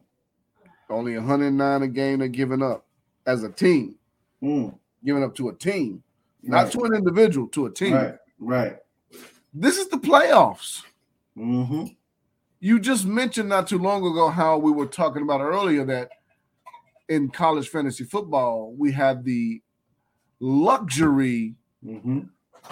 only 0.89 1.15
109 1.15 1.81
a 1.81 1.87
game 1.87 2.19
they're 2.19 2.27
giving 2.29 2.63
up 2.63 2.85
as 3.25 3.43
a 3.43 3.49
team, 3.49 3.95
mm. 4.41 4.73
giving 5.03 5.23
up 5.23 5.35
to 5.35 5.49
a 5.49 5.55
team, 5.55 6.01
not 6.43 6.71
to 6.71 6.83
an 6.85 6.95
individual, 6.95 7.47
to 7.47 7.65
a 7.65 7.71
team. 7.71 7.93
right, 7.93 8.15
right. 8.39 8.77
This 9.53 9.77
is 9.77 9.89
the 9.89 9.97
playoffs. 9.97 10.83
Mm-hmm. 11.37 11.87
You 12.59 12.79
just 12.79 13.05
mentioned 13.05 13.49
not 13.49 13.67
too 13.67 13.77
long 13.77 14.05
ago 14.05 14.29
how 14.29 14.57
we 14.57 14.71
were 14.71 14.85
talking 14.85 15.21
about 15.21 15.41
earlier 15.41 15.85
that 15.85 16.09
in 17.07 17.29
college 17.29 17.69
fantasy 17.69 18.03
football, 18.03 18.73
we 18.77 18.91
have 18.93 19.23
the 19.23 19.61
luxury 20.39 21.55
Mm-hmm. 21.85 22.23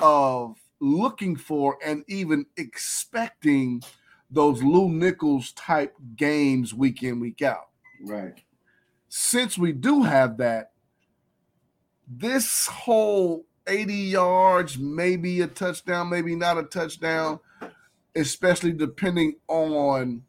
of 0.03 0.57
looking 0.81 1.38
for 1.38 1.77
and 1.81 2.03
even 2.09 2.45
expecting 2.57 3.81
those 4.30 4.61
Lew 4.61 4.89
Nichols 4.89 5.53
type 5.53 5.95
games 6.18 6.73
week 6.73 7.03
in, 7.03 7.22
week 7.22 7.41
out. 7.41 7.69
Right. 8.03 8.43
Since 9.07 9.57
we 9.57 9.72
do 9.72 10.03
have 10.03 10.35
that, 10.39 10.73
this 12.05 12.68
whole 12.68 13.45
80 13.65 13.93
yards, 13.93 14.77
maybe 14.77 15.39
a 15.39 15.47
touchdown, 15.47 16.09
maybe 16.09 16.35
not 16.35 16.57
a 16.57 16.64
touchdown, 16.64 17.39
especially 18.18 18.73
depending 18.73 19.35
on 19.48 20.23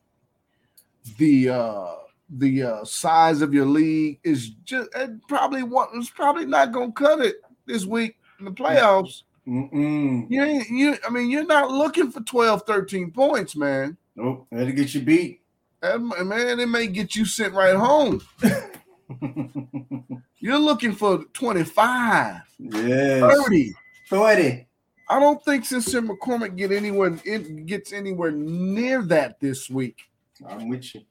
the 1.19 1.49
uh 1.49 1.95
the 2.31 2.63
uh 2.63 2.85
size 2.85 3.41
of 3.41 3.55
your 3.55 3.65
league 3.65 4.21
is 4.23 4.51
just 4.65 4.91
it 4.95 5.11
probably 5.29 5.63
one 5.63 5.89
it's 5.95 6.11
probably 6.11 6.45
not 6.45 6.73
gonna 6.73 6.93
cut 6.93 7.21
it 7.21 7.37
this 7.67 7.87
week 7.87 8.17
in 8.39 8.45
the 8.45 8.51
playoffs. 8.51 9.23
Mm-mm. 9.47 10.27
You 10.29 10.43
ain't 10.43 10.69
you 10.69 10.97
I 11.07 11.11
mean 11.11 11.31
you're 11.31 11.47
not 11.47 11.71
looking 11.71 12.11
for 12.11 12.21
12, 12.21 12.63
13 12.67 13.11
points, 13.11 13.57
man. 13.57 13.97
Nope. 14.15 14.47
That'll 14.51 14.73
get 14.73 14.95
you 14.95 15.01
beat. 15.01 15.41
That, 15.81 16.01
man, 16.01 16.59
it 16.59 16.69
may 16.69 16.89
get 16.89 17.15
you 17.15 17.25
sent 17.25 17.55
right 17.55 17.77
home. 17.77 18.21
You're 20.41 20.59
looking 20.59 20.93
for 20.93 21.25
25, 21.33 22.41
yes. 22.59 23.43
30. 23.45 23.75
30. 24.11 24.68
I 25.09 25.19
don't 25.19 25.43
think 25.45 25.65
Sincere 25.65 26.03
McCormick 26.03 26.57
get 26.57 26.71
anywhere 26.71 27.19
it 27.25 27.67
gets 27.67 27.93
anywhere 27.93 28.31
near 28.31 29.03
that 29.03 29.41
this 29.41 29.71
week. 29.71 30.03
I'm 30.47 30.69
with 30.69 30.95
you. 30.95 31.03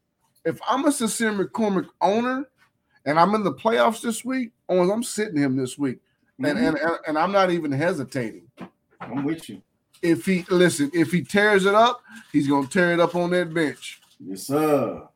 If 0.46 0.60
I'm 0.68 0.86
a 0.86 0.92
Sincere 0.92 1.32
McCormick 1.32 1.88
owner 2.02 2.48
and 3.06 3.20
I'm 3.20 3.34
in 3.36 3.44
the 3.44 3.54
playoffs 3.54 4.02
this 4.02 4.24
week, 4.24 4.52
Owens, 4.70 4.92
I'm 4.92 5.04
sitting 5.04 5.38
him 5.38 5.56
this 5.56 5.78
week. 5.78 6.00
And, 6.40 6.46
Mhm. 6.58 6.68
and 6.68 6.78
and 6.78 6.98
and 7.08 7.18
I'm 7.18 7.32
not 7.32 7.50
even 7.52 7.72
hesitating. 7.72 8.48
I'm 9.02 9.24
with 9.24 9.50
you. 9.50 9.62
If 10.04 10.26
he 10.26 10.46
listen, 10.50 10.92
if 10.94 11.12
he 11.12 11.24
tears 11.24 11.66
it 11.66 11.74
up, 11.74 12.04
he's 12.32 12.48
gonna 12.48 12.68
tear 12.68 12.94
it 12.94 13.00
up 13.00 13.16
on 13.16 13.32
that 13.32 13.52
bench. 13.54 14.00
Yes, 14.20 14.44
sir. 14.44 15.08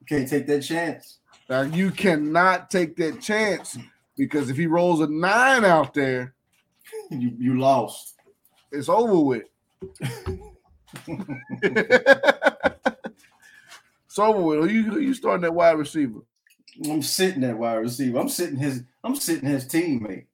You 0.00 0.06
can't 0.06 0.28
take 0.28 0.46
that 0.46 0.62
chance. 0.62 1.18
Now 1.48 1.62
you 1.62 1.90
cannot 1.90 2.70
take 2.70 2.96
that 2.96 3.20
chance 3.20 3.76
because 4.16 4.48
if 4.48 4.56
he 4.56 4.66
rolls 4.68 5.00
a 5.00 5.08
nine 5.08 5.64
out 5.64 5.92
there, 5.94 6.34
You 7.20 7.32
you 7.38 7.58
lost. 7.58 8.14
it's 8.70 8.88
over 8.88 9.20
with. 9.20 9.44
it's 14.02 14.18
over 14.18 14.42
with. 14.42 14.60
Who 14.60 14.68
you, 14.68 14.82
who 14.84 15.00
you 15.00 15.14
starting 15.14 15.42
that 15.42 15.54
wide 15.54 15.78
receiver? 15.78 16.20
I'm 16.88 17.02
sitting 17.02 17.42
that 17.42 17.58
wide 17.58 17.76
receiver. 17.76 18.18
I'm 18.18 18.28
sitting 18.28 18.56
his. 18.56 18.84
I'm 19.04 19.16
sitting 19.16 19.48
his 19.48 19.66
teammate. 19.66 20.26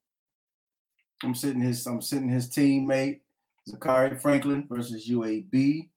I'm 1.25 1.35
sitting 1.35 1.61
his. 1.61 1.87
I'm 1.87 2.01
sitting 2.01 2.29
his 2.29 2.49
teammate, 2.49 3.21
Zakhari 3.69 4.21
Franklin 4.21 4.67
versus 4.69 5.09
UAB. 5.09 5.89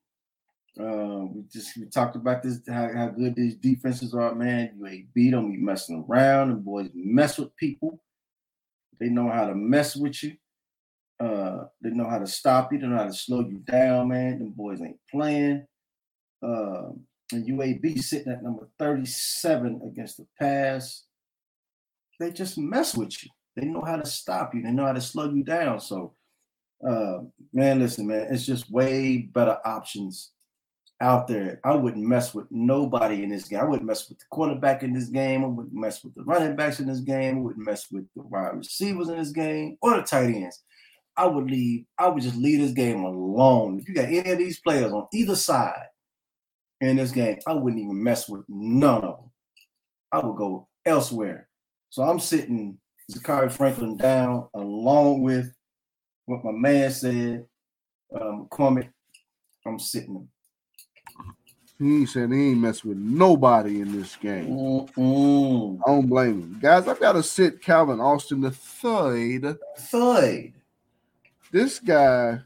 Uh, 0.79 1.25
we 1.25 1.43
just 1.51 1.77
we 1.77 1.85
talked 1.85 2.15
about 2.15 2.41
this 2.41 2.61
how, 2.67 2.89
how 2.93 3.09
good 3.09 3.35
these 3.35 3.55
defenses 3.55 4.13
are, 4.13 4.33
man. 4.33 4.71
UAB 4.79 5.31
don't 5.31 5.51
be 5.51 5.57
messing 5.57 6.05
around, 6.07 6.51
and 6.51 6.63
boys 6.63 6.89
mess 6.93 7.37
with 7.37 7.55
people. 7.57 8.01
They 8.99 9.09
know 9.09 9.29
how 9.29 9.47
to 9.47 9.55
mess 9.55 9.95
with 9.95 10.23
you. 10.23 10.37
Uh, 11.21 11.65
they 11.81 11.91
know 11.91 12.09
how 12.09 12.17
to 12.17 12.25
stop 12.25 12.73
you. 12.73 12.79
They 12.79 12.87
know 12.87 12.97
how 12.97 13.05
to 13.05 13.13
slow 13.13 13.41
you 13.41 13.59
down, 13.59 14.07
man. 14.07 14.39
Them 14.39 14.53
boys 14.55 14.81
ain't 14.81 14.99
playing. 15.11 15.65
Uh, 16.41 16.89
and 17.31 17.47
UAB 17.47 18.01
sitting 18.01 18.31
at 18.31 18.43
number 18.43 18.67
37 18.79 19.81
against 19.85 20.17
the 20.17 20.25
pass. 20.39 21.03
They 22.19 22.31
just 22.31 22.57
mess 22.57 22.95
with 22.95 23.23
you. 23.23 23.29
They 23.55 23.67
know 23.67 23.83
how 23.85 23.97
to 23.97 24.05
stop 24.05 24.55
you. 24.55 24.63
They 24.63 24.71
know 24.71 24.85
how 24.85 24.93
to 24.93 25.01
slow 25.01 25.29
you 25.29 25.43
down. 25.43 25.79
So, 25.79 26.15
uh, 26.87 27.19
man, 27.53 27.79
listen, 27.79 28.07
man, 28.07 28.27
it's 28.31 28.45
just 28.45 28.71
way 28.71 29.17
better 29.17 29.59
options 29.63 30.31
out 31.01 31.27
there. 31.27 31.59
I 31.63 31.75
wouldn't 31.75 32.05
mess 32.05 32.33
with 32.33 32.45
nobody 32.51 33.23
in 33.23 33.29
this 33.29 33.47
game. 33.47 33.59
I 33.59 33.65
wouldn't 33.65 33.87
mess 33.87 34.07
with 34.09 34.19
the 34.19 34.25
quarterback 34.29 34.83
in 34.83 34.93
this 34.93 35.07
game. 35.07 35.43
I 35.43 35.47
wouldn't 35.47 35.73
mess 35.73 36.03
with 36.03 36.15
the 36.15 36.23
running 36.23 36.55
backs 36.55 36.79
in 36.79 36.87
this 36.87 36.99
game. 36.99 37.37
I 37.37 37.41
wouldn't 37.41 37.65
mess 37.65 37.87
with 37.91 38.05
the 38.15 38.23
wide 38.23 38.57
receivers 38.57 39.09
in 39.09 39.17
this 39.17 39.31
game 39.31 39.77
or 39.81 39.97
the 39.97 40.03
tight 40.03 40.33
ends. 40.33 40.63
I 41.21 41.27
would 41.27 41.51
leave. 41.51 41.85
I 41.99 42.07
would 42.07 42.23
just 42.23 42.35
leave 42.35 42.61
this 42.61 42.71
game 42.71 43.03
alone. 43.03 43.79
If 43.79 43.87
you 43.87 43.93
got 43.93 44.05
any 44.05 44.31
of 44.31 44.39
these 44.39 44.59
players 44.59 44.91
on 44.91 45.05
either 45.13 45.35
side 45.35 45.85
in 46.79 46.95
this 46.95 47.11
game, 47.11 47.37
I 47.45 47.53
wouldn't 47.53 47.79
even 47.79 48.01
mess 48.01 48.27
with 48.27 48.43
none 48.49 49.03
of 49.03 49.17
them. 49.19 49.29
I 50.11 50.25
would 50.25 50.35
go 50.35 50.67
elsewhere. 50.83 51.47
So 51.91 52.01
I'm 52.01 52.19
sitting 52.19 52.79
Zakhari 53.11 53.51
Franklin 53.51 53.97
down 53.97 54.47
along 54.55 55.21
with 55.21 55.53
what 56.25 56.43
my 56.43 56.53
man 56.53 56.89
said, 56.89 57.45
um, 58.19 58.47
McCormick. 58.49 58.89
I'm 59.63 59.77
sitting 59.77 60.15
him. 60.15 60.29
He 61.77 62.07
said 62.07 62.31
he 62.31 62.49
ain't 62.49 62.61
mess 62.61 62.83
with 62.83 62.97
nobody 62.97 63.81
in 63.81 63.91
this 63.91 64.15
game. 64.15 64.47
Mm-mm. 64.49 65.79
I 65.85 65.91
don't 65.91 66.07
blame 66.07 66.41
him. 66.41 66.59
Guys, 66.59 66.87
I've 66.87 66.99
got 66.99 67.13
to 67.13 67.21
sit 67.21 67.61
Calvin 67.61 67.99
Austin 67.99 68.41
the 68.41 68.49
third. 68.49 69.59
Third. 69.77 70.53
This 71.51 71.79
guy, 71.79 72.39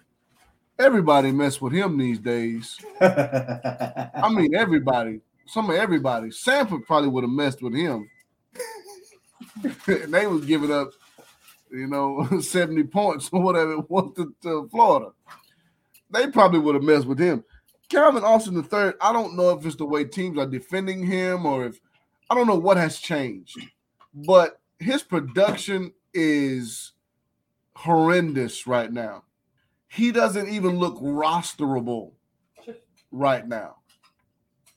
everybody 0.80 1.32
mess 1.32 1.61
with 1.61 1.73
him 1.73 1.95
these 1.95 2.18
days. 2.18 2.76
I 2.99 4.30
mean, 4.34 4.56
everybody. 4.56 5.22
Some 5.45 5.69
of 5.69 5.76
everybody. 5.76 6.30
Samford 6.30 6.86
probably 6.86 7.10
would 7.10 7.23
have 7.23 7.30
messed 7.32 7.61
with 7.61 7.76
him. 7.76 8.10
they 9.86 10.26
was 10.26 10.44
giving 10.45 10.72
up, 10.72 10.90
you 11.72 11.86
know, 11.86 12.27
70 12.41 12.84
points 12.86 13.30
or 13.32 13.41
whatever 13.41 13.73
it 13.73 13.90
was 13.91 14.11
to, 14.15 14.34
to 14.41 14.68
Florida. 14.72 15.11
They 16.10 16.27
probably 16.32 16.60
would 16.60 16.73
have 16.73 16.84
messed 16.84 17.06
with 17.06 17.19
him. 17.19 17.44
Calvin 17.90 18.23
Austin 18.23 18.61
third, 18.64 18.95
I 18.99 19.14
don't 19.14 19.36
know 19.36 19.52
if 19.52 19.64
it's 19.68 19.76
the 19.76 19.86
way 19.86 20.03
teams 20.03 20.40
are 20.40 20.48
defending 20.48 21.06
him 21.06 21.45
or 21.45 21.68
if 21.68 21.80
I 22.32 22.34
don't 22.34 22.48
know 22.48 22.56
what 22.56 22.77
has 22.77 22.98
changed, 22.98 23.56
but 24.15 24.60
his 24.80 25.03
production 25.03 25.94
is 26.11 26.94
horrendous 27.76 28.68
right 28.68 28.91
now. 28.91 29.23
He 29.88 30.11
doesn't 30.11 30.49
even 30.49 30.77
look 30.77 30.97
rosterable 30.99 32.11
right 33.11 33.47
now. 33.47 33.77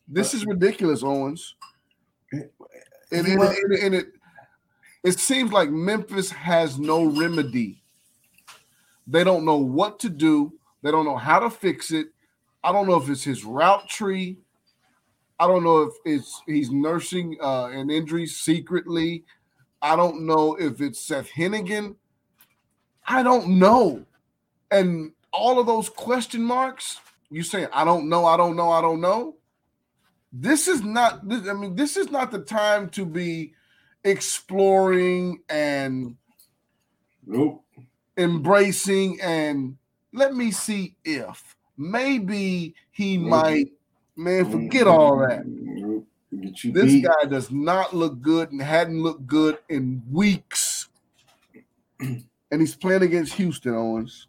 This 0.06 0.32
is 0.34 0.46
ridiculous, 0.46 1.02
Owens. 1.02 1.54
And, 2.32 2.50
and, 3.10 3.42
and, 3.42 3.72
and 3.72 3.94
it 3.94 4.08
it 5.04 5.18
seems 5.18 5.52
like 5.52 5.70
Memphis 5.70 6.30
has 6.30 6.78
no 6.78 7.04
remedy. 7.04 7.82
They 9.06 9.24
don't 9.24 9.44
know 9.44 9.56
what 9.56 9.98
to 10.00 10.08
do. 10.08 10.52
They 10.82 10.90
don't 10.90 11.04
know 11.04 11.16
how 11.16 11.38
to 11.38 11.50
fix 11.50 11.90
it. 11.90 12.08
I 12.62 12.72
don't 12.72 12.86
know 12.86 12.96
if 12.96 13.08
it's 13.08 13.24
his 13.24 13.44
route 13.44 13.88
tree. 13.88 14.38
I 15.38 15.46
don't 15.46 15.62
know 15.62 15.82
if 15.82 15.94
it's 16.04 16.42
he's 16.46 16.70
nursing 16.70 17.38
uh, 17.40 17.66
an 17.66 17.90
injury 17.90 18.26
secretly. 18.26 19.24
I 19.80 19.94
don't 19.96 20.26
know 20.26 20.56
if 20.56 20.80
it's 20.80 21.00
Seth 21.00 21.30
Henigan. 21.30 21.94
I 23.08 23.22
don't 23.22 23.58
know. 23.58 24.04
And 24.70 25.12
all 25.32 25.58
of 25.58 25.66
those 25.66 25.88
question 25.88 26.42
marks, 26.42 27.00
you 27.30 27.42
saying, 27.42 27.68
I 27.72 27.84
don't 27.84 28.08
know, 28.08 28.26
I 28.26 28.36
don't 28.36 28.54
know, 28.54 28.70
I 28.70 28.80
don't 28.82 29.00
know. 29.00 29.36
This 30.30 30.68
is 30.68 30.82
not, 30.82 31.26
this, 31.26 31.48
I 31.48 31.54
mean, 31.54 31.74
this 31.74 31.96
is 31.96 32.10
not 32.10 32.30
the 32.30 32.40
time 32.40 32.90
to 32.90 33.06
be 33.06 33.54
exploring 34.04 35.40
and 35.48 36.16
Nope. 37.26 37.62
embracing 38.16 39.20
and 39.20 39.76
let 40.14 40.34
me 40.34 40.50
see 40.50 40.96
if 41.04 41.56
maybe 41.76 42.74
he 42.90 43.18
might 43.18 43.72
man 44.16 44.50
forget 44.50 44.86
all 44.86 45.18
that 45.18 45.42
Nope. 45.46 46.06
This 46.30 46.62
beat. 46.62 47.04
guy 47.04 47.28
does 47.28 47.50
not 47.50 47.94
look 47.94 48.20
good 48.22 48.50
and 48.52 48.62
hadn't 48.62 49.02
looked 49.02 49.26
good 49.26 49.58
in 49.68 50.02
weeks 50.10 50.88
and 52.50 52.60
he's 52.60 52.74
playing 52.74 53.02
against 53.02 53.34
houston 53.34 53.74
owens 53.74 54.28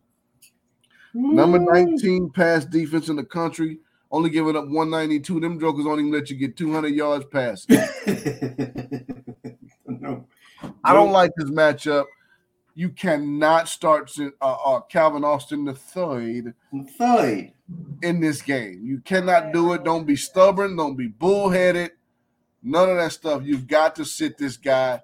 number 1.13 1.59
19 1.59 2.29
pass 2.31 2.65
defense 2.65 3.09
in 3.09 3.15
the 3.15 3.23
country 3.23 3.79
only 4.11 4.29
giving 4.29 4.55
up 4.55 4.65
192 4.65 5.39
them 5.39 5.59
jokers 5.59 5.85
don't 5.85 5.99
even 5.99 6.11
let 6.11 6.29
you 6.29 6.35
get 6.35 6.55
200 6.57 6.87
yards 6.89 7.25
passing 7.31 7.77
no. 9.87 10.25
I 10.83 10.93
don't 10.93 11.11
like 11.11 11.31
this 11.35 11.49
matchup. 11.49 12.05
You 12.75 12.89
cannot 12.89 13.67
start 13.67 14.11
uh, 14.19 14.29
uh, 14.41 14.81
Calvin 14.81 15.23
Austin 15.23 15.65
the 15.65 15.73
third 15.73 16.53
Third. 16.97 17.51
in 18.01 18.19
this 18.21 18.41
game. 18.41 18.81
You 18.83 18.99
cannot 19.01 19.51
do 19.51 19.73
it. 19.73 19.83
Don't 19.83 20.05
be 20.05 20.15
stubborn. 20.15 20.77
Don't 20.77 20.95
be 20.95 21.07
bullheaded. 21.07 21.91
None 22.63 22.89
of 22.89 22.97
that 22.97 23.11
stuff. 23.11 23.43
You've 23.43 23.67
got 23.67 23.95
to 23.95 24.05
sit 24.05 24.37
this 24.37 24.57
guy 24.57 25.01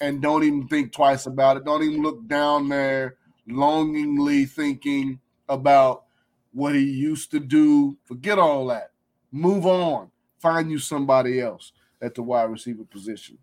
and 0.00 0.20
don't 0.22 0.44
even 0.44 0.68
think 0.68 0.92
twice 0.92 1.26
about 1.26 1.56
it. 1.56 1.64
Don't 1.64 1.82
even 1.82 2.02
look 2.02 2.26
down 2.28 2.68
there 2.68 3.16
longingly 3.46 4.44
thinking 4.44 5.18
about 5.48 6.04
what 6.52 6.74
he 6.74 6.82
used 6.82 7.30
to 7.32 7.40
do. 7.40 7.96
Forget 8.04 8.38
all 8.38 8.66
that. 8.68 8.92
Move 9.32 9.66
on. 9.66 10.10
Find 10.40 10.70
you 10.70 10.78
somebody 10.78 11.40
else 11.40 11.72
at 12.00 12.14
the 12.14 12.22
wide 12.22 12.44
receiver 12.44 12.84
position. 12.84 13.38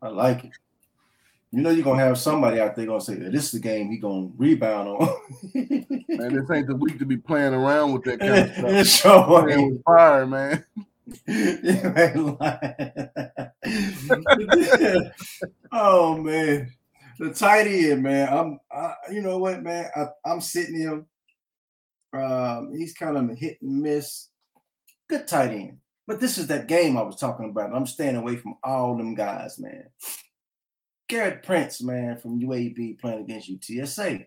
I 0.00 0.08
like 0.08 0.44
it. 0.44 0.50
You 1.52 1.60
know 1.60 1.68
you're 1.70 1.84
gonna 1.84 2.02
have 2.02 2.16
somebody 2.18 2.58
out 2.60 2.74
there 2.74 2.86
gonna 2.86 3.00
say 3.00 3.14
that 3.16 3.30
this 3.30 3.44
is 3.44 3.52
the 3.52 3.60
game 3.60 3.90
he 3.90 3.98
gonna 3.98 4.30
rebound 4.38 4.88
on. 4.88 5.16
Man, 5.54 6.34
this 6.34 6.50
ain't 6.50 6.66
the 6.66 6.74
week 6.76 6.98
to 6.98 7.04
be 7.04 7.18
playing 7.18 7.52
around 7.52 7.92
with 7.92 8.04
that 8.04 8.20
kind 8.20 8.50
of 8.50 8.86
stuff. 8.88 9.28
It's 9.28 9.44
Playing 9.44 9.60
ain't. 9.60 9.84
fire, 9.84 10.26
man. 10.26 10.64
Oh 15.74 16.18
man, 16.18 16.70
the 17.18 17.32
tight 17.32 17.66
end, 17.66 18.02
man. 18.02 18.28
I'm, 18.28 18.60
I, 18.70 18.92
you 19.10 19.22
know 19.22 19.38
what, 19.38 19.62
man. 19.62 19.90
I, 19.96 20.08
I'm 20.24 20.42
sitting 20.42 20.78
him. 20.78 21.06
Um, 22.12 22.74
he's 22.76 22.92
kind 22.92 23.16
of 23.16 23.38
hit 23.38 23.56
and 23.62 23.80
miss. 23.80 24.28
Good 25.08 25.26
tight 25.26 25.52
end, 25.52 25.78
but 26.06 26.20
this 26.20 26.36
is 26.36 26.46
that 26.48 26.68
game 26.68 26.98
I 26.98 27.02
was 27.02 27.16
talking 27.16 27.48
about. 27.48 27.74
I'm 27.74 27.86
staying 27.86 28.16
away 28.16 28.36
from 28.36 28.56
all 28.62 28.94
them 28.96 29.14
guys, 29.14 29.58
man. 29.58 29.84
Garrett 31.08 31.42
Prince, 31.42 31.82
man, 31.82 32.18
from 32.18 32.40
UAB 32.40 32.98
playing 32.98 33.24
against 33.24 33.50
UTSA. 33.50 34.26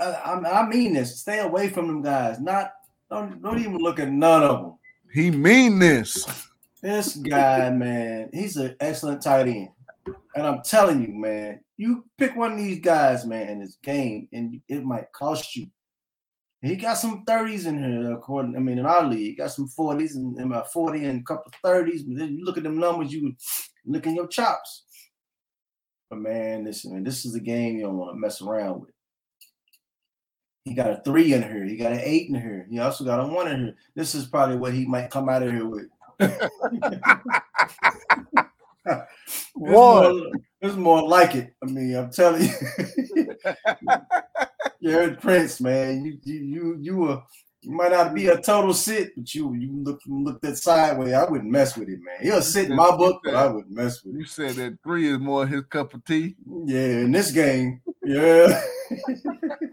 I, 0.00 0.04
I, 0.04 0.62
I 0.62 0.68
mean 0.68 0.94
this. 0.94 1.20
Stay 1.20 1.38
away 1.38 1.68
from 1.68 1.86
them 1.86 2.02
guys. 2.02 2.40
Not 2.40 2.72
don't 3.10 3.40
don't 3.42 3.60
even 3.60 3.78
look 3.78 4.00
at 4.00 4.10
none 4.10 4.42
of 4.42 4.62
them. 4.62 4.78
He 5.12 5.30
mean 5.30 5.78
this. 5.78 6.26
This 6.82 7.16
guy, 7.16 7.70
man, 7.70 8.30
he's 8.32 8.56
an 8.56 8.76
excellent 8.80 9.22
tight 9.22 9.48
end. 9.48 9.68
And 10.34 10.46
I'm 10.46 10.62
telling 10.62 11.02
you, 11.02 11.12
man, 11.12 11.60
you 11.76 12.04
pick 12.16 12.36
one 12.36 12.52
of 12.52 12.58
these 12.58 12.80
guys, 12.80 13.26
man, 13.26 13.48
in 13.48 13.60
this 13.60 13.76
game, 13.82 14.28
and 14.32 14.60
it 14.68 14.84
might 14.84 15.12
cost 15.12 15.56
you. 15.56 15.66
He 16.62 16.76
got 16.76 16.94
some 16.94 17.24
30s 17.24 17.66
in 17.66 17.82
here, 17.82 18.12
according. 18.12 18.54
I 18.54 18.58
mean, 18.60 18.78
in 18.78 18.86
our 18.86 19.04
league, 19.04 19.18
he 19.18 19.34
got 19.34 19.50
some 19.50 19.68
40s 19.68 20.14
and, 20.14 20.36
and 20.36 20.52
about 20.52 20.70
40 20.72 21.04
and 21.04 21.20
a 21.20 21.24
couple 21.24 21.50
30s. 21.64 22.02
But 22.06 22.18
then 22.18 22.36
you 22.36 22.44
look 22.44 22.58
at 22.58 22.64
them 22.64 22.78
numbers, 22.78 23.12
you 23.12 23.34
look 23.86 24.06
in 24.06 24.14
your 24.14 24.28
chops. 24.28 24.84
But 26.10 26.18
man, 26.18 26.64
listen, 26.64 26.92
man, 26.92 27.02
this 27.02 27.24
is 27.24 27.34
a 27.34 27.40
game 27.40 27.76
you 27.76 27.84
don't 27.84 27.96
want 27.96 28.14
to 28.14 28.20
mess 28.20 28.42
around 28.42 28.82
with. 28.82 28.90
He 30.64 30.74
got 30.74 30.90
a 30.90 31.00
three 31.04 31.32
in 31.32 31.42
here. 31.42 31.64
He 31.64 31.76
got 31.76 31.92
an 31.92 32.00
eight 32.02 32.28
in 32.28 32.34
here. 32.34 32.66
He 32.70 32.78
also 32.78 33.04
got 33.04 33.20
a 33.20 33.26
one 33.26 33.50
in 33.50 33.60
here. 33.60 33.76
This 33.94 34.14
is 34.14 34.26
probably 34.26 34.56
what 34.56 34.74
he 34.74 34.86
might 34.86 35.10
come 35.10 35.28
out 35.28 35.42
of 35.42 35.52
here 35.52 35.66
with. 35.66 35.86
It's 38.86 39.50
One. 39.54 40.18
more, 40.18 40.32
it's 40.62 40.76
more 40.76 41.06
like 41.06 41.34
it. 41.34 41.54
I 41.62 41.66
mean, 41.66 41.94
I'm 41.94 42.10
telling 42.10 42.42
you, 42.44 43.34
Jared 44.82 45.20
Prince, 45.20 45.60
man, 45.60 46.04
you 46.04 46.18
you 46.24 46.40
you 46.40 46.78
you 46.80 46.96
were 46.96 47.22
you 47.60 47.72
might 47.72 47.92
not 47.92 48.14
be 48.14 48.28
a 48.28 48.40
total 48.40 48.72
sit, 48.72 49.14
but 49.16 49.34
you 49.34 49.52
you 49.54 49.70
look 49.82 50.00
you 50.06 50.24
look 50.24 50.40
that 50.40 50.56
sideways. 50.56 51.12
I 51.12 51.28
wouldn't 51.28 51.50
mess 51.50 51.76
with 51.76 51.88
it, 51.90 52.00
man. 52.02 52.16
He'll 52.22 52.40
sit 52.42 52.70
in 52.70 52.76
my 52.76 52.96
book, 52.96 53.20
but 53.22 53.34
I 53.34 53.46
wouldn't 53.48 53.74
mess 53.74 54.02
with 54.02 54.14
it. 54.14 54.18
You 54.18 54.24
said 54.24 54.54
that 54.56 54.78
three 54.82 55.12
is 55.12 55.18
more 55.18 55.46
his 55.46 55.62
cup 55.68 55.92
of 55.92 56.04
tea. 56.04 56.36
Yeah, 56.64 57.00
in 57.00 57.12
this 57.12 57.30
game, 57.30 57.82
yeah. 58.02 58.62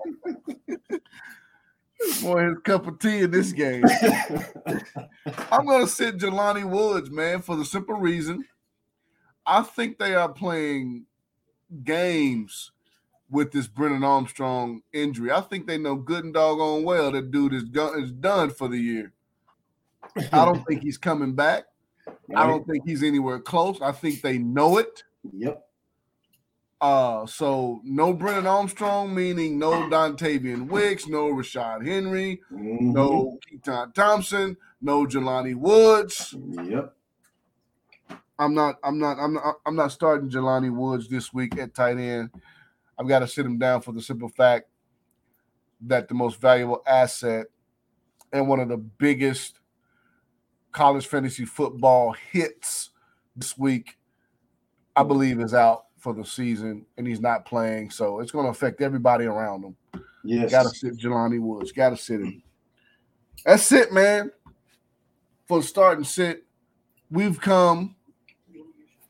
More 2.22 2.42
his 2.42 2.58
cup 2.64 2.88
of 2.88 3.00
tea 3.00 3.20
in 3.20 3.32
this 3.32 3.52
game. 3.52 3.84
I'm 5.52 5.66
gonna 5.66 5.88
sit 5.88 6.18
Jelani 6.18 6.64
Woods, 6.64 7.10
man, 7.10 7.42
for 7.42 7.56
the 7.56 7.66
simple 7.66 7.96
reason 7.96 8.46
I 9.48 9.62
think 9.64 9.98
they 9.98 10.14
are 10.14 10.28
playing 10.28 11.06
games 11.84 12.72
with 13.30 13.52
this 13.52 13.68
Brennan 13.68 14.04
Armstrong 14.04 14.82
injury. 14.92 15.32
I 15.32 15.40
think 15.40 15.68
they 15.68 15.78
know 15.78 15.96
good 15.96 16.26
and 16.26 16.34
doggone 16.34 16.84
well 16.84 17.12
that 17.14 17.32
dude 17.32 17.54
is, 17.54 17.64
go- 17.64 17.98
is 17.98 18.12
done 18.12 18.50
for 18.50 18.68
the 18.68 18.78
year. 18.78 19.14
I 20.34 20.44
don't 20.46 20.64
think 20.68 20.84
he's 20.84 20.98
coming 20.98 21.34
back. 21.34 21.66
I 22.36 22.46
don't 22.46 22.68
think 22.68 22.84
he's 22.86 23.04
anywhere 23.04 23.40
close. 23.40 23.82
I 23.82 23.94
think 23.94 24.22
they 24.22 24.38
know 24.38 24.78
it. 24.78 25.04
Yep. 25.34 25.67
Uh, 26.80 27.26
so 27.26 27.82
no 27.84 28.14
Brennan 28.14 28.46
Armstrong, 28.46 29.14
meaning 29.16 29.58
no 29.58 29.72
Dontayvion 29.90 30.68
Wicks, 30.68 31.08
no 31.08 31.26
Rashad 31.34 31.86
Henry, 31.86 32.42
Mhm. 32.52 32.94
no 32.94 33.40
Keytaon 33.52 33.94
Thompson, 33.94 34.58
no 34.82 35.06
Jelani 35.06 35.56
Woods. 35.56 36.36
Yep. 36.38 36.94
I'm 38.40 38.54
not, 38.54 38.76
I'm 38.84 39.00
not, 39.00 39.18
I'm 39.20 39.34
not, 39.34 39.56
I'm 39.66 39.76
not 39.76 39.92
starting 39.92 40.30
Jelani 40.30 40.72
Woods 40.72 41.08
this 41.08 41.34
week 41.34 41.58
at 41.58 41.74
tight 41.74 41.98
end. 41.98 42.30
I've 43.00 43.08
got 43.08 43.20
to 43.20 43.28
sit 43.28 43.46
him 43.48 43.58
down 43.58 43.82
for 43.82 43.92
the 43.92 44.02
simple 44.02 44.30
fact 44.30 44.70
that 45.82 46.08
the 46.08 46.14
most 46.14 46.40
valuable 46.40 46.84
asset 46.86 47.48
and 48.32 48.48
one 48.48 48.60
of 48.60 48.70
the 48.70 48.78
biggest 48.78 49.60
college 50.72 51.08
fantasy 51.08 51.46
football 51.46 52.14
hits 52.32 52.92
this 53.36 53.58
week, 53.58 53.98
I 54.96 55.02
believe, 55.04 55.40
is 55.40 55.56
out 55.56 55.86
for 55.98 56.14
the 56.14 56.24
season 56.26 56.86
and 56.98 57.08
he's 57.08 57.22
not 57.22 57.46
playing. 57.46 57.90
So 57.90 58.20
it's 58.20 58.32
going 58.32 58.46
to 58.46 58.52
affect 58.52 58.82
everybody 58.82 59.26
around 59.26 59.64
him. 59.64 59.76
Yes. 60.24 60.52
Got 60.52 60.64
to 60.64 60.70
sit 60.70 60.98
Jelani 60.98 61.40
Woods. 61.40 61.72
Got 61.72 61.92
to 61.92 61.98
sit 61.98 62.22
him. 62.22 62.42
That's 63.46 63.72
it, 63.72 63.92
man. 63.94 64.32
For 65.48 65.62
start 65.64 65.98
and 65.98 66.06
sit, 66.08 66.44
we've 67.10 67.40
come, 67.40 67.96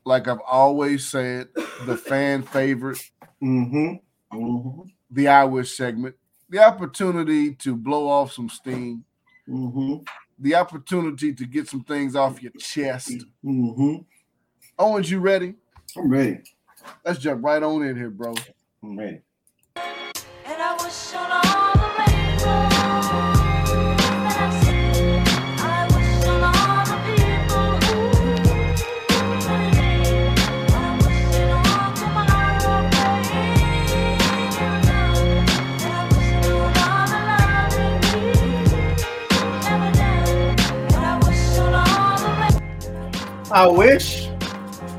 like 0.04 0.28
I've 0.28 0.40
always 0.48 1.08
said, 1.08 1.48
the 1.84 1.96
fan 1.96 2.42
favorite, 2.42 3.02
Mm-hmm. 3.42 4.36
Mm-hmm. 4.36 4.80
the 5.10 5.28
I 5.28 5.44
Wish 5.44 5.76
segment, 5.76 6.14
the 6.50 6.58
opportunity 6.58 7.54
to 7.56 7.76
blow 7.76 8.08
off 8.08 8.32
some 8.32 8.48
steam, 8.48 9.04
Mm-hmm. 9.48 10.02
the 10.38 10.54
opportunity 10.54 11.32
to 11.32 11.46
get 11.46 11.68
some 11.68 11.82
things 11.82 12.14
off 12.14 12.42
your 12.42 12.52
chest. 12.58 13.12
Mm-hmm. 13.44 13.96
Owens, 14.78 15.10
you 15.10 15.20
ready? 15.20 15.54
I'm 15.96 16.08
ready. 16.10 16.40
Let's 17.04 17.18
jump 17.18 17.44
right 17.44 17.62
on 17.62 17.82
in 17.86 17.96
here, 17.96 18.10
bro. 18.10 18.34
I'm 18.82 18.98
ready. 18.98 19.20
And 19.76 19.86
I 20.46 20.76
wish 20.82 21.14
on 21.14 21.30
all 21.30 21.72
the 21.74 21.88
rainbows 21.98 22.72
I 24.36 24.50
see. 24.62 24.78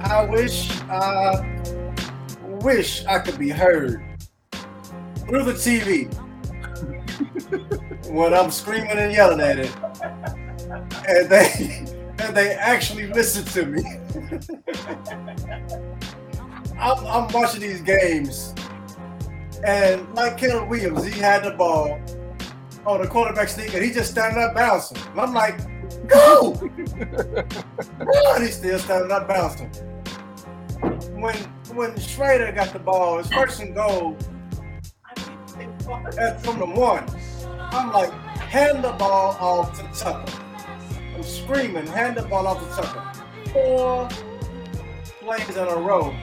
I 0.02 0.26
wish 0.26 0.82
on 0.90 1.49
wish 2.64 3.02
it 3.02 3.08
on 3.08 3.08
tomorrow, 3.08 3.08
baby. 3.08 3.08
And 3.08 3.08
I. 3.08 3.16
And 3.16 3.26
could 3.26 3.40
be 3.40 3.50
heard 3.50 4.02
through 5.28 5.44
the 5.44 5.54
TV 5.54 6.12
when 8.12 8.34
I'm 8.34 8.52
screaming 8.52 8.92
and 8.92 9.14
yelling 9.14 9.42
at 9.42 9.60
it, 9.60 9.76
and 11.08 11.30
they 11.30 11.86
and 12.20 12.36
they 12.36 12.52
actually 12.54 13.08
listen 13.08 13.46
to 13.46 13.66
me. 13.66 13.84
I'm, 16.80 17.06
I'm 17.06 17.28
watching 17.34 17.62
these 17.62 17.82
games, 17.82 18.54
and 19.66 20.14
like 20.16 20.38
Caleb 20.38 20.70
Williams, 20.70 21.06
he 21.06 21.20
had 21.20 21.44
the 21.44 21.52
ball 21.52 22.00
on 22.86 23.02
the 23.02 23.08
quarterback 23.08 23.50
sneak, 23.50 23.74
and 23.74 23.84
he 23.84 23.92
just 23.92 24.12
standing 24.12 24.42
up 24.42 24.56
bouncing. 24.56 24.98
And 25.12 25.22
I'm 25.22 25.34
like, 25.34 25.58
go! 26.08 26.54
Run! 27.98 28.42
He's 28.42 28.58
still 28.58 28.80
standing 28.80 29.12
up 29.12 29.28
bouncing. 29.28 29.72
When 31.20 31.36
when 31.76 31.92
Shrader 31.96 32.56
got 32.56 32.72
the 32.72 32.80
ball, 32.80 33.20
it's 33.20 33.32
first 33.32 33.60
and 33.60 33.76
goal 33.76 34.16
from 36.40 36.60
the 36.60 36.66
one. 36.66 37.06
I'm 37.72 37.92
like, 37.92 38.12
hand 38.12 38.86
the 38.86 38.94
ball 38.94 39.36
off 39.40 39.78
to 39.80 40.00
Tucker. 40.00 40.42
I'm 41.14 41.24
screaming, 41.24 41.86
hand 41.88 42.16
the 42.16 42.22
ball 42.22 42.48
off 42.48 42.60
to 42.60 42.82
Tucker. 42.82 43.04
Four 43.52 44.08
plays 45.20 45.58
in 45.58 45.68
a 45.68 45.76
row. 45.76 46.16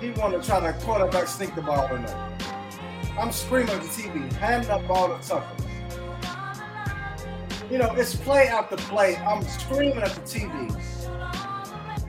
He 0.00 0.10
wanted 0.10 0.42
to 0.42 0.48
try 0.48 0.60
to 0.60 0.72
quarterback 0.84 1.26
sneak 1.26 1.56
the 1.56 1.62
ball 1.62 1.92
in 1.92 2.04
there. 2.04 2.38
I'm 3.18 3.32
screaming 3.32 3.74
at 3.74 3.82
the 3.82 3.88
TV, 3.88 4.32
hand 4.34 4.66
the 4.66 4.78
ball 4.86 5.18
to 5.18 5.28
Tucker. 5.28 5.64
You 7.68 7.78
know, 7.78 7.92
it's 7.94 8.14
play 8.14 8.46
after 8.46 8.76
play. 8.76 9.16
I'm 9.16 9.42
screaming 9.42 9.98
at 9.98 10.12
the 10.12 10.20
TV. 10.20 10.80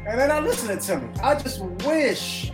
And 0.09 0.19
they're 0.19 0.27
not 0.27 0.43
listening 0.43 0.79
to 0.79 0.97
me. 1.01 1.07
I 1.21 1.35
just 1.35 1.61
wish 1.85 2.51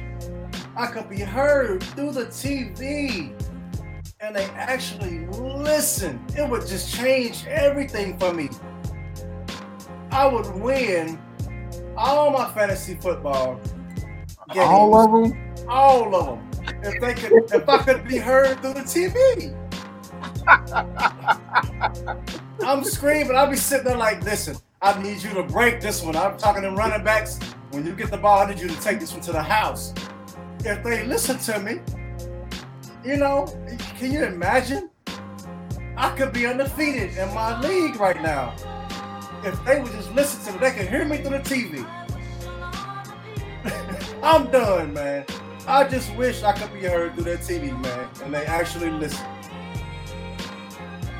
I 0.75 0.87
could 0.87 1.09
be 1.09 1.21
heard 1.21 1.81
through 1.81 2.11
the 2.11 2.25
TV 2.25 3.33
and 4.19 4.35
they 4.35 4.43
actually 4.55 5.25
listen. 5.27 6.21
It 6.37 6.49
would 6.49 6.67
just 6.67 6.93
change 6.93 7.45
everything 7.47 8.19
for 8.19 8.33
me. 8.33 8.49
I 10.11 10.27
would 10.27 10.53
win 10.55 11.17
all 11.95 12.29
my 12.29 12.51
fantasy 12.51 12.95
football 12.95 13.61
games. 14.53 14.67
All 14.67 14.93
of 14.95 15.29
them. 15.29 15.53
all 15.69 16.13
of 16.13 16.25
them. 16.25 16.51
If 16.83 16.99
they 16.99 17.13
could, 17.13 17.53
if 17.53 17.69
I 17.69 17.77
could 17.77 18.05
be 18.05 18.17
heard 18.17 18.59
through 18.61 18.73
the 18.73 18.81
TV. 18.81 19.55
I'm 22.65 22.83
screaming. 22.83 23.37
I'll 23.37 23.49
be 23.49 23.55
sitting 23.55 23.85
there 23.85 23.97
like, 23.97 24.21
listen, 24.25 24.57
I 24.85 25.01
need 25.01 25.23
you 25.23 25.31
to 25.33 25.41
break 25.41 25.81
this 25.81 26.03
one. 26.03 26.15
I'm 26.15 26.37
talking 26.37 26.61
to 26.61 26.69
running 26.69 27.03
backs. 27.03 27.39
When 27.71 27.87
you 27.87 27.95
get 27.95 28.11
the 28.11 28.19
ball, 28.19 28.41
I 28.45 28.51
need 28.51 28.59
you 28.59 28.67
to 28.67 28.81
take 28.81 28.99
this 28.99 29.13
one 29.13 29.21
to 29.21 29.31
the 29.31 29.41
house. 29.41 29.95
If 30.59 30.83
they 30.83 31.03
listen 31.03 31.39
to 31.39 31.59
me, 31.59 31.79
you 33.03 33.17
know, 33.17 33.47
can 33.97 34.11
you 34.11 34.23
imagine? 34.25 34.91
I 35.97 36.15
could 36.15 36.31
be 36.31 36.45
undefeated 36.45 37.17
in 37.17 37.33
my 37.33 37.59
league 37.61 37.95
right 37.95 38.21
now. 38.21 38.55
If 39.43 39.65
they 39.65 39.81
would 39.81 39.91
just 39.91 40.13
listen 40.13 40.45
to 40.45 40.51
me, 40.53 40.59
they 40.59 40.77
could 40.77 40.87
hear 40.87 41.03
me 41.03 41.17
through 41.17 41.39
the 41.39 41.39
TV. 41.39 41.83
I'm 44.21 44.51
done, 44.51 44.93
man. 44.93 45.25
I 45.67 45.87
just 45.87 46.15
wish 46.15 46.43
I 46.43 46.53
could 46.53 46.71
be 46.71 46.81
heard 46.81 47.15
through 47.15 47.23
that 47.23 47.39
TV, 47.39 47.75
man, 47.81 48.07
and 48.23 48.31
they 48.31 48.45
actually 48.45 48.91
listen. 48.91 49.25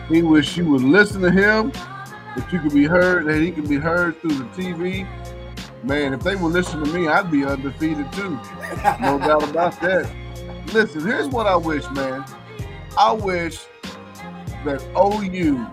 He 0.07 0.21
wish 0.21 0.55
you 0.55 0.69
would 0.69 0.83
listen 0.83 1.19
to 1.21 1.31
him, 1.31 1.71
that 2.35 2.51
you 2.51 2.59
could 2.59 2.73
be 2.73 2.85
heard, 2.85 3.25
that 3.25 3.41
he 3.41 3.51
could 3.51 3.69
be 3.69 3.77
heard 3.77 4.19
through 4.21 4.37
the 4.37 4.45
TV. 4.45 5.07
Man, 5.83 6.13
if 6.13 6.21
they 6.21 6.35
would 6.35 6.51
listen 6.51 6.83
to 6.83 6.91
me, 6.91 7.07
I'd 7.07 7.29
be 7.29 7.45
undefeated 7.45 8.11
too. 8.11 8.39
No 8.99 9.19
doubt 9.19 9.49
about 9.49 9.79
that. 9.81 10.11
Listen, 10.73 11.01
here's 11.01 11.27
what 11.27 11.47
I 11.47 11.55
wish, 11.55 11.89
man. 11.91 12.25
I 12.97 13.11
wish 13.13 13.65
that 14.65 14.83
OU 14.97 15.67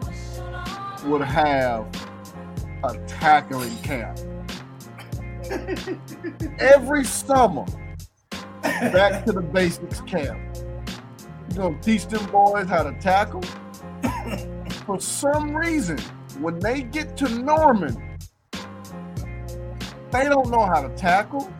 would 1.09 1.23
have 1.23 1.87
a 2.85 2.99
tackling 3.07 3.77
camp. 3.79 4.19
Every 6.59 7.05
summer, 7.05 7.65
back 8.63 9.25
to 9.25 9.33
the 9.33 9.41
basics 9.41 10.01
camp. 10.03 10.39
You're 11.51 11.71
gonna 11.71 11.83
teach 11.83 12.07
them 12.07 12.25
boys 12.27 12.69
how 12.69 12.83
to 12.83 12.93
tackle. 13.01 13.43
For 14.87 15.01
some 15.01 15.55
reason, 15.57 15.99
when 16.43 16.59
they 16.59 16.83
get 16.83 17.17
to 17.19 17.29
Norman, 17.29 18.19
they 20.11 20.25
don't 20.25 20.51
know 20.51 20.67
how 20.67 20.83
to 20.83 20.89
tackle. 20.97 21.51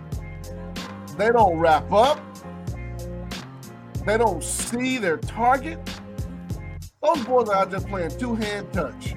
They 1.17 1.31
don't 1.31 1.59
wrap 1.59 1.91
up. 1.93 2.21
They 4.05 4.19
don't 4.19 4.43
see 4.43 4.99
their 4.99 5.19
target. 5.19 5.79
Those 7.01 7.25
boys 7.25 7.49
are 7.49 7.55
out 7.55 7.71
there 7.71 7.81
playing 7.81 8.19
two 8.19 8.35
hand 8.35 8.73
touch. 8.73 9.15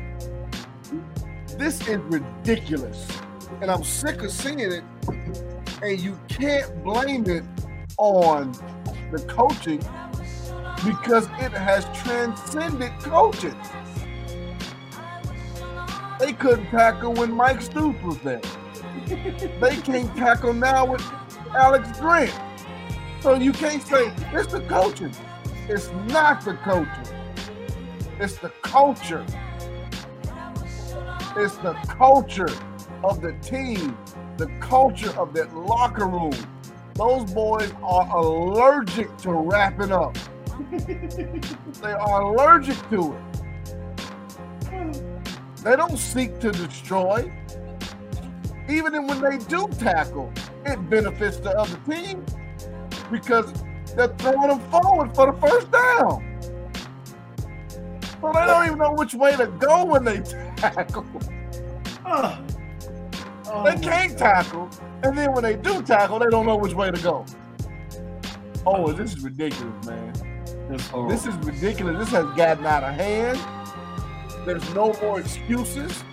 This 1.58 1.88
is 1.88 1.98
ridiculous. 1.98 3.08
And 3.62 3.72
I'm 3.72 3.84
sick 3.84 4.22
of 4.22 4.32
seeing 4.32 4.60
it. 4.60 4.84
And 5.82 6.00
you 6.00 6.20
can't 6.28 6.84
blame 6.84 7.28
it 7.28 7.44
on 7.98 8.52
the 9.12 9.20
coaching 9.28 9.80
because 10.86 11.26
it 11.40 11.52
has 11.52 11.86
transcended 11.98 12.92
coaching. 13.00 13.56
They 16.20 16.34
couldn't 16.34 16.68
tackle 16.68 17.14
when 17.14 17.32
Mike 17.32 17.62
Stoops 17.62 18.02
was 18.04 18.18
there. 18.20 18.42
they 19.06 19.76
can't 19.78 20.16
tackle 20.16 20.54
now 20.54 20.86
with 20.86 21.04
Alex 21.54 21.90
Grinch. 22.00 22.34
So 23.22 23.34
you 23.34 23.52
can't 23.52 23.82
say 23.82 24.14
it's 24.32 24.52
the 24.52 24.62
coaching. 24.62 25.12
It's 25.68 25.92
not 26.08 26.46
the 26.46 26.54
coaching. 26.56 27.16
It's 28.20 28.38
the 28.38 28.50
culture. 28.62 29.26
It's 31.36 31.58
the 31.58 31.74
culture 31.88 32.48
of 33.04 33.22
the 33.22 33.34
team, 33.42 33.98
the 34.38 34.48
culture 34.62 35.12
of 35.20 35.34
that 35.34 35.54
locker 35.56 36.08
room. 36.08 36.34
Those 36.94 37.34
boys 37.34 37.74
are 37.84 38.16
allergic 38.16 39.18
to 39.18 39.34
wrapping 39.34 39.92
up. 39.92 40.18
they 40.72 41.92
are 41.92 42.22
allergic 42.22 42.78
to 42.90 43.14
it. 43.14 43.35
They 45.66 45.76
don't 45.76 45.98
seek 45.98 46.40
to 46.42 46.52
destroy. 46.52 47.34
Even 48.70 49.08
when 49.08 49.20
they 49.20 49.40
do 49.40 49.68
tackle, 49.80 50.32
it 50.64 50.90
benefits 50.90 51.38
the 51.38 51.58
other 51.58 51.78
team. 51.90 52.24
because 53.12 53.52
they're 53.96 54.10
throwing 54.10 54.50
them 54.50 54.60
forward 54.72 55.16
for 55.16 55.32
the 55.32 55.48
first 55.48 55.72
down. 55.72 56.40
So 58.22 58.32
they 58.34 58.46
don't 58.46 58.66
even 58.66 58.78
know 58.80 58.94
which 58.94 59.14
way 59.14 59.36
to 59.36 59.48
go 59.48 59.86
when 59.86 60.06
they 60.06 60.22
tackle. 60.56 61.06
Oh 63.48 63.64
They 63.64 63.80
can't 63.80 64.18
tackle, 64.18 64.70
and 65.04 65.16
then 65.16 65.32
when 65.32 65.44
they 65.44 65.56
do 65.56 65.82
tackle, 65.84 66.18
they 66.18 66.26
don't 66.30 66.48
know 66.48 66.58
which 66.58 66.74
way 66.74 66.90
to 66.90 67.02
go. 67.02 67.26
Oh, 68.66 68.92
this 68.92 69.14
is 69.14 69.22
ridiculous, 69.22 69.86
man. 69.86 70.14
This 71.08 71.28
is 71.28 71.36
ridiculous. 71.36 72.00
This 72.00 72.10
has 72.10 72.26
gotten 72.36 72.66
out 72.66 72.84
of 72.84 72.96
hand. 72.96 73.40
There's 74.46 74.74
no 74.76 74.94
more 75.02 75.20
excuses. 75.20 76.04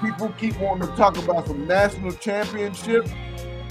People 0.00 0.30
keep 0.30 0.58
wanting 0.58 0.88
to 0.88 0.96
talk 0.96 1.16
about 1.16 1.46
some 1.46 1.66
national 1.66 2.12
championship. 2.12 3.08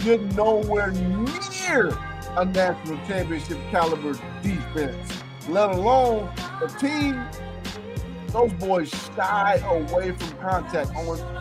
You're 0.03 0.19
nowhere 0.19 0.91
near 0.91 1.89
a 2.37 2.45
national 2.45 2.97
championship 3.05 3.57
caliber 3.69 4.13
defense, 4.41 5.23
let 5.49 5.71
alone 5.71 6.33
a 6.61 6.67
team. 6.79 7.21
Those 8.27 8.53
boys 8.53 8.89
shy 9.15 9.61
away 9.67 10.11
from 10.13 10.37
contact. 10.39 10.91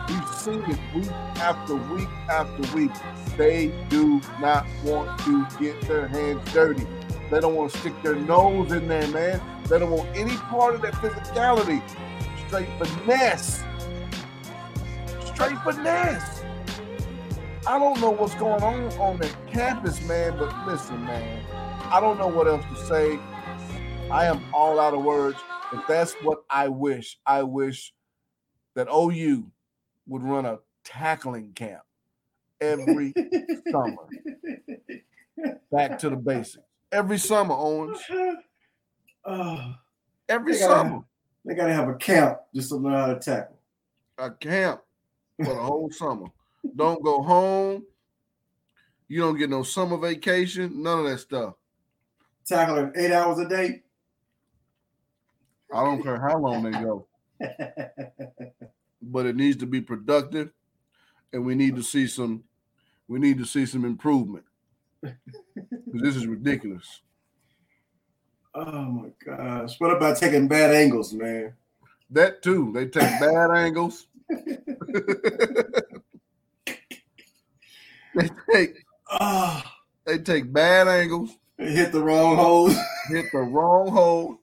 We've 0.09 0.27
seen 0.35 0.63
it 0.69 0.79
week 0.93 1.11
after 1.37 1.75
week 1.75 2.09
after 2.29 2.75
week. 2.77 2.91
They 3.37 3.73
do 3.89 4.21
not 4.39 4.67
want 4.83 5.19
to 5.21 5.47
get 5.59 5.81
their 5.87 6.07
hands 6.07 6.53
dirty. 6.53 6.85
They 7.33 7.39
don't 7.39 7.55
want 7.55 7.71
to 7.71 7.77
stick 7.79 7.99
their 8.03 8.15
nose 8.15 8.71
in 8.71 8.87
there, 8.87 9.07
man. 9.07 9.41
They 9.67 9.79
don't 9.79 9.89
want 9.89 10.07
any 10.15 10.37
part 10.37 10.75
of 10.75 10.83
that 10.83 10.93
physicality. 10.93 11.81
Straight 12.45 12.69
finesse. 12.77 13.63
Straight 15.25 15.57
finesse. 15.63 16.43
I 17.65 17.79
don't 17.79 17.99
know 17.99 18.11
what's 18.11 18.35
going 18.35 18.61
on 18.61 18.83
on 18.99 19.17
that 19.17 19.35
campus, 19.51 19.99
man, 20.05 20.37
but 20.37 20.53
listen, 20.67 21.03
man. 21.05 21.43
I 21.85 21.99
don't 21.99 22.19
know 22.19 22.27
what 22.27 22.47
else 22.47 22.65
to 22.65 22.85
say. 22.85 23.19
I 24.11 24.25
am 24.25 24.43
all 24.53 24.79
out 24.79 24.93
of 24.93 25.01
words, 25.01 25.39
but 25.71 25.87
that's 25.87 26.13
what 26.21 26.43
I 26.51 26.67
wish. 26.67 27.17
I 27.25 27.41
wish 27.41 27.95
that 28.75 28.87
OU 28.93 29.49
would 30.05 30.21
run 30.21 30.45
a 30.45 30.59
tackling 30.83 31.53
camp 31.53 31.81
every 32.61 33.11
summer. 33.71 34.05
Back 35.71 35.97
to 35.97 36.11
the 36.11 36.15
basics. 36.15 36.63
Every 36.93 37.17
summer, 37.17 37.55
Owens. 37.55 37.99
Oh, 39.25 39.73
Every 40.27 40.51
They 40.53 40.59
gotta- 40.59 40.73
summer. 40.89 41.03
they 41.45 41.55
gotta 41.55 41.73
have 41.73 41.87
a 41.87 41.95
camp 41.95 42.39
just 42.53 42.67
to 42.69 42.75
learn 42.75 42.93
how 42.93 43.13
to 43.13 43.19
tackle. 43.19 43.57
A 44.17 44.29
camp 44.31 44.81
for 45.37 45.45
the 45.53 45.55
whole 45.61 45.89
summer. 45.91 46.27
Don't 46.75 47.01
go 47.01 47.21
home. 47.23 47.85
You 49.07 49.21
don't 49.21 49.37
get 49.37 49.49
no 49.49 49.63
summer 49.63 49.97
vacation. 49.97 50.83
None 50.83 50.99
of 50.99 51.05
that 51.05 51.19
stuff. 51.19 51.53
Tackling 52.45 52.91
eight 52.97 53.13
hours 53.13 53.39
a 53.39 53.47
day. 53.47 53.81
I 55.73 55.85
don't 55.85 56.03
care 56.03 56.19
how 56.19 56.37
long 56.37 56.63
they 56.63 56.71
go, 56.71 57.07
but 59.01 59.25
it 59.25 59.37
needs 59.37 59.55
to 59.57 59.65
be 59.65 59.79
productive, 59.79 60.51
and 61.31 61.45
we 61.45 61.55
need 61.55 61.77
to 61.77 61.81
see 61.83 62.07
some. 62.07 62.43
We 63.07 63.19
need 63.19 63.37
to 63.37 63.45
see 63.45 63.65
some 63.65 63.85
improvement. 63.85 64.43
'Cause 65.93 66.01
This 66.03 66.17
is 66.17 66.27
ridiculous. 66.27 67.01
oh 68.55 68.83
my 68.83 69.09
gosh. 69.25 69.79
What 69.79 69.95
about 69.95 70.17
taking 70.17 70.47
bad 70.47 70.73
angles, 70.73 71.13
man? 71.13 71.55
That 72.11 72.41
too. 72.43 72.71
They 72.73 72.85
take 72.87 73.03
bad 73.19 73.51
angles. 73.51 74.07
they 78.15 78.29
take 78.53 78.75
Oh, 79.11 79.63
they 80.05 80.19
take 80.19 80.51
bad 80.53 80.87
angles, 80.87 81.31
they 81.57 81.71
hit 81.71 81.91
the 81.91 82.01
wrong 82.03 82.35
hole. 82.37 82.69
hit 83.09 83.25
the 83.33 83.39
wrong 83.39 83.89
hole. 83.91 84.39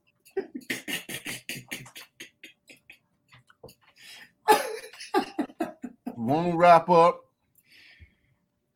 Won't 6.16 6.56
wrap 6.56 6.90
up. 6.90 7.22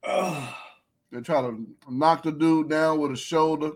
Oh, 0.05 0.55
They 1.15 1.21
try 1.21 1.41
to 1.43 1.65
knock 1.89 2.25
the 2.25 2.33
dude 2.33 2.69
down 2.71 2.99
with 2.99 3.13
a 3.13 3.17
shoulder. 3.17 3.71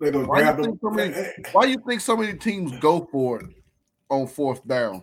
they 0.00 0.10
gonna 0.10 0.26
Why 0.26 0.40
grab 0.40 0.60
think 0.60 0.80
so 0.82 0.90
many- 0.90 1.14
Why 1.52 1.66
do 1.66 1.70
you 1.70 1.78
think 1.86 2.00
so 2.00 2.16
many 2.16 2.36
teams 2.36 2.76
go 2.80 3.08
for 3.12 3.40
it 3.40 3.46
on 4.10 4.26
fourth 4.26 4.66
down? 4.66 5.02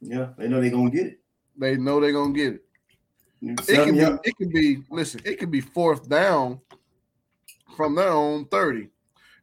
Yeah, 0.00 0.30
they 0.36 0.48
know 0.48 0.60
they're 0.60 0.70
gonna 0.70 0.90
get 0.90 1.06
it. 1.06 1.20
They 1.56 1.76
know 1.76 2.00
they're 2.00 2.10
gonna 2.12 2.32
get 2.32 2.54
it. 2.54 2.64
It 3.42 3.84
can 3.84 3.94
be, 3.94 4.00
it 4.28 4.36
can 4.36 4.48
be, 4.50 4.82
listen, 4.90 5.20
it 5.24 5.38
can 5.38 5.52
be 5.52 5.60
fourth 5.60 6.08
down 6.08 6.60
from 7.76 7.94
their 7.94 8.10
own 8.10 8.46
30. 8.46 8.88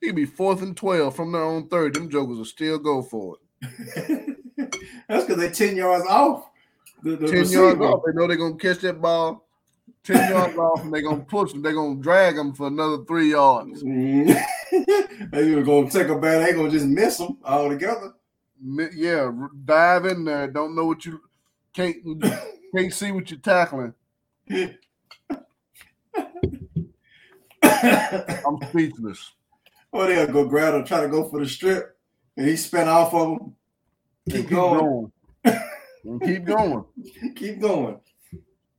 It 0.01 0.07
can 0.07 0.15
be 0.15 0.25
fourth 0.25 0.61
and 0.61 0.75
12 0.75 1.15
from 1.15 1.31
their 1.31 1.41
own 1.41 1.69
30. 1.69 1.99
Them 1.99 2.09
jokers 2.09 2.37
will 2.37 2.45
still 2.45 2.79
go 2.79 3.01
for 3.01 3.37
it. 3.61 4.37
That's 5.07 5.23
because 5.25 5.37
they're 5.37 5.51
10 5.51 5.77
yards 5.77 6.05
off. 6.09 6.49
The, 7.01 7.11
the 7.15 7.27
10 7.27 7.39
receiver. 7.39 7.63
yards 7.63 7.79
off. 7.81 8.01
They 8.05 8.11
know 8.11 8.27
they're 8.27 8.35
gonna 8.35 8.55
catch 8.57 8.79
that 8.79 9.01
ball 9.01 9.46
10 10.07 10.29
yards 10.31 10.57
off 10.57 10.83
and 10.83 10.93
they're 10.93 11.01
gonna 11.01 11.23
push 11.23 11.51
them. 11.51 11.61
They're 11.61 11.73
gonna 11.73 12.01
drag 12.01 12.35
them 12.35 12.53
for 12.53 12.67
another 12.67 13.03
three 13.05 13.31
yards. 13.31 13.83
Mm. 14.69 15.31
they're 15.31 15.63
gonna 15.63 15.89
take 15.89 16.09
a 16.09 16.19
bad. 16.19 16.45
They 16.45 16.51
gonna 16.53 16.69
just 16.69 16.85
miss 16.85 17.17
them 17.17 17.37
altogether. 17.45 18.13
Mi- 18.61 18.89
Yeah, 18.93 19.31
dive 19.65 20.05
in 20.05 20.25
there. 20.25 20.47
Don't 20.49 20.75
know 20.75 20.85
what 20.85 21.05
you 21.05 21.21
can't 21.73 21.95
can't 22.75 22.93
see 22.93 23.11
what 23.13 23.31
you're 23.31 23.39
tackling. 23.39 23.93
I'm 27.63 28.57
speechless. 28.69 29.31
or 29.91 30.07
they'll 30.07 30.27
go 30.27 30.45
grab 30.45 30.73
them, 30.73 30.83
try 30.85 31.01
to 31.01 31.07
go 31.07 31.29
for 31.29 31.39
the 31.39 31.47
strip, 31.49 31.97
and 32.35 32.47
he 32.47 32.55
spin 32.57 32.87
off 32.87 33.13
of 33.13 33.37
them. 33.39 33.55
And 34.25 34.33
Keep 34.35 34.49
going. 34.49 35.11
And 35.45 36.21
keep 36.21 36.45
going. 36.45 36.85
Keep 37.35 37.59
going. 37.61 37.99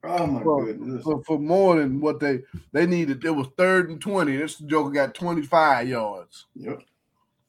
Oh 0.04 0.26
my 0.26 0.42
Well, 0.42 0.64
goodness. 0.64 1.02
For, 1.02 1.22
for 1.24 1.38
more 1.38 1.76
than 1.78 2.00
what 2.00 2.20
they 2.20 2.42
they 2.72 2.86
needed. 2.86 3.24
It 3.24 3.30
was 3.30 3.48
third 3.56 3.90
and 3.90 4.00
20. 4.00 4.36
This 4.36 4.56
joker 4.56 4.90
got 4.90 5.14
25 5.14 5.88
yards. 5.88 6.46
Yep. 6.54 6.82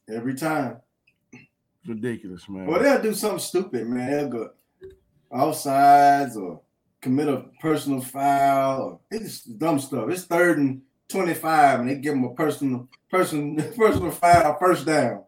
Every 0.09 0.33
time. 0.35 0.77
Ridiculous, 1.87 2.49
man. 2.49 2.65
Well, 2.65 2.81
they'll 2.81 3.01
do 3.01 3.13
something 3.13 3.39
stupid, 3.39 3.87
man. 3.87 4.11
They'll 4.11 4.29
go 4.29 4.49
offsides 5.31 6.35
or 6.35 6.61
commit 7.01 7.27
a 7.27 7.45
personal 7.61 8.01
foul. 8.01 8.81
Or, 8.81 8.99
it's 9.11 9.43
dumb 9.43 9.79
stuff. 9.79 10.09
It's 10.09 10.25
third 10.25 10.57
and 10.57 10.81
25, 11.09 11.79
and 11.81 11.89
they 11.89 11.95
give 11.95 12.13
them 12.13 12.23
a 12.25 12.33
personal 12.33 12.87
person 13.09 13.55
personal 13.77 14.11
foul 14.11 14.57
first 14.59 14.85
down. 14.85 15.23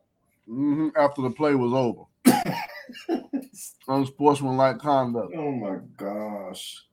hmm 0.47 0.89
After 0.97 1.21
the 1.21 1.31
play 1.31 1.55
was 1.55 1.73
over. 1.73 2.03
Unsportsmanlike 3.87 4.79
conduct. 4.79 5.33
Oh 5.35 5.51
my 5.51 5.77
gosh. 5.97 6.83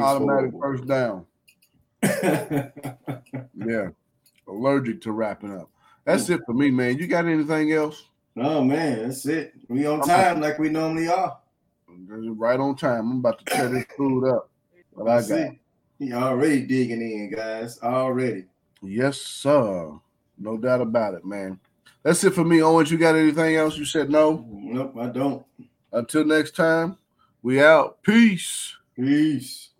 Automatic 0.00 0.52
first 0.60 0.86
down. 0.86 1.26
Yeah. 3.66 3.88
Allergic 4.46 5.00
to 5.02 5.12
wrapping 5.12 5.58
up. 5.58 5.70
That's 6.04 6.28
it 6.28 6.40
for 6.44 6.52
me, 6.52 6.70
man. 6.70 6.98
You 6.98 7.06
got 7.06 7.24
anything 7.24 7.72
else? 7.72 8.08
oh 8.36 8.62
man, 8.62 9.02
that's 9.02 9.24
it. 9.26 9.54
We 9.68 9.86
on 9.86 10.00
time 10.02 10.40
like 10.40 10.58
we 10.58 10.68
normally 10.68 11.08
are. 11.08 11.38
Right 11.88 12.60
on 12.60 12.76
time. 12.76 13.10
I'm 13.10 13.18
about 13.18 13.38
to 13.38 13.44
tear 13.46 13.68
this 13.68 13.86
food 13.96 14.28
up. 14.28 14.50
What 14.90 15.08
I 15.08 15.26
got. 15.26 15.52
He 15.98 16.12
already 16.12 16.66
digging 16.66 17.00
in, 17.00 17.30
guys. 17.30 17.78
Already. 17.82 18.44
Yes, 18.82 19.18
sir. 19.18 19.92
No 20.36 20.56
doubt 20.58 20.80
about 20.80 21.14
it, 21.14 21.24
man. 21.24 21.58
That's 22.02 22.22
it 22.24 22.34
for 22.34 22.44
me. 22.44 22.62
Owens, 22.62 22.90
you 22.90 22.98
got 22.98 23.14
anything 23.14 23.56
else? 23.56 23.78
You 23.78 23.84
said 23.84 24.10
no. 24.10 24.44
Nope, 24.50 24.96
I 25.00 25.06
don't. 25.06 25.46
Until 25.92 26.24
next 26.24 26.56
time, 26.56 26.98
we 27.44 27.62
out. 27.62 28.02
Peace. 28.02 28.74
Peace. 28.96 29.70